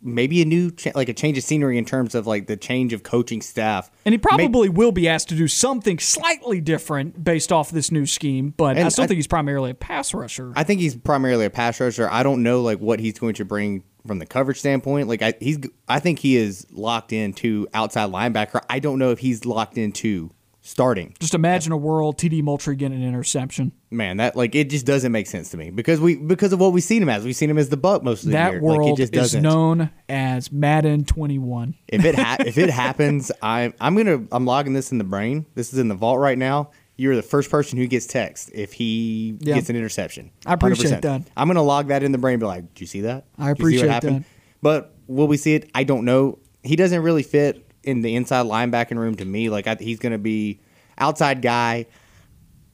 maybe 0.00 0.40
a 0.42 0.44
new 0.44 0.70
cha- 0.70 0.92
like 0.94 1.08
a 1.08 1.12
change 1.12 1.36
of 1.38 1.44
scenery 1.44 1.76
in 1.78 1.84
terms 1.84 2.14
of 2.14 2.26
like 2.26 2.46
the 2.46 2.56
change 2.56 2.92
of 2.92 3.02
coaching 3.02 3.40
staff. 3.42 3.90
And 4.04 4.12
he 4.12 4.16
May- 4.16 4.22
probably 4.22 4.68
will 4.68 4.92
be 4.92 5.08
asked 5.08 5.28
to 5.30 5.34
do 5.34 5.48
something 5.48 5.98
slightly 5.98 6.60
different 6.60 7.22
based 7.24 7.50
off 7.52 7.70
this 7.70 7.90
new 7.90 8.06
scheme, 8.06 8.54
but 8.56 8.78
I 8.78 8.88
still 8.88 9.04
I- 9.04 9.06
think 9.08 9.16
he's 9.18 9.26
primarily 9.26 9.70
a 9.70 9.74
pass 9.74 10.14
rusher. 10.14 10.52
I 10.56 10.64
think 10.64 10.80
he's 10.80 10.94
primarily 10.96 11.46
a 11.46 11.50
pass 11.50 11.80
rusher. 11.80 12.08
I 12.10 12.22
don't 12.22 12.42
know 12.42 12.62
like 12.62 12.78
what 12.78 13.00
he's 13.00 13.18
going 13.18 13.34
to 13.34 13.44
bring 13.44 13.82
from 14.06 14.18
the 14.20 14.26
coverage 14.26 14.58
standpoint. 14.58 15.08
Like 15.08 15.22
I, 15.22 15.34
he's, 15.40 15.58
I 15.88 16.00
think 16.00 16.20
he 16.20 16.36
is 16.36 16.66
locked 16.70 17.12
into 17.12 17.66
outside 17.74 18.10
linebacker. 18.10 18.62
I 18.70 18.78
don't 18.78 18.98
know 18.98 19.10
if 19.10 19.18
he's 19.18 19.44
locked 19.44 19.76
into 19.76 20.30
starting. 20.68 21.14
Just 21.18 21.34
imagine 21.34 21.72
a 21.72 21.76
world 21.76 22.18
TD 22.18 22.42
Moultrie 22.42 22.76
getting 22.76 23.02
an 23.02 23.08
interception. 23.08 23.72
Man, 23.90 24.18
that 24.18 24.36
like 24.36 24.54
it 24.54 24.68
just 24.70 24.84
doesn't 24.86 25.10
make 25.12 25.26
sense 25.26 25.50
to 25.50 25.56
me 25.56 25.70
because 25.70 25.98
we 26.00 26.16
because 26.16 26.52
of 26.52 26.60
what 26.60 26.72
we've 26.72 26.84
seen 26.84 27.02
him 27.02 27.08
as. 27.08 27.24
We've 27.24 27.34
seen 27.34 27.48
him 27.50 27.58
as 27.58 27.68
the 27.70 27.76
buck 27.76 28.02
most 28.02 28.20
of 28.24 28.26
the 28.26 28.32
That 28.32 28.52
year. 28.52 28.60
world 28.60 28.82
like, 28.82 28.92
it 28.92 28.96
just 28.96 29.14
is 29.14 29.20
doesn't. 29.20 29.42
known 29.42 29.90
as 30.08 30.52
Madden 30.52 31.04
21. 31.04 31.74
If 31.88 32.04
it 32.04 32.14
ha- 32.14 32.36
if 32.46 32.58
it 32.58 32.70
happens, 32.70 33.32
I'm 33.42 33.72
I'm 33.80 33.96
gonna 33.96 34.24
I'm 34.30 34.44
logging 34.44 34.74
this 34.74 34.92
in 34.92 34.98
the 34.98 35.04
brain. 35.04 35.46
This 35.54 35.72
is 35.72 35.78
in 35.78 35.88
the 35.88 35.94
vault 35.94 36.18
right 36.20 36.38
now. 36.38 36.70
You're 36.96 37.14
the 37.16 37.22
first 37.22 37.48
person 37.48 37.78
who 37.78 37.86
gets 37.86 38.06
text 38.06 38.50
if 38.52 38.72
he 38.72 39.36
Yeah. 39.40 39.54
gets 39.54 39.70
an 39.70 39.76
interception. 39.76 40.32
I 40.44 40.54
appreciate 40.54 40.90
100%. 40.94 41.02
that. 41.02 41.22
I'm 41.36 41.46
gonna 41.48 41.62
log 41.62 41.88
that 41.88 42.02
in 42.02 42.12
the 42.12 42.18
brain. 42.18 42.34
And 42.34 42.40
be 42.40 42.46
like, 42.46 42.74
did 42.74 42.80
you 42.80 42.86
see 42.88 43.00
that? 43.02 43.24
I 43.38 43.50
appreciate 43.50 43.88
happened?" 43.88 44.24
that. 44.24 44.28
But 44.60 44.94
will 45.06 45.28
we 45.28 45.36
see 45.36 45.54
it? 45.54 45.70
I 45.74 45.84
don't 45.84 46.04
know. 46.04 46.40
He 46.64 46.74
doesn't 46.76 47.00
really 47.02 47.22
fit 47.22 47.67
in 47.82 48.02
the 48.02 48.16
inside 48.16 48.46
linebacking 48.46 48.96
room 48.98 49.14
to 49.16 49.24
me. 49.24 49.50
Like 49.50 49.66
I, 49.66 49.76
he's 49.78 49.98
gonna 49.98 50.18
be. 50.18 50.60
outside 50.98 51.42
guy. 51.42 51.86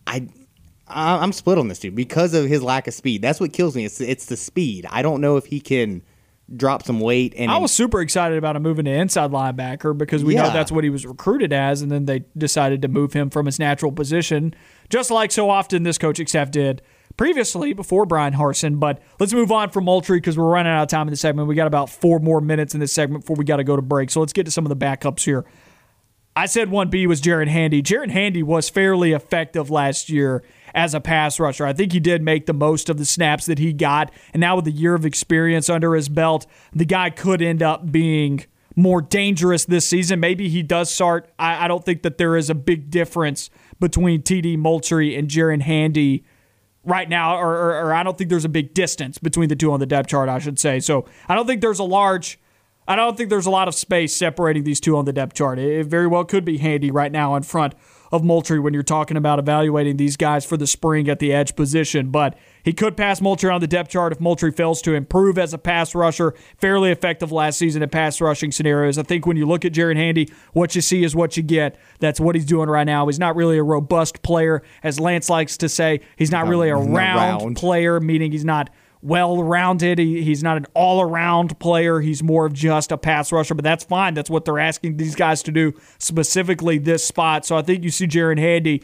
I 0.07 0.29
I'm 0.87 1.33
split 1.33 1.59
on 1.59 1.69
this 1.69 1.79
dude 1.79 1.95
because 1.95 2.35
of 2.35 2.47
his 2.47 2.63
lack 2.63 2.87
of 2.87 2.95
speed. 2.95 3.23
That's 3.23 3.41
what 3.41 3.53
kills 3.53 3.75
me. 3.75 3.85
It's 3.85 4.01
it's 4.01 4.27
the 4.27 4.37
speed. 4.37 4.87
I 4.91 5.03
don't 5.03 5.21
know 5.21 5.37
if 5.37 5.47
he 5.47 5.61
can 5.61 6.03
drop 6.55 6.83
some 6.83 7.01
weight 7.01 7.33
and 7.39 7.51
I 7.51 7.57
was 7.57 7.73
super 7.73 8.03
excited 8.03 8.37
about 8.37 8.55
him 8.55 8.63
moving 8.63 8.85
to 8.85 8.91
inside 8.91 9.31
linebacker 9.31 9.97
because 9.97 10.23
we 10.23 10.35
know 10.35 10.53
that's 10.53 10.71
what 10.71 10.85
he 10.85 10.91
was 10.91 11.07
recruited 11.07 11.55
as, 11.55 11.81
and 11.81 11.91
then 11.91 12.05
they 12.05 12.25
decided 12.37 12.83
to 12.83 12.89
move 12.89 13.15
him 13.15 13.31
from 13.31 13.47
his 13.47 13.59
natural 13.59 13.91
position, 13.91 14.55
just 14.91 15.11
like 15.11 15.33
so 15.33 15.49
often 15.49 15.85
this 15.85 15.97
coaching 15.97 16.27
staff 16.27 16.51
did 16.51 16.83
previously 17.17 17.73
before 17.73 18.07
Bryan 18.07 18.35
Harsin. 18.35 18.81
But 18.81 19.03
let's 19.21 19.33
move 19.33 19.53
on 19.53 19.71
from 19.71 19.85
Moultrie 19.85 20.19
because 20.19 20.37
we're 20.37 20.51
running 20.51 20.73
out 20.73 20.83
of 20.83 20.89
time 20.89 21.07
in 21.09 21.13
this 21.13 21.21
segment. 21.21 21.49
We 21.49 21.55
got 21.55 21.67
about 21.67 21.91
four 21.91 22.19
more 22.19 22.41
minutes 22.41 22.75
in 22.75 22.81
this 22.81 22.93
segment 22.93 23.23
before 23.23 23.37
we 23.37 23.45
got 23.45 23.57
to 23.57 23.65
go 23.65 23.77
to 23.77 23.83
break. 23.83 24.11
So 24.11 24.21
let's 24.21 24.33
get 24.33 24.45
to 24.45 24.51
some 24.51 24.65
of 24.65 24.71
the 24.71 24.77
backups 24.77 25.25
here. 25.25 25.45
I 26.37 26.47
said 26.47 26.69
1B 26.69 27.07
was 27.07 27.21
Jaren 27.21 27.47
Handy. 27.47 27.81
Jaren 27.81 28.11
Handy 28.11 28.43
was 28.43 28.69
fairly 28.69 29.13
effective 29.13 29.71
last 29.71 30.11
year 30.11 30.43
as 30.75 30.93
a 30.93 31.01
pass 31.01 31.39
rusher. 31.39 31.65
I 31.65 31.73
think 31.73 31.93
he 31.93 32.01
did 32.01 32.23
make 32.23 32.47
the 32.47 32.53
most 32.53 32.89
of 32.89 32.99
the 32.99 33.05
snaps 33.05 33.47
that 33.47 33.61
he 33.61 33.73
got. 33.73 34.11
And 34.33 34.41
now 34.41 34.57
with 34.57 34.67
a 34.67 34.73
year 34.73 34.97
of 34.97 35.07
experience 35.07 35.71
under 35.71 35.95
his 35.95 36.09
belt, 36.09 36.47
the 36.73 36.85
guy 36.85 37.11
could 37.11 37.41
end 37.41 37.63
up 37.63 37.93
being 37.93 38.45
more 38.75 39.01
dangerous 39.01 39.65
this 39.65 39.89
season. 39.89 40.19
Maybe 40.19 40.49
he 40.49 40.65
does 40.65 40.91
start. 40.91 41.31
I, 41.39 41.67
I 41.67 41.69
don't 41.69 41.85
think 41.85 42.03
that 42.03 42.19
there 42.19 42.37
is 42.37 42.51
a 42.51 42.55
big 42.57 42.91
difference 42.91 43.49
between 43.79 44.23
TD 44.23 44.59
Moultrie 44.59 45.15
and 45.15 45.29
Jaren 45.29 45.63
Handy 45.63 46.25
right 46.85 47.09
now, 47.09 47.37
or, 47.37 47.55
or, 47.55 47.87
or 47.87 47.95
I 47.95 48.03
don't 48.03 48.17
think 48.17 48.31
there's 48.31 48.45
a 48.45 48.51
big 48.51 48.75
distance 48.75 49.19
between 49.19 49.49
the 49.49 49.57
two 49.57 49.73
on 49.73 49.81
the 49.81 49.87
depth 49.87 50.09
chart, 50.09 50.29
I 50.29 50.39
should 50.39 50.59
say. 50.59 50.81
So 50.81 51.07
I 51.29 51.35
don't 51.35 51.47
think 51.47 51.61
there's 51.61 51.79
a 51.79 51.85
large. 51.85 52.39
I 52.87 52.97
don't 52.97 53.17
think 53.17 53.31
there's 53.31 53.47
a 53.47 53.51
lot 53.51 53.67
of 53.67 53.75
space 53.75 54.15
separating 54.15 54.65
these 54.65 54.79
two 54.79 54.97
on 54.97 55.07
the 55.07 55.13
depth 55.13 55.35
chart. 55.35 55.59
It 55.59 55.87
very 55.87 56.07
well 56.07 56.25
could 56.25 56.45
be 56.45 56.59
handy 56.59 56.91
right 56.91 57.11
now 57.11 57.35
in 57.35 57.43
front 57.43 57.75
of 58.13 58.23
Moultrie 58.23 58.61
when 58.61 58.75
you're 58.75 58.83
talking 58.83 59.17
about 59.17 59.39
evaluating 59.39 59.97
these 59.97 60.17
guys 60.19 60.45
for 60.45 60.59
the 60.59 60.67
spring 60.67 61.09
at 61.09 61.19
the 61.19 61.33
edge 61.33 61.57
position. 61.57 62.11
But 62.11 62.37
he 62.65 62.73
could 62.73 62.97
pass 62.97 63.21
Moultrie 63.21 63.51
on 63.51 63.61
the 63.61 63.67
depth 63.67 63.91
chart 63.91 64.13
if 64.13 64.21
Moultrie 64.21 64.51
fails 64.51 64.81
to 64.83 64.95
improve 64.95 65.39
as 65.39 65.53
a 65.53 65.59
pass 65.59 65.95
rusher. 65.95 66.35
Fairly 66.57 66.91
effective 66.91 67.31
last 67.31 67.59
season 67.59 67.83
in 67.83 67.91
pass 67.91 68.21
rushing 68.21 68.51
scenarios. 68.51 68.99
I 68.99 69.03
think 69.03 69.27
when 69.27 69.37
you 69.37 69.47
look 69.47 69.65
at 69.65 69.73
Jaren 69.73 69.97
Handy, 69.97 70.33
what 70.55 70.75
you 70.75 70.81
see 70.81 71.05
is 71.05 71.15
what 71.15 71.37
you 71.37 71.43
get. 71.43 71.77
That's 72.01 72.19
what 72.19 72.35
he's 72.35 72.47
doing 72.47 72.71
right 72.71 72.85
now. 72.85 73.07
He's 73.07 73.19
not 73.19 73.37
really 73.37 73.59
a 73.59 73.63
robust 73.63 74.23
player, 74.23 74.63
as 74.83 74.99
Lance 74.99 75.29
likes 75.29 75.59
to 75.59 75.69
say. 75.69 76.01
He's 76.17 76.31
not 76.31 76.49
really 76.49 76.71
a 76.71 76.77
round 76.77 77.43
round. 77.43 77.57
player, 77.57 78.01
meaning 78.01 78.33
he's 78.33 78.47
not 78.47 78.71
well 79.03 79.43
rounded. 79.43 79.99
He, 79.99 80.23
he's 80.23 80.43
not 80.43 80.57
an 80.57 80.67
all 80.73 81.03
around 81.03 81.59
player. 81.61 82.01
He's 82.01 82.23
more 82.23 82.47
of 82.47 82.55
just 82.55 82.91
a 82.91 82.97
pass 82.97 83.31
rusher, 83.31 83.55
but 83.55 83.63
that's 83.63 83.85
fine. 83.85 84.15
That's 84.15 84.31
what 84.31 84.47
they're 84.47 84.59
asking 84.59 84.97
these 84.97 85.15
guys 85.15 85.43
to 85.43 85.53
do, 85.53 85.75
specifically 85.99 86.79
this 86.79 87.05
spot. 87.05 87.45
So 87.45 87.57
I 87.57 87.63
think 87.63 87.85
you 87.85 87.91
see 87.91 88.07
Jaren 88.07 88.39
Handy 88.39 88.83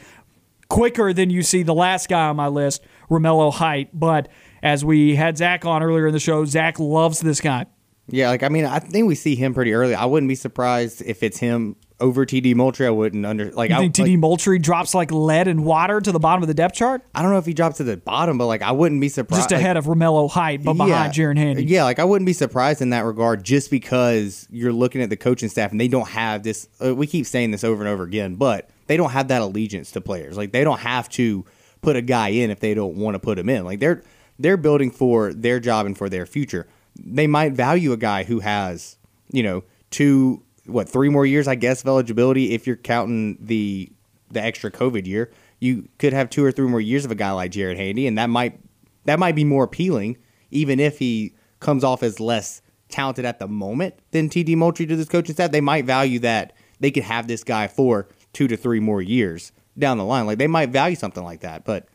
quicker 0.68 1.12
than 1.12 1.30
you 1.30 1.42
see 1.42 1.62
the 1.62 1.74
last 1.74 2.08
guy 2.08 2.28
on 2.28 2.36
my 2.36 2.48
list, 2.48 2.82
Romello 3.10 3.52
Height. 3.52 3.90
But 3.92 4.28
as 4.62 4.84
we 4.84 5.16
had 5.16 5.36
Zac 5.36 5.64
on 5.64 5.82
earlier 5.82 6.06
in 6.06 6.12
the 6.12 6.20
show, 6.20 6.44
Zac 6.44 6.78
loves 6.78 7.20
this 7.20 7.40
guy. 7.40 7.66
Yeah, 8.12 8.28
like 8.28 8.42
I 8.42 8.48
mean, 8.48 8.64
I 8.64 8.78
think 8.78 9.06
we 9.06 9.14
see 9.14 9.36
him 9.36 9.54
pretty 9.54 9.72
early. 9.72 9.94
I 9.94 10.04
wouldn't 10.04 10.28
be 10.28 10.34
surprised 10.34 11.02
if 11.02 11.22
it's 11.22 11.38
him 11.38 11.76
over 12.00 12.24
TD 12.26 12.54
Moultrie. 12.54 12.86
I 12.86 12.90
wouldn't 12.90 13.24
under 13.24 13.52
like 13.52 13.70
You 13.70 13.76
I 13.76 13.78
think 13.80 13.98
like, 13.98 14.08
TD 14.08 14.18
Moultrie 14.18 14.58
drops 14.58 14.94
like 14.94 15.12
lead 15.12 15.46
and 15.46 15.64
water 15.64 16.00
to 16.00 16.10
the 16.10 16.18
bottom 16.18 16.42
of 16.42 16.48
the 16.48 16.54
depth 16.54 16.74
chart? 16.74 17.02
I 17.14 17.22
don't 17.22 17.30
know 17.30 17.38
if 17.38 17.46
he 17.46 17.54
drops 17.54 17.76
to 17.76 17.84
the 17.84 17.96
bottom, 17.96 18.38
but 18.38 18.46
like 18.46 18.62
I 18.62 18.72
wouldn't 18.72 19.00
be 19.00 19.08
surprised. 19.08 19.42
Just 19.42 19.52
ahead 19.52 19.76
of 19.76 19.86
Romello 19.86 20.28
Height, 20.30 20.64
but 20.64 20.74
behind 20.74 21.12
Jaren 21.12 21.36
Handy. 21.36 21.64
Yeah, 21.64 21.84
like 21.84 21.98
I 21.98 22.04
wouldn't 22.04 22.26
be 22.26 22.32
surprised 22.32 22.82
in 22.82 22.90
that 22.90 23.04
regard, 23.04 23.44
just 23.44 23.70
because 23.70 24.46
you're 24.50 24.72
looking 24.72 25.02
at 25.02 25.10
the 25.10 25.16
coaching 25.16 25.48
staff 25.48 25.70
and 25.70 25.80
they 25.80 25.88
don't 25.88 26.08
have 26.08 26.42
this. 26.42 26.68
Uh, 26.84 26.94
we 26.94 27.06
keep 27.06 27.26
saying 27.26 27.52
this 27.52 27.64
over 27.64 27.82
and 27.82 27.88
over 27.88 28.02
again, 28.02 28.34
but 28.34 28.70
they 28.88 28.96
don't 28.96 29.10
have 29.10 29.28
that 29.28 29.42
allegiance 29.42 29.92
to 29.92 30.00
players. 30.00 30.36
Like 30.36 30.52
they 30.52 30.64
don't 30.64 30.80
have 30.80 31.08
to 31.10 31.44
put 31.82 31.96
a 31.96 32.02
guy 32.02 32.28
in 32.28 32.50
if 32.50 32.60
they 32.60 32.74
don't 32.74 32.96
want 32.96 33.14
to 33.14 33.18
put 33.18 33.38
him 33.38 33.48
in. 33.48 33.64
Like 33.64 33.80
they're 33.80 34.02
they're 34.38 34.56
building 34.56 34.90
for 34.90 35.32
their 35.32 35.60
job 35.60 35.86
and 35.86 35.96
for 35.96 36.08
their 36.08 36.26
future. 36.26 36.66
They 36.98 37.26
might 37.26 37.52
value 37.52 37.92
a 37.92 37.96
guy 37.96 38.24
who 38.24 38.40
has 38.40 38.96
you 39.30 39.42
know 39.42 39.64
two 39.90 40.42
what 40.66 40.88
three 40.88 41.08
more 41.08 41.26
years, 41.26 41.48
I 41.48 41.54
guess, 41.54 41.82
of 41.82 41.88
eligibility 41.88 42.52
if 42.54 42.66
you're 42.66 42.76
counting 42.76 43.38
the 43.40 43.90
the 44.30 44.42
extra 44.42 44.70
COVID 44.70 45.06
year. 45.06 45.30
You 45.58 45.88
could 45.98 46.12
have 46.12 46.30
two 46.30 46.44
or 46.44 46.52
three 46.52 46.68
more 46.68 46.80
years 46.80 47.04
of 47.04 47.10
a 47.10 47.14
guy 47.14 47.32
like 47.32 47.52
Jaren 47.52 47.76
Handy, 47.76 48.06
and 48.06 48.16
that 48.18 48.30
might 48.30 48.58
that 49.04 49.18
might 49.18 49.34
be 49.34 49.44
more 49.44 49.64
appealing, 49.64 50.16
even 50.50 50.80
if 50.80 50.98
he 50.98 51.34
comes 51.60 51.84
off 51.84 52.02
as 52.02 52.20
less 52.20 52.62
talented 52.88 53.24
at 53.24 53.38
the 53.38 53.46
moment 53.46 53.94
than 54.10 54.28
TD 54.28 54.56
Moultrie 54.56 54.86
to 54.86 54.96
this 54.96 55.08
coaching 55.08 55.34
staff. 55.34 55.50
They 55.50 55.60
might 55.60 55.84
value 55.84 56.18
that 56.20 56.52
they 56.80 56.90
could 56.90 57.04
have 57.04 57.28
this 57.28 57.44
guy 57.44 57.66
for 57.66 58.08
two 58.32 58.48
to 58.48 58.56
three 58.56 58.80
more 58.80 59.02
years 59.02 59.52
down 59.80 59.98
the 59.98 60.04
line. 60.04 60.26
Like 60.26 60.38
they 60.38 60.46
might 60.46 60.70
value 60.70 60.96
something 60.96 61.24
like 61.24 61.40
that, 61.40 61.64
but 61.64 61.86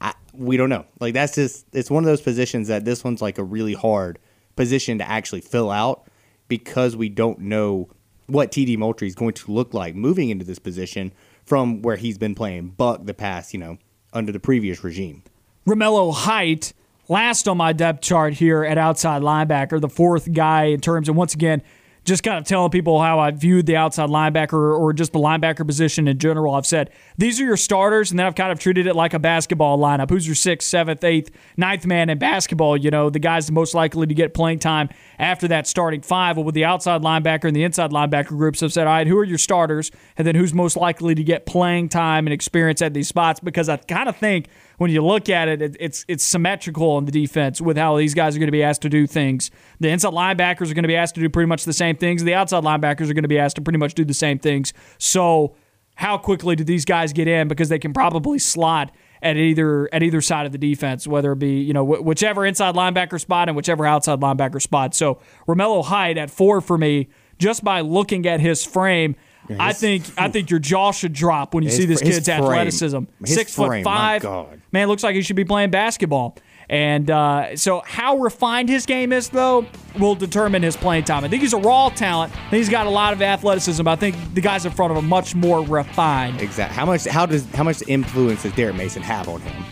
I, 0.00 0.14
we 0.32 0.56
don't 0.56 0.68
know. 0.68 0.84
Like 1.00 1.14
that's 1.14 1.34
just 1.34 1.66
it's 1.72 1.90
one 1.90 2.02
of 2.02 2.06
those 2.06 2.20
positions 2.20 2.68
that 2.68 2.84
this 2.84 3.04
one's 3.04 3.22
like 3.22 3.38
a 3.38 3.44
really 3.44 3.74
hard 3.74 4.18
position 4.56 4.98
to 4.98 5.08
actually 5.08 5.40
fill 5.40 5.70
out 5.70 6.06
because 6.48 6.96
we 6.96 7.08
don't 7.08 7.38
know 7.38 7.88
what 8.26 8.52
TD 8.52 8.76
Moultrie 8.76 9.08
is 9.08 9.14
going 9.14 9.34
to 9.34 9.52
look 9.52 9.74
like 9.74 9.94
moving 9.94 10.30
into 10.30 10.44
this 10.44 10.58
position 10.58 11.12
from 11.44 11.82
where 11.82 11.96
he's 11.96 12.18
been 12.18 12.34
playing 12.34 12.68
Buck 12.70 13.04
the 13.04 13.14
past, 13.14 13.52
you 13.52 13.60
know, 13.60 13.78
under 14.12 14.32
the 14.32 14.40
previous 14.40 14.84
regime. 14.84 15.22
Romello 15.66 16.12
Height, 16.12 16.72
last 17.08 17.48
on 17.48 17.56
my 17.56 17.72
depth 17.72 18.02
chart 18.02 18.34
here 18.34 18.64
at 18.64 18.78
outside 18.78 19.22
linebacker, 19.22 19.80
the 19.80 19.88
fourth 19.88 20.32
guy 20.32 20.64
in 20.64 20.80
terms 20.80 21.08
of, 21.08 21.16
once 21.16 21.34
again, 21.34 21.62
just 22.04 22.22
kind 22.24 22.36
of 22.36 22.44
telling 22.44 22.70
people 22.70 23.00
how 23.00 23.20
I 23.20 23.30
viewed 23.30 23.66
the 23.66 23.76
outside 23.76 24.08
linebacker 24.08 24.78
or 24.78 24.92
just 24.92 25.12
the 25.12 25.20
linebacker 25.20 25.64
position 25.66 26.08
in 26.08 26.18
general. 26.18 26.54
I've 26.54 26.66
said 26.66 26.90
these 27.16 27.40
are 27.40 27.44
your 27.44 27.56
starters, 27.56 28.10
and 28.10 28.18
then 28.18 28.26
I've 28.26 28.34
kind 28.34 28.50
of 28.50 28.58
treated 28.58 28.86
it 28.86 28.96
like 28.96 29.14
a 29.14 29.18
basketball 29.18 29.78
lineup. 29.78 30.10
Who's 30.10 30.26
your 30.26 30.34
sixth, 30.34 30.68
seventh, 30.68 31.04
eighth, 31.04 31.30
ninth 31.56 31.86
man 31.86 32.10
in 32.10 32.18
basketball? 32.18 32.76
You 32.76 32.90
know, 32.90 33.08
the 33.08 33.20
guys 33.20 33.50
most 33.50 33.74
likely 33.74 34.06
to 34.06 34.14
get 34.14 34.34
playing 34.34 34.58
time 34.58 34.88
after 35.18 35.46
that 35.48 35.66
starting 35.66 36.00
five. 36.00 36.36
Well, 36.36 36.44
with 36.44 36.54
the 36.54 36.64
outside 36.64 37.02
linebacker 37.02 37.44
and 37.44 37.54
the 37.54 37.62
inside 37.62 37.92
linebacker 37.92 38.28
groups, 38.28 38.62
I've 38.62 38.72
said, 38.72 38.86
all 38.86 38.94
right, 38.94 39.06
who 39.06 39.18
are 39.18 39.24
your 39.24 39.38
starters? 39.38 39.90
And 40.16 40.26
then 40.26 40.34
who's 40.34 40.52
most 40.52 40.76
likely 40.76 41.14
to 41.14 41.22
get 41.22 41.46
playing 41.46 41.88
time 41.88 42.26
and 42.26 42.34
experience 42.34 42.82
at 42.82 42.94
these 42.94 43.08
spots? 43.08 43.38
Because 43.38 43.68
I 43.68 43.76
kind 43.76 44.08
of 44.08 44.16
think 44.16 44.48
when 44.82 44.90
you 44.90 45.00
look 45.00 45.28
at 45.28 45.46
it, 45.46 45.62
it, 45.62 45.76
it's 45.78 46.04
it's 46.08 46.24
symmetrical 46.24 46.98
in 46.98 47.04
the 47.04 47.12
defense 47.12 47.60
with 47.60 47.76
how 47.76 47.96
these 47.96 48.14
guys 48.14 48.34
are 48.34 48.40
going 48.40 48.48
to 48.48 48.52
be 48.52 48.64
asked 48.64 48.82
to 48.82 48.88
do 48.88 49.06
things. 49.06 49.52
The 49.78 49.88
inside 49.88 50.12
linebackers 50.12 50.72
are 50.72 50.74
going 50.74 50.82
to 50.82 50.88
be 50.88 50.96
asked 50.96 51.14
to 51.14 51.20
do 51.20 51.28
pretty 51.30 51.46
much 51.46 51.64
the 51.64 51.72
same 51.72 51.96
things. 51.96 52.24
The 52.24 52.34
outside 52.34 52.64
linebackers 52.64 53.08
are 53.08 53.14
going 53.14 53.22
to 53.22 53.28
be 53.28 53.38
asked 53.38 53.54
to 53.56 53.62
pretty 53.62 53.78
much 53.78 53.94
do 53.94 54.04
the 54.04 54.12
same 54.12 54.40
things. 54.40 54.72
So, 54.98 55.54
how 55.94 56.18
quickly 56.18 56.56
do 56.56 56.64
these 56.64 56.84
guys 56.84 57.12
get 57.12 57.28
in? 57.28 57.46
Because 57.46 57.68
they 57.68 57.78
can 57.78 57.92
probably 57.92 58.40
slot 58.40 58.90
at 59.22 59.36
either 59.36 59.88
at 59.94 60.02
either 60.02 60.20
side 60.20 60.46
of 60.46 60.52
the 60.52 60.58
defense, 60.58 61.06
whether 61.06 61.30
it 61.30 61.38
be 61.38 61.60
you 61.60 61.72
know 61.72 61.86
wh- 61.86 62.04
whichever 62.04 62.44
inside 62.44 62.74
linebacker 62.74 63.20
spot 63.20 63.48
and 63.48 63.54
whichever 63.54 63.86
outside 63.86 64.18
linebacker 64.18 64.60
spot. 64.60 64.96
So 64.96 65.20
Romello 65.46 65.84
Height 65.84 66.18
at 66.18 66.28
four 66.28 66.60
for 66.60 66.76
me, 66.76 67.08
just 67.38 67.62
by 67.62 67.82
looking 67.82 68.26
at 68.26 68.40
his 68.40 68.64
frame. 68.64 69.14
I 69.58 69.72
think 69.72 70.04
I 70.16 70.28
think 70.28 70.50
your 70.50 70.60
jaw 70.60 70.92
should 70.92 71.12
drop 71.12 71.54
when 71.54 71.64
you 71.64 71.68
His 71.70 71.76
see 71.78 71.86
this 71.86 72.00
kid's 72.00 72.26
frame. 72.26 72.42
athleticism. 72.42 72.98
Six 73.24 73.54
frame, 73.54 73.84
foot 73.84 73.90
five. 74.22 74.24
Man, 74.72 74.88
looks 74.88 75.02
like 75.02 75.14
he 75.14 75.22
should 75.22 75.36
be 75.36 75.44
playing 75.44 75.70
basketball. 75.70 76.36
And 76.68 77.10
uh, 77.10 77.56
so, 77.56 77.82
how 77.84 78.16
refined 78.16 78.68
his 78.70 78.86
game 78.86 79.12
is, 79.12 79.28
though, 79.28 79.66
will 79.98 80.14
determine 80.14 80.62
his 80.62 80.76
playing 80.76 81.04
time. 81.04 81.22
I 81.24 81.28
think 81.28 81.42
he's 81.42 81.52
a 81.52 81.58
raw 81.58 81.90
talent. 81.90 82.32
I 82.32 82.50
think 82.50 82.60
he's 82.60 82.68
got 82.70 82.86
a 82.86 82.90
lot 82.90 83.12
of 83.12 83.20
athleticism. 83.20 83.86
I 83.86 83.96
think 83.96 84.16
the 84.32 84.40
guys 84.40 84.64
in 84.64 84.72
front 84.72 84.90
of 84.92 84.96
him 84.96 85.04
are 85.04 85.08
much 85.08 85.34
more 85.34 85.62
refined. 85.66 86.40
Exactly. 86.40 86.74
How 86.74 86.86
much? 86.86 87.04
How 87.04 87.26
does? 87.26 87.44
How 87.52 87.64
much 87.64 87.82
influence 87.88 88.44
does 88.44 88.52
Derek 88.52 88.76
Mason 88.76 89.02
have 89.02 89.28
on 89.28 89.40
him? 89.42 89.64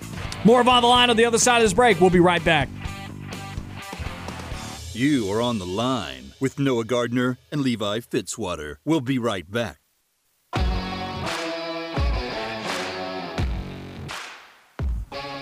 More 0.44 0.60
of 0.60 0.68
on 0.68 0.82
the 0.82 0.88
line 0.88 1.10
on 1.10 1.16
the 1.16 1.24
other 1.24 1.38
side 1.38 1.58
of 1.58 1.62
this 1.62 1.72
break. 1.72 2.00
We'll 2.00 2.10
be 2.10 2.20
right 2.20 2.44
back. 2.44 2.68
You 5.00 5.32
are 5.32 5.40
on 5.40 5.58
the 5.58 5.64
line 5.64 6.34
with 6.40 6.58
Noah 6.58 6.84
Gardner 6.84 7.38
and 7.50 7.62
Levi 7.62 8.00
Fitzwater. 8.00 8.76
We'll 8.84 9.00
be 9.00 9.18
right 9.18 9.50
back. 9.50 9.78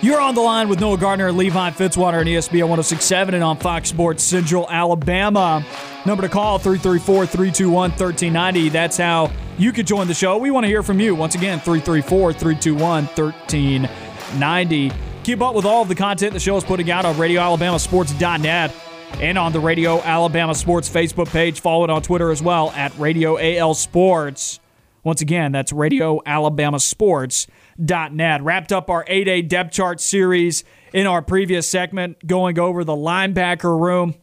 You're 0.00 0.20
on 0.20 0.36
the 0.36 0.42
line 0.42 0.68
with 0.68 0.78
Noah 0.78 0.96
Gardner 0.96 1.26
and 1.26 1.36
Levi 1.36 1.70
Fitzwater 1.70 2.20
and 2.20 2.28
ESPN 2.28 2.68
1067 2.68 3.34
and 3.34 3.42
on 3.42 3.56
Fox 3.56 3.88
Sports 3.88 4.22
Central 4.22 4.70
Alabama. 4.70 5.66
Number 6.06 6.22
to 6.22 6.28
call 6.28 6.60
334 6.60 7.26
321 7.26 7.90
1390. 7.90 8.68
That's 8.68 8.96
how 8.96 9.32
you 9.58 9.72
could 9.72 9.88
join 9.88 10.06
the 10.06 10.14
show. 10.14 10.38
We 10.38 10.52
want 10.52 10.66
to 10.66 10.68
hear 10.68 10.84
from 10.84 11.00
you. 11.00 11.16
Once 11.16 11.34
again, 11.34 11.58
334 11.58 12.32
321 12.32 13.06
1390. 13.06 14.92
Keep 15.24 15.42
up 15.42 15.56
with 15.56 15.64
all 15.64 15.82
of 15.82 15.88
the 15.88 15.96
content 15.96 16.32
the 16.32 16.38
show 16.38 16.56
is 16.56 16.62
putting 16.62 16.92
out 16.92 17.04
on 17.04 17.16
RadioAlabamaSports.net 17.16 18.84
and 19.14 19.38
on 19.38 19.52
the 19.52 19.60
Radio 19.60 20.00
Alabama 20.02 20.54
Sports 20.54 20.88
Facebook 20.88 21.28
page. 21.28 21.60
Follow 21.60 21.84
it 21.84 21.90
on 21.90 22.02
Twitter 22.02 22.30
as 22.30 22.42
well 22.42 22.70
at 22.72 22.96
Radio 22.98 23.38
AL 23.38 23.74
Sports. 23.74 24.60
Once 25.04 25.20
again, 25.20 25.52
that's 25.52 25.72
RadioAlabamaSports.net. 25.72 28.42
Wrapped 28.42 28.72
up 28.72 28.90
our 28.90 29.04
A 29.08 29.24
Day 29.24 29.42
depth 29.42 29.72
chart 29.72 30.00
series 30.00 30.64
in 30.92 31.06
our 31.06 31.22
previous 31.22 31.68
segment, 31.68 32.26
going 32.26 32.58
over 32.58 32.84
the 32.84 32.96
linebacker 32.96 33.80
room. 33.80 34.14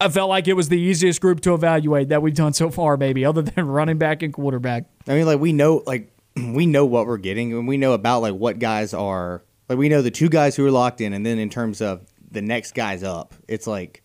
I 0.00 0.08
felt 0.08 0.28
like 0.28 0.48
it 0.48 0.52
was 0.52 0.68
the 0.68 0.78
easiest 0.78 1.20
group 1.20 1.40
to 1.42 1.54
evaluate 1.54 2.10
that 2.10 2.20
we've 2.20 2.34
done 2.34 2.52
so 2.52 2.70
far, 2.70 2.96
maybe, 2.96 3.24
other 3.24 3.42
than 3.42 3.66
running 3.68 3.98
back 3.98 4.22
and 4.22 4.32
quarterback. 4.32 4.84
I 5.08 5.14
mean, 5.14 5.26
like 5.26 5.40
we 5.40 5.52
know, 5.52 5.82
like 5.86 6.12
we 6.36 6.66
know 6.66 6.84
what 6.84 7.06
we're 7.06 7.16
getting 7.16 7.52
and 7.52 7.66
we 7.66 7.76
know 7.76 7.92
about 7.92 8.20
like 8.20 8.34
what 8.34 8.58
guys 8.58 8.92
are 8.92 9.42
like 9.68 9.78
we 9.78 9.88
know 9.88 10.02
the 10.02 10.10
two 10.10 10.28
guys 10.28 10.56
who 10.56 10.66
are 10.66 10.70
locked 10.70 11.00
in 11.00 11.12
and 11.12 11.24
then 11.24 11.38
in 11.38 11.50
terms 11.50 11.80
of 11.80 12.02
the 12.30 12.42
next 12.42 12.74
guys 12.74 13.02
up. 13.02 13.34
It's 13.48 13.66
like 13.66 14.02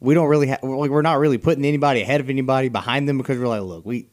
we 0.00 0.14
don't 0.14 0.28
really 0.28 0.48
have 0.48 0.62
like 0.62 0.90
we're 0.90 1.02
not 1.02 1.18
really 1.18 1.38
putting 1.38 1.64
anybody 1.64 2.02
ahead 2.02 2.20
of 2.20 2.28
anybody 2.28 2.68
behind 2.68 3.08
them 3.08 3.18
because 3.18 3.38
we're 3.38 3.46
like 3.46 3.62
look 3.62 3.86
we 3.86 4.08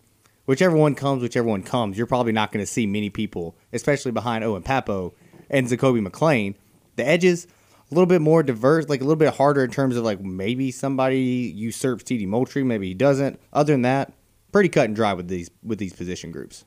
whichever 0.46 0.76
one 0.76 0.94
comes 0.94 1.24
whichever 1.24 1.48
one 1.48 1.64
comes 1.64 1.98
you're 1.98 2.08
probably 2.08 2.32
not 2.32 2.52
going 2.52 2.64
to 2.64 2.72
see 2.72 2.86
many 2.86 3.10
people 3.10 3.56
especially 3.74 4.12
behind 4.12 4.44
Owen 4.44 4.62
Pappoe 4.62 5.14
and 5.50 5.68
Zakoby 5.68 6.06
McClain. 6.06 6.56
the 6.96 7.08
edges 7.08 7.48
a 7.92 7.96
little 7.96 8.06
bit 8.06 8.22
more 8.22 8.44
diverse 8.44 8.88
like 8.88 9.02
a 9.02 9.04
little 9.04 9.16
bit 9.16 9.34
harder 9.34 9.64
in 9.64 9.72
terms 9.72 9.96
of 9.96 10.04
like 10.04 10.22
maybe 10.22 10.70
somebody 10.70 11.52
usurps 11.56 12.04
TD 12.04 12.28
Moultrie 12.28 12.64
maybe 12.64 12.88
he 12.90 12.94
doesn't. 12.94 13.40
Other 13.52 13.74
than 13.74 13.82
that 13.82 14.14
pretty 14.52 14.70
cut 14.70 14.86
and 14.86 14.96
dry 14.96 15.14
with 15.14 15.28
these 15.28 15.50
with 15.64 15.80
these 15.80 15.94
position 15.94 16.32
groups. 16.32 16.66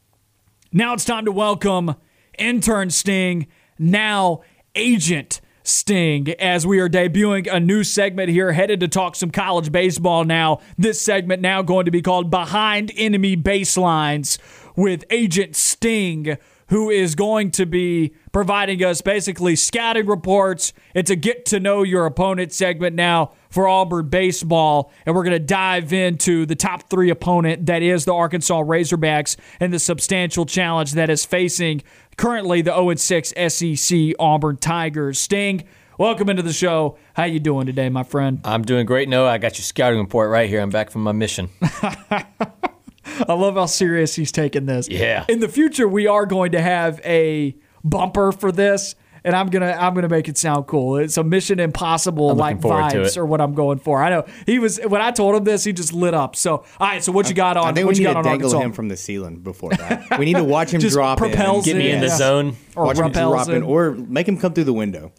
Now 0.72 0.94
it's 0.94 1.04
time 1.04 1.26
to 1.26 1.32
welcome 1.32 1.94
intern 2.38 2.90
Sting, 2.90 3.46
now 3.78 4.40
agent 4.74 5.40
Sting, 5.64 6.28
as 6.40 6.66
we 6.66 6.80
are 6.80 6.88
debuting 6.88 7.52
a 7.52 7.60
new 7.60 7.84
segment 7.84 8.28
here, 8.30 8.52
headed 8.52 8.80
to 8.80 8.88
talk 8.88 9.14
some 9.14 9.30
college 9.30 9.70
baseball 9.70 10.24
now. 10.24 10.60
This 10.76 11.00
segment 11.00 11.40
now 11.40 11.62
going 11.62 11.84
to 11.84 11.90
be 11.90 12.02
called 12.02 12.30
Behind 12.30 12.90
Enemy 12.96 13.36
Baselines 13.36 14.38
with 14.76 15.04
Agent 15.10 15.54
Sting, 15.54 16.36
who 16.68 16.90
is 16.90 17.14
going 17.14 17.50
to 17.50 17.66
be 17.66 18.14
providing 18.32 18.82
us 18.82 19.02
basically 19.02 19.54
scouting 19.54 20.06
reports. 20.06 20.72
It's 20.94 21.10
a 21.10 21.16
get 21.16 21.44
to 21.46 21.60
know 21.60 21.82
your 21.82 22.06
opponent 22.06 22.52
segment 22.52 22.96
now 22.96 23.32
for 23.50 23.68
Auburn 23.68 24.08
baseball, 24.08 24.90
and 25.04 25.14
we're 25.14 25.24
going 25.24 25.32
to 25.32 25.38
dive 25.38 25.92
into 25.92 26.46
the 26.46 26.56
top 26.56 26.88
three 26.88 27.10
opponent 27.10 27.66
that 27.66 27.82
is 27.82 28.06
the 28.06 28.14
Arkansas 28.14 28.62
Razorbacks 28.62 29.36
and 29.60 29.72
the 29.72 29.78
substantial 29.78 30.46
challenge 30.46 30.92
that 30.92 31.10
is 31.10 31.26
facing 31.26 31.82
currently 32.16 32.62
the 32.62 32.72
0 32.72 32.94
6 32.94 33.32
SEC 33.48 33.98
Auburn 34.18 34.56
Tigers. 34.56 35.18
Sting, 35.18 35.64
welcome 35.98 36.28
into 36.28 36.42
the 36.42 36.52
show. 36.52 36.96
How 37.14 37.24
you 37.24 37.40
doing 37.40 37.66
today, 37.66 37.88
my 37.88 38.02
friend? 38.02 38.40
I'm 38.44 38.62
doing 38.62 38.86
great, 38.86 39.08
Noah. 39.08 39.30
I 39.30 39.38
got 39.38 39.58
your 39.58 39.64
scouting 39.64 39.98
report 39.98 40.30
right 40.30 40.48
here. 40.48 40.60
I'm 40.60 40.70
back 40.70 40.90
from 40.90 41.02
my 41.02 41.12
mission. 41.12 41.48
I 43.28 43.34
love 43.34 43.54
how 43.54 43.66
serious 43.66 44.14
he's 44.14 44.32
taking 44.32 44.66
this. 44.66 44.88
Yeah. 44.88 45.24
In 45.28 45.40
the 45.40 45.48
future, 45.48 45.88
we 45.88 46.06
are 46.06 46.26
going 46.26 46.52
to 46.52 46.60
have 46.60 47.00
a 47.04 47.56
bumper 47.84 48.32
for 48.32 48.52
this. 48.52 48.94
And 49.24 49.36
I'm 49.36 49.48
gonna 49.50 49.70
I'm 49.78 49.94
gonna 49.94 50.08
make 50.08 50.28
it 50.28 50.36
sound 50.36 50.66
cool. 50.66 50.96
It's 50.96 51.16
a 51.16 51.22
Mission 51.22 51.60
Impossible 51.60 52.34
like 52.34 52.56
looking 52.56 52.62
forward 52.62 52.90
to 52.90 52.96
vibes 53.02 53.16
or 53.16 53.24
what 53.24 53.40
I'm 53.40 53.54
going 53.54 53.78
for. 53.78 54.02
I 54.02 54.10
know 54.10 54.24
he 54.46 54.58
was 54.58 54.78
when 54.78 55.00
I 55.00 55.12
told 55.12 55.36
him 55.36 55.44
this, 55.44 55.62
he 55.62 55.72
just 55.72 55.92
lit 55.92 56.12
up. 56.12 56.34
So 56.34 56.56
all 56.80 56.88
right, 56.88 57.02
so 57.04 57.12
what 57.12 57.28
you 57.28 57.34
got 57.34 57.56
on? 57.56 57.68
I 57.68 57.72
think 57.72 57.86
what 57.86 57.94
we 57.94 58.02
you 58.02 58.08
need 58.08 58.14
got 58.14 58.22
to 58.22 58.28
dangle 58.28 58.48
Arkansas? 58.48 58.64
him 58.66 58.72
from 58.72 58.88
the 58.88 58.96
ceiling 58.96 59.36
before 59.38 59.70
that. 59.70 60.18
we 60.18 60.24
need 60.24 60.36
to 60.36 60.44
watch 60.44 60.72
him 60.74 60.80
Just 60.82 60.94
drop 60.94 61.18
propels 61.18 61.66
in. 61.68 61.74
Get 61.74 61.78
me 61.78 61.90
in 61.92 62.00
the 62.00 62.06
Yeah. 62.08 62.16
zone. 62.16 62.56
or 62.74 62.86
Watch 62.86 62.98
him 62.98 63.04
repels 63.06 63.34
drop 63.34 63.48
in, 63.50 63.54
in. 63.56 63.62
or 63.62 63.92
make 63.92 64.26
him 64.26 64.38
come 64.38 64.54
through 64.54 64.64
the 64.64 64.72
window. 64.72 65.12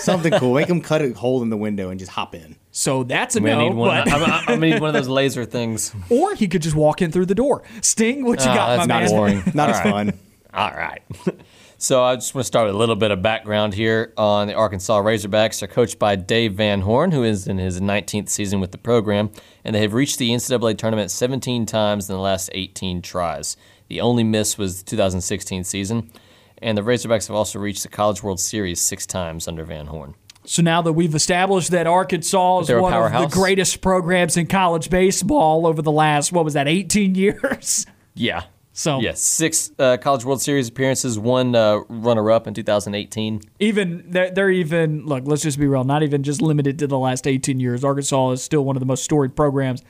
Something 0.00 0.32
cool. 0.34 0.54
Make 0.54 0.68
him 0.68 0.80
cut 0.82 1.02
a 1.02 1.12
hole 1.12 1.42
in 1.42 1.48
the 1.50 1.56
window 1.56 1.88
and 1.88 1.98
just 1.98 2.12
hop 2.12 2.34
in. 2.36 2.56
So 2.70 3.02
that's 3.04 3.34
a 3.34 3.38
I'm 3.40 3.44
gonna 3.46 3.56
no. 3.56 3.68
need 3.70 3.74
one. 3.74 4.04
but- 4.04 4.12
I'm, 4.12 4.22
I'm 4.22 4.44
gonna 4.46 4.56
need 4.58 4.80
one 4.80 4.88
of 4.90 4.94
those 4.94 5.08
laser 5.20 5.44
things. 5.46 5.92
or 6.10 6.34
he 6.36 6.46
could 6.46 6.62
just 6.62 6.76
walk 6.76 7.02
in 7.02 7.10
through 7.10 7.26
the 7.26 7.34
door. 7.34 7.62
Sting, 7.80 8.24
what 8.24 8.38
you 8.44 8.50
Ah, 8.50 8.54
got, 8.54 8.68
my 8.78 8.86
that's 8.86 8.88
man? 8.88 9.02
not 9.02 9.10
boring. 9.10 9.42
Not 9.54 9.70
as 9.70 9.76
All 9.78 9.82
right. 9.82 9.90
fun. 10.12 10.18
All 10.54 10.70
right. 10.70 11.02
So 11.82 12.04
I 12.04 12.14
just 12.14 12.32
want 12.32 12.44
to 12.44 12.46
start 12.46 12.66
with 12.66 12.76
a 12.76 12.78
little 12.78 12.94
bit 12.94 13.10
of 13.10 13.22
background 13.22 13.74
here 13.74 14.12
on 14.16 14.46
the 14.46 14.54
Arkansas 14.54 15.02
Razorbacks. 15.02 15.58
They're 15.58 15.68
coached 15.68 15.98
by 15.98 16.14
Dave 16.14 16.52
Van 16.52 16.82
Horn, 16.82 17.10
who 17.10 17.24
is 17.24 17.48
in 17.48 17.58
his 17.58 17.80
19th 17.80 18.28
season 18.28 18.60
with 18.60 18.70
the 18.70 18.78
program, 18.78 19.32
and 19.64 19.74
they 19.74 19.80
have 19.80 19.92
reached 19.92 20.18
the 20.18 20.30
NCAA 20.30 20.78
tournament 20.78 21.10
17 21.10 21.66
times 21.66 22.08
in 22.08 22.14
the 22.14 22.22
last 22.22 22.50
18 22.52 23.02
tries. 23.02 23.56
The 23.88 24.00
only 24.00 24.22
miss 24.22 24.56
was 24.56 24.84
the 24.84 24.90
2016 24.90 25.64
season, 25.64 26.12
and 26.58 26.78
the 26.78 26.82
Razorbacks 26.82 27.26
have 27.26 27.34
also 27.34 27.58
reached 27.58 27.82
the 27.82 27.88
College 27.88 28.22
World 28.22 28.38
Series 28.38 28.80
six 28.80 29.04
times 29.04 29.48
under 29.48 29.64
Van 29.64 29.88
Horn. 29.88 30.14
So 30.44 30.62
now 30.62 30.82
that 30.82 30.92
we've 30.92 31.16
established 31.16 31.72
that 31.72 31.88
Arkansas 31.88 32.60
is 32.60 32.70
one 32.70 32.92
of 32.92 33.10
the 33.10 33.26
greatest 33.26 33.80
programs 33.80 34.36
in 34.36 34.46
college 34.46 34.88
baseball 34.88 35.66
over 35.66 35.82
the 35.82 35.90
last 35.90 36.30
what 36.30 36.44
was 36.44 36.54
that, 36.54 36.68
18 36.68 37.14
years? 37.16 37.86
Yeah. 38.14 38.44
So- 38.72 39.00
yes, 39.00 39.20
six 39.20 39.70
uh, 39.78 39.96
College 39.98 40.24
World 40.24 40.40
Series 40.40 40.68
appearances, 40.68 41.18
one 41.18 41.54
uh, 41.54 41.80
runner-up 41.88 42.46
in 42.46 42.54
2018. 42.54 43.40
even 43.60 44.04
they're, 44.08 44.30
they're 44.30 44.50
even 44.50 45.04
look. 45.04 45.24
Let's 45.26 45.42
just 45.42 45.58
be 45.58 45.66
real. 45.66 45.84
Not 45.84 46.02
even 46.02 46.22
just 46.22 46.40
limited 46.40 46.78
to 46.78 46.86
the 46.86 46.98
last 46.98 47.26
18 47.26 47.60
years. 47.60 47.84
Arkansas 47.84 48.30
is 48.30 48.42
still 48.42 48.64
one 48.64 48.76
of 48.76 48.80
the 48.80 48.86
most 48.86 49.04
storied 49.04 49.36
programs 49.36 49.82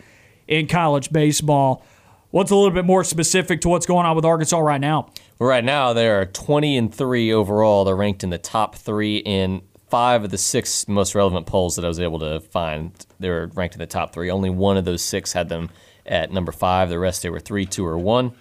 in 0.49 0.66
college 0.66 1.12
baseball. 1.12 1.85
What's 2.30 2.51
a 2.51 2.57
little 2.57 2.70
bit 2.70 2.85
more 2.87 3.05
specific 3.05 3.61
to 3.61 3.68
what's 3.68 3.85
going 3.87 4.07
on 4.07 4.16
with 4.16 4.24
Arkansas 4.24 4.59
right 4.59 4.80
now? 4.80 5.11
Well, 5.39 5.49
right 5.51 5.62
now 5.62 5.93
they 5.93 6.09
are 6.09 6.24
20 6.24 6.76
and 6.78 6.93
three 6.95 7.33
overall. 7.33 7.85
They're 7.85 7.95
ranked 7.95 8.24
in 8.24 8.30
the 8.30 8.39
top 8.39 8.74
three 8.74 9.18
in 9.18 9.61
five 9.91 10.24
of 10.24 10.30
the 10.30 10.39
six 10.39 10.89
most 10.89 11.14
relevant 11.14 11.47
polls 11.47 11.76
that 11.76 11.85
I 11.85 11.89
was 11.89 12.01
able 12.01 12.18
to 12.20 12.41
find. 12.41 12.93
They 13.20 13.28
were 13.28 13.51
ranked 13.55 13.74
in 13.74 13.80
the 13.80 13.87
top 13.87 14.14
three. 14.14 14.30
Only 14.30 14.49
one 14.49 14.78
of 14.78 14.87
those 14.87 15.03
six 15.03 15.35
had 15.35 15.51
them 15.51 15.68
at 16.07 16.33
number 16.33 16.53
five. 16.53 16.89
The 16.89 16.99
rest 16.99 17.22
they 17.22 17.28
were 17.30 17.39
three, 17.39 17.66
two, 17.66 17.87
or 17.87 17.99
one. 17.99 18.33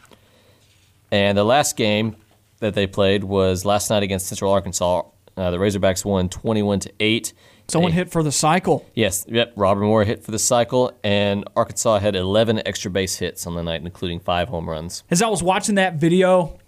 And 1.12 1.38
the 1.38 1.44
last 1.44 1.76
game 1.78 2.16
that 2.60 2.74
they 2.74 2.88
played 2.88 3.24
was 3.24 3.66
last 3.66 3.90
night 3.90 4.04
against 4.04 4.28
Central 4.28 4.52
Arkansas. 4.52 5.04
Uh, 5.38 5.52
the 5.52 5.58
Razorbacks 5.58 6.06
won 6.06 6.30
21 6.30 6.80
to 6.82 6.92
eight. 7.00 7.34
Someone 7.68 7.92
Hey. 7.94 8.00
hit 8.00 8.12
for 8.12 8.22
the 8.22 8.32
cycle. 8.34 8.86
Yes, 8.96 9.26
yep. 9.30 9.54
Robert 9.56 9.82
Moore 9.86 10.04
hit 10.04 10.24
for 10.24 10.32
the 10.32 10.40
cycle, 10.40 10.92
and 11.06 11.46
Arkansas 11.56 12.00
had 12.00 12.16
11 12.18 12.62
extra 12.68 12.92
base 12.92 13.16
hits 13.18 13.48
on 13.48 13.56
the 13.56 13.64
night, 13.64 13.82
including 13.82 14.20
five 14.20 14.50
home 14.50 14.70
runs. 14.70 15.04
As 15.10 15.22
I 15.22 15.28
was 15.30 15.42
watching 15.42 15.76
that 15.76 15.96
video, 15.96 16.60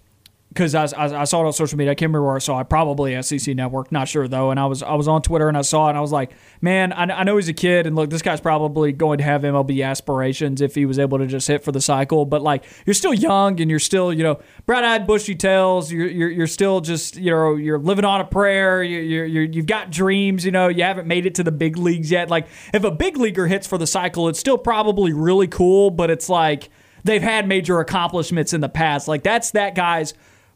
because 0.53 0.75
I, 0.75 0.85
I, 0.95 1.21
I 1.21 1.23
saw 1.23 1.41
it 1.41 1.47
on 1.47 1.53
social 1.53 1.77
media, 1.77 1.91
I 1.91 1.95
can't 1.95 2.09
remember 2.09 2.27
where 2.27 2.35
I 2.35 2.39
saw 2.39 2.59
it. 2.59 2.69
Probably 2.69 3.19
SEC 3.21 3.55
Network, 3.55 3.91
not 3.91 4.07
sure 4.07 4.27
though. 4.27 4.51
And 4.51 4.59
I 4.59 4.67
was 4.67 4.83
I 4.83 4.93
was 4.93 5.07
on 5.07 5.21
Twitter 5.21 5.47
and 5.47 5.57
I 5.57 5.61
saw 5.61 5.87
it, 5.87 5.89
and 5.89 5.97
I 5.97 6.01
was 6.01 6.11
like, 6.11 6.31
man, 6.61 6.93
I, 6.93 7.03
I 7.03 7.23
know 7.23 7.37
he's 7.37 7.49
a 7.49 7.53
kid, 7.53 7.87
and 7.87 7.95
look, 7.95 8.09
this 8.09 8.21
guy's 8.21 8.39
probably 8.39 8.91
going 8.91 9.17
to 9.17 9.23
have 9.23 9.41
MLB 9.41 9.83
aspirations 9.83 10.61
if 10.61 10.75
he 10.75 10.85
was 10.85 10.99
able 10.99 11.17
to 11.17 11.25
just 11.25 11.47
hit 11.47 11.63
for 11.63 11.71
the 11.71 11.81
cycle. 11.81 12.25
But 12.25 12.41
like, 12.41 12.63
you're 12.85 12.93
still 12.93 13.13
young, 13.13 13.59
and 13.59 13.69
you're 13.69 13.79
still, 13.79 14.13
you 14.13 14.23
know, 14.23 14.39
bright-eyed, 14.65 15.07
bushy 15.07 15.35
tails. 15.35 15.91
You're 15.91 16.07
you're, 16.07 16.29
you're 16.29 16.47
still 16.47 16.81
just, 16.81 17.15
you 17.15 17.31
know, 17.31 17.55
you're 17.55 17.79
living 17.79 18.05
on 18.05 18.21
a 18.21 18.25
prayer. 18.25 18.83
You're, 18.83 19.01
you're, 19.01 19.25
you're 19.25 19.43
you've 19.43 19.67
got 19.67 19.89
dreams. 19.89 20.45
You 20.45 20.51
know, 20.51 20.67
you 20.67 20.83
haven't 20.83 21.07
made 21.07 21.25
it 21.25 21.35
to 21.35 21.43
the 21.43 21.51
big 21.51 21.77
leagues 21.77 22.11
yet. 22.11 22.29
Like, 22.29 22.47
if 22.73 22.83
a 22.83 22.91
big 22.91 23.17
leaguer 23.17 23.47
hits 23.47 23.65
for 23.65 23.77
the 23.77 23.87
cycle, 23.87 24.27
it's 24.27 24.39
still 24.39 24.57
probably 24.57 25.13
really 25.13 25.47
cool, 25.47 25.89
but 25.89 26.11
it's 26.11 26.29
like 26.29 26.69
they've 27.03 27.21
had 27.21 27.47
major 27.47 27.79
accomplishments 27.79 28.53
in 28.53 28.61
the 28.61 28.69
past. 28.69 29.07
Like 29.07 29.23
that's 29.23 29.51
that 29.51 29.75
guy's 29.75 30.13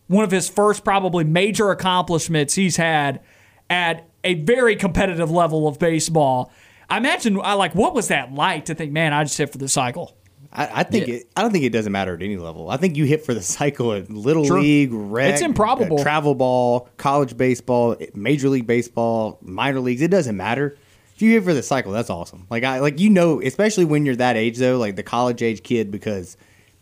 one 0.08 0.24
of 0.24 0.32
his 0.32 0.50
first 0.50 0.84
probably 0.84 1.24
major 1.24 1.70
accomplishments 1.72 2.56
he's 2.56 2.78
had 2.78 3.22
at 3.70 4.08
a 4.24 4.36
very 4.36 4.76
competitive 4.76 5.30
level 5.32 5.68
of 5.68 5.80
baseball. 5.80 6.52
I 6.90 6.98
imagine 6.98 7.40
I 7.42 7.54
like 7.54 7.76
what 7.76 7.94
was 7.94 8.08
that 8.08 8.34
like 8.34 8.66
to 8.66 8.76
think, 8.76 8.92
man, 8.92 9.14
I 9.14 9.24
just 9.24 9.38
hit 9.38 9.52
for 9.52 9.58
the 9.58 9.68
cycle. 9.68 10.16
I, 10.54 10.70
I 10.80 10.84
think 10.84 11.08
Yeah. 11.08 11.16
it. 11.16 11.30
I 11.36 11.42
don't 11.42 11.52
think 11.52 11.66
it 11.66 11.72
doesn't 11.74 11.92
matter 11.92 12.14
at 12.14 12.22
any 12.22 12.38
level. 12.38 12.70
I 12.70 12.78
think 12.78 12.96
you 12.96 13.04
hit 13.04 13.26
for 13.26 13.34
the 13.34 13.42
cycle 13.58 13.92
at 13.94 14.10
little 14.10 14.46
True. 14.46 14.62
league, 14.62 14.90
rec, 14.94 15.34
It's 15.34 15.42
improbable. 15.42 16.00
uh, 16.00 16.04
travel 16.04 16.36
ball, 16.36 16.88
college 16.98 17.36
baseball, 17.36 17.98
major 18.14 18.48
league 18.48 18.66
baseball, 18.68 19.38
minor 19.42 19.82
leagues. 19.82 20.02
It 20.02 20.10
doesn't 20.12 20.38
matter. 20.38 20.78
If 21.16 21.22
you 21.22 21.32
hit 21.32 21.44
for 21.44 21.54
the 21.54 21.64
cycle, 21.64 21.92
that's 21.92 22.10
awesome. 22.10 22.46
Like 22.50 22.64
I 22.64 22.80
like 22.80 23.00
you 23.00 23.10
know, 23.10 23.42
especially 23.42 23.86
when 23.86 24.06
you're 24.06 24.16
that 24.18 24.38
age 24.38 24.58
though, 24.58 24.78
like 24.78 24.96
the 24.96 25.04
college 25.04 25.42
age 25.42 25.64
kid, 25.64 25.92
because 25.92 26.38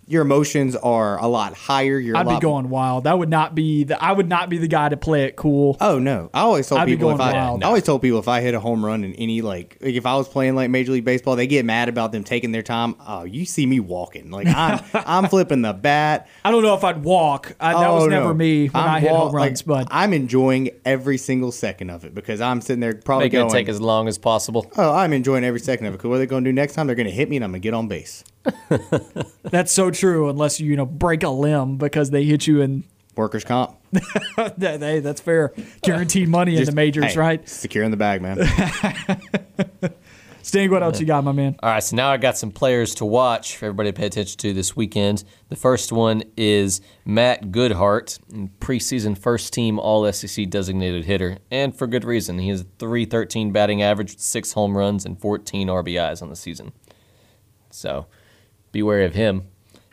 your 0.07 0.21
emotions 0.21 0.75
are 0.75 1.17
a 1.19 1.27
lot 1.27 1.53
higher. 1.55 1.97
You're 1.97 2.15
a 2.15 2.19
I'd 2.19 2.27
be 2.27 2.39
going 2.39 2.69
wild. 2.69 3.05
That 3.05 3.17
would 3.17 3.29
not 3.29 3.55
be 3.55 3.83
the 3.85 4.01
I 4.03 4.11
would 4.11 4.29
not 4.29 4.49
be 4.49 4.57
the 4.57 4.67
guy 4.67 4.89
to 4.89 4.97
play 4.97 5.23
it 5.25 5.35
cool. 5.35 5.77
Oh 5.81 5.97
no! 5.99 6.29
I 6.33 6.41
always 6.41 6.67
told 6.67 6.81
I'd 6.81 6.85
people 6.87 7.09
if 7.11 7.19
I, 7.19 7.33
wild. 7.33 7.63
I 7.63 7.67
always 7.67 7.83
told 7.83 8.01
people 8.01 8.19
if 8.19 8.27
I 8.27 8.41
hit 8.41 8.53
a 8.53 8.59
home 8.59 8.85
run 8.85 9.03
in 9.03 9.13
any 9.15 9.41
like, 9.41 9.77
like 9.81 9.95
if 9.95 10.05
I 10.05 10.15
was 10.15 10.27
playing 10.27 10.55
like 10.55 10.69
Major 10.69 10.91
League 10.91 11.05
Baseball, 11.05 11.35
they 11.35 11.47
get 11.47 11.65
mad 11.65 11.89
about 11.89 12.11
them 12.11 12.23
taking 12.23 12.51
their 12.51 12.61
time. 12.61 12.95
Oh, 13.07 13.23
you 13.23 13.45
see 13.45 13.65
me 13.65 13.79
walking 13.79 14.29
like 14.31 14.47
I'm 14.47 14.79
I'm 14.93 15.27
flipping 15.29 15.61
the 15.61 15.73
bat. 15.73 16.27
I 16.43 16.51
don't 16.51 16.61
know 16.63 16.75
if 16.75 16.83
I'd 16.83 17.03
walk. 17.03 17.55
I, 17.59 17.73
that 17.73 17.87
oh, 17.89 17.95
was 17.95 18.03
Oh, 18.03 18.07
never 18.07 18.27
no. 18.27 18.33
me 18.35 18.67
when 18.67 18.83
I'm 18.83 18.89
i 18.89 18.99
hit 18.99 19.11
wa- 19.11 19.17
home 19.25 19.35
runs, 19.35 19.65
like, 19.67 19.87
but 19.87 19.93
I'm 19.95 20.13
enjoying 20.13 20.69
every 20.85 21.17
single 21.17 21.51
second 21.51 21.89
of 21.89 22.05
it 22.05 22.13
because 22.13 22.41
I'm 22.41 22.61
sitting 22.61 22.79
there 22.79 22.93
probably 22.93 23.25
Make 23.25 23.33
it 23.33 23.37
going. 23.37 23.49
take 23.51 23.69
as 23.69 23.81
long 23.81 24.07
as 24.07 24.17
possible. 24.17 24.71
oh, 24.77 24.93
I'm 24.93 25.13
enjoying 25.13 25.43
every 25.43 25.59
second 25.59 25.87
of 25.87 25.93
it. 25.95 25.97
'cause 25.97 26.09
what 26.09 26.15
are 26.15 26.19
they 26.19 26.25
going 26.27 26.43
to 26.43 26.49
do 26.49 26.53
next 26.53 26.73
time? 26.75 26.85
They're 26.87 26.95
going 26.95 27.07
to 27.07 27.13
hit 27.13 27.29
me 27.29 27.37
and 27.37 27.45
I'm 27.45 27.51
going 27.51 27.61
to 27.61 27.65
get 27.65 27.73
on 27.73 27.87
base. 27.87 28.23
that's 29.43 29.71
so 29.71 29.91
true 29.91 30.29
unless 30.29 30.59
you, 30.59 30.69
you 30.69 30.75
know, 30.75 30.85
break 30.85 31.23
a 31.23 31.29
limb 31.29 31.77
because 31.77 32.11
they 32.11 32.23
hit 32.23 32.47
you 32.47 32.61
in 32.61 32.83
Workers 33.15 33.45
comp. 33.45 33.77
hey, 34.59 34.99
that's 34.99 35.21
fair. 35.21 35.53
Guaranteed 35.81 36.27
money 36.27 36.57
in 36.57 36.65
the 36.65 36.71
majors, 36.73 37.13
hey, 37.13 37.19
right? 37.19 37.47
Secure 37.47 37.83
in 37.83 37.91
the 37.91 37.97
bag, 37.97 38.21
man. 38.21 38.37
Sting, 40.41 40.69
what 40.69 40.83
else 40.83 40.99
you 40.99 41.07
got, 41.07 41.23
my 41.23 41.31
man? 41.31 41.55
All 41.63 41.71
right, 41.71 41.81
so 41.81 41.95
now 41.95 42.11
I 42.11 42.17
got 42.17 42.37
some 42.37 42.51
players 42.51 42.93
to 42.95 43.05
watch 43.05 43.57
for 43.57 43.65
everybody 43.65 43.91
to 43.91 43.97
pay 43.97 44.05
attention 44.05 44.37
to 44.39 44.53
this 44.53 44.75
weekend. 44.75 45.23
The 45.49 45.55
first 45.55 45.91
one 45.91 46.21
is 46.37 46.81
Matt 47.03 47.45
Goodheart, 47.51 48.19
preseason 48.59 49.17
first 49.17 49.53
team 49.53 49.79
All 49.79 50.11
SEC 50.11 50.47
designated 50.49 51.05
hitter, 51.05 51.39
and 51.49 51.75
for 51.75 51.87
good 51.87 52.03
reason. 52.03 52.37
He 52.37 52.49
has 52.49 52.61
a 52.61 52.67
313 52.77 53.53
batting 53.53 53.81
average 53.81 54.11
with 54.11 54.21
six 54.21 54.51
home 54.51 54.77
runs 54.77 55.03
and 55.03 55.19
14 55.19 55.67
RBIs 55.67 56.21
on 56.21 56.29
the 56.29 56.35
season. 56.35 56.73
So 57.71 58.05
be 58.75 58.83
wary 58.83 59.05
of 59.05 59.15
him. 59.15 59.43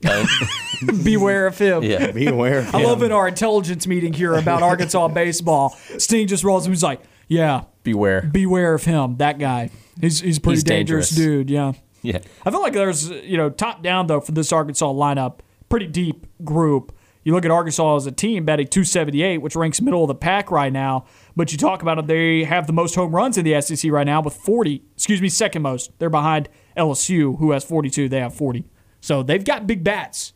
Beware 1.04 1.46
of 1.46 1.56
him. 1.58 1.84
yeah. 1.84 2.10
Be 2.10 2.26
aware. 2.26 2.58
Of 2.58 2.74
I 2.74 2.80
him. 2.80 2.86
love 2.86 3.02
in 3.04 3.12
our 3.12 3.28
intelligence 3.28 3.86
meeting 3.86 4.12
here 4.12 4.34
about 4.34 4.62
Arkansas 4.62 5.06
baseball. 5.08 5.70
Sting 5.98 6.26
just 6.26 6.42
rolls 6.42 6.66
him. 6.66 6.72
He's 6.72 6.82
like, 6.82 7.00
"Yeah, 7.28 7.64
Beware. 7.84 8.22
beware 8.22 8.74
of 8.74 8.82
him. 8.84 9.16
That 9.18 9.38
guy. 9.38 9.70
He's 10.00 10.18
he's 10.20 10.38
pretty 10.40 10.56
He's 10.56 10.64
dangerous, 10.64 11.10
dangerous. 11.10 11.46
dude. 11.46 11.50
Yeah. 11.50 11.72
Yeah. 12.02 12.18
I 12.44 12.50
feel 12.50 12.60
like 12.60 12.72
there's 12.72 13.08
you 13.10 13.36
know 13.36 13.48
top 13.50 13.82
down 13.84 14.08
though 14.08 14.20
for 14.20 14.32
this 14.32 14.52
Arkansas 14.52 14.92
lineup, 14.92 15.38
pretty 15.68 15.86
deep 15.86 16.26
group. 16.44 16.92
You 17.24 17.32
look 17.32 17.44
at 17.44 17.52
Arkansas 17.52 17.94
as 17.94 18.06
a 18.06 18.10
team 18.10 18.44
batting 18.44 18.66
278, 18.66 19.38
which 19.38 19.54
ranks 19.54 19.80
middle 19.80 20.02
of 20.02 20.08
the 20.08 20.14
pack 20.16 20.50
right 20.50 20.72
now. 20.72 21.04
But 21.36 21.52
you 21.52 21.58
talk 21.58 21.80
about 21.80 21.98
it, 22.00 22.08
they 22.08 22.42
have 22.42 22.66
the 22.66 22.72
most 22.72 22.96
home 22.96 23.14
runs 23.14 23.38
in 23.38 23.44
the 23.44 23.60
SEC 23.60 23.88
right 23.92 24.04
now 24.04 24.20
with 24.20 24.34
40. 24.34 24.82
Excuse 24.96 25.22
me, 25.22 25.28
second 25.28 25.62
most. 25.62 25.96
They're 26.00 26.10
behind 26.10 26.48
LSU, 26.76 27.38
who 27.38 27.52
has 27.52 27.62
42. 27.62 28.08
They 28.08 28.18
have 28.18 28.34
40. 28.34 28.64
So 29.02 29.22
they've 29.22 29.44
got 29.44 29.66
big 29.66 29.84
bats. 29.84 30.32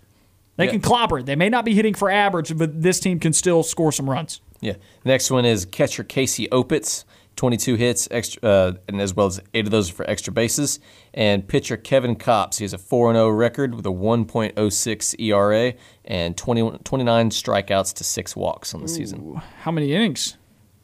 They 0.56 0.66
Yeah. 0.66 0.72
can 0.72 0.80
clobber. 0.82 1.20
It. 1.20 1.26
They 1.26 1.36
may 1.36 1.48
not 1.48 1.64
be 1.64 1.72
hitting 1.74 1.94
for 1.94 2.10
average, 2.10 2.54
but 2.56 2.82
this 2.82 3.00
team 3.00 3.18
can 3.18 3.32
still 3.32 3.62
score 3.62 3.92
some 3.92 4.10
runs. 4.10 4.40
Yeah. 4.60 4.74
Next 5.04 5.30
one 5.30 5.44
is 5.46 5.64
catcher 5.64 6.02
Casey 6.02 6.48
Opitz, 6.48 7.04
22 7.36 7.74
hits, 7.74 8.08
extra, 8.10 8.42
uh, 8.42 8.72
and 8.88 9.00
as 9.00 9.14
well 9.14 9.26
as 9.26 9.38
eight 9.52 9.66
of 9.66 9.70
those 9.70 9.90
for 9.90 10.08
extra 10.08 10.32
bases. 10.32 10.80
And 11.12 11.46
pitcher 11.46 11.76
Kevin 11.76 12.16
Kopps, 12.16 12.56
he 12.58 12.64
has 12.64 12.72
a 12.72 12.78
4 12.78 13.12
0 13.12 13.28
record 13.28 13.74
with 13.74 13.84
a 13.86 13.90
1.06 13.92 15.14
ERA 15.18 15.74
and 16.04 16.36
20, 16.36 16.78
29 16.84 17.30
strikeouts 17.30 17.92
to 17.94 18.04
six 18.04 18.34
walks 18.34 18.74
on 18.74 18.80
the 18.82 18.88
season. 18.88 19.40
How 19.62 19.70
many 19.70 19.92
innings? 19.92 20.36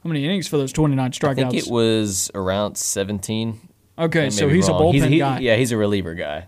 How 0.05 0.09
many 0.09 0.25
innings 0.25 0.47
for 0.49 0.59
those 0.59 0.73
29 0.73 1.13
strikeouts? 1.13 1.31
I 1.31 1.35
think 1.51 1.55
it 1.55 1.71
was 1.71 2.31
around 2.35 2.77
17. 2.77 3.59
okay, 3.99 4.29
so 4.31 4.49
he's 4.49 4.69
a 4.69 4.73
wrong. 4.73 4.93
bullpen 4.95 5.09
he- 5.09 5.19
guy. 5.19 5.39
Yeah, 5.41 5.57
he's 5.57 5.73
a 5.73 5.77
reliever 5.77 6.15
guy. 6.15 6.47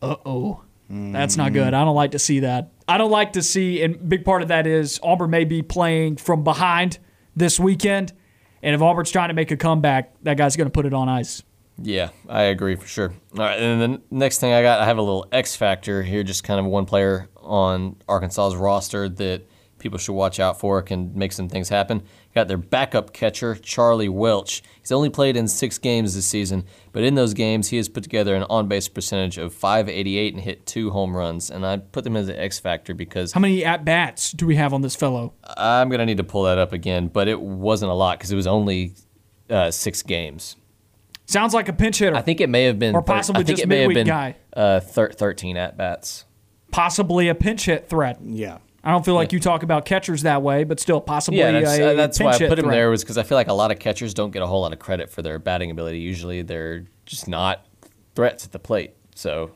Uh 0.00 0.16
oh. 0.24 0.62
That's 0.90 1.36
not 1.36 1.52
good. 1.52 1.74
I 1.74 1.84
don't 1.84 1.94
like 1.94 2.12
to 2.12 2.18
see 2.18 2.40
that. 2.40 2.70
I 2.88 2.96
don't 2.96 3.10
like 3.10 3.34
to 3.34 3.42
see, 3.42 3.82
and 3.82 4.08
big 4.08 4.24
part 4.24 4.40
of 4.40 4.48
that 4.48 4.66
is 4.66 4.98
Auburn 5.02 5.30
may 5.30 5.44
be 5.44 5.60
playing 5.60 6.16
from 6.16 6.44
behind 6.44 6.98
this 7.36 7.60
weekend. 7.60 8.14
And 8.62 8.74
if 8.74 8.80
Auburn's 8.80 9.10
trying 9.10 9.28
to 9.28 9.34
make 9.34 9.50
a 9.50 9.56
comeback, 9.56 10.14
that 10.22 10.38
guy's 10.38 10.56
going 10.56 10.66
to 10.66 10.70
put 10.72 10.86
it 10.86 10.94
on 10.94 11.08
ice. 11.08 11.42
Yeah, 11.80 12.08
I 12.28 12.44
agree 12.44 12.74
for 12.74 12.86
sure. 12.86 13.12
All 13.34 13.44
right, 13.44 13.60
and 13.60 13.80
the 13.80 14.02
next 14.10 14.38
thing 14.38 14.52
I 14.52 14.62
got, 14.62 14.80
I 14.80 14.86
have 14.86 14.96
a 14.98 15.02
little 15.02 15.26
X 15.30 15.54
factor 15.54 16.02
here, 16.02 16.22
just 16.22 16.42
kind 16.42 16.58
of 16.58 16.66
one 16.66 16.86
player 16.86 17.28
on 17.36 17.96
Arkansas's 18.08 18.56
roster 18.56 19.08
that 19.10 19.42
people 19.78 19.98
should 19.98 20.12
watch 20.14 20.40
out 20.40 20.58
for, 20.58 20.80
can 20.82 21.12
make 21.16 21.32
some 21.32 21.48
things 21.48 21.68
happen. 21.68 22.02
Got 22.34 22.48
their 22.48 22.56
backup 22.56 23.12
catcher, 23.12 23.54
Charlie 23.54 24.08
Welch. 24.08 24.62
He's 24.80 24.92
only 24.92 25.10
played 25.10 25.36
in 25.36 25.48
six 25.48 25.78
games 25.78 26.14
this 26.14 26.26
season, 26.26 26.64
but 26.92 27.02
in 27.02 27.14
those 27.14 27.34
games, 27.34 27.68
he 27.68 27.76
has 27.78 27.88
put 27.88 28.02
together 28.02 28.34
an 28.34 28.44
on 28.44 28.68
base 28.68 28.88
percentage 28.88 29.38
of 29.38 29.52
588 29.54 30.34
and 30.34 30.42
hit 30.42 30.66
two 30.66 30.90
home 30.90 31.16
runs. 31.16 31.50
And 31.50 31.64
I 31.66 31.78
put 31.78 32.04
them 32.04 32.16
as 32.16 32.28
an 32.28 32.36
X 32.36 32.58
factor 32.58 32.94
because 32.94 33.32
How 33.32 33.40
many 33.40 33.64
at 33.64 33.84
bats 33.84 34.32
do 34.32 34.46
we 34.46 34.56
have 34.56 34.72
on 34.74 34.82
this 34.82 34.94
fellow? 34.96 35.34
I'm 35.56 35.88
going 35.88 36.00
to 36.00 36.06
need 36.06 36.18
to 36.18 36.24
pull 36.24 36.42
that 36.44 36.58
up 36.58 36.72
again, 36.72 37.08
but 37.08 37.28
it 37.28 37.40
wasn't 37.40 37.90
a 37.90 37.94
lot 37.94 38.18
because 38.18 38.30
it 38.32 38.36
was 38.36 38.46
only 38.46 38.94
uh, 39.50 39.70
six 39.70 40.02
games. 40.02 40.56
Sounds 41.26 41.52
like 41.52 41.68
a 41.68 41.74
pinch 41.74 41.98
hitter. 41.98 42.16
I 42.16 42.22
think 42.22 42.40
it 42.40 42.48
may 42.48 42.64
have 42.64 42.78
been 42.78 42.94
Or 42.94 43.02
possibly 43.02 43.44
just 43.44 43.62
it 43.62 43.68
may 43.68 43.80
have 43.80 43.88
midweek 43.88 43.94
been 43.96 44.06
guy. 44.06 44.36
Uh, 44.54 44.80
thir- 44.80 45.10
13 45.12 45.56
at 45.58 45.76
bats. 45.76 46.24
possibly 46.70 47.28
a 47.28 47.34
pinch 47.34 47.66
hit 47.66 47.88
threat. 47.88 48.18
Yeah. 48.22 48.58
I 48.84 48.92
don't 48.92 49.04
feel 49.04 49.14
like 49.14 49.32
you 49.32 49.40
talk 49.40 49.62
about 49.64 49.84
catchers 49.84 50.22
that 50.22 50.40
way, 50.42 50.64
but 50.64 50.78
still 50.80 51.00
possibly 51.00 51.40
Yeah, 51.40 51.52
that's, 51.52 51.78
a 51.78 51.90
uh, 51.90 51.94
that's 51.94 52.20
why 52.20 52.30
I 52.32 52.38
put 52.38 52.58
him 52.58 52.64
threat. 52.66 52.70
there 52.70 52.90
was 52.90 53.02
because 53.02 53.18
I 53.18 53.22
feel 53.24 53.36
like 53.36 53.48
a 53.48 53.52
lot 53.52 53.70
of 53.72 53.78
catchers 53.78 54.14
don't 54.14 54.30
get 54.30 54.42
a 54.42 54.46
whole 54.46 54.60
lot 54.62 54.72
of 54.72 54.78
credit 54.78 55.10
for 55.10 55.20
their 55.20 55.38
batting 55.38 55.70
ability. 55.70 55.98
Usually, 55.98 56.42
they're 56.42 56.84
just 57.04 57.26
not 57.28 57.66
threats 58.14 58.44
at 58.46 58.52
the 58.52 58.58
plate. 58.58 58.94
So 59.14 59.50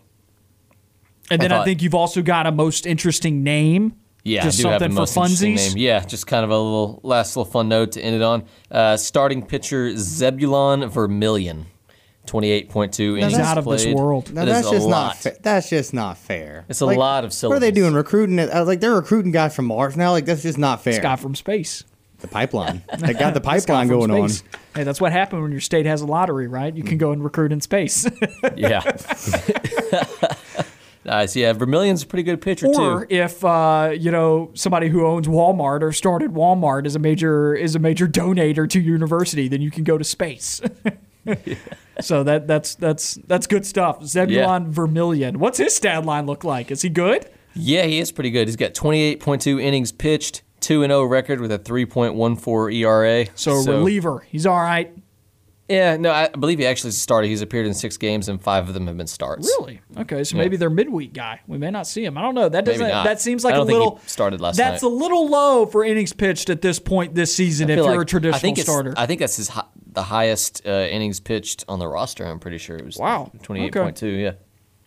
And 1.31 1.41
then 1.41 1.53
I 1.53 1.61
I, 1.63 1.65
think 1.65 1.83
you've 1.83 1.95
also 1.95 2.21
got 2.23 2.47
a 2.47 2.53
most 2.53 2.85
interesting 2.85 3.43
name. 3.45 3.95
yeah, 4.25 4.43
just 4.43 4.59
I 4.61 4.63
do 4.63 4.69
have 4.71 4.81
the 4.95 5.07
something 5.07 5.37
for 5.37 5.45
funsies. 5.45 5.69
name. 5.75 5.79
Yeah, 5.79 6.01
just 6.01 6.27
kind 6.27 6.45
of 6.45 6.51
a 6.51 6.59
little 6.59 7.01
last 7.05 7.37
little 7.37 7.51
fun 7.51 7.69
note 7.69 7.93
to 7.93 8.01
end 8.03 8.17
it 8.17 8.23
on. 8.23 8.45
Uh, 8.71 8.97
starting 8.97 9.47
pitcher 9.47 9.97
Zebulon 9.97 10.89
Vermillion, 10.89 11.67
twenty-eight 12.27 12.69
point 12.69 12.93
two 12.95 13.17
innings 13.17 13.39
out 13.39 13.59
of 13.59 13.65
this 13.65 13.87
world. 13.87 14.33
Now 14.33 14.45
That 14.45 14.49
is 14.49 14.55
that's 14.63 14.71
just 14.71 14.87
lot. 14.87 14.91
not. 15.07 15.17
Fa- 15.17 15.37
that's 15.43 15.69
just 15.71 15.93
not 15.95 16.19
fair. 16.19 16.65
It's 16.69 16.81
a 16.81 16.87
lot 16.87 17.25
of 17.25 17.33
silver. 17.33 17.55
What 17.55 17.57
are 17.59 17.61
they 17.61 17.71
doing? 17.73 17.95
Recruiting? 17.95 18.39
it- 18.39 18.51
I 18.51 18.61
like, 18.61 18.81
they're 18.81 18.95
recruiting 18.95 19.33
guys 19.33 19.55
from 19.57 19.67
Mars 19.67 19.97
now. 19.97 20.11
Like 20.13 20.25
that's 20.25 20.43
just 20.43 20.59
not 20.59 20.83
fair. 20.83 20.95
This 20.95 21.03
guy 21.03 21.17
from 21.17 21.35
space. 21.35 21.85
the 22.21 22.29
pipeline. 22.29 22.83
They 22.99 23.15
got 23.15 23.35
the 23.35 23.41
pipeline 23.41 23.89
from 23.89 23.99
going 24.09 24.11
on. 24.13 24.31
Hey, 24.77 24.85
that's 24.85 25.01
what 25.01 25.11
happened 25.13 25.43
when 25.43 25.51
your 25.51 25.61
state 25.61 25.87
has 25.87 26.01
a 26.03 26.07
lottery, 26.07 26.47
right? 26.47 26.73
You 26.75 26.85
can 26.85 26.97
go 26.97 27.11
and 27.13 27.23
recruit 27.25 27.51
in 27.53 27.61
space. 27.61 28.09
Yeah. 28.57 28.83
nice. 31.05 31.35
Yeah, 31.37 31.53
Vermillion's 31.55 32.03
a 32.03 32.07
pretty 32.07 32.23
good 32.23 32.41
pitcher 32.41 32.67
or 32.69 33.05
too. 33.07 33.15
if 33.15 33.45
uh, 33.45 33.93
you 33.99 34.11
know 34.11 34.51
somebody 34.55 34.89
who 34.89 35.07
owns 35.07 35.27
Walmart 35.27 35.83
or 35.83 35.93
started 35.93 36.33
Walmart 36.33 36.87
is 36.87 36.95
a 36.95 36.99
major 36.99 37.55
is 37.55 37.75
a 37.75 37.79
major 37.79 38.07
donator 38.07 38.69
to 38.71 38.81
university, 38.81 39.49
then 39.49 39.61
you 39.61 39.71
can 39.71 39.85
go 39.85 39.99
to 39.99 40.05
space. 40.05 40.61
So 42.01 42.23
that 42.25 42.47
that's 42.47 42.75
that's 42.77 43.15
that's 43.27 43.47
good 43.47 43.67
stuff. 43.67 44.05
Zebulon 44.05 44.71
Vermillion. 44.73 45.39
What's 45.39 45.59
his 45.59 45.75
stat 45.77 46.05
line 46.05 46.27
look 46.27 46.45
like? 46.45 46.71
Is 46.71 46.83
he 46.83 46.89
good? 46.89 47.29
Yeah, 47.55 47.85
he 47.85 47.99
is 47.99 48.11
pretty 48.13 48.31
good. 48.31 48.49
He's 48.49 48.57
got 48.57 48.73
28.2 48.75 49.61
innings 49.63 49.93
pitched, 49.93 50.43
2 50.61 50.83
and 50.85 50.91
0 50.91 51.05
record 51.05 51.41
with 51.41 51.53
a 51.53 51.59
3.14 51.59 52.75
ERA. 52.75 53.27
So, 53.35 53.55
reliever. 53.65 54.25
He's 54.29 54.47
all 54.47 54.59
right. 54.61 54.93
Yeah, 55.69 55.97
no, 55.97 56.11
I 56.11 56.29
believe 56.29 56.59
he 56.59 56.67
actually 56.67 56.91
started. 56.91 57.29
He's 57.29 57.41
appeared 57.41 57.67
in 57.67 57.73
six 57.73 57.97
games, 57.97 58.29
and 58.29 58.43
five 58.43 58.69
of 58.69 58.75
them 58.75 58.89
have 58.89 58.97
been 58.97 59.07
starts. 59.07 59.47
Really? 59.59 59.81
Okay, 59.97 60.23
so 60.25 60.37
Yeah. 60.37 60.43
maybe 60.43 60.57
they're 60.57 60.69
midweek 60.69 61.15
guy. 61.15 61.41
We 61.47 61.57
may 61.57 61.71
not 61.71 61.87
see 61.87 62.05
him. 62.05 62.19
I 62.19 62.23
don't 62.23 62.35
know. 62.35 62.49
That 62.49 62.65
doesn't. 62.67 62.87
That 62.89 63.21
seems 63.23 63.43
like 63.45 63.55
I 63.55 63.59
don't 63.59 63.71
a 63.71 63.73
little. 63.73 64.01
started 64.07 64.41
last 64.41 64.57
That's 64.57 64.83
night. 64.83 64.89
a 64.89 64.93
little 64.93 65.29
low 65.29 65.65
for 65.65 65.83
innings 65.85 66.13
pitched 66.13 66.51
at 66.51 66.61
this 66.63 66.79
point 66.79 67.15
this 67.15 67.35
season. 67.35 67.71
If 67.71 67.77
you're 67.77 67.87
like- 67.87 68.01
a 68.01 68.05
traditional 68.05 68.37
I 68.37 68.39
think 68.41 68.59
starter. 68.59 68.93
I 68.99 69.07
think 69.07 69.21
that's 69.21 69.37
his 69.37 69.49
hi- 69.49 69.65
the 69.93 70.03
highest 70.03 70.67
uh, 70.67 70.71
innings 70.71 71.21
pitched 71.21 71.65
on 71.69 71.79
the 71.79 71.87
roster. 71.89 72.25
I'm 72.25 72.39
pretty 72.39 72.59
sure 72.59 72.77
it 72.77 72.85
was 72.85 72.97
Wow. 72.97 73.31
28.2. 73.43 74.21
Yeah. 74.23 74.33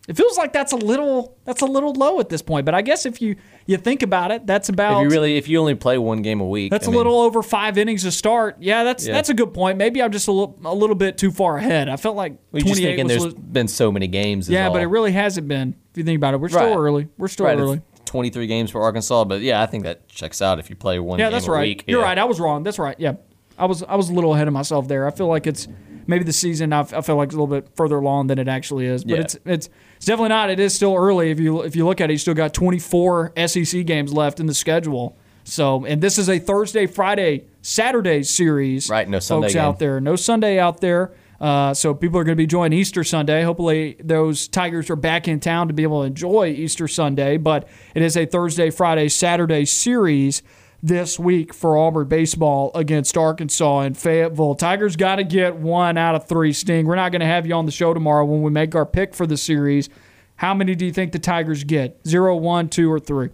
It 0.08 0.16
feels 0.16 0.38
like 0.38 0.54
that's 0.54 0.72
a 0.72 0.76
little 0.76 1.36
that's 1.46 1.62
a 1.62 1.66
little 1.66 1.92
low 1.94 2.20
at 2.20 2.30
this 2.30 2.44
point, 2.44 2.64
but 2.64 2.76
I 2.76 2.84
guess 2.84 3.08
if 3.08 3.24
you 3.24 3.38
you 3.66 3.76
think 3.78 4.04
about 4.04 4.30
it, 4.30 4.46
that's 4.46 4.70
about 4.70 5.00
If 5.00 5.06
you 5.06 5.10
really, 5.10 5.38
if 5.38 5.48
you 5.50 5.60
only 5.60 5.74
play 5.74 5.98
one 5.98 6.22
game 6.22 6.42
a 6.42 6.46
week, 6.46 6.70
that's 6.70 6.86
a 6.86 6.92
a 6.92 6.92
little 6.92 7.20
over 7.20 7.42
five 7.42 7.80
innings 7.80 8.04
to 8.04 8.12
start. 8.12 8.58
Yeah, 8.60 8.84
that's 8.84 9.08
Yeah. 9.08 9.14
that's 9.14 9.30
a 9.30 9.34
good 9.34 9.52
point. 9.52 9.80
Maybe 9.80 10.04
I'm 10.04 10.12
just 10.12 10.28
a 10.28 10.32
little 10.32 10.60
a 10.64 10.76
little 10.76 10.96
bit 10.96 11.18
too 11.18 11.32
far 11.32 11.58
ahead. 11.58 11.90
I 11.90 11.98
felt 11.98 12.16
like 12.16 12.34
you're 12.52 12.62
just 12.62 12.74
28 12.76 12.86
thinking 12.88 13.08
there's 13.08 13.26
li- 13.26 13.34
been 13.52 13.68
so 13.68 13.92
many 13.92 14.08
games. 14.08 14.48
yeah, 14.48 14.70
but 14.70 14.84
it 14.84 14.88
really 14.88 15.12
hasn't 15.12 15.48
been. 15.48 15.74
If 15.90 15.98
you 15.98 16.04
think 16.04 16.18
about 16.18 16.36
it, 16.36 16.40
we're 16.40 16.50
still 16.50 16.78
early. 16.78 17.08
We're 17.18 17.28
still 17.28 17.48
right, 17.48 17.58
early. 17.58 17.82
it's 17.96 18.02
23 18.12 18.46
games 18.46 18.70
for 18.70 18.84
Arkansas, 18.84 19.24
but 19.26 19.42
yeah, 19.42 19.60
I 19.60 19.66
think 19.66 19.86
that 19.86 20.08
checks 20.08 20.40
out 20.40 20.60
if 20.60 20.70
you 20.70 20.76
play 20.76 21.00
one. 21.00 21.18
Yeah, 21.18 21.26
game 21.26 21.32
that's 21.32 21.48
a 21.48 21.52
right. 21.52 21.62
Week. 21.68 21.84
You're 21.88 22.02
Yeah. 22.02 22.06
right. 22.06 22.18
I 22.20 22.26
was 22.26 22.40
wrong. 22.40 22.62
That's 22.62 22.78
right. 22.78 22.96
Yeah, 23.00 23.14
I 23.58 23.66
was 23.66 23.84
I 23.84 23.96
was 23.96 24.10
a 24.10 24.14
little 24.14 24.34
ahead 24.34 24.48
of 24.48 24.54
myself 24.54 24.88
there. 24.88 25.08
I 25.08 25.12
feel 25.12 25.28
like 25.28 25.48
it's 25.48 25.68
maybe 26.08 26.24
the 26.24 26.34
season. 26.34 26.74
I, 26.74 26.82
I 26.82 27.02
feel 27.02 27.16
like 27.16 27.28
it's 27.28 27.36
a 27.36 27.40
little 27.42 27.48
bit 27.62 27.70
further 27.76 27.96
along 27.98 28.28
than 28.28 28.38
it 28.40 28.48
actually 28.48 28.86
is. 28.86 29.04
But 29.04 29.14
Yeah. 29.14 29.22
it's 29.22 29.36
it's 29.46 29.70
it's 29.98 30.06
definitely 30.06 30.30
not. 30.30 30.50
It 30.50 30.60
is 30.60 30.74
still 30.74 30.96
early. 30.96 31.32
If 31.32 31.40
you 31.40 31.62
if 31.62 31.76
you 31.76 31.86
look 31.86 32.02
at 32.02 32.10
it, 32.10 32.14
you 32.14 32.18
still 32.20 32.34
got 32.34 32.54
24 32.54 33.34
SEC 33.48 33.86
games 33.86 34.14
left 34.14 34.40
in 34.40 34.46
the 34.46 34.54
schedule. 34.54 35.18
So, 35.48 35.86
and 35.86 36.02
this 36.02 36.18
is 36.18 36.28
a 36.28 36.40
Thursday, 36.40 36.88
Friday, 36.88 37.46
Saturday 37.62 38.24
series. 38.24 38.90
Right, 38.90 39.08
no 39.08 39.20
Sunday 39.20 39.48
folks 39.50 39.56
out 39.56 39.78
there. 39.80 40.02
No 40.02 40.16
Sunday 40.16 40.58
out 40.58 40.82
there. 40.82 41.14
Uh, 41.40 41.74
so 41.74 41.94
people 41.94 42.18
are 42.18 42.24
going 42.24 42.34
to 42.34 42.38
be 42.38 42.44
enjoying 42.46 42.74
Easter 42.74 43.04
Sunday. 43.04 43.44
Hopefully, 43.44 43.96
those 44.04 44.48
Tigers 44.48 44.90
are 44.90 44.96
back 44.96 45.28
in 45.28 45.40
town 45.40 45.68
to 45.68 45.74
be 45.74 45.84
able 45.84 46.02
to 46.02 46.08
enjoy 46.08 46.48
Easter 46.48 46.88
Sunday. 46.88 47.38
But 47.38 47.68
it 47.94 48.02
is 48.02 48.18
a 48.18 48.26
Thursday, 48.26 48.70
Friday, 48.72 49.08
Saturday 49.10 49.66
series 49.66 50.42
this 50.86 51.18
week 51.18 51.52
for 51.54 51.78
Auburn 51.78 52.08
baseball 52.08 52.72
against 52.76 53.18
Arkansas 53.18 53.80
and 53.80 53.98
Fayetteville. 53.98 54.54
Tigers 54.54 54.96
got 54.96 55.16
to 55.16 55.24
get 55.24 55.56
one 55.56 55.98
out 55.98 56.14
of 56.14 56.28
three. 56.28 56.54
Sting, 56.54 56.86
we're 56.86 56.96
not 56.96 57.12
going 57.12 57.22
to 57.22 57.26
have 57.26 57.48
you 57.48 57.56
on 57.56 57.66
the 57.66 57.72
show 57.72 57.94
tomorrow 57.94 58.24
when 58.24 58.44
we 58.44 58.52
make 58.52 58.76
our 58.76 58.86
pick 58.86 59.16
for 59.16 59.26
the 59.26 59.38
series. 59.38 59.90
How 60.36 60.54
many 60.54 60.76
do 60.76 60.86
you 60.86 60.92
think 60.92 61.12
the 61.12 61.20
Tigers 61.20 61.64
get? 61.64 62.00
Zero, 62.08 62.36
one, 62.36 62.70
two, 62.70 62.92
or 62.92 63.00
three? 63.00 63.30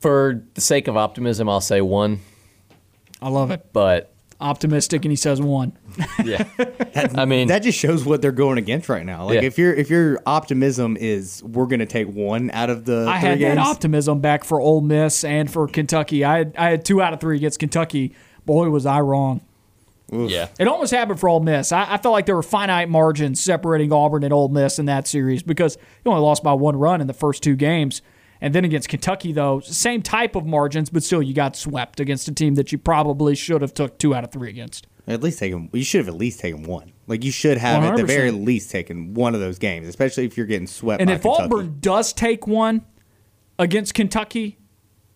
For 0.00 0.42
the 0.54 0.60
sake 0.60 0.86
of 0.86 0.96
optimism, 0.96 1.48
I'll 1.48 1.60
say 1.60 1.80
one, 1.80 2.20
I 3.22 3.30
love 3.30 3.50
it. 3.50 3.72
but 3.72 4.12
Optimistic, 4.40 5.04
and 5.04 5.10
he 5.10 5.16
says 5.16 5.40
one. 5.40 5.72
yeah, 6.24 6.44
I 7.16 7.24
mean, 7.24 7.48
That 7.48 7.64
just 7.64 7.76
shows 7.76 8.04
what 8.04 8.22
they're 8.22 8.30
going 8.30 8.56
against 8.56 8.88
right 8.88 9.04
now. 9.04 9.24
Like 9.26 9.36
Yeah. 9.36 9.42
if 9.42 9.58
your 9.58 9.74
if 9.74 9.90
your 9.90 10.20
optimism 10.26 10.96
is 10.96 11.42
we're 11.42 11.66
going 11.66 11.80
to 11.80 11.86
take 11.86 12.06
one 12.06 12.50
out 12.52 12.70
of 12.70 12.84
the 12.84 13.06
I 13.08 13.18
three 13.20 13.28
had 13.30 13.38
games, 13.40 13.56
that 13.56 13.66
optimism 13.66 14.20
back 14.20 14.44
for 14.44 14.60
Ole 14.60 14.80
Miss 14.80 15.24
and 15.24 15.50
for 15.50 15.66
Kentucky. 15.66 16.24
I 16.24 16.38
had, 16.38 16.54
I 16.56 16.70
had 16.70 16.84
two 16.84 17.02
out 17.02 17.12
of 17.12 17.20
three 17.20 17.36
against 17.36 17.58
Kentucky. 17.58 18.14
Boy, 18.46 18.70
was 18.70 18.86
I 18.86 19.00
wrong. 19.00 19.40
yeah, 20.12 20.48
It 20.58 20.68
almost 20.68 20.92
happened 20.92 21.18
for 21.18 21.28
Ole 21.28 21.40
Miss. 21.40 21.72
I, 21.72 21.94
I 21.94 21.96
felt 21.98 22.12
like 22.12 22.26
there 22.26 22.36
were 22.36 22.42
finite 22.44 22.88
margins 22.88 23.42
separating 23.42 23.92
Auburn 23.92 24.22
and 24.22 24.32
Ole 24.32 24.48
Miss 24.48 24.78
in 24.78 24.86
that 24.86 25.08
series 25.08 25.42
because 25.42 25.76
you 26.04 26.10
only 26.12 26.22
lost 26.22 26.44
by 26.44 26.52
one 26.52 26.76
run 26.76 27.00
in 27.00 27.08
the 27.08 27.12
first 27.12 27.42
two 27.42 27.56
games. 27.56 28.02
And 28.40 28.54
then 28.54 28.64
against 28.64 28.88
Kentucky, 28.88 29.32
though, 29.32 29.60
same 29.60 30.02
type 30.02 30.36
of 30.36 30.46
margins, 30.46 30.90
but 30.90 31.02
still 31.02 31.22
you 31.22 31.34
got 31.34 31.56
swept 31.56 32.00
against 32.00 32.28
a 32.28 32.32
team 32.32 32.54
that 32.54 32.70
you 32.70 32.78
probably 32.78 33.34
should 33.34 33.62
have 33.62 33.74
took 33.74 33.98
two 33.98 34.14
out 34.14 34.24
of 34.24 34.30
three 34.30 34.48
against. 34.48 34.86
At 35.06 35.22
least 35.22 35.38
taken. 35.38 35.70
You 35.72 35.84
should 35.84 35.98
have 36.00 36.08
at 36.08 36.18
least 36.18 36.38
taken 36.40 36.62
one. 36.64 36.92
Like 37.06 37.24
you 37.24 37.32
should 37.32 37.56
have 37.56 37.82
at 37.82 37.96
the 37.96 38.04
very 38.04 38.30
least 38.30 38.70
taken 38.70 39.14
one 39.14 39.34
of 39.34 39.40
those 39.40 39.58
games, 39.58 39.88
especially 39.88 40.26
if 40.26 40.36
you're 40.36 40.46
getting 40.46 40.66
swept. 40.66 41.00
And 41.00 41.10
if 41.10 41.22
Kentucky. 41.22 41.44
Auburn 41.44 41.78
does 41.80 42.12
take 42.12 42.46
one 42.46 42.84
against 43.58 43.94
Kentucky, 43.94 44.58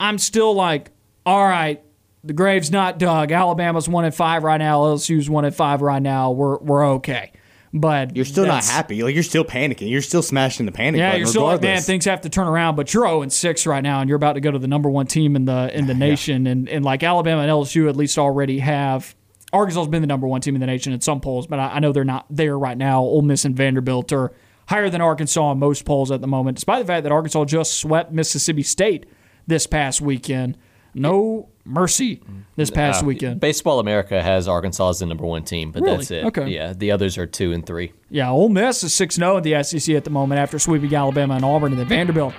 I'm 0.00 0.18
still 0.18 0.54
like, 0.54 0.90
all 1.26 1.46
right, 1.46 1.82
the 2.24 2.32
grave's 2.32 2.70
not 2.70 2.98
dug. 2.98 3.32
Alabama's 3.32 3.88
one 3.88 4.04
at 4.04 4.14
five 4.14 4.44
right 4.44 4.58
now. 4.58 4.80
LSU's 4.80 5.28
one 5.28 5.44
at 5.44 5.54
five 5.54 5.82
right 5.82 6.02
now. 6.02 6.30
We're 6.30 6.58
we're 6.58 6.86
okay. 6.94 7.32
But 7.74 8.14
you're 8.16 8.26
still 8.26 8.44
not 8.46 8.64
happy. 8.64 9.02
Like 9.02 9.14
you're 9.14 9.22
still 9.22 9.44
panicking. 9.44 9.88
You're 9.90 10.02
still 10.02 10.20
smashing 10.22 10.66
the 10.66 10.72
panic 10.72 10.98
Yeah, 10.98 11.08
button. 11.10 11.20
you're 11.20 11.28
still 11.28 11.44
like, 11.44 11.62
man, 11.62 11.80
things 11.80 12.04
have 12.04 12.20
to 12.20 12.28
turn 12.28 12.46
around. 12.46 12.76
But 12.76 12.92
you're 12.92 13.04
0 13.06 13.22
and 13.22 13.32
6 13.32 13.66
right 13.66 13.82
now, 13.82 14.00
and 14.00 14.08
you're 14.10 14.16
about 14.16 14.34
to 14.34 14.40
go 14.40 14.50
to 14.50 14.58
the 14.58 14.68
number 14.68 14.90
one 14.90 15.06
team 15.06 15.36
in 15.36 15.46
the 15.46 15.70
in 15.76 15.86
the 15.86 15.94
nation. 15.94 16.46
And 16.46 16.68
and 16.68 16.84
like 16.84 17.02
Alabama 17.02 17.40
and 17.42 17.50
LSU 17.50 17.88
at 17.88 17.96
least 17.96 18.18
already 18.18 18.58
have. 18.58 19.14
Arkansas's 19.54 19.88
been 19.88 20.00
the 20.02 20.06
number 20.06 20.26
one 20.26 20.40
team 20.40 20.54
in 20.54 20.60
the 20.60 20.66
nation 20.66 20.92
in 20.94 21.00
some 21.02 21.20
polls, 21.20 21.46
but 21.46 21.58
I, 21.58 21.74
I 21.74 21.78
know 21.78 21.92
they're 21.92 22.04
not 22.04 22.24
there 22.30 22.58
right 22.58 22.76
now. 22.76 23.02
Ole 23.02 23.20
Miss 23.22 23.44
and 23.44 23.54
Vanderbilt 23.54 24.10
are 24.12 24.32
higher 24.68 24.88
than 24.88 25.00
Arkansas 25.02 25.52
in 25.52 25.58
most 25.58 25.84
polls 25.84 26.10
at 26.10 26.20
the 26.22 26.26
moment, 26.26 26.56
despite 26.56 26.80
the 26.82 26.86
fact 26.86 27.02
that 27.02 27.12
Arkansas 27.12 27.44
just 27.46 27.74
swept 27.78 28.12
Mississippi 28.12 28.62
State 28.62 29.04
this 29.46 29.66
past 29.66 30.00
weekend. 30.00 30.56
No 30.94 31.48
mercy 31.64 32.20
this 32.56 32.70
past 32.70 33.02
Uh, 33.02 33.06
weekend. 33.06 33.40
Baseball 33.40 33.78
America 33.78 34.20
has 34.22 34.46
Arkansas 34.48 34.90
as 34.90 34.98
the 34.98 35.06
number 35.06 35.24
one 35.24 35.42
team, 35.44 35.70
but 35.72 35.82
Really? 35.82 35.96
that's 35.98 36.10
it. 36.10 36.24
Okay. 36.26 36.48
Yeah, 36.48 36.72
the 36.76 36.90
others 36.90 37.16
are 37.18 37.26
two 37.26 37.52
and 37.52 37.64
three. 37.64 37.92
Yeah, 38.10 38.30
Ole 38.30 38.48
Miss 38.48 38.82
is 38.84 38.92
6 38.94 39.14
0 39.16 39.38
in 39.38 39.42
the 39.42 39.62
SEC 39.62 39.94
at 39.96 40.04
the 40.04 40.10
moment 40.10 40.40
after 40.40 40.58
sweeping 40.58 40.94
Alabama 40.94 41.34
and 41.34 41.44
Auburn. 41.44 41.72
And 41.72 41.80
then 41.80 41.88
Vanderbilt, 41.88 42.34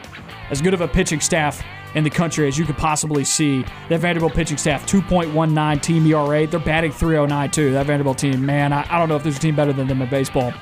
as 0.51 0.61
good 0.61 0.73
of 0.73 0.81
a 0.81 0.88
pitching 0.88 1.19
staff 1.19 1.63
in 1.95 2.03
the 2.03 2.09
country 2.09 2.47
as 2.47 2.57
you 2.57 2.65
could 2.65 2.77
possibly 2.77 3.23
see. 3.23 3.63
That 3.89 3.99
Vanderbilt 3.99 4.34
pitching 4.34 4.57
staff, 4.57 4.85
2.19 4.88 5.80
team 5.81 6.05
ERA. 6.07 6.45
They're 6.47 6.59
batting 6.59 6.91
309 6.91 7.51
too. 7.51 7.71
That 7.73 7.85
Vanderbilt 7.85 8.17
team, 8.17 8.45
man, 8.45 8.73
I, 8.73 8.85
I 8.89 8.99
don't 8.99 9.09
know 9.09 9.15
if 9.15 9.23
there's 9.23 9.38
a 9.38 9.39
team 9.39 9.55
better 9.55 9.73
than 9.73 9.88
them 9.88 10.01
in 10.01 10.09
baseball. 10.09 10.53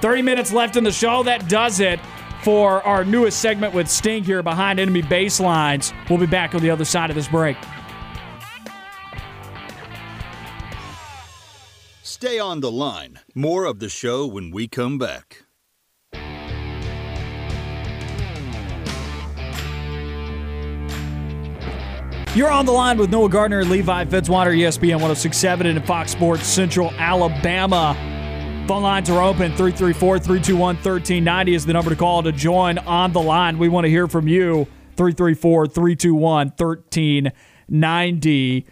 30 0.00 0.22
minutes 0.22 0.52
left 0.52 0.76
in 0.76 0.84
the 0.84 0.92
show. 0.92 1.22
That 1.22 1.48
does 1.48 1.80
it 1.80 2.00
for 2.42 2.82
our 2.82 3.04
newest 3.04 3.40
segment 3.40 3.74
with 3.74 3.88
Sting 3.88 4.24
here 4.24 4.42
behind 4.42 4.78
enemy 4.78 5.02
baselines. 5.02 5.92
We'll 6.08 6.18
be 6.18 6.26
back 6.26 6.54
on 6.54 6.62
the 6.62 6.70
other 6.70 6.84
side 6.84 7.10
of 7.10 7.16
this 7.16 7.28
break. 7.28 7.56
Stay 12.02 12.38
on 12.38 12.60
the 12.60 12.70
line. 12.70 13.20
More 13.34 13.66
of 13.66 13.78
the 13.78 13.88
show 13.88 14.26
when 14.26 14.50
we 14.50 14.68
come 14.68 14.96
back. 14.96 15.42
You're 22.34 22.50
on 22.50 22.66
the 22.66 22.72
line 22.72 22.98
with 22.98 23.10
Noah 23.10 23.30
Gardner 23.30 23.60
and 23.60 23.70
Levi 23.70 24.04
Fitzwater, 24.04 24.54
ESPN 24.54 25.00
1067 25.00 25.66
and 25.66 25.86
Fox 25.86 26.12
Sports 26.12 26.46
Central 26.46 26.90
Alabama. 26.98 27.96
Phone 28.66 28.82
lines 28.82 29.08
are 29.10 29.22
open 29.22 29.52
334 29.52 30.18
321 30.18 30.74
1390 30.74 31.54
is 31.54 31.66
the 31.66 31.72
number 31.72 31.90
to 31.90 31.96
call 31.96 32.24
to 32.24 32.32
join 32.32 32.78
on 32.78 33.12
the 33.12 33.22
line. 33.22 33.58
We 33.58 33.68
want 33.68 33.84
to 33.84 33.88
hear 33.88 34.08
from 34.08 34.26
you 34.26 34.66
334 34.96 35.68
321 35.68 36.48
1390. 36.56 38.66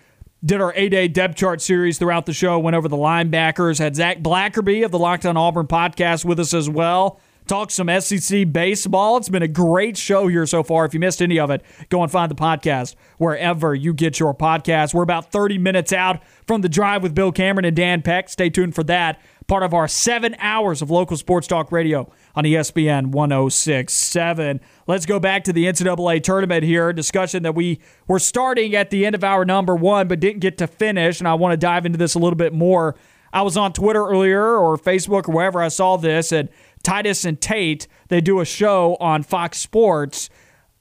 Did 0.45 0.61
our 0.61 0.75
A 0.75 0.89
Day 0.89 1.07
depth 1.07 1.37
chart 1.37 1.63
series 1.63 1.97
throughout 1.97 2.27
the 2.27 2.33
show, 2.33 2.59
went 2.59 2.75
over 2.75 2.89
the 2.89 2.97
linebackers, 2.97 3.79
had 3.79 3.95
Zac 3.95 4.19
Blackerby 4.19 4.85
of 4.85 4.91
the 4.91 4.99
Locked 4.99 5.27
On 5.27 5.37
Auburn 5.37 5.69
podcast 5.69 6.25
with 6.25 6.41
us 6.41 6.53
as 6.53 6.69
well. 6.69 7.21
Talk 7.47 7.71
some 7.71 7.91
SEC 8.01 8.51
baseball. 8.51 9.19
It's 9.19 9.29
been 9.29 9.43
a 9.43 9.49
great 9.49 9.99
show 9.99 10.29
here 10.29 10.47
so 10.47 10.63
far. 10.63 10.87
If 10.87 10.95
you 10.95 11.01
missed 11.01 11.21
any 11.21 11.39
of 11.39 11.51
it, 11.51 11.63
go 11.91 12.03
and 12.03 12.11
find 12.11 12.31
the 12.31 12.35
podcast 12.35 12.95
wherever 13.19 13.75
you 13.75 13.93
get 13.93 14.19
your 14.19 14.35
podcast. 14.35 14.95
We're 14.95 15.03
about 15.03 15.31
30 15.31 15.59
minutes 15.59 15.93
out 15.93 16.23
from 16.47 16.63
the 16.63 16.71
drive 16.71 17.03
with 17.03 17.15
Bill 17.15 17.33
Cameron 17.33 17.67
and 17.67 17.77
Dan 17.77 18.01
Peck. 18.01 18.31
Stay 18.31 18.49
tuned 18.49 18.75
for 18.75 18.83
that. 18.85 19.21
Part 19.47 19.63
of 19.63 19.75
our 19.75 19.87
seven 19.87 20.35
hours 20.39 20.81
of 20.81 20.91
local 20.91 21.19
sports 21.19 21.47
talk 21.47 21.71
radio 21.71 22.11
on 22.35 22.45
ESPN 22.45 23.09
1067. 23.09 24.61
Let's 24.87 25.05
go 25.05 25.21
back 25.21 25.45
to 25.45 25.53
the 25.53 25.67
NCAA 25.67 26.23
tournament 26.23 26.65
here. 26.65 26.95
Discussion 26.95 27.43
that 27.43 27.55
we 27.55 27.79
were 28.09 28.19
starting 28.19 28.75
at 28.75 28.89
the 28.89 29.05
end 29.05 29.15
of 29.15 29.23
our 29.23 29.45
number 29.45 29.77
one, 29.77 30.09
but 30.09 30.19
didn't 30.19 30.41
get 30.41 30.57
to 30.59 30.67
finish. 30.67 31.21
And 31.21 31.29
I 31.29 31.35
want 31.35 31.53
to 31.53 31.59
dive 31.59 31.85
into 31.85 31.99
this 31.99 32.15
a 32.15 32.19
little 32.19 32.39
bit 32.39 32.55
more. 32.55 32.97
I 33.35 33.43
was 33.43 33.57
on 33.57 33.73
Twitter 33.73 34.07
earlier 34.07 34.57
or 34.57 34.79
Facebook 34.79 35.29
or 35.29 35.33
wherever 35.35 35.61
I 35.61 35.67
saw 35.67 35.97
this, 35.97 36.31
and 36.31 36.49
Titus 36.85 37.25
and 37.25 37.41
Tate, 37.41 37.89
they 38.09 38.21
do 38.21 38.41
a 38.41 38.45
show 38.45 38.97
on 39.01 39.23
Fox 39.23 39.59
Sports 39.59 40.31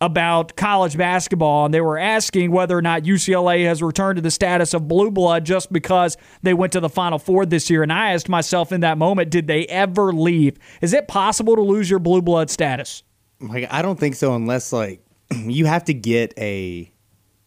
about 0.02 0.58
college 0.58 0.98
basketball, 0.98 1.64
and 1.64 1.74
they 1.74 1.80
were 1.80 1.98
asking 1.98 2.52
whether 2.52 2.78
or 2.78 2.82
not 2.82 3.04
UCLA 3.04 3.66
has 3.66 3.82
returned 3.82 4.18
to 4.18 4.22
the 4.22 4.30
status 4.30 4.74
of 4.74 4.88
blue 4.88 5.10
blood 5.10 5.46
just 5.46 5.72
because 5.72 6.18
they 6.42 6.54
went 6.54 6.74
to 6.74 6.82
the 6.82 6.90
Final 6.90 7.18
Four 7.18 7.46
this 7.46 7.70
year. 7.70 7.84
And 7.84 7.94
I 7.94 8.12
asked 8.12 8.28
myself 8.28 8.74
in 8.74 8.82
that 8.82 8.98
moment, 8.98 9.30
did 9.30 9.48
they 9.48 9.66
ever 9.68 10.12
leave? 10.12 10.58
Is 10.82 10.94
it 10.94 11.08
possible 11.08 11.56
to 11.56 11.62
lose 11.62 11.90
your 11.90 12.00
blue 12.00 12.22
blood 12.22 12.50
status? 12.50 13.04
Like 13.40 13.72
I 13.72 13.82
don't 13.82 14.00
think 14.00 14.16
so 14.16 14.36
unless 14.36 14.74
like 14.74 15.06
you 15.32 15.66
have 15.66 15.86
to 15.86 15.94
get 15.94 16.34
a 16.38 16.92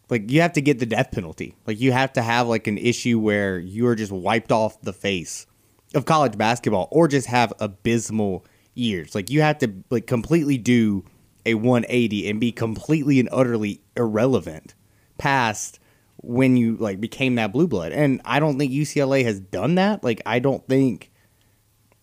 like 0.09 0.31
you 0.31 0.41
have 0.41 0.55
to 0.55 0.63
get 0.63 0.79
the 0.79 0.87
death 0.87 1.11
penalty. 1.13 1.55
Like 1.67 1.79
you 1.79 1.93
have 1.93 2.15
to 2.15 2.23
have 2.23 2.49
like 2.49 2.67
an 2.67 2.79
issue 2.79 3.19
where 3.19 3.59
you 3.59 3.87
are 3.87 3.95
just 3.95 4.13
wiped 4.13 4.53
off 4.53 4.81
the 4.81 4.93
face 4.93 5.47
of 5.95 6.05
college 6.05 6.37
basketball 6.37 6.89
or 6.91 7.09
just 7.09 7.27
have 7.29 7.53
abysmal 7.61 8.45
years. 8.75 9.15
Like 9.15 9.31
you 9.31 9.43
have 9.43 9.59
to 9.59 9.73
like 9.91 10.07
completely 10.07 10.59
do 10.59 11.05
a 11.45 11.55
180 11.55 12.29
and 12.29 12.41
be 12.41 12.53
completely 12.53 13.21
and 13.21 13.29
utterly 13.33 13.81
irrelevant 13.97 14.75
past 15.19 15.79
when 16.19 16.57
you 16.57 16.77
like 16.77 17.01
became 17.01 17.37
that 17.37 17.53
blue 17.53 17.69
blood. 17.69 17.93
And 17.93 18.21
I 18.25 18.41
don't 18.41 18.59
think 18.59 18.73
UCLA 18.73 19.25
has 19.25 19.41
done 19.41 19.77
that. 19.77 20.03
Like 20.03 20.21
I 20.27 20.39
don't 20.39 20.67
think 20.67 21.11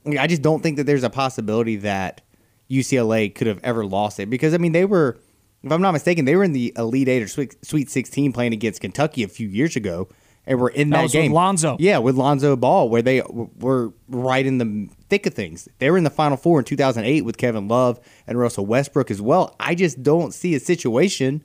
I 0.05 0.27
just 0.27 0.41
don't 0.41 0.61
think 0.61 0.77
that 0.77 0.85
there's 0.85 1.03
a 1.03 1.10
possibility 1.10 1.77
that 1.77 2.22
UCLA 2.69 3.34
could 3.34 3.47
have 3.47 3.60
ever 3.64 3.85
lost 3.85 4.19
it 4.19 4.30
because 4.30 4.53
I 4.53 4.57
mean 4.57 4.72
they 4.72 4.85
were, 4.85 5.19
if 5.64 5.72
I'm 5.72 5.81
not 5.81 5.91
mistaken, 5.91 6.26
they 6.26 6.35
were 6.35 6.43
in 6.43 6.53
the 6.53 6.73
Elite 6.77 7.07
Eight 7.07 7.23
or 7.23 7.27
Sweet, 7.27 7.65
Sweet 7.65 7.89
16 7.89 8.34
playing 8.34 8.53
against 8.53 8.81
Kentucky 8.81 9.23
a 9.23 9.27
few 9.27 9.47
years 9.47 9.76
ago, 9.76 10.10
and 10.45 10.60
were 10.60 10.70
in 10.70 10.90
That 10.90 10.98
that, 10.98 11.03
was 11.03 11.14
with 11.14 11.22
game. 11.24 11.32
Lonzo. 11.34 11.78
yeah, 11.80 11.98
with 11.99 12.15
Lonzo 12.15 12.56
Ball, 12.56 12.90
where 12.90 13.02
they 13.02 13.22
were 13.60 13.94
right 14.10 14.45
in 14.45 14.57
the 14.57 14.90
thick 15.10 15.26
of 15.26 15.34
things. 15.34 15.70
They 15.80 15.90
were 15.90 15.98
in 15.98 16.03
the 16.03 16.10
Final 16.10 16.38
Four 16.38 16.60
in 16.60 16.65
2008 16.65 17.24
with 17.24 17.38
Kevin 17.38 17.68
Love 17.68 17.99
and 18.28 18.38
Russell 18.38 18.65
Westbrook 18.65 19.10
as 19.10 19.22
well. 19.22 19.56
I 19.60 19.76
just 19.76 20.03
don't 20.03 20.34
see 20.34 20.53
a 20.56 20.60
situation 20.60 21.44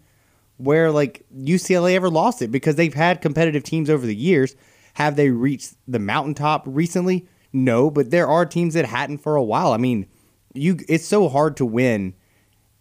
where 0.56 0.90
like 0.90 1.24
UCLA 1.36 1.94
ever 1.94 2.10
lost 2.10 2.42
it 2.42 2.50
because 2.50 2.74
they've 2.76 2.94
had 2.94 3.20
competitive 3.22 3.62
teams 3.62 3.88
over 3.88 4.04
the 4.06 4.16
years. 4.16 4.56
Have 4.94 5.14
they 5.14 5.30
reached 5.30 5.74
the 5.86 6.00
mountaintop 6.00 6.64
recently? 6.66 7.28
No, 7.52 7.90
but 7.90 8.10
there 8.10 8.26
are 8.26 8.44
teams 8.44 8.74
that 8.74 8.84
hadn't 8.84 9.18
for 9.18 9.36
a 9.36 9.42
while. 9.42 9.72
I 9.72 9.76
mean, 9.76 10.06
you 10.54 10.78
it's 10.88 11.06
so 11.06 11.28
hard 11.28 11.56
to 11.58 11.64
win 11.64 12.14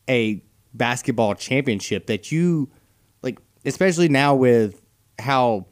a 0.09 0.43
basketball 0.73 1.35
championship 1.35 2.07
that 2.07 2.31
you 2.31 2.69
like 3.21 3.39
especially 3.65 4.09
now 4.09 4.33
with 4.35 4.81
how 5.19 5.67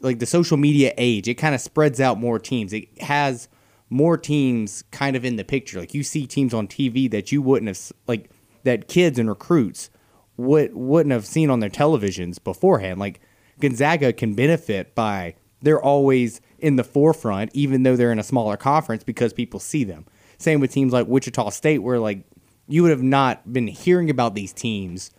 like 0.00 0.18
the 0.18 0.26
social 0.26 0.56
media 0.56 0.92
age, 0.96 1.28
it 1.28 1.34
kind 1.34 1.54
of 1.54 1.60
spreads 1.60 2.00
out 2.00 2.18
more 2.18 2.38
teams. 2.38 2.72
It 2.72 3.00
has 3.02 3.48
more 3.90 4.16
teams 4.16 4.84
kind 4.90 5.16
of 5.16 5.24
in 5.24 5.36
the 5.36 5.44
picture. 5.44 5.80
Like 5.80 5.94
you 5.94 6.02
see 6.02 6.26
teams 6.26 6.54
on 6.54 6.68
TV 6.68 7.10
that 7.10 7.32
you 7.32 7.42
wouldn't 7.42 7.68
have 7.68 7.92
like 8.06 8.30
that 8.62 8.88
kids 8.88 9.18
and 9.18 9.28
recruits 9.28 9.90
would 10.36 10.74
wouldn't 10.74 11.12
have 11.12 11.26
seen 11.26 11.50
on 11.50 11.60
their 11.60 11.70
televisions 11.70 12.42
beforehand. 12.42 12.98
Like 12.98 13.20
Gonzaga 13.60 14.12
can 14.12 14.34
benefit 14.34 14.94
by 14.94 15.34
they're 15.62 15.82
always 15.82 16.40
in 16.58 16.76
the 16.76 16.84
forefront, 16.84 17.50
even 17.54 17.82
though 17.82 17.96
they're 17.96 18.12
in 18.12 18.18
a 18.18 18.24
smaller 18.24 18.56
conference 18.56 19.04
because 19.04 19.32
people 19.32 19.60
see 19.60 19.84
them. 19.84 20.06
Same 20.38 20.60
with 20.60 20.72
teams 20.72 20.92
like 20.92 21.06
Wichita 21.06 21.50
State, 21.50 21.78
where 21.80 21.98
like 21.98 22.24
you 22.68 22.82
would 22.82 22.90
have 22.90 23.02
not 23.02 23.52
been 23.52 23.66
hearing 23.66 24.08
about 24.08 24.34
these 24.34 24.52
teams 24.52 25.10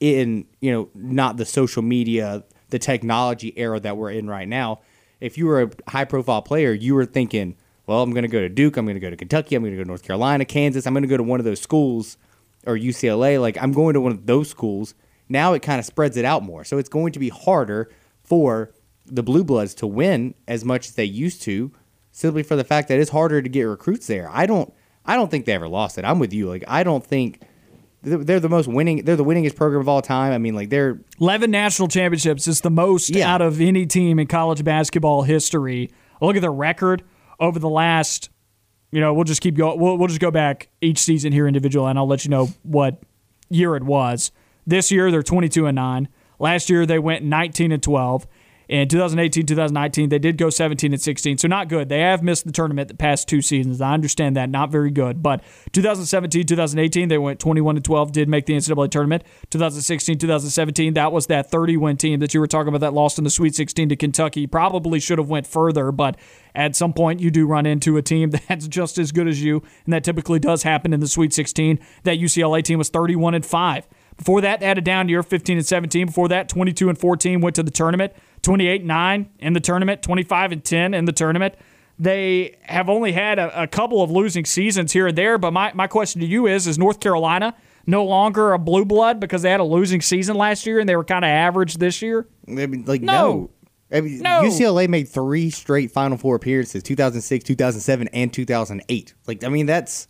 in 0.00 0.46
you 0.60 0.72
know 0.72 0.88
not 0.94 1.36
the 1.36 1.46
social 1.46 1.82
media 1.82 2.44
the 2.70 2.78
technology 2.78 3.52
era 3.56 3.80
that 3.80 3.96
we're 3.96 4.10
in 4.10 4.28
right 4.28 4.48
now 4.48 4.80
if 5.20 5.36
you 5.36 5.46
were 5.46 5.62
a 5.62 5.70
high 5.90 6.04
profile 6.04 6.42
player 6.42 6.72
you 6.72 6.94
were 6.94 7.06
thinking 7.06 7.56
well 7.86 8.02
i'm 8.02 8.12
going 8.12 8.22
to 8.22 8.28
go 8.28 8.40
to 8.40 8.48
duke 8.48 8.76
i'm 8.76 8.84
going 8.84 8.94
to 8.94 9.00
go 9.00 9.10
to 9.10 9.16
kentucky 9.16 9.54
i'm 9.54 9.62
going 9.62 9.72
to 9.72 9.76
go 9.76 9.84
to 9.84 9.88
north 9.88 10.02
carolina 10.02 10.44
kansas 10.44 10.86
i'm 10.86 10.94
going 10.94 11.02
to 11.02 11.08
go 11.08 11.16
to 11.16 11.22
one 11.22 11.40
of 11.40 11.44
those 11.44 11.60
schools 11.60 12.16
or 12.66 12.76
ucla 12.76 13.40
like 13.40 13.56
i'm 13.60 13.72
going 13.72 13.94
to 13.94 14.00
one 14.00 14.12
of 14.12 14.26
those 14.26 14.48
schools. 14.48 14.94
Now 15.28 15.52
it 15.52 15.62
kind 15.62 15.78
of 15.78 15.86
spreads 15.86 16.16
it 16.16 16.24
out 16.24 16.42
more. 16.42 16.64
So 16.64 16.76
it's 16.76 16.88
going 16.88 17.12
to 17.12 17.20
be 17.20 17.28
harder 17.28 17.90
for 18.24 18.72
the 19.06 19.22
blue 19.22 19.44
bloods 19.44 19.74
to 19.76 19.86
win 19.86 20.34
as 20.48 20.64
much 20.64 20.88
as 20.88 20.94
they 20.94 21.04
used 21.04 21.42
to 21.42 21.72
simply 22.10 22.42
for 22.42 22.56
the 22.56 22.64
fact 22.64 22.88
that 22.88 22.98
it's 22.98 23.10
harder 23.10 23.40
to 23.40 23.48
get 23.48 23.62
recruits 23.62 24.06
there. 24.06 24.28
I 24.30 24.46
don't 24.46 24.72
i 25.06 25.16
don't 25.16 25.30
think 25.30 25.46
they 25.46 25.52
ever 25.52 25.68
lost 25.68 25.96
it. 25.98 26.04
I'm 26.04 26.18
with 26.18 26.32
you. 26.32 26.48
Like 26.48 26.64
i 26.66 26.82
don't 26.82 27.06
think 27.06 27.40
they're 28.02 28.18
they're 28.24 28.40
the 28.40 28.48
most 28.48 28.66
winning. 28.68 29.04
They're 29.04 29.16
the 29.16 29.24
winningest 29.24 29.56
program 29.56 29.80
of 29.80 29.88
all 29.88 30.02
time. 30.02 30.32
I 30.32 30.38
mean, 30.38 30.54
like 30.54 30.70
they're 30.70 31.00
11 31.20 31.50
national 31.50 31.88
championships 31.88 32.48
is 32.48 32.60
the 32.62 32.70
most 32.70 33.10
Yeah. 33.10 33.32
out 33.32 33.42
of 33.42 33.60
any 33.60 33.86
team 33.86 34.18
in 34.18 34.26
college 34.26 34.64
basketball 34.64 35.22
history. 35.22 35.90
Look 36.20 36.36
at 36.36 36.42
their 36.42 36.52
record 36.52 37.02
over 37.38 37.58
the 37.58 37.68
last, 37.68 38.28
you 38.92 39.00
know, 39.00 39.14
we'll 39.14 39.24
just 39.24 39.40
keep 39.40 39.54
going. 39.56 39.78
We'll, 39.80 39.96
we'll 39.96 40.08
just 40.08 40.20
go 40.20 40.30
back 40.30 40.68
each 40.80 40.98
season 40.98 41.32
here 41.32 41.46
individual, 41.46 41.86
and 41.86 41.98
I'll 41.98 42.06
let 42.08 42.24
you 42.24 42.30
know 42.30 42.48
what 42.62 43.02
year 43.48 43.76
it 43.76 43.82
was. 43.82 44.30
This 44.66 44.90
year 44.92 45.10
they're 45.10 45.22
22 45.22 45.66
and 45.66 45.74
nine. 45.76 46.08
Last 46.38 46.70
year 46.70 46.86
they 46.86 46.98
went 46.98 47.24
19 47.24 47.72
and 47.72 47.82
12. 47.82 48.26
In 48.70 48.86
2018, 48.86 49.46
2019, 49.46 50.10
they 50.10 50.20
did 50.20 50.38
go 50.38 50.48
17 50.48 50.92
and 50.92 51.02
16, 51.02 51.38
so 51.38 51.48
not 51.48 51.68
good. 51.68 51.88
They 51.88 51.98
have 52.02 52.22
missed 52.22 52.46
the 52.46 52.52
tournament 52.52 52.86
the 52.86 52.94
past 52.94 53.26
two 53.26 53.42
seasons. 53.42 53.80
I 53.80 53.92
understand 53.92 54.36
that, 54.36 54.48
not 54.48 54.70
very 54.70 54.92
good. 54.92 55.24
But 55.24 55.42
2017, 55.72 56.46
2018, 56.46 57.08
they 57.08 57.18
went 57.18 57.40
21 57.40 57.74
and 57.74 57.84
12, 57.84 58.12
did 58.12 58.28
make 58.28 58.46
the 58.46 58.52
NCAA 58.52 58.88
tournament. 58.88 59.24
2016, 59.50 60.18
2017, 60.18 60.94
that 60.94 61.10
was 61.10 61.26
that 61.26 61.50
30 61.50 61.78
win 61.78 61.96
team 61.96 62.20
that 62.20 62.32
you 62.32 62.38
were 62.38 62.46
talking 62.46 62.68
about 62.68 62.78
that 62.82 62.94
lost 62.94 63.18
in 63.18 63.24
the 63.24 63.30
Sweet 63.30 63.56
16 63.56 63.88
to 63.88 63.96
Kentucky. 63.96 64.46
Probably 64.46 65.00
should 65.00 65.18
have 65.18 65.28
went 65.28 65.48
further, 65.48 65.90
but 65.90 66.16
at 66.54 66.76
some 66.76 66.92
point 66.92 67.18
you 67.18 67.32
do 67.32 67.48
run 67.48 67.66
into 67.66 67.96
a 67.96 68.02
team 68.02 68.30
that's 68.48 68.68
just 68.68 68.98
as 68.98 69.10
good 69.10 69.26
as 69.26 69.42
you, 69.42 69.64
and 69.84 69.92
that 69.92 70.04
typically 70.04 70.38
does 70.38 70.62
happen 70.62 70.92
in 70.92 71.00
the 71.00 71.08
Sweet 71.08 71.32
16. 71.32 71.80
That 72.04 72.20
UCLA 72.20 72.62
team 72.62 72.78
was 72.78 72.88
31 72.88 73.34
and 73.34 73.44
5. 73.44 73.88
Before 74.16 74.42
that, 74.42 74.60
they 74.60 74.66
had 74.66 74.78
a 74.78 74.82
down 74.82 75.08
year, 75.08 75.22
15 75.22 75.56
and 75.56 75.66
17. 75.66 76.06
Before 76.06 76.28
that, 76.28 76.48
22 76.48 76.90
and 76.90 76.98
14 76.98 77.40
went 77.40 77.56
to 77.56 77.62
the 77.62 77.70
tournament. 77.70 78.12
28 78.42 78.84
9 78.84 79.30
in 79.38 79.52
the 79.52 79.60
tournament, 79.60 80.02
25 80.02 80.52
and 80.52 80.64
10 80.64 80.94
in 80.94 81.04
the 81.04 81.12
tournament. 81.12 81.54
They 81.98 82.56
have 82.62 82.88
only 82.88 83.12
had 83.12 83.38
a, 83.38 83.64
a, 83.64 83.66
couple 83.66 84.02
of 84.02 84.10
losing 84.10 84.46
seasons 84.46 84.92
here 84.92 85.08
and 85.08 85.18
there, 85.18 85.36
but 85.36 85.52
my, 85.52 85.70
my 85.74 85.86
question 85.86 86.22
to 86.22 86.26
you 86.26 86.46
is 86.46 86.66
Is 86.66 86.78
North 86.78 86.98
Carolina 86.98 87.54
no 87.86 88.04
longer 88.04 88.52
a 88.52 88.58
blue 88.58 88.86
blood 88.86 89.20
because 89.20 89.42
they 89.42 89.50
had 89.50 89.60
a 89.60 89.64
losing 89.64 90.00
season 90.00 90.36
last 90.36 90.64
year 90.64 90.80
and 90.80 90.88
they 90.88 90.96
were 90.96 91.04
kind 91.04 91.24
of 91.24 91.28
average 91.28 91.74
this 91.74 92.00
year? 92.00 92.26
I 92.48 92.66
mean, 92.66 92.84
like, 92.86 93.02
No. 93.02 93.12
no. 93.12 93.50
I 93.92 94.00
mean, 94.00 94.20
No. 94.20 94.42
UCLA 94.42 94.88
made 94.88 95.08
three 95.08 95.50
straight 95.50 95.90
Final 95.90 96.16
Four 96.16 96.36
appearances 96.36 96.82
2006, 96.82 97.44
2007, 97.44 98.08
and 98.08 98.32
2008. 98.32 99.14
Like, 99.26 99.44
I 99.44 99.48
mean, 99.48 99.66
that's. 99.66 100.08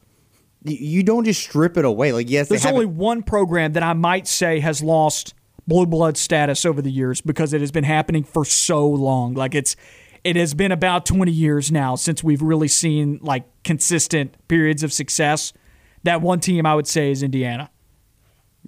You 0.63 1.03
don't 1.03 1.25
just 1.25 1.41
strip 1.41 1.79
it 1.79 1.87
away. 1.87 2.13
Like, 2.13 2.29
yes, 2.29 2.51
There's 2.51 2.67
only 2.67 2.85
one 2.85 3.23
program 3.23 3.73
that 3.73 3.83
I 3.83 3.95
might 3.95 4.29
say 4.29 4.61
has 4.61 4.83
lost 4.83 5.33
blue 5.67 5.87
blood 5.87 6.17
status 6.17 6.65
over 6.65 6.83
the 6.83 6.91
years 6.91 7.21
because 7.21 7.53
it 7.53 7.61
has 7.61 7.71
been 7.71 7.85
happening 7.85 8.25
for 8.25 8.45
so 8.45 8.87
long. 8.87 9.35
Like 9.35 9.55
it's 9.55 9.77
it 10.25 10.37
has 10.37 10.55
been 10.55 10.73
about 10.73 11.07
20 11.07 11.31
years 11.31 11.73
now 11.73 11.95
since 11.95 12.23
we've 12.23 12.43
really 12.43 12.69
seen 12.69 13.19
like 13.23 13.45
consistent 13.65 14.37
periods 14.49 14.83
of 14.83 14.93
success. 14.93 15.53
That 16.03 16.21
one 16.23 16.41
team 16.41 16.67
I 16.67 16.75
would 16.75 16.87
say 16.87 17.11
is 17.11 17.23
Indiana. 17.23 17.71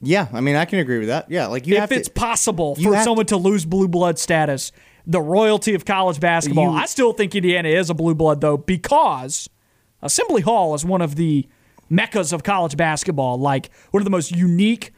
Yeah, 0.01 0.29
I 0.33 0.41
mean, 0.41 0.57
I 0.57 0.65
can 0.65 0.79
agree 0.81 0.99
with 0.99 1.09
that. 1.09 1.31
Yeah, 1.31 1.47
like 1.47 1.67
you 1.67 1.77
if 1.77 1.93
it's 1.93 2.09
to. 2.09 2.15
possible 2.15 2.75
for 2.75 2.97
someone 3.03 3.27
to, 3.27 3.37
lose 3.37 3.65
blue 3.65 3.87
blood 3.89 4.19
status, 4.19 4.73
the 5.07 5.21
royalty 5.21 5.75
of 5.75 5.85
college 5.85 6.19
basketball. 6.19 6.73
You- 6.73 6.79
I 6.79 6.87
still 6.87 7.13
think 7.13 7.35
Indiana 7.35 7.69
is 7.69 7.91
a 7.91 7.95
blue 7.95 8.15
blood 8.15 8.41
though 8.41 8.57
because 8.57 9.49
Assembly 10.01 10.43
Hall 10.43 10.75
is 10.75 10.85
one 10.85 11.03
of 11.03 11.15
the 11.17 11.47
meccas 11.89 12.33
of 12.33 12.43
college 12.43 12.77
basketball. 12.77 13.39
Like 13.39 13.71
one 13.91 14.01
of 14.01 14.05
the 14.05 14.11
most 14.11 14.33
unique 14.33 14.93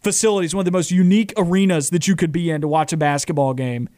facilities, 0.00 0.54
one 0.54 0.60
of 0.62 0.64
the 0.66 0.70
most 0.70 0.90
unique 0.90 1.32
arenas 1.36 1.90
that 1.90 2.06
you 2.08 2.16
could 2.16 2.32
be 2.32 2.50
in 2.50 2.60
to 2.60 2.68
watch 2.68 2.92
a 2.92 2.96
basketball 2.96 3.54
game. 3.54 3.88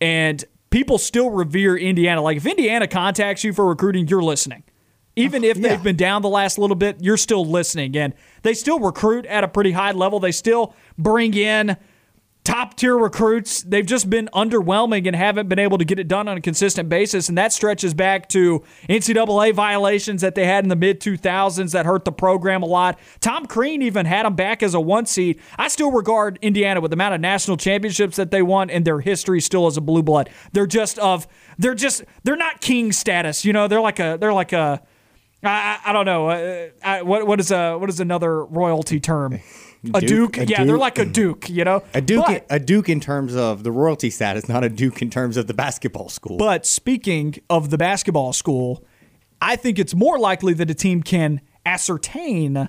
And 0.00 0.44
people 0.70 0.98
still 0.98 1.30
revere 1.30 1.76
Indiana. 1.76 2.22
Like 2.22 2.36
if 2.36 2.46
Indiana 2.46 2.86
contacts 2.86 3.44
you 3.44 3.52
for 3.52 3.66
recruiting, 3.66 4.06
you're 4.08 4.22
listening. 4.22 4.62
Even 5.16 5.42
if 5.42 5.56
Yeah. 5.56 5.70
they've 5.70 5.82
been 5.82 5.96
down 5.96 6.22
the 6.22 6.28
last 6.28 6.58
little 6.58 6.76
bit, 6.76 6.98
you're 7.00 7.16
still 7.16 7.44
listening. 7.44 7.96
And 7.96 8.14
they 8.42 8.54
still 8.54 8.78
recruit 8.78 9.26
at 9.26 9.42
a 9.42 9.48
pretty 9.48 9.72
high 9.72 9.92
level. 9.92 10.20
They 10.20 10.30
still 10.32 10.74
bring 10.96 11.34
in 11.34 11.76
top 12.48 12.76
tier 12.76 12.96
recruits. 12.96 13.60
They've 13.60 13.84
just 13.84 14.08
been 14.08 14.30
underwhelming 14.32 15.06
and 15.06 15.14
haven't 15.14 15.50
been 15.50 15.58
able 15.58 15.76
to 15.76 15.84
get 15.84 15.98
it 15.98 16.08
done 16.08 16.28
on 16.28 16.38
a 16.38 16.40
consistent 16.40 16.88
basis. 16.88 17.28
And 17.28 17.36
that 17.36 17.52
stretches 17.52 17.92
back 17.92 18.26
to 18.30 18.64
NCAA 18.88 19.52
violations 19.52 20.22
that 20.22 20.34
they 20.34 20.46
had 20.46 20.64
in 20.64 20.70
the 20.70 20.76
mid 20.76 20.98
2000s 20.98 21.72
that 21.72 21.84
hurt 21.84 22.06
the 22.06 22.12
program 22.12 22.62
a 22.62 22.66
lot. 22.66 22.98
Tom 23.20 23.44
Crean 23.44 23.82
even 23.82 24.06
had 24.06 24.24
them 24.24 24.34
back 24.34 24.62
as 24.62 24.72
a 24.72 24.80
one 24.80 25.04
seed. 25.04 25.38
I 25.58 25.68
still 25.68 25.90
regard 25.90 26.38
Indiana 26.40 26.80
with 26.80 26.90
the 26.90 26.96
amount 26.96 27.16
of 27.16 27.20
national 27.20 27.58
championships 27.58 28.16
that 28.16 28.30
they 28.30 28.40
won 28.40 28.70
and 28.70 28.86
their 28.86 29.00
history 29.00 29.42
still 29.42 29.66
as 29.66 29.76
a 29.76 29.82
blue 29.82 30.02
blood. 30.02 30.30
They're 30.52 30.66
just 30.66 30.98
of 31.00 31.28
they're 31.58 31.74
just 31.74 32.02
they're 32.24 32.34
not 32.34 32.62
king 32.62 32.92
status. 32.92 33.44
You 33.44 33.52
know, 33.52 33.68
they're 33.68 33.82
like 33.82 34.00
a 34.00 34.16
they're 34.18 34.32
like 34.32 34.54
a 34.54 34.80
I, 35.42 35.78
I 35.84 35.92
don't 35.92 36.06
know. 36.06 36.28
Uh, 36.30 36.68
I, 36.82 37.02
what 37.02 37.26
what 37.26 37.40
is 37.40 37.50
a 37.50 37.76
what 37.76 37.90
is 37.90 38.00
another 38.00 38.42
royalty 38.46 39.00
term? 39.00 39.38
A 39.94 40.00
duke? 40.00 40.08
Duke? 40.32 40.38
A 40.38 40.46
yeah, 40.46 40.64
they're 40.64 40.78
like 40.78 40.98
a 40.98 41.04
duke. 41.04 41.48
You 41.48 41.64
know, 41.64 41.82
a 41.94 42.00
Duke, 42.00 42.24
But- 42.26 42.46
a 42.50 42.58
Duke 42.58 42.88
in 42.88 43.00
terms 43.00 43.34
of 43.34 43.62
the 43.64 43.72
royalty 43.72 44.10
status, 44.10 44.48
not 44.48 44.64
a 44.64 44.68
Duke 44.68 45.02
in 45.02 45.10
terms 45.10 45.36
of 45.36 45.46
the 45.46 45.54
basketball 45.54 46.08
school. 46.08 46.36
But 46.36 46.66
speaking 46.66 47.36
of 47.50 47.70
the 47.70 47.78
basketball 47.78 48.32
school, 48.32 48.84
I 49.40 49.56
think 49.56 49.78
it's 49.78 49.94
more 49.94 50.18
likely 50.18 50.54
that 50.54 50.70
a 50.70 50.74
team 50.74 51.02
can 51.02 51.40
ascertain 51.64 52.68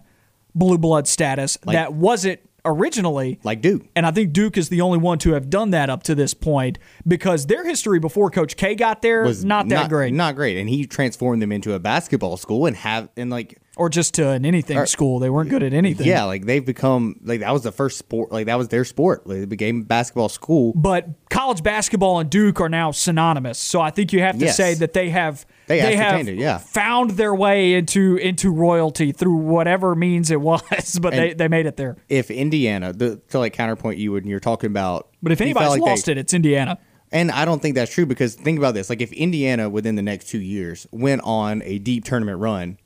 blue 0.55 0.77
blood 0.77 1.07
status 1.07 1.57
that 1.65 1.93
wasn't 1.93 2.39
originally 2.65 3.39
like 3.43 3.61
Duke, 3.61 3.85
And 3.95 4.05
I 4.05 4.11
think 4.11 4.33
Duke 4.33 4.57
is 4.57 4.69
the 4.69 4.81
only 4.81 4.97
one 4.97 5.17
to 5.19 5.31
have 5.31 5.49
done 5.49 5.71
that 5.71 5.89
up 5.89 6.03
to 6.03 6.15
this 6.15 6.33
point 6.33 6.77
because 7.07 7.45
their 7.45 7.65
history 7.65 7.99
before 7.99 8.29
Coach 8.29 8.57
K 8.57 8.75
got 8.75 9.01
there 9.01 9.23
was 9.23 9.45
not 9.45 9.69
that 9.69 9.89
great. 9.89 10.13
Not 10.13 10.35
great, 10.35 10.57
and 10.57 10.69
he 10.69 10.85
transformed 10.85 11.41
them 11.41 11.51
into 11.51 11.73
a 11.73 11.79
basketball 11.79 12.37
school 12.37 12.65
and 12.65 12.75
have 12.75 13.09
and 13.15 13.29
like 13.29 13.59
or 13.79 13.89
just 13.89 14.13
to 14.15 14.29
an 14.29 14.45
anything 14.45 14.85
school. 14.85 15.19
They 15.19 15.29
weren't 15.29 15.49
good 15.49 15.63
at 15.63 15.73
anything. 15.73 16.05
yeah, 16.05 16.25
like 16.25 16.45
they've 16.45 16.65
become 16.65 17.19
like 17.23 17.39
that 17.39 17.51
was 17.51 17.63
the 17.63 17.71
first 17.71 17.97
sport, 17.97 18.31
like 18.31 18.45
that 18.45 18.57
was 18.57 18.67
their 18.67 18.85
sport. 18.85 19.25
Like, 19.25 19.39
they 19.39 19.45
became 19.45 19.83
basketball 19.83 20.29
school. 20.29 20.73
but 20.75 21.07
college 21.29 21.63
basketball 21.63 22.19
and 22.19 22.29
Duke 22.29 22.59
are 22.61 22.69
now 22.69 22.91
synonymous. 22.91 23.57
So 23.57 23.81
I 23.81 23.89
think 23.91 24.13
you 24.13 24.19
have 24.21 24.37
to 24.39 24.45
Yes. 24.45 24.57
say 24.57 24.73
that 24.75 24.93
they 24.93 25.09
have 25.09 25.45
They 25.67 25.95
have 25.95 26.27
it, 26.27 26.35
yeah. 26.37 26.57
found 26.57 27.11
their 27.11 27.33
way 27.33 27.73
into 27.73 28.17
into 28.17 28.51
royalty 28.51 29.11
through 29.11 29.35
whatever 29.35 29.95
means 29.95 30.29
it 30.31 30.41
was, 30.51 30.99
but 31.01 31.11
they, 31.13 31.33
they 31.33 31.47
made 31.47 31.65
it 31.65 31.77
there. 31.77 31.97
If 32.09 32.29
Indiana, 32.29 32.93
the 32.93 33.21
to 33.29 33.39
like 33.39 33.53
counterpoint 33.53 33.97
you 33.97 34.11
when 34.11 34.27
you're 34.27 34.39
talking 34.39 34.67
about, 34.67 35.09
But 35.23 35.31
if 35.31 35.41
anybody's 35.41 35.69
like 35.69 35.81
lost 35.81 36.05
they- 36.05 36.11
it, 36.13 36.17
it's 36.17 36.33
Indiana. 36.33 36.77
And 37.11 37.31
I 37.31 37.43
don't 37.45 37.59
think 37.59 37.73
that's 37.73 37.91
true 37.91 38.05
because 38.05 38.35
think 38.35 38.59
about 38.59 38.75
this: 38.75 38.87
like 38.87 39.01
if 39.01 39.11
Indiana 39.13 39.67
within 39.67 39.95
the 39.95 40.03
next 40.03 40.29
two 40.29 40.39
years 40.39 40.85
went 40.91 41.21
on 41.23 41.63
a 41.65 41.79
deep 41.79 42.05
tournament 42.05 42.37
run, 42.39 42.77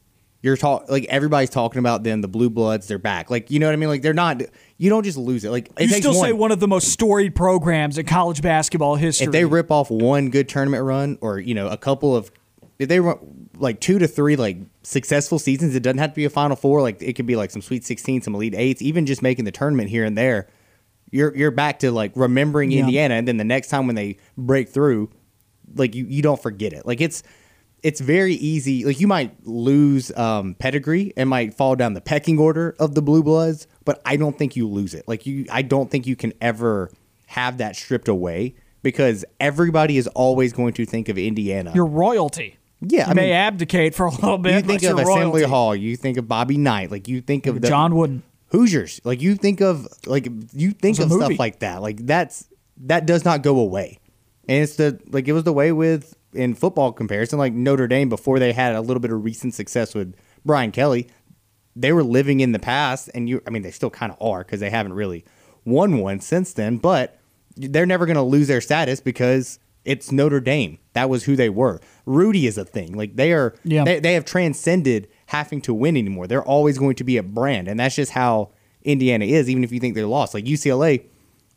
you're 0.44 0.58
talk 0.58 0.92
like 0.92 1.06
everybody's 1.06 1.50
talking 1.50 1.80
about 1.80 2.04
them. 2.04 2.22
The 2.22 2.28
blue 2.28 2.50
bloods, 2.52 2.88
they're 2.88 3.00
back. 3.00 3.32
Like 3.32 3.50
you 3.50 3.60
know 3.60 3.66
what 3.66 3.74
I 3.74 3.78
mean? 3.78 3.90
Like 3.90 4.02
they're 4.04 4.14
not. 4.14 4.42
You 4.78 4.90
don't 4.90 5.04
just 5.04 5.18
lose 5.18 5.44
it. 5.46 5.50
Like 5.50 5.72
it 5.80 5.84
You 5.84 5.96
still 5.96 6.14
one. 6.14 6.22
say 6.28 6.34
one 6.34 6.52
of 6.52 6.60
the 6.60 6.68
most 6.68 6.90
storied 6.92 7.34
programs 7.34 7.98
in 7.98 8.06
college 8.06 8.42
basketball 8.42 8.96
history. 8.96 9.26
if 9.28 9.32
they 9.32 9.46
rip 9.46 9.72
off 9.72 9.90
one 9.90 10.30
good 10.30 10.48
tournament 10.50 10.84
run, 10.84 11.18
or 11.22 11.40
you 11.40 11.56
know 11.56 11.70
a 11.70 11.78
couple 11.78 12.14
of, 12.16 12.30
if 12.78 12.90
they 12.90 13.00
run 13.00 13.50
like 13.58 13.80
two 13.80 13.98
to 14.00 14.08
three 14.08 14.36
like 14.36 14.58
successful 14.84 15.40
seasons, 15.40 15.76
it 15.76 15.82
doesn't 15.82 16.00
have 16.00 16.10
to 16.12 16.16
be 16.16 16.26
a 16.26 16.30
Final 16.30 16.58
Four. 16.58 16.82
Like 16.82 17.02
it 17.02 17.14
could 17.14 17.26
be 17.26 17.38
like 17.38 17.50
some 17.50 17.62
Sweet 17.62 17.86
Sixteen, 17.86 18.22
some 18.22 18.36
Elite 18.36 18.54
Eights, 18.56 18.82
even 18.82 19.06
just 19.06 19.22
making 19.22 19.46
the 19.46 19.52
tournament 19.52 19.90
here 19.90 20.04
and 20.04 20.18
there. 20.18 20.50
You're 21.10 21.34
you're 21.38 21.52
back 21.52 21.80
to 21.80 21.92
like 21.92 22.12
remembering 22.16 22.70
Yeah. 22.72 22.82
Indiana, 22.82 23.14
and 23.16 23.26
then 23.28 23.38
the 23.38 23.44
next 23.46 23.70
time 23.70 23.88
when 23.88 23.96
they 23.96 24.18
break 24.38 24.68
through, 24.68 25.10
like 25.76 25.96
you 25.96 26.06
you 26.06 26.22
don't 26.22 26.42
forget 26.42 26.74
it. 26.74 26.86
Like 26.86 27.00
it's 27.00 27.24
it's 27.84 28.00
very 28.00 28.36
easy. 28.36 28.86
Like 28.86 29.00
you 29.00 29.08
might 29.08 29.46
lose 29.46 30.16
um, 30.18 30.56
pedigree 30.56 31.14
and 31.18 31.30
might 31.30 31.54
fall 31.54 31.76
down 31.76 31.94
the 31.94 32.02
pecking 32.02 32.40
order 32.40 32.76
of 32.80 32.96
the 32.96 33.02
blue 33.02 33.22
bloods, 33.22 33.68
but 33.86 34.02
I 34.06 34.16
don't 34.16 34.38
think 34.38 34.56
you 34.56 34.68
lose 34.68 34.94
it. 34.94 35.08
Like 35.08 35.26
you, 35.26 35.46
I 35.52 35.62
don't 35.62 35.92
think 35.92 36.08
you 36.08 36.16
can 36.16 36.34
ever 36.42 36.90
have 37.28 37.58
that 37.58 37.76
stripped 37.76 38.08
away 38.08 38.56
because 38.82 39.26
everybody 39.40 39.98
is 39.98 40.08
always 40.08 40.54
going 40.54 40.74
to 40.74 40.86
think 40.86 41.10
of 41.10 41.18
Indiana. 41.18 41.72
your 41.76 41.86
royalty. 41.86 42.58
Yeah, 42.82 43.06
you 43.06 43.12
I 43.12 43.14
may 43.14 43.26
mean, 43.28 43.34
abdicate 43.34 43.96
for 43.96 44.08
a 44.08 44.12
little 44.12 44.38
bit. 44.38 44.56
you 44.56 44.62
think 44.62 44.84
of 44.84 44.98
Assembly 44.98 45.42
royalty. 45.42 45.44
Hall, 45.44 45.76
you 45.76 45.96
think 45.96 46.18
of 46.18 46.28
Bobby 46.28 46.58
Knight, 46.58 46.92
like 46.92 47.08
you 47.08 47.22
think 47.22 47.46
of 47.46 47.62
the 47.62 47.68
John 47.68 47.96
Wooden. 47.96 48.24
Hoosiers. 48.52 49.02
Like 49.04 49.22
you 49.22 49.36
think 49.36 49.62
of 49.62 49.88
like 50.06 50.28
you 50.54 50.72
think 50.72 51.00
of 51.00 51.10
movie. 51.10 51.26
stuff 51.26 51.40
like 51.40 51.60
that. 51.60 51.82
Like 51.82 52.06
that's 52.06 52.48
that 52.86 53.06
does 53.06 53.26
not 53.26 53.42
go 53.42 53.60
away. 53.60 54.00
And 54.48 54.64
it's 54.64 54.76
the 54.76 55.00
like 55.08 55.28
it 55.28 55.34
was 55.34 55.44
the 55.44 55.54
way 55.54 55.72
with 55.72 56.16
in 56.36 56.54
football 56.56 56.92
comparison, 56.92 57.40
like 57.40 57.54
Notre 57.54 57.88
Dame 57.88 58.10
before 58.10 58.40
they 58.40 58.54
had 58.54 58.76
a 58.76 58.82
little 58.82 59.02
bit 59.02 59.12
of 59.12 59.24
recent 59.24 59.54
success 59.54 59.94
with 59.96 60.16
Brian 60.46 60.72
Kelly, 60.72 61.08
they 61.76 61.92
were 61.92 62.04
living 62.04 62.40
in 62.40 62.52
the 62.52 62.60
past 62.60 63.10
and 63.16 63.28
you 63.28 63.42
I 63.48 63.50
mean 63.50 63.64
they 63.64 63.72
still 63.72 63.90
kind 63.90 64.12
of 64.12 64.18
are 64.22 64.44
because 64.44 64.60
they 64.60 64.70
haven't 64.70 64.94
really 64.94 65.26
won 65.66 65.98
one 66.00 66.20
since 66.20 66.54
then, 66.54 66.78
but 66.78 67.20
they're 67.56 67.86
never 67.86 68.06
going 68.06 68.16
to 68.16 68.22
lose 68.24 68.48
their 68.48 68.62
status 68.62 69.00
because 69.00 69.60
it's 69.86 70.12
Notre 70.12 70.40
Dame. 70.40 70.78
That 70.94 71.10
was 71.10 71.26
who 71.26 71.36
they 71.36 71.50
were. 71.50 71.82
Rudy 72.06 72.48
is 72.48 72.58
a 72.58 72.66
thing. 72.66 72.94
Like 72.94 73.16
they 73.16 73.32
are 73.34 73.56
Yeah. 73.64 73.84
they, 73.84 74.00
they 74.00 74.14
have 74.14 74.26
transcended 74.26 75.08
having 75.28 75.62
to 75.62 75.74
win 75.74 75.98
anymore. 75.98 76.28
They're 76.28 76.44
always 76.44 76.78
going 76.78 76.96
to 76.96 77.04
be 77.04 77.18
a 77.18 77.24
brand, 77.24 77.68
and 77.68 77.80
that's 77.80 77.96
just 77.96 78.12
how 78.12 78.52
Indiana 78.84 79.26
is. 79.26 79.50
Even 79.50 79.64
if 79.64 79.72
you 79.72 79.80
think 79.80 79.96
they're 79.96 80.06
lost, 80.06 80.34
like 80.34 80.46
UCLA, 80.46 81.06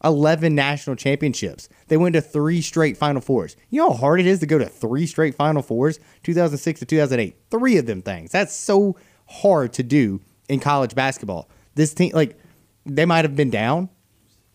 eleven 0.04 0.54
national 0.54 0.96
championships. 0.96 1.68
They 1.88 1.96
went 1.96 2.14
to 2.14 2.20
three 2.20 2.60
straight 2.60 2.96
Final 2.96 3.20
Fours. 3.20 3.56
You 3.70 3.80
know 3.80 3.90
how 3.90 3.96
hard 3.96 4.20
it 4.20 4.26
is 4.26 4.40
to 4.40 4.46
go 4.46 4.58
to 4.58 4.66
three 4.66 5.06
straight 5.06 5.34
Final 5.34 5.62
Fours, 5.62 5.98
2006 6.22 6.80
to 6.80 6.86
2008. 6.86 7.36
Three 7.50 7.76
of 7.78 7.86
them 7.86 8.02
things. 8.02 8.32
That's 8.32 8.54
so 8.54 8.96
hard 9.26 9.72
to 9.74 9.82
do 9.82 10.20
in 10.48 10.60
college 10.60 10.94
basketball. 10.94 11.48
This 11.74 11.94
team, 11.94 12.12
like, 12.14 12.38
they 12.84 13.04
might 13.04 13.24
have 13.24 13.36
been 13.36 13.50
down, 13.50 13.88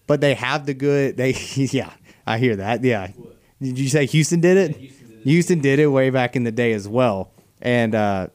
but 0.08 0.22
they 0.22 0.34
have 0.36 0.66
the 0.66 0.74
good. 0.74 1.18
They, 1.18 1.32
yeah, 1.56 1.92
I 2.26 2.38
hear 2.38 2.56
that. 2.58 2.84
Yeah, 2.84 3.08
did 3.62 3.78
you 3.78 3.90
say 3.90 4.06
Houston 4.06 4.42
did 4.42 4.58
it? 4.58 4.92
Houston 5.24 5.60
did 5.60 5.80
it 5.80 5.88
way 5.88 6.10
back 6.10 6.36
in 6.36 6.44
the 6.44 6.52
day 6.52 6.74
as 6.74 6.88
well, 6.88 7.32
and 7.62 7.94
uh, 7.94 8.28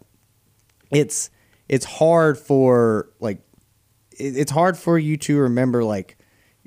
it's 0.91 1.31
it's 1.69 1.85
hard 1.85 2.39
for 2.39 3.11
like 3.19 3.41
it's 4.12 4.51
hard 4.51 4.78
for 4.78 4.99
you 4.99 5.16
to 5.16 5.39
remember 5.39 5.85
like 5.85 6.15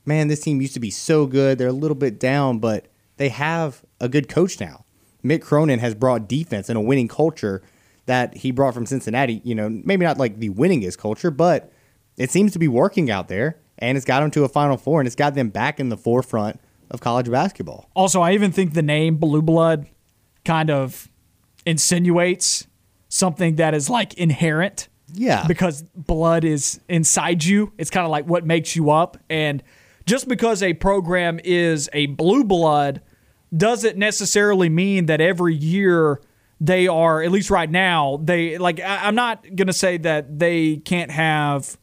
man, 0.09 0.27
this 0.27 0.41
team 0.41 0.59
used 0.59 0.73
to 0.73 0.79
be 0.81 0.89
so 0.89 1.25
good. 1.25 1.57
They're 1.57 1.69
a 1.69 1.71
little 1.71 1.95
bit 1.95 2.19
down, 2.19 2.59
but 2.59 2.87
they 3.15 3.29
have 3.29 3.85
a 4.01 4.09
good 4.09 4.27
coach 4.27 4.59
now. 4.59 4.83
Mick 5.23 5.41
Cronin 5.41 5.79
has 5.79 5.95
brought 5.95 6.27
defense 6.27 6.67
and 6.67 6.77
a 6.77 6.81
winning 6.81 7.07
culture 7.07 7.61
that 8.07 8.37
he 8.37 8.51
brought 8.51 8.73
from 8.73 8.85
Cincinnati. 8.85 9.41
You 9.45 9.55
know, 9.55 9.69
maybe 9.69 10.03
not 10.05 10.17
like 10.17 10.39
the 10.39 10.49
winningest 10.49 10.97
culture, 10.97 11.31
but 11.31 11.71
it 12.17 12.31
seems 12.31 12.51
to 12.53 12.59
be 12.59 12.67
working 12.67 13.09
out 13.11 13.27
there, 13.27 13.59
and 13.77 13.95
it's 13.95 14.05
got 14.05 14.21
them 14.21 14.31
to 14.31 14.43
a 14.43 14.49
Final 14.49 14.77
Four, 14.77 14.99
and 14.99 15.07
it's 15.07 15.15
got 15.15 15.35
them 15.35 15.49
back 15.49 15.79
in 15.79 15.89
the 15.89 15.97
forefront 15.97 16.59
of 16.89 16.99
college 17.01 17.29
basketball. 17.29 17.89
Also, 17.95 18.21
I 18.21 18.33
even 18.33 18.51
think 18.51 18.73
the 18.73 18.81
name 18.81 19.17
Blue 19.17 19.43
Blood 19.43 19.87
kind 20.43 20.71
of 20.71 21.07
insinuates 21.65 22.65
something 23.09 23.55
that 23.57 23.73
is 23.73 23.89
like 23.89 24.15
inherent. 24.15 24.87
Yeah. 25.13 25.45
Because 25.47 25.81
blood 25.95 26.43
is 26.43 26.79
inside 26.87 27.43
you. 27.43 27.73
It's 27.77 27.89
kind 27.89 28.05
of 28.05 28.11
like 28.11 28.25
what 28.25 28.45
makes 28.45 28.75
you 28.75 28.91
up. 28.91 29.17
And 29.29 29.63
just 30.05 30.27
because 30.27 30.63
a 30.63 30.73
program 30.73 31.39
is 31.43 31.89
a 31.93 32.07
blue 32.07 32.43
blood 32.43 33.01
doesn't 33.55 33.97
necessarily 33.97 34.69
mean 34.69 35.07
that 35.07 35.21
every 35.21 35.55
year 35.55 36.21
they 36.61 36.87
are, 36.87 37.21
at 37.21 37.31
least 37.31 37.49
right 37.49 37.69
now, 37.69 38.19
they 38.21 38.57
like, 38.57 38.79
I, 38.79 39.07
I'm 39.07 39.15
not 39.15 39.43
going 39.43 39.67
to 39.67 39.73
say 39.73 39.97
that 39.97 40.39
they 40.39 40.77
can't 40.77 41.11
have 41.11 41.77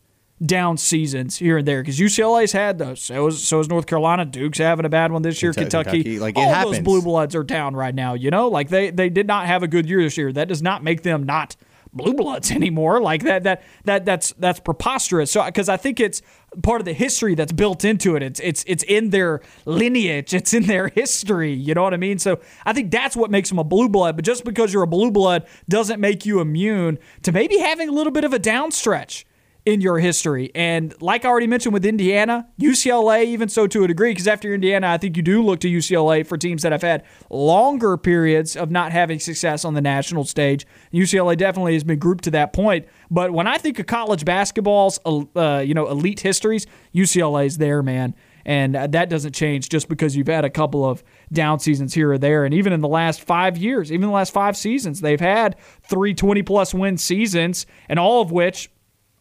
down 0.45 0.77
seasons 0.77 1.39
here 1.39 1.59
and 1.59 1.67
there 1.67 1.83
because 1.83 1.99
UCLA's 1.99 2.53
had 2.53 2.79
those. 2.79 3.03
So 3.03 3.29
is, 3.29 3.47
so 3.47 3.61
is 3.61 3.69
North 3.69 3.87
Carolina. 3.87 4.25
Duke's 4.25 4.59
having 4.59 4.85
a 4.85 4.89
bad 4.89 5.13
one 5.13 5.23
this 5.23 5.43
year. 5.43 5.53
Kentucky, 5.53 6.03
Kentucky, 6.03 6.19
like, 6.19 6.37
it 6.37 6.41
all 6.41 6.49
happens. 6.53 6.77
those 6.77 6.85
blue 6.85 7.03
bloods 7.03 7.35
are 7.35 7.43
down 7.43 7.75
right 7.75 7.95
now. 7.95 8.15
You 8.15 8.31
know, 8.31 8.49
like 8.49 8.69
they 8.69 8.91
they 8.91 9.09
did 9.09 9.27
not 9.27 9.47
have 9.47 9.63
a 9.63 9.69
good 9.69 9.89
year 9.89 10.03
this 10.03 10.17
year. 10.19 10.33
That 10.33 10.49
does 10.49 10.63
not 10.63 10.85
make 10.85 11.03
them 11.03 11.25
not 11.25 11.57
blue 11.93 12.15
bloods 12.15 12.51
anymore. 12.53 13.01
Like 13.01 13.23
that 13.23 13.45
that 13.45 13.63
that 13.85 14.05
that's 14.05 14.33
that's 14.33 14.61
preposterous. 14.61 15.31
So 15.31 15.45
because 15.45 15.69
I 15.69 15.77
think 15.77 16.01
it's 16.01 16.21
part 16.63 16.81
of 16.81 16.85
the 16.85 16.93
history 16.93 17.35
that's 17.35 17.53
built 17.53 17.85
into 17.85 18.17
it. 18.17 18.23
It's 18.23 18.41
it's 18.41 18.65
it's 18.67 18.83
in 18.85 19.11
their 19.11 19.41
lineage. 19.65 20.35
It's 20.35 20.55
in 20.55 20.65
their 20.65 20.89
history. 20.89 21.53
You 21.53 21.75
know 21.75 21.83
what 21.83 21.95
I 21.95 21.99
mean? 21.99 22.19
So 22.19 22.41
I 22.65 22.73
think 22.73 22.91
that's 22.91 23.17
what 23.17 23.31
makes 23.31 23.49
them 23.49 23.59
a 23.59 23.65
blue 23.65 23.89
blood. 23.89 24.17
But 24.17 24.25
just 24.25 24.45
because 24.45 24.73
you're 24.73 24.83
a 24.83 24.87
blue 24.87 25.11
blood 25.11 25.47
doesn't 25.69 26.01
make 26.01 26.27
you 26.27 26.41
immune 26.41 26.99
to 27.23 27.33
maybe 27.33 27.59
having 27.59 27.89
a 27.89 27.93
little 27.93 28.13
bit 28.13 28.25
of 28.25 28.33
a 28.33 28.39
down 28.39 28.71
stretch 28.71 29.27
in 29.67 29.81
your 29.81 29.99
history. 29.99 30.53
And 30.55 30.95
like 31.03 31.25
I 31.25 31.29
already 31.29 31.49
mentioned 31.49 31.75
with 31.75 31.85
Indiana, 31.85 32.47
UCLA, 32.59 33.25
even 33.25 33.49
so 33.49 33.67
to 33.67 33.83
a 33.83 33.89
degree, 33.89 34.13
because 34.13 34.29
after 34.29 34.55
Indiana, 34.55 34.89
I 34.89 34.97
think 34.97 35.17
you 35.17 35.25
do 35.25 35.43
look 35.43 35.59
to 35.61 35.69
UCLA 35.69 36.25
for 36.25 36.39
teams 36.39 36.63
that 36.63 36.71
have 36.71 36.83
had 36.83 37.05
longer 37.29 37.97
periods 37.97 38.55
of 38.57 38.71
not 38.71 38.93
having 38.93 39.19
success 39.19 39.65
on 39.65 39.75
the 39.75 39.81
national 39.81 40.25
stage. 40.25 40.65
UCLA 40.95 41.37
definitely 41.37 41.75
has 41.75 41.83
been 41.83 41.99
grouped 41.99 42.23
to 42.25 42.31
that 42.31 42.53
point. 42.53 42.87
But 43.11 43.33
when 43.33 43.49
I 43.49 43.59
think 43.59 43.81
of 43.81 43.87
college 43.87 44.25
basketball's, 44.25 45.01
uh, 45.05 45.65
you 45.67 45.75
know, 45.75 45.89
elite 45.89 46.21
histories, 46.21 46.69
UCLA's 46.95 47.59
there, 47.59 47.83
man. 47.83 48.15
And 48.45 48.77
that 48.77 49.11
doesn't 49.11 49.35
change 49.35 49.69
just 49.69 49.89
because 49.89 50.17
you've 50.17 50.29
had 50.29 50.45
a 50.45 50.51
couple 50.51 50.85
of 50.85 51.03
down 51.33 51.59
seasons 51.59 51.93
here 51.93 52.13
or 52.13 52.19
there. 52.19 52.45
And 52.45 52.55
even 52.55 52.73
in 52.73 52.81
the 52.81 52.87
last 52.87 53.21
five 53.21 53.59
years, 53.59 53.91
even 53.91 54.07
the 54.07 54.15
last 54.15 54.33
five 54.33 54.57
seasons, 54.57 55.01
they've 55.01 55.21
had 55.21 55.57
three 55.83 56.15
20 56.15 56.45
plus 56.45 56.73
win 56.73 56.97
seasons, 56.97 57.67
and 57.89 57.99
all 57.99 58.23
of 58.23 58.31
which 58.31 58.71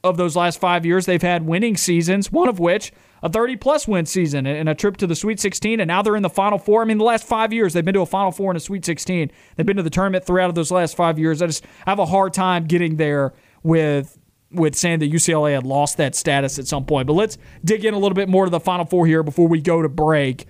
of 0.06 0.18
those 0.18 0.36
last 0.36 0.60
five 0.60 0.86
years, 0.86 1.06
they've 1.06 1.22
had 1.22 1.46
winning 1.46 1.76
seasons, 1.78 2.32
one 2.32 2.48
of 2.48 2.60
which 2.60 2.92
a 3.24 3.30
30 3.30 3.56
plus 3.58 3.88
win 3.88 4.06
season 4.06 4.46
and 4.46 4.70
a 4.70 4.76
trip 4.76 4.98
to 4.98 5.08
the 5.08 5.16
Sweet 5.16 5.40
16, 5.40 5.80
and 5.80 5.88
now 5.88 6.02
they're 6.02 6.16
in 6.16 6.22
the 6.24 6.30
Final 6.30 6.60
Four. 6.60 6.82
I 6.82 6.86
mean, 6.86 6.98
the 7.00 7.04
last 7.04 7.26
five 7.26 7.52
years, 7.52 7.74
they've 7.74 7.84
been 7.84 7.96
to 7.96 8.02
a 8.02 8.06
Final 8.06 8.32
Four 8.32 8.52
and 8.52 8.58
a 8.58 8.60
Sweet 8.60 8.86
16. 8.86 9.32
They've 9.56 9.66
been 9.66 9.78
to 9.78 9.84
the 9.84 9.90
tournament 9.90 10.26
throughout 10.26 10.50
of 10.50 10.56
those 10.56 10.72
last 10.72 10.96
five 10.96 11.18
years. 11.18 11.42
I 11.42 11.48
just 11.48 11.66
I 11.86 11.90
have 11.92 12.00
a 12.00 12.06
hard 12.06 12.34
time 12.34 12.66
getting 12.66 12.98
there 12.98 13.34
with 13.64 14.18
with 14.52 14.76
saying 14.76 15.00
that 15.00 15.12
UCLA 15.12 15.54
had 15.56 15.66
lost 15.66 15.98
that 15.98 16.16
status 16.16 16.60
at 16.60 16.68
some 16.68 16.86
point. 16.86 17.08
But 17.08 17.14
let's 17.14 17.38
dig 17.66 17.84
in 17.84 17.94
a 17.94 17.98
little 18.00 18.16
bit 18.16 18.30
more 18.30 18.46
to 18.46 18.52
the 18.52 18.60
Final 18.60 18.86
Four 18.86 19.06
here 19.08 19.24
before 19.24 19.48
we 19.48 19.60
go 19.60 19.82
to 19.82 19.90
break. 19.90 20.46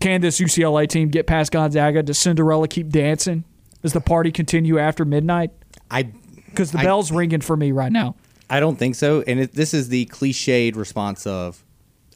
Can 0.00 0.20
this 0.20 0.38
UCLA 0.40 0.88
team 0.88 1.08
get 1.08 1.26
past 1.26 1.50
Gonzaga? 1.52 2.02
Does 2.02 2.18
Cinderella 2.18 2.68
keep 2.68 2.90
dancing? 2.90 3.44
Does 3.82 3.92
the 3.92 4.00
party 4.00 4.30
continue 4.30 4.78
after 4.78 5.04
midnight? 5.04 5.50
I 5.90 6.04
Because 6.04 6.70
the 6.72 6.78
I- 6.78 6.84
bell's 6.84 7.10
ringing 7.10 7.40
for 7.40 7.56
me 7.56 7.72
right 7.72 7.90
now. 7.92 8.14
I 8.54 8.60
don't 8.60 8.76
think 8.76 8.94
so. 8.94 9.24
And 9.26 9.40
it, 9.40 9.52
this 9.52 9.74
is 9.74 9.88
the 9.88 10.06
cliched 10.06 10.76
response 10.76 11.26
of 11.26 11.64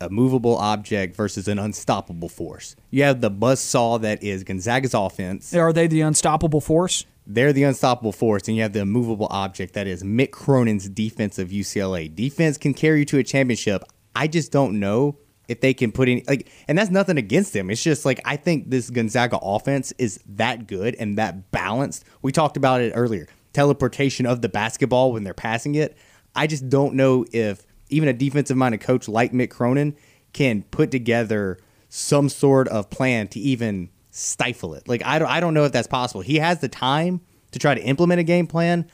a 0.00 0.08
movable 0.08 0.56
object 0.56 1.16
versus 1.16 1.48
an 1.48 1.58
unstoppable 1.58 2.28
force. 2.28 2.76
You 2.90 3.02
have 3.02 3.20
the 3.20 3.28
buzz 3.28 3.58
saw 3.58 3.98
that 3.98 4.22
is 4.22 4.44
Gonzaga's 4.44 4.94
offense. 4.94 5.52
Are 5.52 5.72
they 5.72 5.88
the 5.88 6.02
unstoppable 6.02 6.60
force? 6.60 7.06
They're 7.26 7.52
the 7.52 7.64
unstoppable 7.64 8.12
force, 8.12 8.46
and 8.46 8.56
you 8.56 8.62
have 8.62 8.72
the 8.72 8.82
immovable 8.82 9.26
object 9.32 9.74
that 9.74 9.88
is 9.88 10.04
Mick 10.04 10.30
Cronin's 10.30 10.88
defense 10.88 11.40
of 11.40 11.48
UCLA. 11.48 12.14
Defense 12.14 12.56
can 12.56 12.72
carry 12.72 13.00
you 13.00 13.04
to 13.06 13.18
a 13.18 13.24
championship. 13.24 13.82
I 14.14 14.28
just 14.28 14.52
don't 14.52 14.78
know 14.78 15.18
if 15.48 15.60
they 15.60 15.74
can 15.74 15.90
put 15.90 16.08
in 16.08 16.22
like, 16.28 16.48
and 16.68 16.78
that's 16.78 16.90
nothing 16.90 17.18
against 17.18 17.52
them. 17.52 17.68
It's 17.68 17.82
just 17.82 18.04
like 18.04 18.20
I 18.24 18.36
think 18.36 18.70
this 18.70 18.90
Gonzaga 18.90 19.38
offense 19.38 19.92
is 19.98 20.20
that 20.36 20.68
good 20.68 20.94
and 21.00 21.18
that 21.18 21.50
balanced. 21.50 22.04
We 22.22 22.30
talked 22.30 22.56
about 22.56 22.80
it 22.80 22.92
earlier. 22.94 23.26
Teleportation 23.52 24.24
of 24.24 24.40
the 24.40 24.48
basketball 24.48 25.10
when 25.10 25.24
they're 25.24 25.34
passing 25.34 25.74
it. 25.74 25.98
I 26.38 26.46
just 26.46 26.68
don't 26.68 26.94
know 26.94 27.26
if 27.32 27.66
even 27.88 28.08
a 28.08 28.12
defensive 28.12 28.56
minded 28.56 28.80
coach 28.80 29.08
like 29.08 29.32
Mick 29.32 29.50
Cronin 29.50 29.96
can 30.32 30.62
put 30.62 30.92
together 30.92 31.58
some 31.88 32.28
sort 32.28 32.68
of 32.68 32.90
plan 32.90 33.26
to 33.28 33.40
even 33.40 33.90
stifle 34.12 34.74
it. 34.74 34.86
Like 34.86 35.02
I 35.04 35.18
don't 35.18 35.28
I 35.28 35.40
don't 35.40 35.52
know 35.52 35.64
if 35.64 35.72
that's 35.72 35.88
possible. 35.88 36.20
He 36.20 36.36
has 36.36 36.60
the 36.60 36.68
time 36.68 37.22
to 37.50 37.58
try 37.58 37.74
to 37.74 37.82
implement 37.82 38.20
a 38.20 38.22
game 38.22 38.46
plan. 38.46 38.88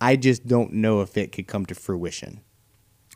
I 0.00 0.14
just 0.14 0.46
don't 0.46 0.74
know 0.74 1.00
if 1.00 1.16
it 1.16 1.32
could 1.32 1.48
come 1.48 1.66
to 1.66 1.74
fruition. 1.74 2.42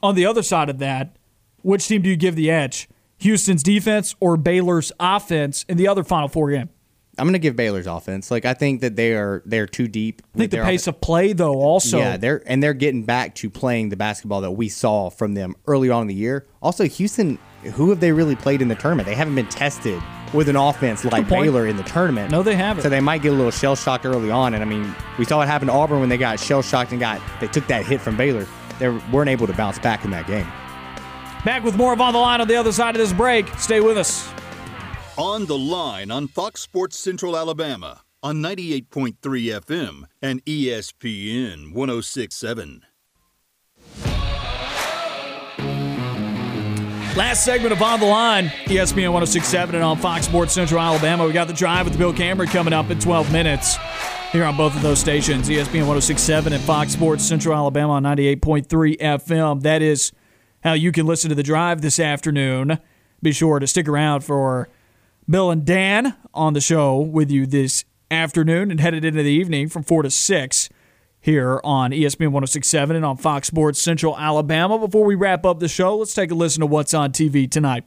On 0.03 0.17
the 0.17 0.27
other 0.27 0.43
side 0.43 0.69
of 0.69 0.79
that, 0.79 1.17
which 1.63 1.87
team 1.87 2.03
do 2.03 2.11
you 2.11 2.17
give 2.17 2.35
the 2.35 2.51
edge? 2.51 2.89
Houston's 3.19 3.63
defense 3.63 4.17
or 4.19 4.37
Baylor's 4.37 4.91
offense 4.99 5.65
in 5.69 5.77
the 5.77 5.87
other 5.87 6.03
Final 6.03 6.27
Four 6.27 6.51
game? 6.51 6.71
I'm 7.23 7.29
going 7.29 7.35
to 7.35 7.39
give 7.39 7.55
Baylor's 7.55 7.87
offense. 7.87 8.33
Like 8.33 8.45
I 8.45 8.53
think 8.53 8.81
that 8.81 8.97
they 8.97 9.13
are 9.13 9.45
they're 9.47 9.69
too 9.69 9.87
deep. 9.87 10.23
I 10.35 10.39
think 10.39 10.51
the 10.51 10.65
pace 10.65 10.89
of 10.89 11.01
play, 11.01 11.33
though, 11.33 11.55
also. 11.55 11.99
yeah, 11.99 12.17
they're 12.17 12.43
and 12.47 12.61
they're 12.61 12.75
getting 12.75 13.05
back 13.05 13.37
to 13.37 13.49
playing 13.49 13.91
the 13.91 13.97
basketball 13.97 14.41
that 14.41 14.51
we 14.51 14.69
saw 14.69 15.09
from 15.09 15.35
them 15.35 15.55
early 15.69 15.89
on 15.89 16.03
in 16.03 16.09
the 16.09 16.15
year. 16.15 16.49
Also, 16.61 16.83
Houston, 16.83 17.39
who 17.75 17.91
have 17.91 18.01
they 18.01 18.11
really 18.11 18.35
played 18.35 18.61
in 18.61 18.67
the 18.67 18.75
tournament? 18.75 19.07
They 19.07 19.15
haven't 19.15 19.37
been 19.37 19.47
tested 19.47 20.03
with 20.35 20.49
an 20.49 20.57
offense 20.57 21.05
like. 21.05 21.29
Baylor 21.29 21.69
in 21.69 21.77
the 21.77 21.85
tournament. 21.85 22.33
No, 22.33 22.43
they 22.43 22.57
haven't. 22.57 22.83
So 22.83 22.89
they 22.89 22.99
might 22.99 23.23
get 23.23 23.29
a 23.29 23.37
little 23.37 23.53
shell 23.53 23.77
shocked 23.77 24.05
early 24.05 24.33
on. 24.33 24.55
And 24.55 24.61
I 24.61 24.67
mean, 24.67 24.93
we 25.17 25.25
saw 25.25 25.37
what 25.37 25.47
happened 25.47 25.69
to 25.69 25.75
Auburn 25.75 26.01
when 26.01 26.09
they 26.09 26.19
got 26.19 26.41
shell 26.41 26.61
shocked 26.61 26.91
and 26.91 26.99
got 26.99 27.21
they 27.39 27.47
took 27.47 27.69
that 27.69 27.87
hit 27.87 28.01
from 28.01 28.17
Baylor. 28.17 28.49
They 28.81 28.89
weren't 28.89 29.31
able 29.31 29.47
to 29.47 29.53
bounce 29.53 29.79
back 29.79 30.05
in 30.05 30.11
that 30.11 30.27
game. 30.27 30.49
Back 31.45 31.63
with 31.63 31.77
more 31.77 31.93
of 31.93 32.01
On 32.01 32.13
the 32.13 32.19
Line 32.19 32.41
on 32.41 32.49
the 32.49 32.57
other 32.57 32.73
side 32.73 32.97
of 32.97 32.99
this 32.99 33.13
break. 33.13 33.47
Stay 33.59 33.79
with 33.79 33.97
us. 33.97 34.29
On 35.19 35.45
the 35.45 35.59
line 35.59 36.11
on 36.11 36.27
Fox 36.27 36.63
Sports 36.63 36.97
Central 36.97 37.37
Alabama 37.37 38.01
on 38.23 38.37
98.3 38.37 39.15
FM 39.21 40.05
and 40.23 40.43
ESPN 40.47 41.75
1067. 41.75 42.83
Last 47.15 47.45
segment 47.45 47.75
of 47.75 47.83
On 47.83 48.01
the 48.01 48.07
Line, 48.07 48.47
ESPN 48.65 49.13
1067 49.13 49.75
and 49.75 49.85
on 49.85 49.99
Fox 49.99 50.25
Sports 50.25 50.55
Central 50.55 50.81
Alabama. 50.81 51.27
We 51.27 51.35
got 51.35 51.47
the 51.47 51.53
drive 51.53 51.85
with 51.85 51.99
Bill 51.99 52.15
Cameron 52.15 52.49
coming 52.49 52.73
up 52.73 52.89
in 52.89 52.99
12 52.99 53.31
minutes 53.31 53.77
here 54.31 54.45
on 54.45 54.57
both 54.57 54.75
of 54.75 54.81
those 54.81 54.99
stations, 54.99 55.47
ESPN 55.51 55.87
1067 55.87 56.55
and 56.55 56.63
Fox 56.63 56.93
Sports 56.93 57.23
Central 57.23 57.55
Alabama 57.55 57.93
on 57.93 58.03
98.3 58.05 58.99
FM. 58.99 59.61
That 59.61 59.83
is 59.83 60.11
how 60.65 60.73
you 60.73 60.91
can 60.91 61.05
listen 61.05 61.29
to 61.29 61.35
the 61.35 61.43
drive 61.43 61.83
this 61.83 62.01
afternoon. 62.01 62.79
Be 63.21 63.33
sure 63.33 63.59
to 63.59 63.67
stick 63.67 63.89
around 63.89 64.23
for 64.23 64.71
Bill 65.29 65.51
and 65.51 65.65
Dan 65.65 66.15
on 66.35 66.53
the 66.53 66.61
show 66.61 66.99
with 66.99 67.31
you 67.31 67.47
this 67.47 67.85
afternoon 68.11 68.71
and 68.71 68.81
headed 68.81 69.05
into 69.05 69.23
the 69.23 69.31
evening 69.31 69.69
from 69.69 69.83
4 69.83 70.03
to 70.03 70.11
6 70.11 70.69
here 71.21 71.61
on 71.63 71.93
ESPN 71.93 72.33
1067 72.33 72.97
and 72.97 73.05
on 73.05 73.17
Fox 73.17 73.47
Sports 73.47 73.81
Central 73.81 74.19
Alabama. 74.19 74.79
Before 74.79 75.05
we 75.05 75.15
wrap 75.15 75.47
up 75.47 75.61
the 75.61 75.69
show, 75.69 75.97
let's 75.97 76.15
take 76.15 76.31
a 76.31 76.35
listen 76.35 76.61
to 76.61 76.67
what's 76.67 76.93
on 76.93 77.13
TV 77.13 77.51
tonight. 77.51 77.85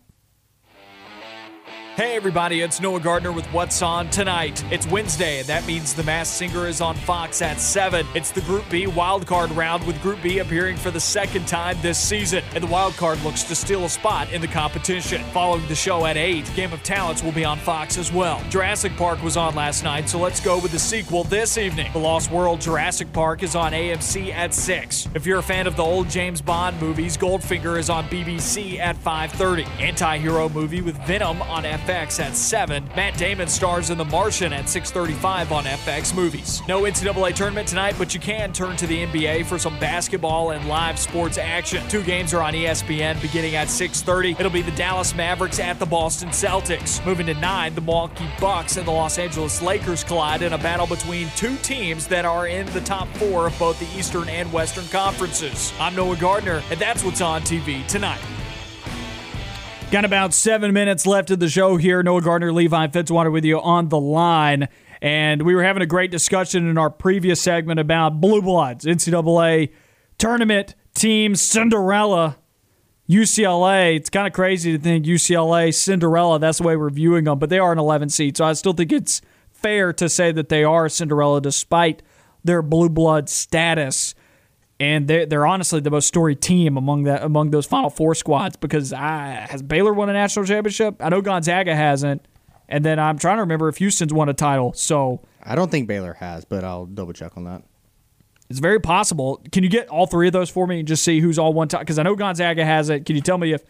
Hey 1.95 2.17
everybody, 2.17 2.59
it's 2.59 2.81
Noah 2.81 2.99
Gardner 2.99 3.31
with 3.31 3.45
What's 3.53 3.81
On 3.81 4.09
Tonight. 4.09 4.65
It's 4.69 4.85
Wednesday, 4.85 5.39
and 5.39 5.47
that 5.47 5.65
means 5.65 5.93
The 5.93 6.03
Masked 6.03 6.35
Singer 6.35 6.67
is 6.67 6.81
on 6.81 6.93
Fox 6.93 7.41
at 7.41 7.57
7. 7.57 8.05
It's 8.13 8.31
the 8.31 8.41
Group 8.41 8.69
B 8.69 8.85
wildcard 8.85 9.55
round, 9.55 9.87
with 9.87 10.01
Group 10.01 10.21
B 10.21 10.39
appearing 10.39 10.75
for 10.75 10.91
the 10.91 10.99
second 10.99 11.47
time 11.47 11.77
this 11.81 11.97
season, 11.97 12.43
and 12.53 12.61
the 12.61 12.67
wildcard 12.67 13.23
looks 13.23 13.43
to 13.43 13.55
steal 13.55 13.85
a 13.85 13.89
spot 13.89 14.29
in 14.33 14.41
the 14.41 14.47
competition. 14.47 15.23
Following 15.31 15.65
the 15.69 15.75
show 15.75 16.05
at 16.05 16.17
8, 16.17 16.53
Game 16.53 16.73
of 16.73 16.83
Talents 16.83 17.23
will 17.23 17.31
be 17.31 17.45
on 17.45 17.57
Fox 17.59 17.97
as 17.97 18.11
well. 18.11 18.41
Jurassic 18.49 18.97
Park 18.97 19.23
was 19.23 19.37
on 19.37 19.55
last 19.55 19.85
night, 19.85 20.09
so 20.09 20.19
let's 20.19 20.41
go 20.41 20.59
with 20.59 20.73
the 20.73 20.79
sequel 20.79 21.23
this 21.23 21.57
evening. 21.57 21.93
The 21.93 21.99
Lost 21.99 22.29
World 22.29 22.59
Jurassic 22.59 23.13
Park 23.13 23.41
is 23.41 23.55
on 23.55 23.71
AMC 23.71 24.33
at 24.33 24.53
6. 24.53 25.07
If 25.13 25.25
you're 25.25 25.39
a 25.39 25.43
fan 25.43 25.65
of 25.65 25.77
the 25.77 25.83
old 25.83 26.09
James 26.09 26.41
Bond 26.41 26.77
movies, 26.81 27.15
Goldfinger 27.15 27.79
is 27.79 27.89
on 27.89 28.09
BBC 28.09 28.79
at 28.79 28.97
5:30. 28.97 29.65
Anti-hero 29.79 30.49
movie 30.49 30.81
with 30.81 30.97
Venom 31.05 31.41
on 31.43 31.63
FX 31.63 31.84
FX 31.85 32.19
at 32.19 32.35
7. 32.35 32.89
Matt 32.95 33.15
Damon 33.17 33.47
stars 33.47 33.91
in 33.91 33.97
The 33.97 34.05
Martian 34.05 34.51
at 34.53 34.65
6:35 34.65 35.51
on 35.51 35.65
FX 35.65 36.15
Movies. 36.15 36.61
No 36.67 36.85
NCAA 36.85 37.31
tournament 37.33 37.67
tonight, 37.67 37.95
but 37.97 38.13
you 38.13 38.19
can 38.19 38.51
turn 38.51 38.75
to 38.77 38.87
the 38.87 39.05
NBA 39.05 39.43
for 39.43 39.59
some 39.59 39.77
basketball 39.79 40.51
and 40.51 40.67
live 40.67 40.97
sports 40.97 41.37
action. 41.37 41.87
Two 41.87 42.01
games 42.01 42.33
are 42.33 42.41
on 42.41 42.53
ESPN 42.53 43.19
beginning 43.21 43.55
at 43.55 43.69
6:30. 43.69 44.35
It'll 44.39 44.51
be 44.51 44.63
the 44.63 44.71
Dallas 44.71 45.13
Mavericks 45.13 45.59
at 45.59 45.77
the 45.77 45.85
Boston 45.85 46.29
Celtics. 46.29 47.05
Moving 47.05 47.27
to 47.27 47.35
9, 47.35 47.75
the 47.75 47.81
Milwaukee 47.81 48.29
Bucks 48.39 48.77
and 48.77 48.87
the 48.87 48.91
Los 48.91 49.19
Angeles 49.19 49.61
Lakers 49.61 50.03
collide 50.03 50.41
in 50.41 50.53
a 50.53 50.57
battle 50.57 50.87
between 50.87 51.29
two 51.35 51.55
teams 51.57 52.07
that 52.07 52.25
are 52.25 52.47
in 52.47 52.65
the 52.73 52.81
top 52.81 53.07
4 53.17 53.47
of 53.47 53.59
both 53.59 53.79
the 53.79 53.97
Eastern 53.97 54.27
and 54.29 54.51
Western 54.51 54.87
conferences. 54.87 55.71
I'm 55.79 55.95
Noah 55.95 56.15
Gardner, 56.15 56.63
and 56.71 56.79
that's 56.79 57.03
what's 57.03 57.21
on 57.21 57.43
TV 57.43 57.85
tonight. 57.87 58.21
Got 59.91 60.03
about 60.03 60.33
seven 60.33 60.73
minutes 60.73 61.05
left 61.05 61.31
of 61.31 61.39
the 61.39 61.47
show 61.47 61.77
here. 61.77 62.03
Noah 62.03 62.21
Gardner, 62.21 62.51
Levi 62.51 62.87
Fitzwater 62.87 63.31
with 63.31 63.45
you 63.45 63.61
on 63.61 63.87
the 63.89 63.99
line. 63.99 64.67
And 65.01 65.43
we 65.43 65.55
were 65.55 65.63
having 65.63 65.83
a 65.83 65.85
great 65.85 66.11
discussion 66.11 66.67
in 66.67 66.77
our 66.77 66.89
previous 66.89 67.41
segment 67.41 67.79
about 67.79 68.19
Blue 68.19 68.41
Bloods, 68.41 68.83
NCAA 68.85 69.71
tournament 70.17 70.75
team 70.95 71.35
Cinderella, 71.35 72.37
UCLA. 73.07 73.95
It's 73.95 74.09
kind 74.09 74.25
of 74.25 74.33
crazy 74.33 74.73
to 74.73 74.83
think 74.83 75.05
UCLA, 75.05 75.73
Cinderella, 75.73 76.39
that's 76.39 76.57
the 76.57 76.63
way 76.63 76.75
we're 76.75 76.89
viewing 76.89 77.25
them, 77.25 77.37
but 77.37 77.49
they 77.49 77.59
are 77.59 77.71
an 77.71 77.79
11 77.79 78.09
seed. 78.09 78.35
So 78.35 78.43
I 78.43 78.53
still 78.53 78.73
think 78.73 78.91
it's 78.91 79.21
fair 79.51 79.93
to 79.93 80.09
say 80.09 80.31
that 80.31 80.49
they 80.49 80.63
are 80.63 80.89
Cinderella 80.89 81.41
despite 81.41 82.01
their 82.43 82.61
Blue 82.61 82.89
Blood 82.89 83.29
status 83.29 84.15
and 84.79 85.07
they're, 85.07 85.25
they're 85.25 85.45
honestly 85.45 85.79
the 85.79 85.89
most 85.89 86.07
storied 86.07 86.41
team 86.41 86.77
among 86.77 87.03
that 87.03 87.23
among 87.23 87.51
those 87.51 87.65
Final 87.65 87.89
Four 87.89 88.15
squads 88.15 88.57
because 88.57 88.91
I, 88.93 89.47
has 89.49 89.61
Baylor 89.61 89.93
won 89.93 90.09
a 90.09 90.13
national 90.13 90.45
championship? 90.45 90.95
I 90.99 91.09
know 91.09 91.21
Gonzaga 91.21 91.75
hasn't, 91.75 92.27
and 92.67 92.83
then 92.83 92.99
I'm 92.99 93.17
trying 93.17 93.37
to 93.37 93.41
remember 93.41 93.69
if 93.69 93.77
Houston's 93.77 94.13
won 94.13 94.29
a 94.29 94.33
title. 94.33 94.73
So 94.73 95.21
I 95.43 95.55
don't 95.55 95.71
think 95.71 95.87
Baylor 95.87 96.13
has, 96.13 96.45
but 96.45 96.63
I'll 96.63 96.85
double 96.85 97.13
check 97.13 97.37
on 97.37 97.45
that. 97.45 97.63
It's 98.49 98.59
very 98.59 98.79
possible. 98.79 99.41
Can 99.51 99.63
you 99.63 99.69
get 99.69 99.89
all 99.89 100.05
three 100.05 100.27
of 100.27 100.33
those 100.33 100.49
for 100.49 100.67
me 100.67 100.79
and 100.79 100.87
just 100.87 101.03
see 101.03 101.19
who's 101.19 101.39
all 101.39 101.53
one 101.53 101.67
time? 101.67 101.81
Because 101.81 101.97
I 101.97 102.03
know 102.03 102.15
Gonzaga 102.15 102.63
has 102.63 102.89
it. 102.89 103.05
Can 103.05 103.15
you 103.15 103.21
tell 103.21 103.37
me 103.37 103.53
if 103.53 103.63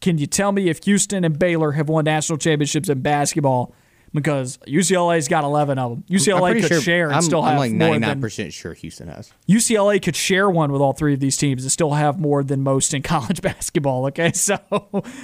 can 0.00 0.18
you 0.18 0.26
tell 0.26 0.52
me 0.52 0.68
if 0.68 0.84
Houston 0.84 1.24
and 1.24 1.38
Baylor 1.38 1.72
have 1.72 1.88
won 1.88 2.04
national 2.04 2.38
championships 2.38 2.88
in 2.88 3.00
basketball? 3.00 3.74
Because 4.12 4.58
UCLA's 4.66 5.28
got 5.28 5.44
11 5.44 5.78
of 5.78 5.90
them. 5.90 6.04
UCLA 6.08 6.60
could 6.60 6.68
sure, 6.68 6.80
share 6.80 7.06
and 7.06 7.16
I'm, 7.16 7.22
still 7.22 7.42
have 7.42 7.52
I'm 7.52 7.58
like 7.58 7.72
more 7.72 7.94
99% 7.96 8.36
than, 8.36 8.50
sure 8.50 8.74
Houston 8.74 9.08
has. 9.08 9.32
UCLA 9.48 10.02
could 10.02 10.16
share 10.16 10.48
one 10.48 10.72
with 10.72 10.80
all 10.80 10.92
three 10.92 11.14
of 11.14 11.20
these 11.20 11.36
teams 11.36 11.62
and 11.62 11.72
still 11.72 11.92
have 11.92 12.18
more 12.18 12.42
than 12.42 12.62
most 12.62 12.94
in 12.94 13.02
college 13.02 13.42
basketball. 13.42 14.06
Okay, 14.06 14.32
so 14.34 14.58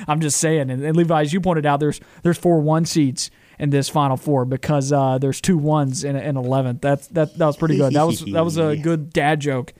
I'm 0.06 0.20
just 0.20 0.38
saying. 0.38 0.70
And, 0.70 0.84
and 0.84 0.96
Levi, 0.96 1.22
as 1.22 1.32
you 1.32 1.40
pointed 1.40 1.66
out, 1.66 1.80
there's 1.80 2.00
there's 2.22 2.38
four 2.38 2.60
one 2.60 2.84
seeds 2.84 3.30
in 3.58 3.70
this 3.70 3.88
Final 3.88 4.16
Four 4.16 4.44
because 4.44 4.92
uh, 4.92 5.18
there's 5.18 5.40
two 5.40 5.58
ones 5.58 6.04
in 6.04 6.16
in 6.16 6.36
11th. 6.36 6.80
That's 6.80 7.06
that 7.08 7.36
that 7.38 7.46
was 7.46 7.56
pretty 7.56 7.76
good. 7.76 7.92
That 7.94 8.06
was 8.06 8.20
that 8.20 8.44
was 8.44 8.58
a 8.58 8.76
good 8.82 9.12
dad 9.12 9.40
joke 9.40 9.72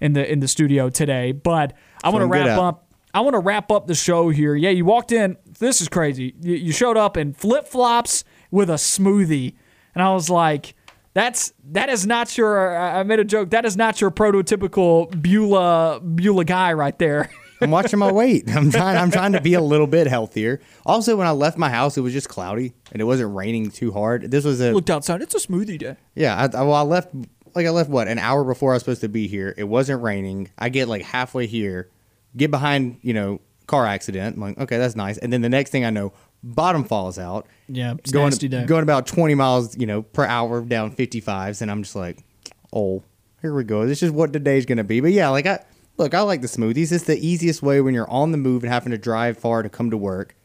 in 0.00 0.12
the 0.12 0.30
in 0.30 0.40
the 0.40 0.48
studio 0.48 0.90
today. 0.90 1.32
But 1.32 1.74
I 2.02 2.10
want 2.10 2.22
to 2.22 2.26
wrap 2.26 2.58
up. 2.58 2.88
I 3.14 3.20
want 3.20 3.34
to 3.34 3.40
wrap 3.40 3.70
up 3.70 3.86
the 3.86 3.94
show 3.94 4.30
here. 4.30 4.54
Yeah, 4.54 4.70
you 4.70 4.86
walked 4.86 5.12
in. 5.12 5.36
This 5.58 5.82
is 5.82 5.88
crazy. 5.88 6.34
You, 6.40 6.54
you 6.54 6.72
showed 6.72 6.96
up 6.96 7.18
in 7.18 7.34
flip 7.34 7.68
flops 7.68 8.24
with 8.52 8.70
a 8.70 8.74
smoothie. 8.74 9.54
And 9.96 10.04
I 10.04 10.12
was 10.14 10.30
like, 10.30 10.76
that's 11.14 11.52
that 11.72 11.88
is 11.88 12.06
not 12.06 12.38
your 12.38 12.78
I 12.78 13.02
made 13.02 13.18
a 13.18 13.24
joke, 13.24 13.50
that 13.50 13.64
is 13.64 13.76
not 13.76 14.00
your 14.00 14.12
prototypical 14.12 15.10
Beulah 15.20 16.00
Beulah 16.00 16.44
guy 16.44 16.72
right 16.72 16.96
there. 16.98 17.28
I'm 17.60 17.70
watching 17.70 17.98
my 17.98 18.10
weight. 18.10 18.44
I'm 18.54 18.70
trying 18.70 18.96
I'm 18.96 19.10
trying 19.10 19.32
to 19.32 19.40
be 19.40 19.54
a 19.54 19.60
little 19.60 19.86
bit 19.86 20.06
healthier. 20.06 20.60
Also, 20.84 21.16
when 21.16 21.26
I 21.26 21.30
left 21.30 21.58
my 21.58 21.70
house, 21.70 21.96
it 21.96 22.00
was 22.00 22.12
just 22.12 22.28
cloudy 22.28 22.72
and 22.92 23.00
it 23.00 23.04
wasn't 23.04 23.34
raining 23.34 23.70
too 23.70 23.92
hard. 23.92 24.30
This 24.30 24.44
was 24.44 24.60
a 24.60 24.72
looked 24.72 24.90
outside. 24.90 25.22
It's 25.22 25.34
a 25.34 25.38
smoothie 25.38 25.78
day. 25.78 25.96
Yeah, 26.14 26.48
I, 26.52 26.62
well, 26.62 26.74
I 26.74 26.82
left 26.82 27.14
like 27.54 27.66
I 27.66 27.70
left 27.70 27.90
what 27.90 28.08
an 28.08 28.18
hour 28.18 28.42
before 28.44 28.72
I 28.72 28.74
was 28.74 28.82
supposed 28.82 29.02
to 29.02 29.08
be 29.08 29.28
here. 29.28 29.54
It 29.56 29.64
wasn't 29.64 30.02
raining. 30.02 30.50
I 30.58 30.70
get 30.70 30.88
like 30.88 31.02
halfway 31.02 31.46
here, 31.46 31.88
get 32.36 32.50
behind 32.50 32.98
you 33.02 33.14
know 33.14 33.40
car 33.66 33.86
accident. 33.86 34.36
I'm 34.36 34.42
like, 34.42 34.58
okay, 34.58 34.78
that's 34.78 34.96
nice. 34.96 35.18
And 35.18 35.32
then 35.32 35.42
the 35.42 35.48
next 35.48 35.70
thing 35.70 35.84
I 35.84 35.90
know, 35.90 36.12
bottom 36.42 36.84
falls 36.84 37.18
out. 37.18 37.46
Yeah, 37.68 37.94
going 38.10 38.32
day. 38.32 38.64
going 38.64 38.82
about 38.82 39.06
20 39.06 39.34
miles, 39.34 39.76
you 39.76 39.86
know, 39.86 40.02
per 40.02 40.24
hour 40.24 40.62
down 40.62 40.94
55s, 40.94 41.62
and 41.62 41.70
I'm 41.70 41.82
just 41.82 41.96
like, 41.96 42.24
oh, 42.72 43.02
here 43.40 43.54
we 43.54 43.64
go. 43.64 43.86
This 43.86 44.02
is 44.02 44.10
what 44.10 44.32
the 44.32 44.40
day's 44.40 44.66
gonna 44.66 44.84
be. 44.84 45.00
But 45.00 45.12
yeah, 45.12 45.28
like 45.28 45.46
I 45.46 45.64
look, 45.96 46.14
I 46.14 46.20
like 46.22 46.40
the 46.40 46.48
smoothies. 46.48 46.92
It's 46.92 47.04
the 47.04 47.18
easiest 47.18 47.62
way 47.62 47.80
when 47.80 47.94
you're 47.94 48.10
on 48.10 48.32
the 48.32 48.38
move 48.38 48.62
and 48.62 48.72
having 48.72 48.92
to 48.92 48.98
drive 48.98 49.38
far 49.38 49.62
to 49.62 49.68
come 49.68 49.90
to 49.90 49.96
work. 49.96 50.36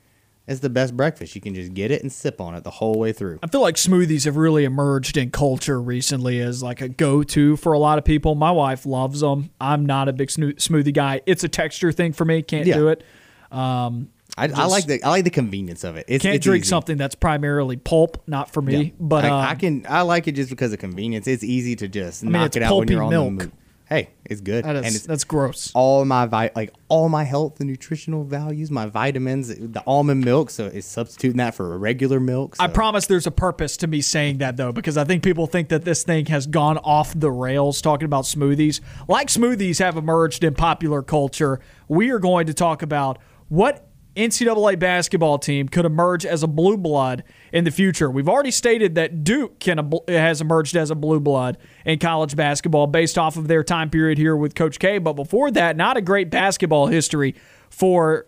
It's 0.47 0.61
the 0.61 0.69
best 0.69 0.95
breakfast. 0.95 1.35
You 1.35 1.41
can 1.41 1.53
just 1.53 1.73
get 1.73 1.91
it 1.91 2.01
and 2.01 2.11
sip 2.11 2.39
on 2.39 2.55
it 2.55 2.63
the 2.63 2.71
whole 2.71 2.97
way 2.97 3.11
through. 3.11 3.39
I 3.43 3.47
feel 3.47 3.59
like 3.59 3.75
smoothies 3.75 4.23
have 4.23 4.37
really 4.37 4.63
emerged 4.63 5.17
in 5.17 5.29
culture 5.29 5.81
recently 5.81 6.39
as 6.39 6.63
like 6.63 6.79
a 6.79 6.87
go-to 6.87 7.57
for 7.57 7.73
a 7.73 7.79
lot 7.79 7.97
of 7.97 8.05
people. 8.05 8.33
My 8.33 8.51
wife 8.51 8.85
loves 8.85 9.19
them. 9.19 9.49
I'm 9.59 9.85
not 9.85 10.07
a 10.07 10.13
big 10.13 10.29
smoothie 10.29 10.93
guy. 10.93 11.19
It's 11.25 11.43
a 11.43 11.49
texture 11.49 11.91
thing 11.91 12.13
for 12.13 12.23
me. 12.23 12.41
Can't 12.43 12.65
yeah. 12.65 12.75
do 12.75 12.87
it. 12.87 13.03
Um, 13.51 14.09
I, 14.37 14.45
I, 14.45 14.65
like 14.65 14.85
the 14.85 15.01
I 15.03 15.09
like 15.09 15.23
the 15.23 15.29
convenience 15.31 15.83
of 15.83 15.95
it. 15.95 16.05
It's, 16.07 16.21
can't 16.21 16.35
it's 16.35 16.43
drink 16.43 16.63
easy. 16.63 16.69
something 16.69 16.97
that's 16.97 17.15
primarily 17.15 17.77
pulp, 17.77 18.21
not 18.27 18.51
for 18.51 18.61
me. 18.61 18.83
Yeah. 18.83 18.91
But 18.99 19.25
I, 19.25 19.29
um, 19.29 19.45
I, 19.45 19.55
can 19.55 19.85
I 19.89 20.01
like 20.01 20.27
it 20.27 20.33
just 20.33 20.49
because 20.49 20.73
of 20.73 20.79
convenience. 20.79 21.27
It's 21.27 21.43
easy 21.43 21.75
to 21.77 21.87
just 21.87 22.23
I 22.23 22.25
mean, 22.25 22.33
knock 22.33 22.55
it 22.55 22.61
out 22.61 22.77
when 22.77 22.87
you're 22.87 23.03
on 23.03 23.09
milk. 23.09 23.25
the 23.25 23.45
move. 23.45 23.51
Hey, 23.89 24.09
it's 24.25 24.41
good. 24.41 24.65
That 24.65 24.75
is, 24.75 24.85
and 24.85 24.95
it's, 24.95 25.05
that's 25.05 25.23
gross. 25.23 25.71
All 25.73 26.03
my 26.03 26.25
vi- 26.25 26.51
like 26.55 26.73
all 26.89 27.07
my 27.07 27.23
health 27.23 27.61
and 27.61 27.69
nutritional 27.69 28.25
values, 28.25 28.69
my 28.69 28.85
vitamins, 28.85 29.47
the 29.47 29.81
almond 29.87 30.25
milk, 30.25 30.49
so 30.49 30.65
it's 30.65 30.85
substituting 30.85 31.37
that 31.37 31.55
for 31.55 31.73
a 31.73 31.77
regular 31.77 32.19
milk. 32.19 32.57
So. 32.57 32.65
I 32.65 32.67
promise 32.67 33.07
there's 33.07 33.27
a 33.27 33.31
purpose 33.31 33.77
to 33.77 33.87
me 33.87 34.01
saying 34.01 34.39
that 34.39 34.57
though, 34.57 34.73
because 34.73 34.97
I 34.97 35.05
think 35.05 35.23
people 35.23 35.47
think 35.47 35.69
that 35.69 35.85
this 35.85 36.03
thing 36.03 36.25
has 36.25 36.47
gone 36.47 36.77
off 36.79 37.17
the 37.17 37.31
rails 37.31 37.81
talking 37.81 38.05
about 38.05 38.25
smoothies. 38.25 38.81
Like 39.07 39.29
smoothies 39.29 39.79
have 39.79 39.95
emerged 39.95 40.43
in 40.43 40.53
popular 40.53 41.01
culture, 41.01 41.61
we 41.87 42.09
are 42.11 42.19
going 42.19 42.47
to 42.47 42.53
talk 42.53 42.81
about 42.81 43.19
what 43.47 43.86
NCAA 44.18 44.80
basketball 44.80 45.38
team 45.38 45.69
could 45.69 45.85
emerge 45.85 46.26
as 46.26 46.44
a 46.44 46.48
blue 46.48 46.76
blood 46.76 47.23
in 47.53 47.64
the 47.64 47.72
future. 47.72 48.10
We've 48.10 48.27
already 48.27 48.52
stated 48.52 48.95
that 48.95 49.23
Duke 49.23 49.60
can 49.60 49.91
has 50.07 50.41
emerged 50.41 50.76
as 50.76 50.89
a 50.89 50.95
blue 50.95 51.19
blood 51.19 51.57
in 51.85 51.99
college 51.99 52.35
basketball 52.35 52.88
based 52.88 53.18
off 53.18 53.38
of 53.38 53.48
their 53.48 53.64
time 53.64 53.89
period 53.89 54.18
here 54.18 54.35
with 54.35 54.56
Coach 54.56 54.80
K. 54.80 54.98
But 54.98 55.14
before 55.14 55.52
that, 55.52 55.77
not 55.77 55.98
a 55.98 56.02
great 56.02 56.30
basketball 56.31 56.88
history 56.88 57.35
for 57.69 58.26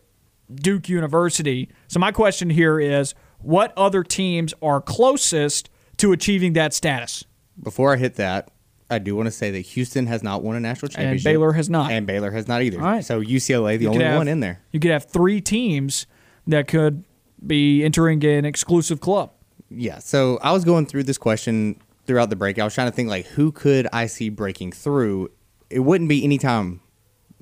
Duke 0.54 0.88
University. 0.88 1.70
So 1.88 2.00
my 2.00 2.12
question 2.12 2.50
here 2.50 2.80
is, 2.80 3.16
what 3.40 3.74
other 3.76 4.04
teams 4.04 4.54
are 4.62 4.82
closest 4.82 5.70
to 5.98 6.12
achieving 6.12 6.54
that 6.54 6.74
status? 6.74 7.26
Before 7.62 7.94
I 7.94 7.98
hit 7.98 8.16
that, 8.16 8.52
I 8.90 9.00
do 9.00 9.16
want 9.16 9.28
to 9.28 9.32
say 9.32 9.52
that 9.52 9.60
Houston 9.60 10.08
has 10.08 10.24
not 10.24 10.44
won 10.44 10.56
a 10.56 10.60
national 10.60 10.90
championship. 10.90 11.28
And 11.28 11.36
Baylor 11.36 11.54
has 11.54 11.70
not. 11.70 11.92
And 11.92 12.08
Baylor 12.08 12.32
has 12.32 12.48
not 12.48 12.62
either. 12.62 12.80
All 12.80 12.88
right. 12.88 13.06
So 13.06 13.22
UCLA, 13.22 13.78
the 13.78 13.84
you 13.84 13.90
only 13.90 14.04
have, 14.04 14.18
one 14.18 14.28
in 14.28 14.40
there. 14.40 14.62
You 14.72 14.80
could 14.80 14.92
have 14.92 15.06
three 15.06 15.42
teams 15.42 16.08
that 16.48 16.68
could 16.68 17.04
be 17.46 17.84
entering 17.84 18.24
an 18.26 18.46
exclusive 18.46 19.00
club. 19.00 19.32
Yeah. 19.70 20.00
So 20.00 20.40
I 20.42 20.52
was 20.52 20.66
going 20.66 20.88
through 20.88 21.04
this 21.04 21.18
question 21.18 21.80
throughout 22.06 22.30
the 22.30 22.36
break. 22.36 22.58
I 22.58 22.64
was 22.64 22.74
trying 22.74 22.90
to 22.90 22.96
think 22.96 23.10
like 23.10 23.28
who 23.28 23.52
could 23.52 23.88
I 23.94 24.08
see 24.08 24.30
breaking 24.30 24.72
through? 24.72 25.30
It 25.70 25.80
wouldn't 25.80 26.10
be 26.10 26.24
anytime 26.24 26.82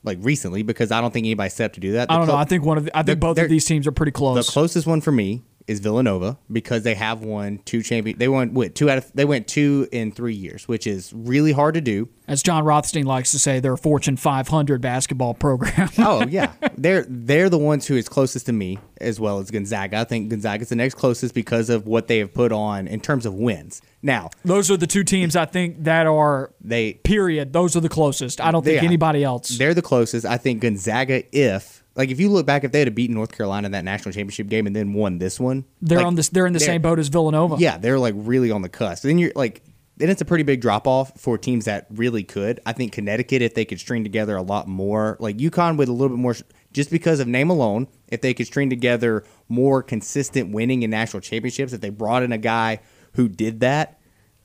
like 0.04 0.18
recently 0.22 0.64
because 0.64 0.92
I 0.92 1.00
don't 1.00 1.14
think 1.14 1.26
anybody 1.26 1.50
set 1.50 1.66
up 1.66 1.74
to 1.74 1.80
do 1.80 1.94
that. 1.94 2.10
The 2.10 2.14
I 2.14 2.18
don't 2.18 2.28
know. 2.28 2.36
I 2.36 2.44
think 2.44 2.66
one 2.66 2.78
of 2.78 2.86
the, 2.86 2.98
I 2.98 3.04
think 3.04 3.20
both 3.20 3.38
of 3.38 3.50
these 3.50 3.66
teams 3.66 3.88
are 3.88 3.92
pretty 3.92 4.12
close. 4.12 4.46
The 4.46 4.52
closest 4.52 4.86
one 4.86 5.02
for 5.02 5.12
me 5.12 5.44
is 5.68 5.80
Villanova 5.80 6.38
because 6.52 6.84
they 6.84 6.96
have 6.96 7.22
won 7.22 7.60
two 7.66 7.84
champion. 7.84 8.18
They 8.18 8.28
won 8.28 8.54
what 8.54 8.74
two 8.74 8.90
out 8.90 8.98
of 8.98 9.12
they 9.14 9.26
went 9.26 9.48
two 9.48 9.88
in 9.92 10.12
three 10.12 10.34
years, 10.34 10.68
which 10.68 10.88
is 10.88 11.12
really 11.14 11.52
hard 11.52 11.76
to 11.76 11.82
do. 11.82 12.10
As 12.28 12.42
Jon 12.42 12.64
Rothstein 12.64 13.06
likes 13.06 13.32
to 13.32 13.40
say, 13.40 13.60
they're 13.60 13.74
a 13.74 13.78
Fortune 13.78 14.18
500 14.18 14.82
basketball 14.82 15.34
program. 15.34 15.90
oh 15.98 16.26
yeah, 16.26 16.54
they're 16.78 17.06
they're 17.08 17.50
the 17.50 17.58
ones 17.58 17.88
who 17.88 17.96
is 17.96 18.08
closest 18.08 18.46
to 18.48 18.54
me 18.54 18.80
as 19.00 19.20
well 19.20 19.40
as 19.40 19.52
Gonzaga. 19.52 19.98
I 19.98 20.04
think 20.06 20.30
Gonzaga 20.30 20.62
is 20.62 20.70
the 20.70 20.76
next 20.76 20.96
closest 20.96 21.34
because 21.36 21.70
of 21.70 21.86
what 21.86 22.08
they 22.08 22.20
have 22.20 22.34
put 22.34 22.52
on 22.52 22.88
in 22.88 23.00
terms 23.00 23.26
of 23.26 23.34
wins. 23.34 23.82
Now, 24.02 24.30
those 24.46 24.72
are 24.72 24.78
the 24.78 24.88
two 24.88 25.04
teams 25.04 25.36
I 25.36 25.46
think 25.46 25.84
that 25.84 26.08
are 26.08 26.54
they 26.62 26.94
period. 26.94 27.52
Those 27.52 27.76
are 27.76 27.82
the 27.82 27.90
closest. 27.90 28.40
I 28.40 28.52
don't 28.52 28.64
think 28.64 28.84
anybody 28.84 29.24
else. 29.24 29.58
They're 29.58 29.74
the 29.74 29.82
closest. 29.82 30.26
I 30.26 30.38
think 30.38 30.62
Gonzaga 30.62 31.24
if 31.38 31.84
like 31.98 32.10
if 32.10 32.20
you 32.20 32.30
look 32.30 32.46
back, 32.46 32.64
if 32.64 32.72
they 32.72 32.80
had 32.80 32.96
beaten 32.96 33.16
North 33.16 33.36
Carolina 33.36 33.66
in 33.66 33.72
that 33.74 33.84
national 33.84 34.14
championship 34.14 34.48
game 34.48 34.68
and 34.68 34.76
then 34.76 34.94
won 34.94 35.18
this 35.18 35.40
one, 35.40 35.66
they're 35.82 35.98
like, 35.98 36.08
on 36.08 36.16
this. 36.16 36.30
They're 36.30 36.46
in 36.46 36.54
the 36.54 36.60
same 36.60 36.82
boat 36.82 37.00
as 37.00 37.08
Villanova. 37.10 37.58
Yeah, 37.58 37.78
they're 37.78 38.00
like 38.00 38.14
really 38.16 38.52
on 38.52 38.62
the 38.62 38.70
cusp. 38.70 39.04
Then 39.04 39.18
you're 39.18 39.34
like, 39.36 39.64
then 39.98 40.10
it's 40.10 40.22
a 40.22 40.26
pretty 40.26 40.44
big 40.44 40.62
drop 40.62 40.88
off 40.88 41.20
for 41.20 41.40
teams 41.40 41.66
that 41.66 41.88
really 41.90 42.24
could. 42.24 42.60
I 42.68 42.74
think 42.74 42.94
Connecticut, 42.94 43.42
if 43.42 43.56
they 43.56 43.66
could 43.66 43.80
string 43.80 44.04
together 44.04 44.38
a 44.38 44.44
lot 44.44 44.68
more, 44.68 45.18
like 45.20 45.38
UConn 45.38 45.76
with 45.76 45.90
a 45.90 45.92
little 45.92 46.16
bit 46.16 46.22
more, 46.22 46.36
just 46.72 46.92
because 46.92 47.20
of 47.20 47.28
name 47.28 47.50
alone, 47.50 47.88
if 48.08 48.22
they 48.22 48.36
could 48.36 48.46
string 48.46 48.70
together 48.70 49.24
more 49.50 49.82
consistent 49.82 50.54
winning 50.54 50.84
in 50.84 50.92
national 50.92 51.22
championships, 51.22 51.74
if 51.74 51.82
they 51.82 51.90
brought 51.90 52.22
in 52.22 52.32
a 52.32 52.38
guy 52.38 52.80
who 53.14 53.28
did 53.28 53.62
that, 53.62 54.00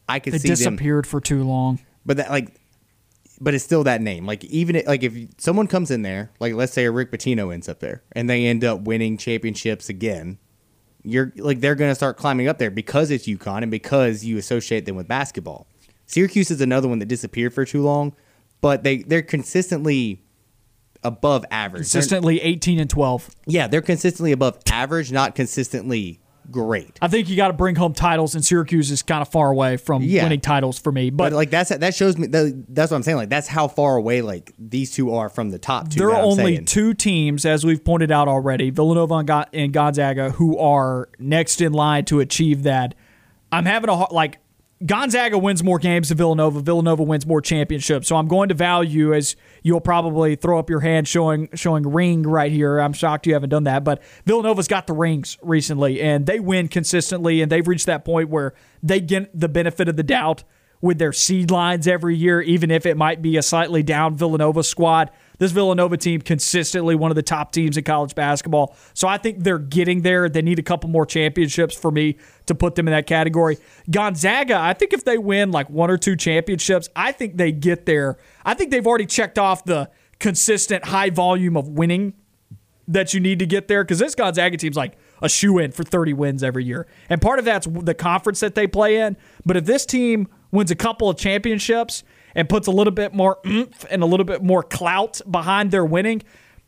I 0.08 0.20
could 0.20 0.32
they 0.32 0.38
see 0.38 0.48
disappeared 0.48 1.04
them, 1.04 1.10
for 1.10 1.20
too 1.20 1.44
long. 1.44 1.80
But 2.06 2.16
that 2.16 2.30
like 2.30 2.54
but 3.42 3.54
it's 3.54 3.64
still 3.64 3.82
that 3.84 4.00
name. 4.00 4.24
Like 4.24 4.44
even 4.44 4.76
it, 4.76 4.86
like 4.86 5.02
if 5.02 5.14
someone 5.38 5.66
comes 5.66 5.90
in 5.90 6.02
there, 6.02 6.30
like 6.40 6.54
let's 6.54 6.72
say 6.72 6.84
a 6.84 6.90
Rick 6.90 7.10
Pitino 7.10 7.52
ends 7.52 7.68
up 7.68 7.80
there, 7.80 8.02
and 8.12 8.30
they 8.30 8.46
end 8.46 8.64
up 8.64 8.82
winning 8.82 9.16
championships 9.18 9.88
again, 9.88 10.38
you're 11.02 11.32
like 11.36 11.60
they're 11.60 11.74
going 11.74 11.90
to 11.90 11.94
start 11.96 12.16
climbing 12.16 12.46
up 12.48 12.58
there 12.58 12.70
because 12.70 13.10
it's 13.10 13.26
UConn 13.26 13.62
and 13.62 13.70
because 13.70 14.24
you 14.24 14.38
associate 14.38 14.86
them 14.86 14.94
with 14.96 15.08
basketball. 15.08 15.66
Syracuse 16.06 16.50
is 16.50 16.60
another 16.60 16.88
one 16.88 17.00
that 17.00 17.06
disappeared 17.06 17.52
for 17.52 17.64
too 17.64 17.82
long, 17.82 18.14
but 18.60 18.84
they 18.84 18.98
they're 18.98 19.22
consistently 19.22 20.22
above 21.02 21.44
average. 21.50 21.80
They're- 21.90 22.00
Consistently 22.00 22.40
18 22.40 22.78
and 22.78 22.88
12. 22.88 23.30
yeah, 23.46 23.66
they're 23.66 23.82
consistently 23.82 24.30
above 24.30 24.58
average, 24.70 25.10
not 25.10 25.34
consistently 25.34 26.20
great. 26.50 26.98
I 27.00 27.08
think 27.08 27.28
you 27.28 27.36
got 27.36 27.48
to 27.48 27.52
bring 27.54 27.76
home 27.76 27.92
titles, 27.94 28.34
and 28.34 28.44
Syracuse 28.44 28.90
is 28.90 29.02
kind 29.02 29.22
of 29.22 29.28
far 29.28 29.50
away 29.50 29.76
from 29.76 30.02
Yeah. 30.02 30.24
winning 30.24 30.40
titles 30.40 30.78
for 30.78 30.92
me. 30.92 31.10
But, 31.10 31.30
But 31.30 31.32
like 31.32 31.50
that's 31.50 31.70
that 31.70 31.94
shows 31.94 32.18
me 32.18 32.26
that, 32.28 32.64
that's 32.68 32.90
what 32.90 32.96
I'm 32.96 33.02
saying. 33.02 33.16
Like 33.16 33.30
that's 33.30 33.48
how 33.48 33.68
far 33.68 33.96
away 33.96 34.22
like 34.22 34.52
these 34.58 34.90
two 34.92 35.14
are 35.14 35.28
from 35.28 35.50
the 35.50 35.58
top 35.58 35.88
two. 35.90 35.98
there 35.98 36.10
are 36.10 36.20
only 36.22 36.56
saying. 36.56 36.64
two 36.66 36.94
teams, 36.94 37.46
as 37.46 37.64
we've 37.64 37.84
pointed 37.84 38.10
out 38.10 38.28
already, 38.28 38.70
Villanova 38.70 39.14
and, 39.14 39.26
Gon- 39.28 39.46
and 39.52 39.72
Gonzaga, 39.72 40.30
who 40.30 40.58
are 40.58 41.08
next 41.18 41.60
in 41.60 41.72
line 41.72 42.04
to 42.06 42.20
achieve 42.20 42.64
that. 42.64 42.94
I'm 43.50 43.66
having 43.66 43.90
a 43.90 43.96
hard, 43.96 44.12
like 44.12 44.38
Gonzaga 44.84 45.38
wins 45.38 45.62
more 45.62 45.78
games 45.78 46.08
than 46.08 46.18
Villanova. 46.18 46.60
Villanova 46.60 47.02
wins 47.02 47.26
more 47.26 47.40
championships. 47.40 48.08
So 48.08 48.16
I'm 48.16 48.26
going 48.26 48.48
to 48.48 48.54
value 48.54 49.14
as 49.14 49.36
you'll 49.62 49.80
probably 49.80 50.34
throw 50.34 50.58
up 50.58 50.68
your 50.68 50.80
hand 50.80 51.06
showing 51.06 51.48
showing 51.54 51.84
ring 51.84 52.22
right 52.22 52.50
here. 52.50 52.78
I'm 52.78 52.92
shocked 52.92 53.26
you 53.26 53.34
haven't 53.34 53.50
done 53.50 53.64
that, 53.64 53.84
but 53.84 54.02
Villanova's 54.26 54.68
got 54.68 54.86
the 54.86 54.92
rings 54.92 55.38
recently 55.42 56.00
and 56.00 56.26
they 56.26 56.40
win 56.40 56.68
consistently 56.68 57.42
and 57.42 57.52
they've 57.52 57.66
reached 57.66 57.86
that 57.86 58.04
point 58.04 58.28
where 58.28 58.54
they 58.82 59.00
get 59.00 59.38
the 59.38 59.48
benefit 59.48 59.88
of 59.88 59.96
the 59.96 60.02
doubt 60.02 60.42
with 60.80 60.98
their 60.98 61.12
seed 61.12 61.50
lines 61.50 61.86
every 61.86 62.16
year, 62.16 62.40
even 62.40 62.70
if 62.70 62.84
it 62.84 62.96
might 62.96 63.22
be 63.22 63.36
a 63.36 63.42
slightly 63.42 63.82
down 63.82 64.16
Villanova 64.16 64.64
squad. 64.64 65.10
This 65.38 65.52
Villanova 65.52 65.96
team 65.96 66.20
consistently 66.20 66.94
one 66.94 67.10
of 67.10 67.14
the 67.14 67.22
top 67.22 67.52
teams 67.52 67.76
in 67.76 67.84
college 67.84 68.14
basketball. 68.14 68.76
So 68.94 69.08
I 69.08 69.18
think 69.18 69.42
they're 69.42 69.58
getting 69.58 70.02
there. 70.02 70.28
They 70.28 70.42
need 70.42 70.58
a 70.58 70.62
couple 70.62 70.90
more 70.90 71.06
championships 71.06 71.74
for 71.74 71.90
me 71.90 72.16
to 72.46 72.54
put 72.54 72.74
them 72.74 72.86
in 72.86 72.92
that 72.92 73.06
category. 73.06 73.58
Gonzaga, 73.90 74.56
I 74.56 74.74
think 74.74 74.92
if 74.92 75.04
they 75.04 75.18
win 75.18 75.50
like 75.50 75.68
one 75.70 75.90
or 75.90 75.98
two 75.98 76.16
championships, 76.16 76.88
I 76.94 77.12
think 77.12 77.36
they 77.36 77.52
get 77.52 77.86
there. 77.86 78.18
I 78.44 78.54
think 78.54 78.70
they've 78.70 78.86
already 78.86 79.06
checked 79.06 79.38
off 79.38 79.64
the 79.64 79.90
consistent 80.18 80.86
high 80.86 81.10
volume 81.10 81.56
of 81.56 81.68
winning 81.68 82.14
that 82.88 83.14
you 83.14 83.20
need 83.20 83.38
to 83.38 83.46
get 83.46 83.68
there 83.68 83.84
because 83.84 83.98
this 83.98 84.14
Gonzaga 84.14 84.56
team's 84.56 84.76
like 84.76 84.96
a 85.22 85.28
shoe 85.28 85.58
in 85.58 85.72
for 85.72 85.82
30 85.82 86.12
wins 86.14 86.42
every 86.42 86.64
year. 86.64 86.86
And 87.08 87.20
part 87.20 87.38
of 87.38 87.44
that's 87.44 87.66
the 87.66 87.94
conference 87.94 88.40
that 88.40 88.54
they 88.54 88.66
play 88.66 88.98
in. 88.98 89.16
But 89.46 89.56
if 89.56 89.64
this 89.64 89.86
team 89.86 90.28
wins 90.50 90.70
a 90.70 90.76
couple 90.76 91.08
of 91.08 91.16
championships 91.16 92.04
and 92.34 92.48
puts 92.48 92.66
a 92.66 92.70
little 92.70 92.92
bit 92.92 93.14
more 93.14 93.38
oomph 93.46 93.84
and 93.90 94.02
a 94.02 94.06
little 94.06 94.24
bit 94.24 94.42
more 94.42 94.62
clout 94.62 95.20
behind 95.30 95.70
their 95.70 95.84
winning, 95.84 96.22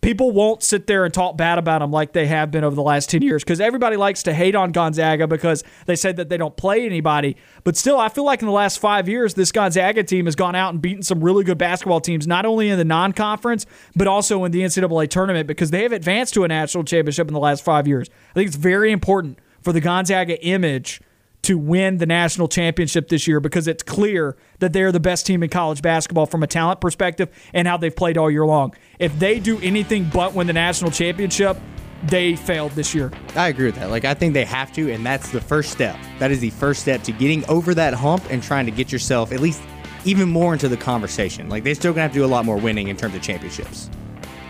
people 0.05 0.33
won't 0.33 0.63
sit 0.63 0.87
there 0.87 1.05
and 1.05 1.15
talk 1.15 1.37
bad 1.37 1.57
about 1.57 1.79
them 1.79 1.91
like 1.91 2.13
they 2.13 2.27
have 2.27 2.51
been 2.51 2.63
over 2.63 2.77
the 2.77 2.83
last 2.83 3.09
10 3.09 3.23
years 3.23 3.43
because 3.43 3.59
everybody 3.59 3.97
likes 3.97 4.23
to 4.23 4.35
hate 4.35 4.55
on 4.55 4.71
Gonzaga 4.71 5.27
because 5.27 5.65
they 5.87 5.97
said 5.97 6.17
that 6.17 6.29
they 6.29 6.37
don't 6.37 6.57
play 6.57 6.85
anybody. 6.85 7.37
But 7.65 7.77
still, 7.77 7.99
I 7.99 8.11
feel 8.11 8.25
like 8.25 8.43
in 8.43 8.47
the 8.47 8.53
last 8.53 8.79
five 8.79 9.09
years, 9.09 9.33
this 9.33 9.51
Gonzaga 9.51 10.03
team 10.05 10.27
has 10.27 10.37
gone 10.37 10.55
out 10.55 10.75
and 10.75 10.83
beaten 10.83 11.03
some 11.03 11.25
really 11.25 11.43
good 11.43 11.57
basketball 11.57 12.01
teams, 12.01 12.27
not 12.27 12.45
only 12.45 12.69
in 12.69 12.77
the 12.77 12.85
non 12.85 13.13
conference, 13.13 13.65
but 13.97 14.07
also 14.07 14.45
in 14.45 14.53
the 14.53 14.61
NCAA 14.61 15.09
tournament 15.09 15.47
because 15.47 15.71
they 15.71 15.83
have 15.83 15.93
advanced 15.93 16.35
to 16.35 16.45
a 16.45 16.49
national 16.49 16.85
championship 16.85 17.27
in 17.27 17.35
the 17.35 17.41
last 17.41 17.65
five 17.65 17.89
years. 17.89 18.11
I 18.31 18.35
think 18.35 18.49
it's 18.49 18.57
very 18.57 18.93
important 18.93 19.39
for 19.63 19.73
the 19.73 19.81
Gonzaga 19.81 20.39
image 20.45 21.01
to 21.45 21.59
win 21.59 21.99
the 21.99 22.07
national 22.07 22.49
championship 22.49 23.09
this 23.09 23.27
year 23.27 23.39
because 23.41 23.69
it's 23.69 23.83
clear 23.83 24.37
that 24.59 24.73
they're 24.73 24.93
the 24.93 25.01
best 25.01 25.27
team 25.27 25.43
in 25.43 25.51
college 25.51 25.83
basketball 25.83 26.27
from 26.27 26.43
a 26.43 26.47
talent 26.47 26.81
perspective 26.81 27.29
and 27.53 27.69
how 27.69 27.77
they've 27.77 27.95
played 27.95 28.19
all 28.19 28.31
year 28.31 28.47
long. 28.47 28.75
If 28.99 29.19
they 29.19 29.39
do 29.39 29.59
anything 29.61 30.11
but 30.13 30.35
win 30.35 30.47
the 30.47 30.53
national 30.53 30.91
championship, 30.91 31.59
they 32.05 32.37
failed 32.37 32.73
this 32.73 32.95
year. 32.95 33.13
I 33.35 33.49
agree 33.49 33.67
with 33.67 33.77
that. 33.77 33.91
Like 33.91 34.05
I 34.05 34.15
think 34.15 34.35
they 34.35 34.45
have 34.45 34.73
to, 34.75 34.91
and 34.93 35.05
that's 35.05 35.31
the 35.31 35.41
first 35.41 35.71
step. 35.71 35.97
That 36.19 36.31
is 36.31 36.41
the 36.41 36.51
first 36.51 36.81
step 36.81 37.03
to 37.05 37.13
getting 37.13 37.45
over 37.47 37.75
that 37.75 37.95
hump 37.95 38.25
and 38.31 38.43
trying 38.43 38.67
to 38.67 38.73
get 38.73 38.93
yourself 38.93 39.33
at 39.33 39.41
least 39.41 39.63
even 40.05 40.29
more 40.29 40.53
into 40.53 40.69
the 40.69 40.77
conversation. 40.77 41.49
Like 41.49 41.65
they're 41.65 41.75
still 41.75 41.93
gonna 41.93 42.03
have 42.03 42.13
to 42.13 42.19
do 42.19 42.25
a 42.25 42.27
lot 42.27 42.45
more 42.45 42.59
winning 42.59 42.89
in 42.89 42.97
terms 42.97 43.15
of 43.15 43.23
championships. 43.23 43.89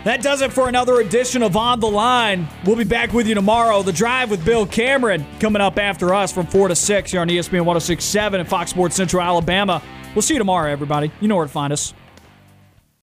That 0.05 0.21
does 0.21 0.43
it 0.43 0.53
for 0.53 0.69
another 0.69 1.01
edition 1.01 1.41
of 1.41 1.57
On 1.57 1.79
the 1.79 1.89
Line. 1.89 2.47
We'll 2.63 2.75
be 2.75 2.83
back 2.83 3.11
with 3.11 3.27
you 3.27 3.33
tomorrow. 3.33 3.81
The 3.81 3.91
Drive 3.91 4.29
with 4.29 4.45
Bill 4.45 4.67
Cameron 4.67 5.25
coming 5.39 5.63
up 5.63 5.79
after 5.79 6.13
us 6.13 6.31
from 6.31 6.45
4 6.45 6.67
to 6.67 6.75
6 6.75 7.11
here 7.11 7.21
on 7.21 7.27
ESPN 7.27 7.65
1067 7.65 8.39
and 8.39 8.47
Fox 8.47 8.69
Sports 8.69 8.95
Central 8.95 9.23
Alabama. 9.23 9.81
We'll 10.13 10.21
see 10.21 10.35
you 10.35 10.37
tomorrow, 10.37 10.71
everybody. 10.71 11.11
You 11.21 11.27
know 11.27 11.35
where 11.37 11.47
to 11.47 11.51
find 11.51 11.73
us. 11.73 11.95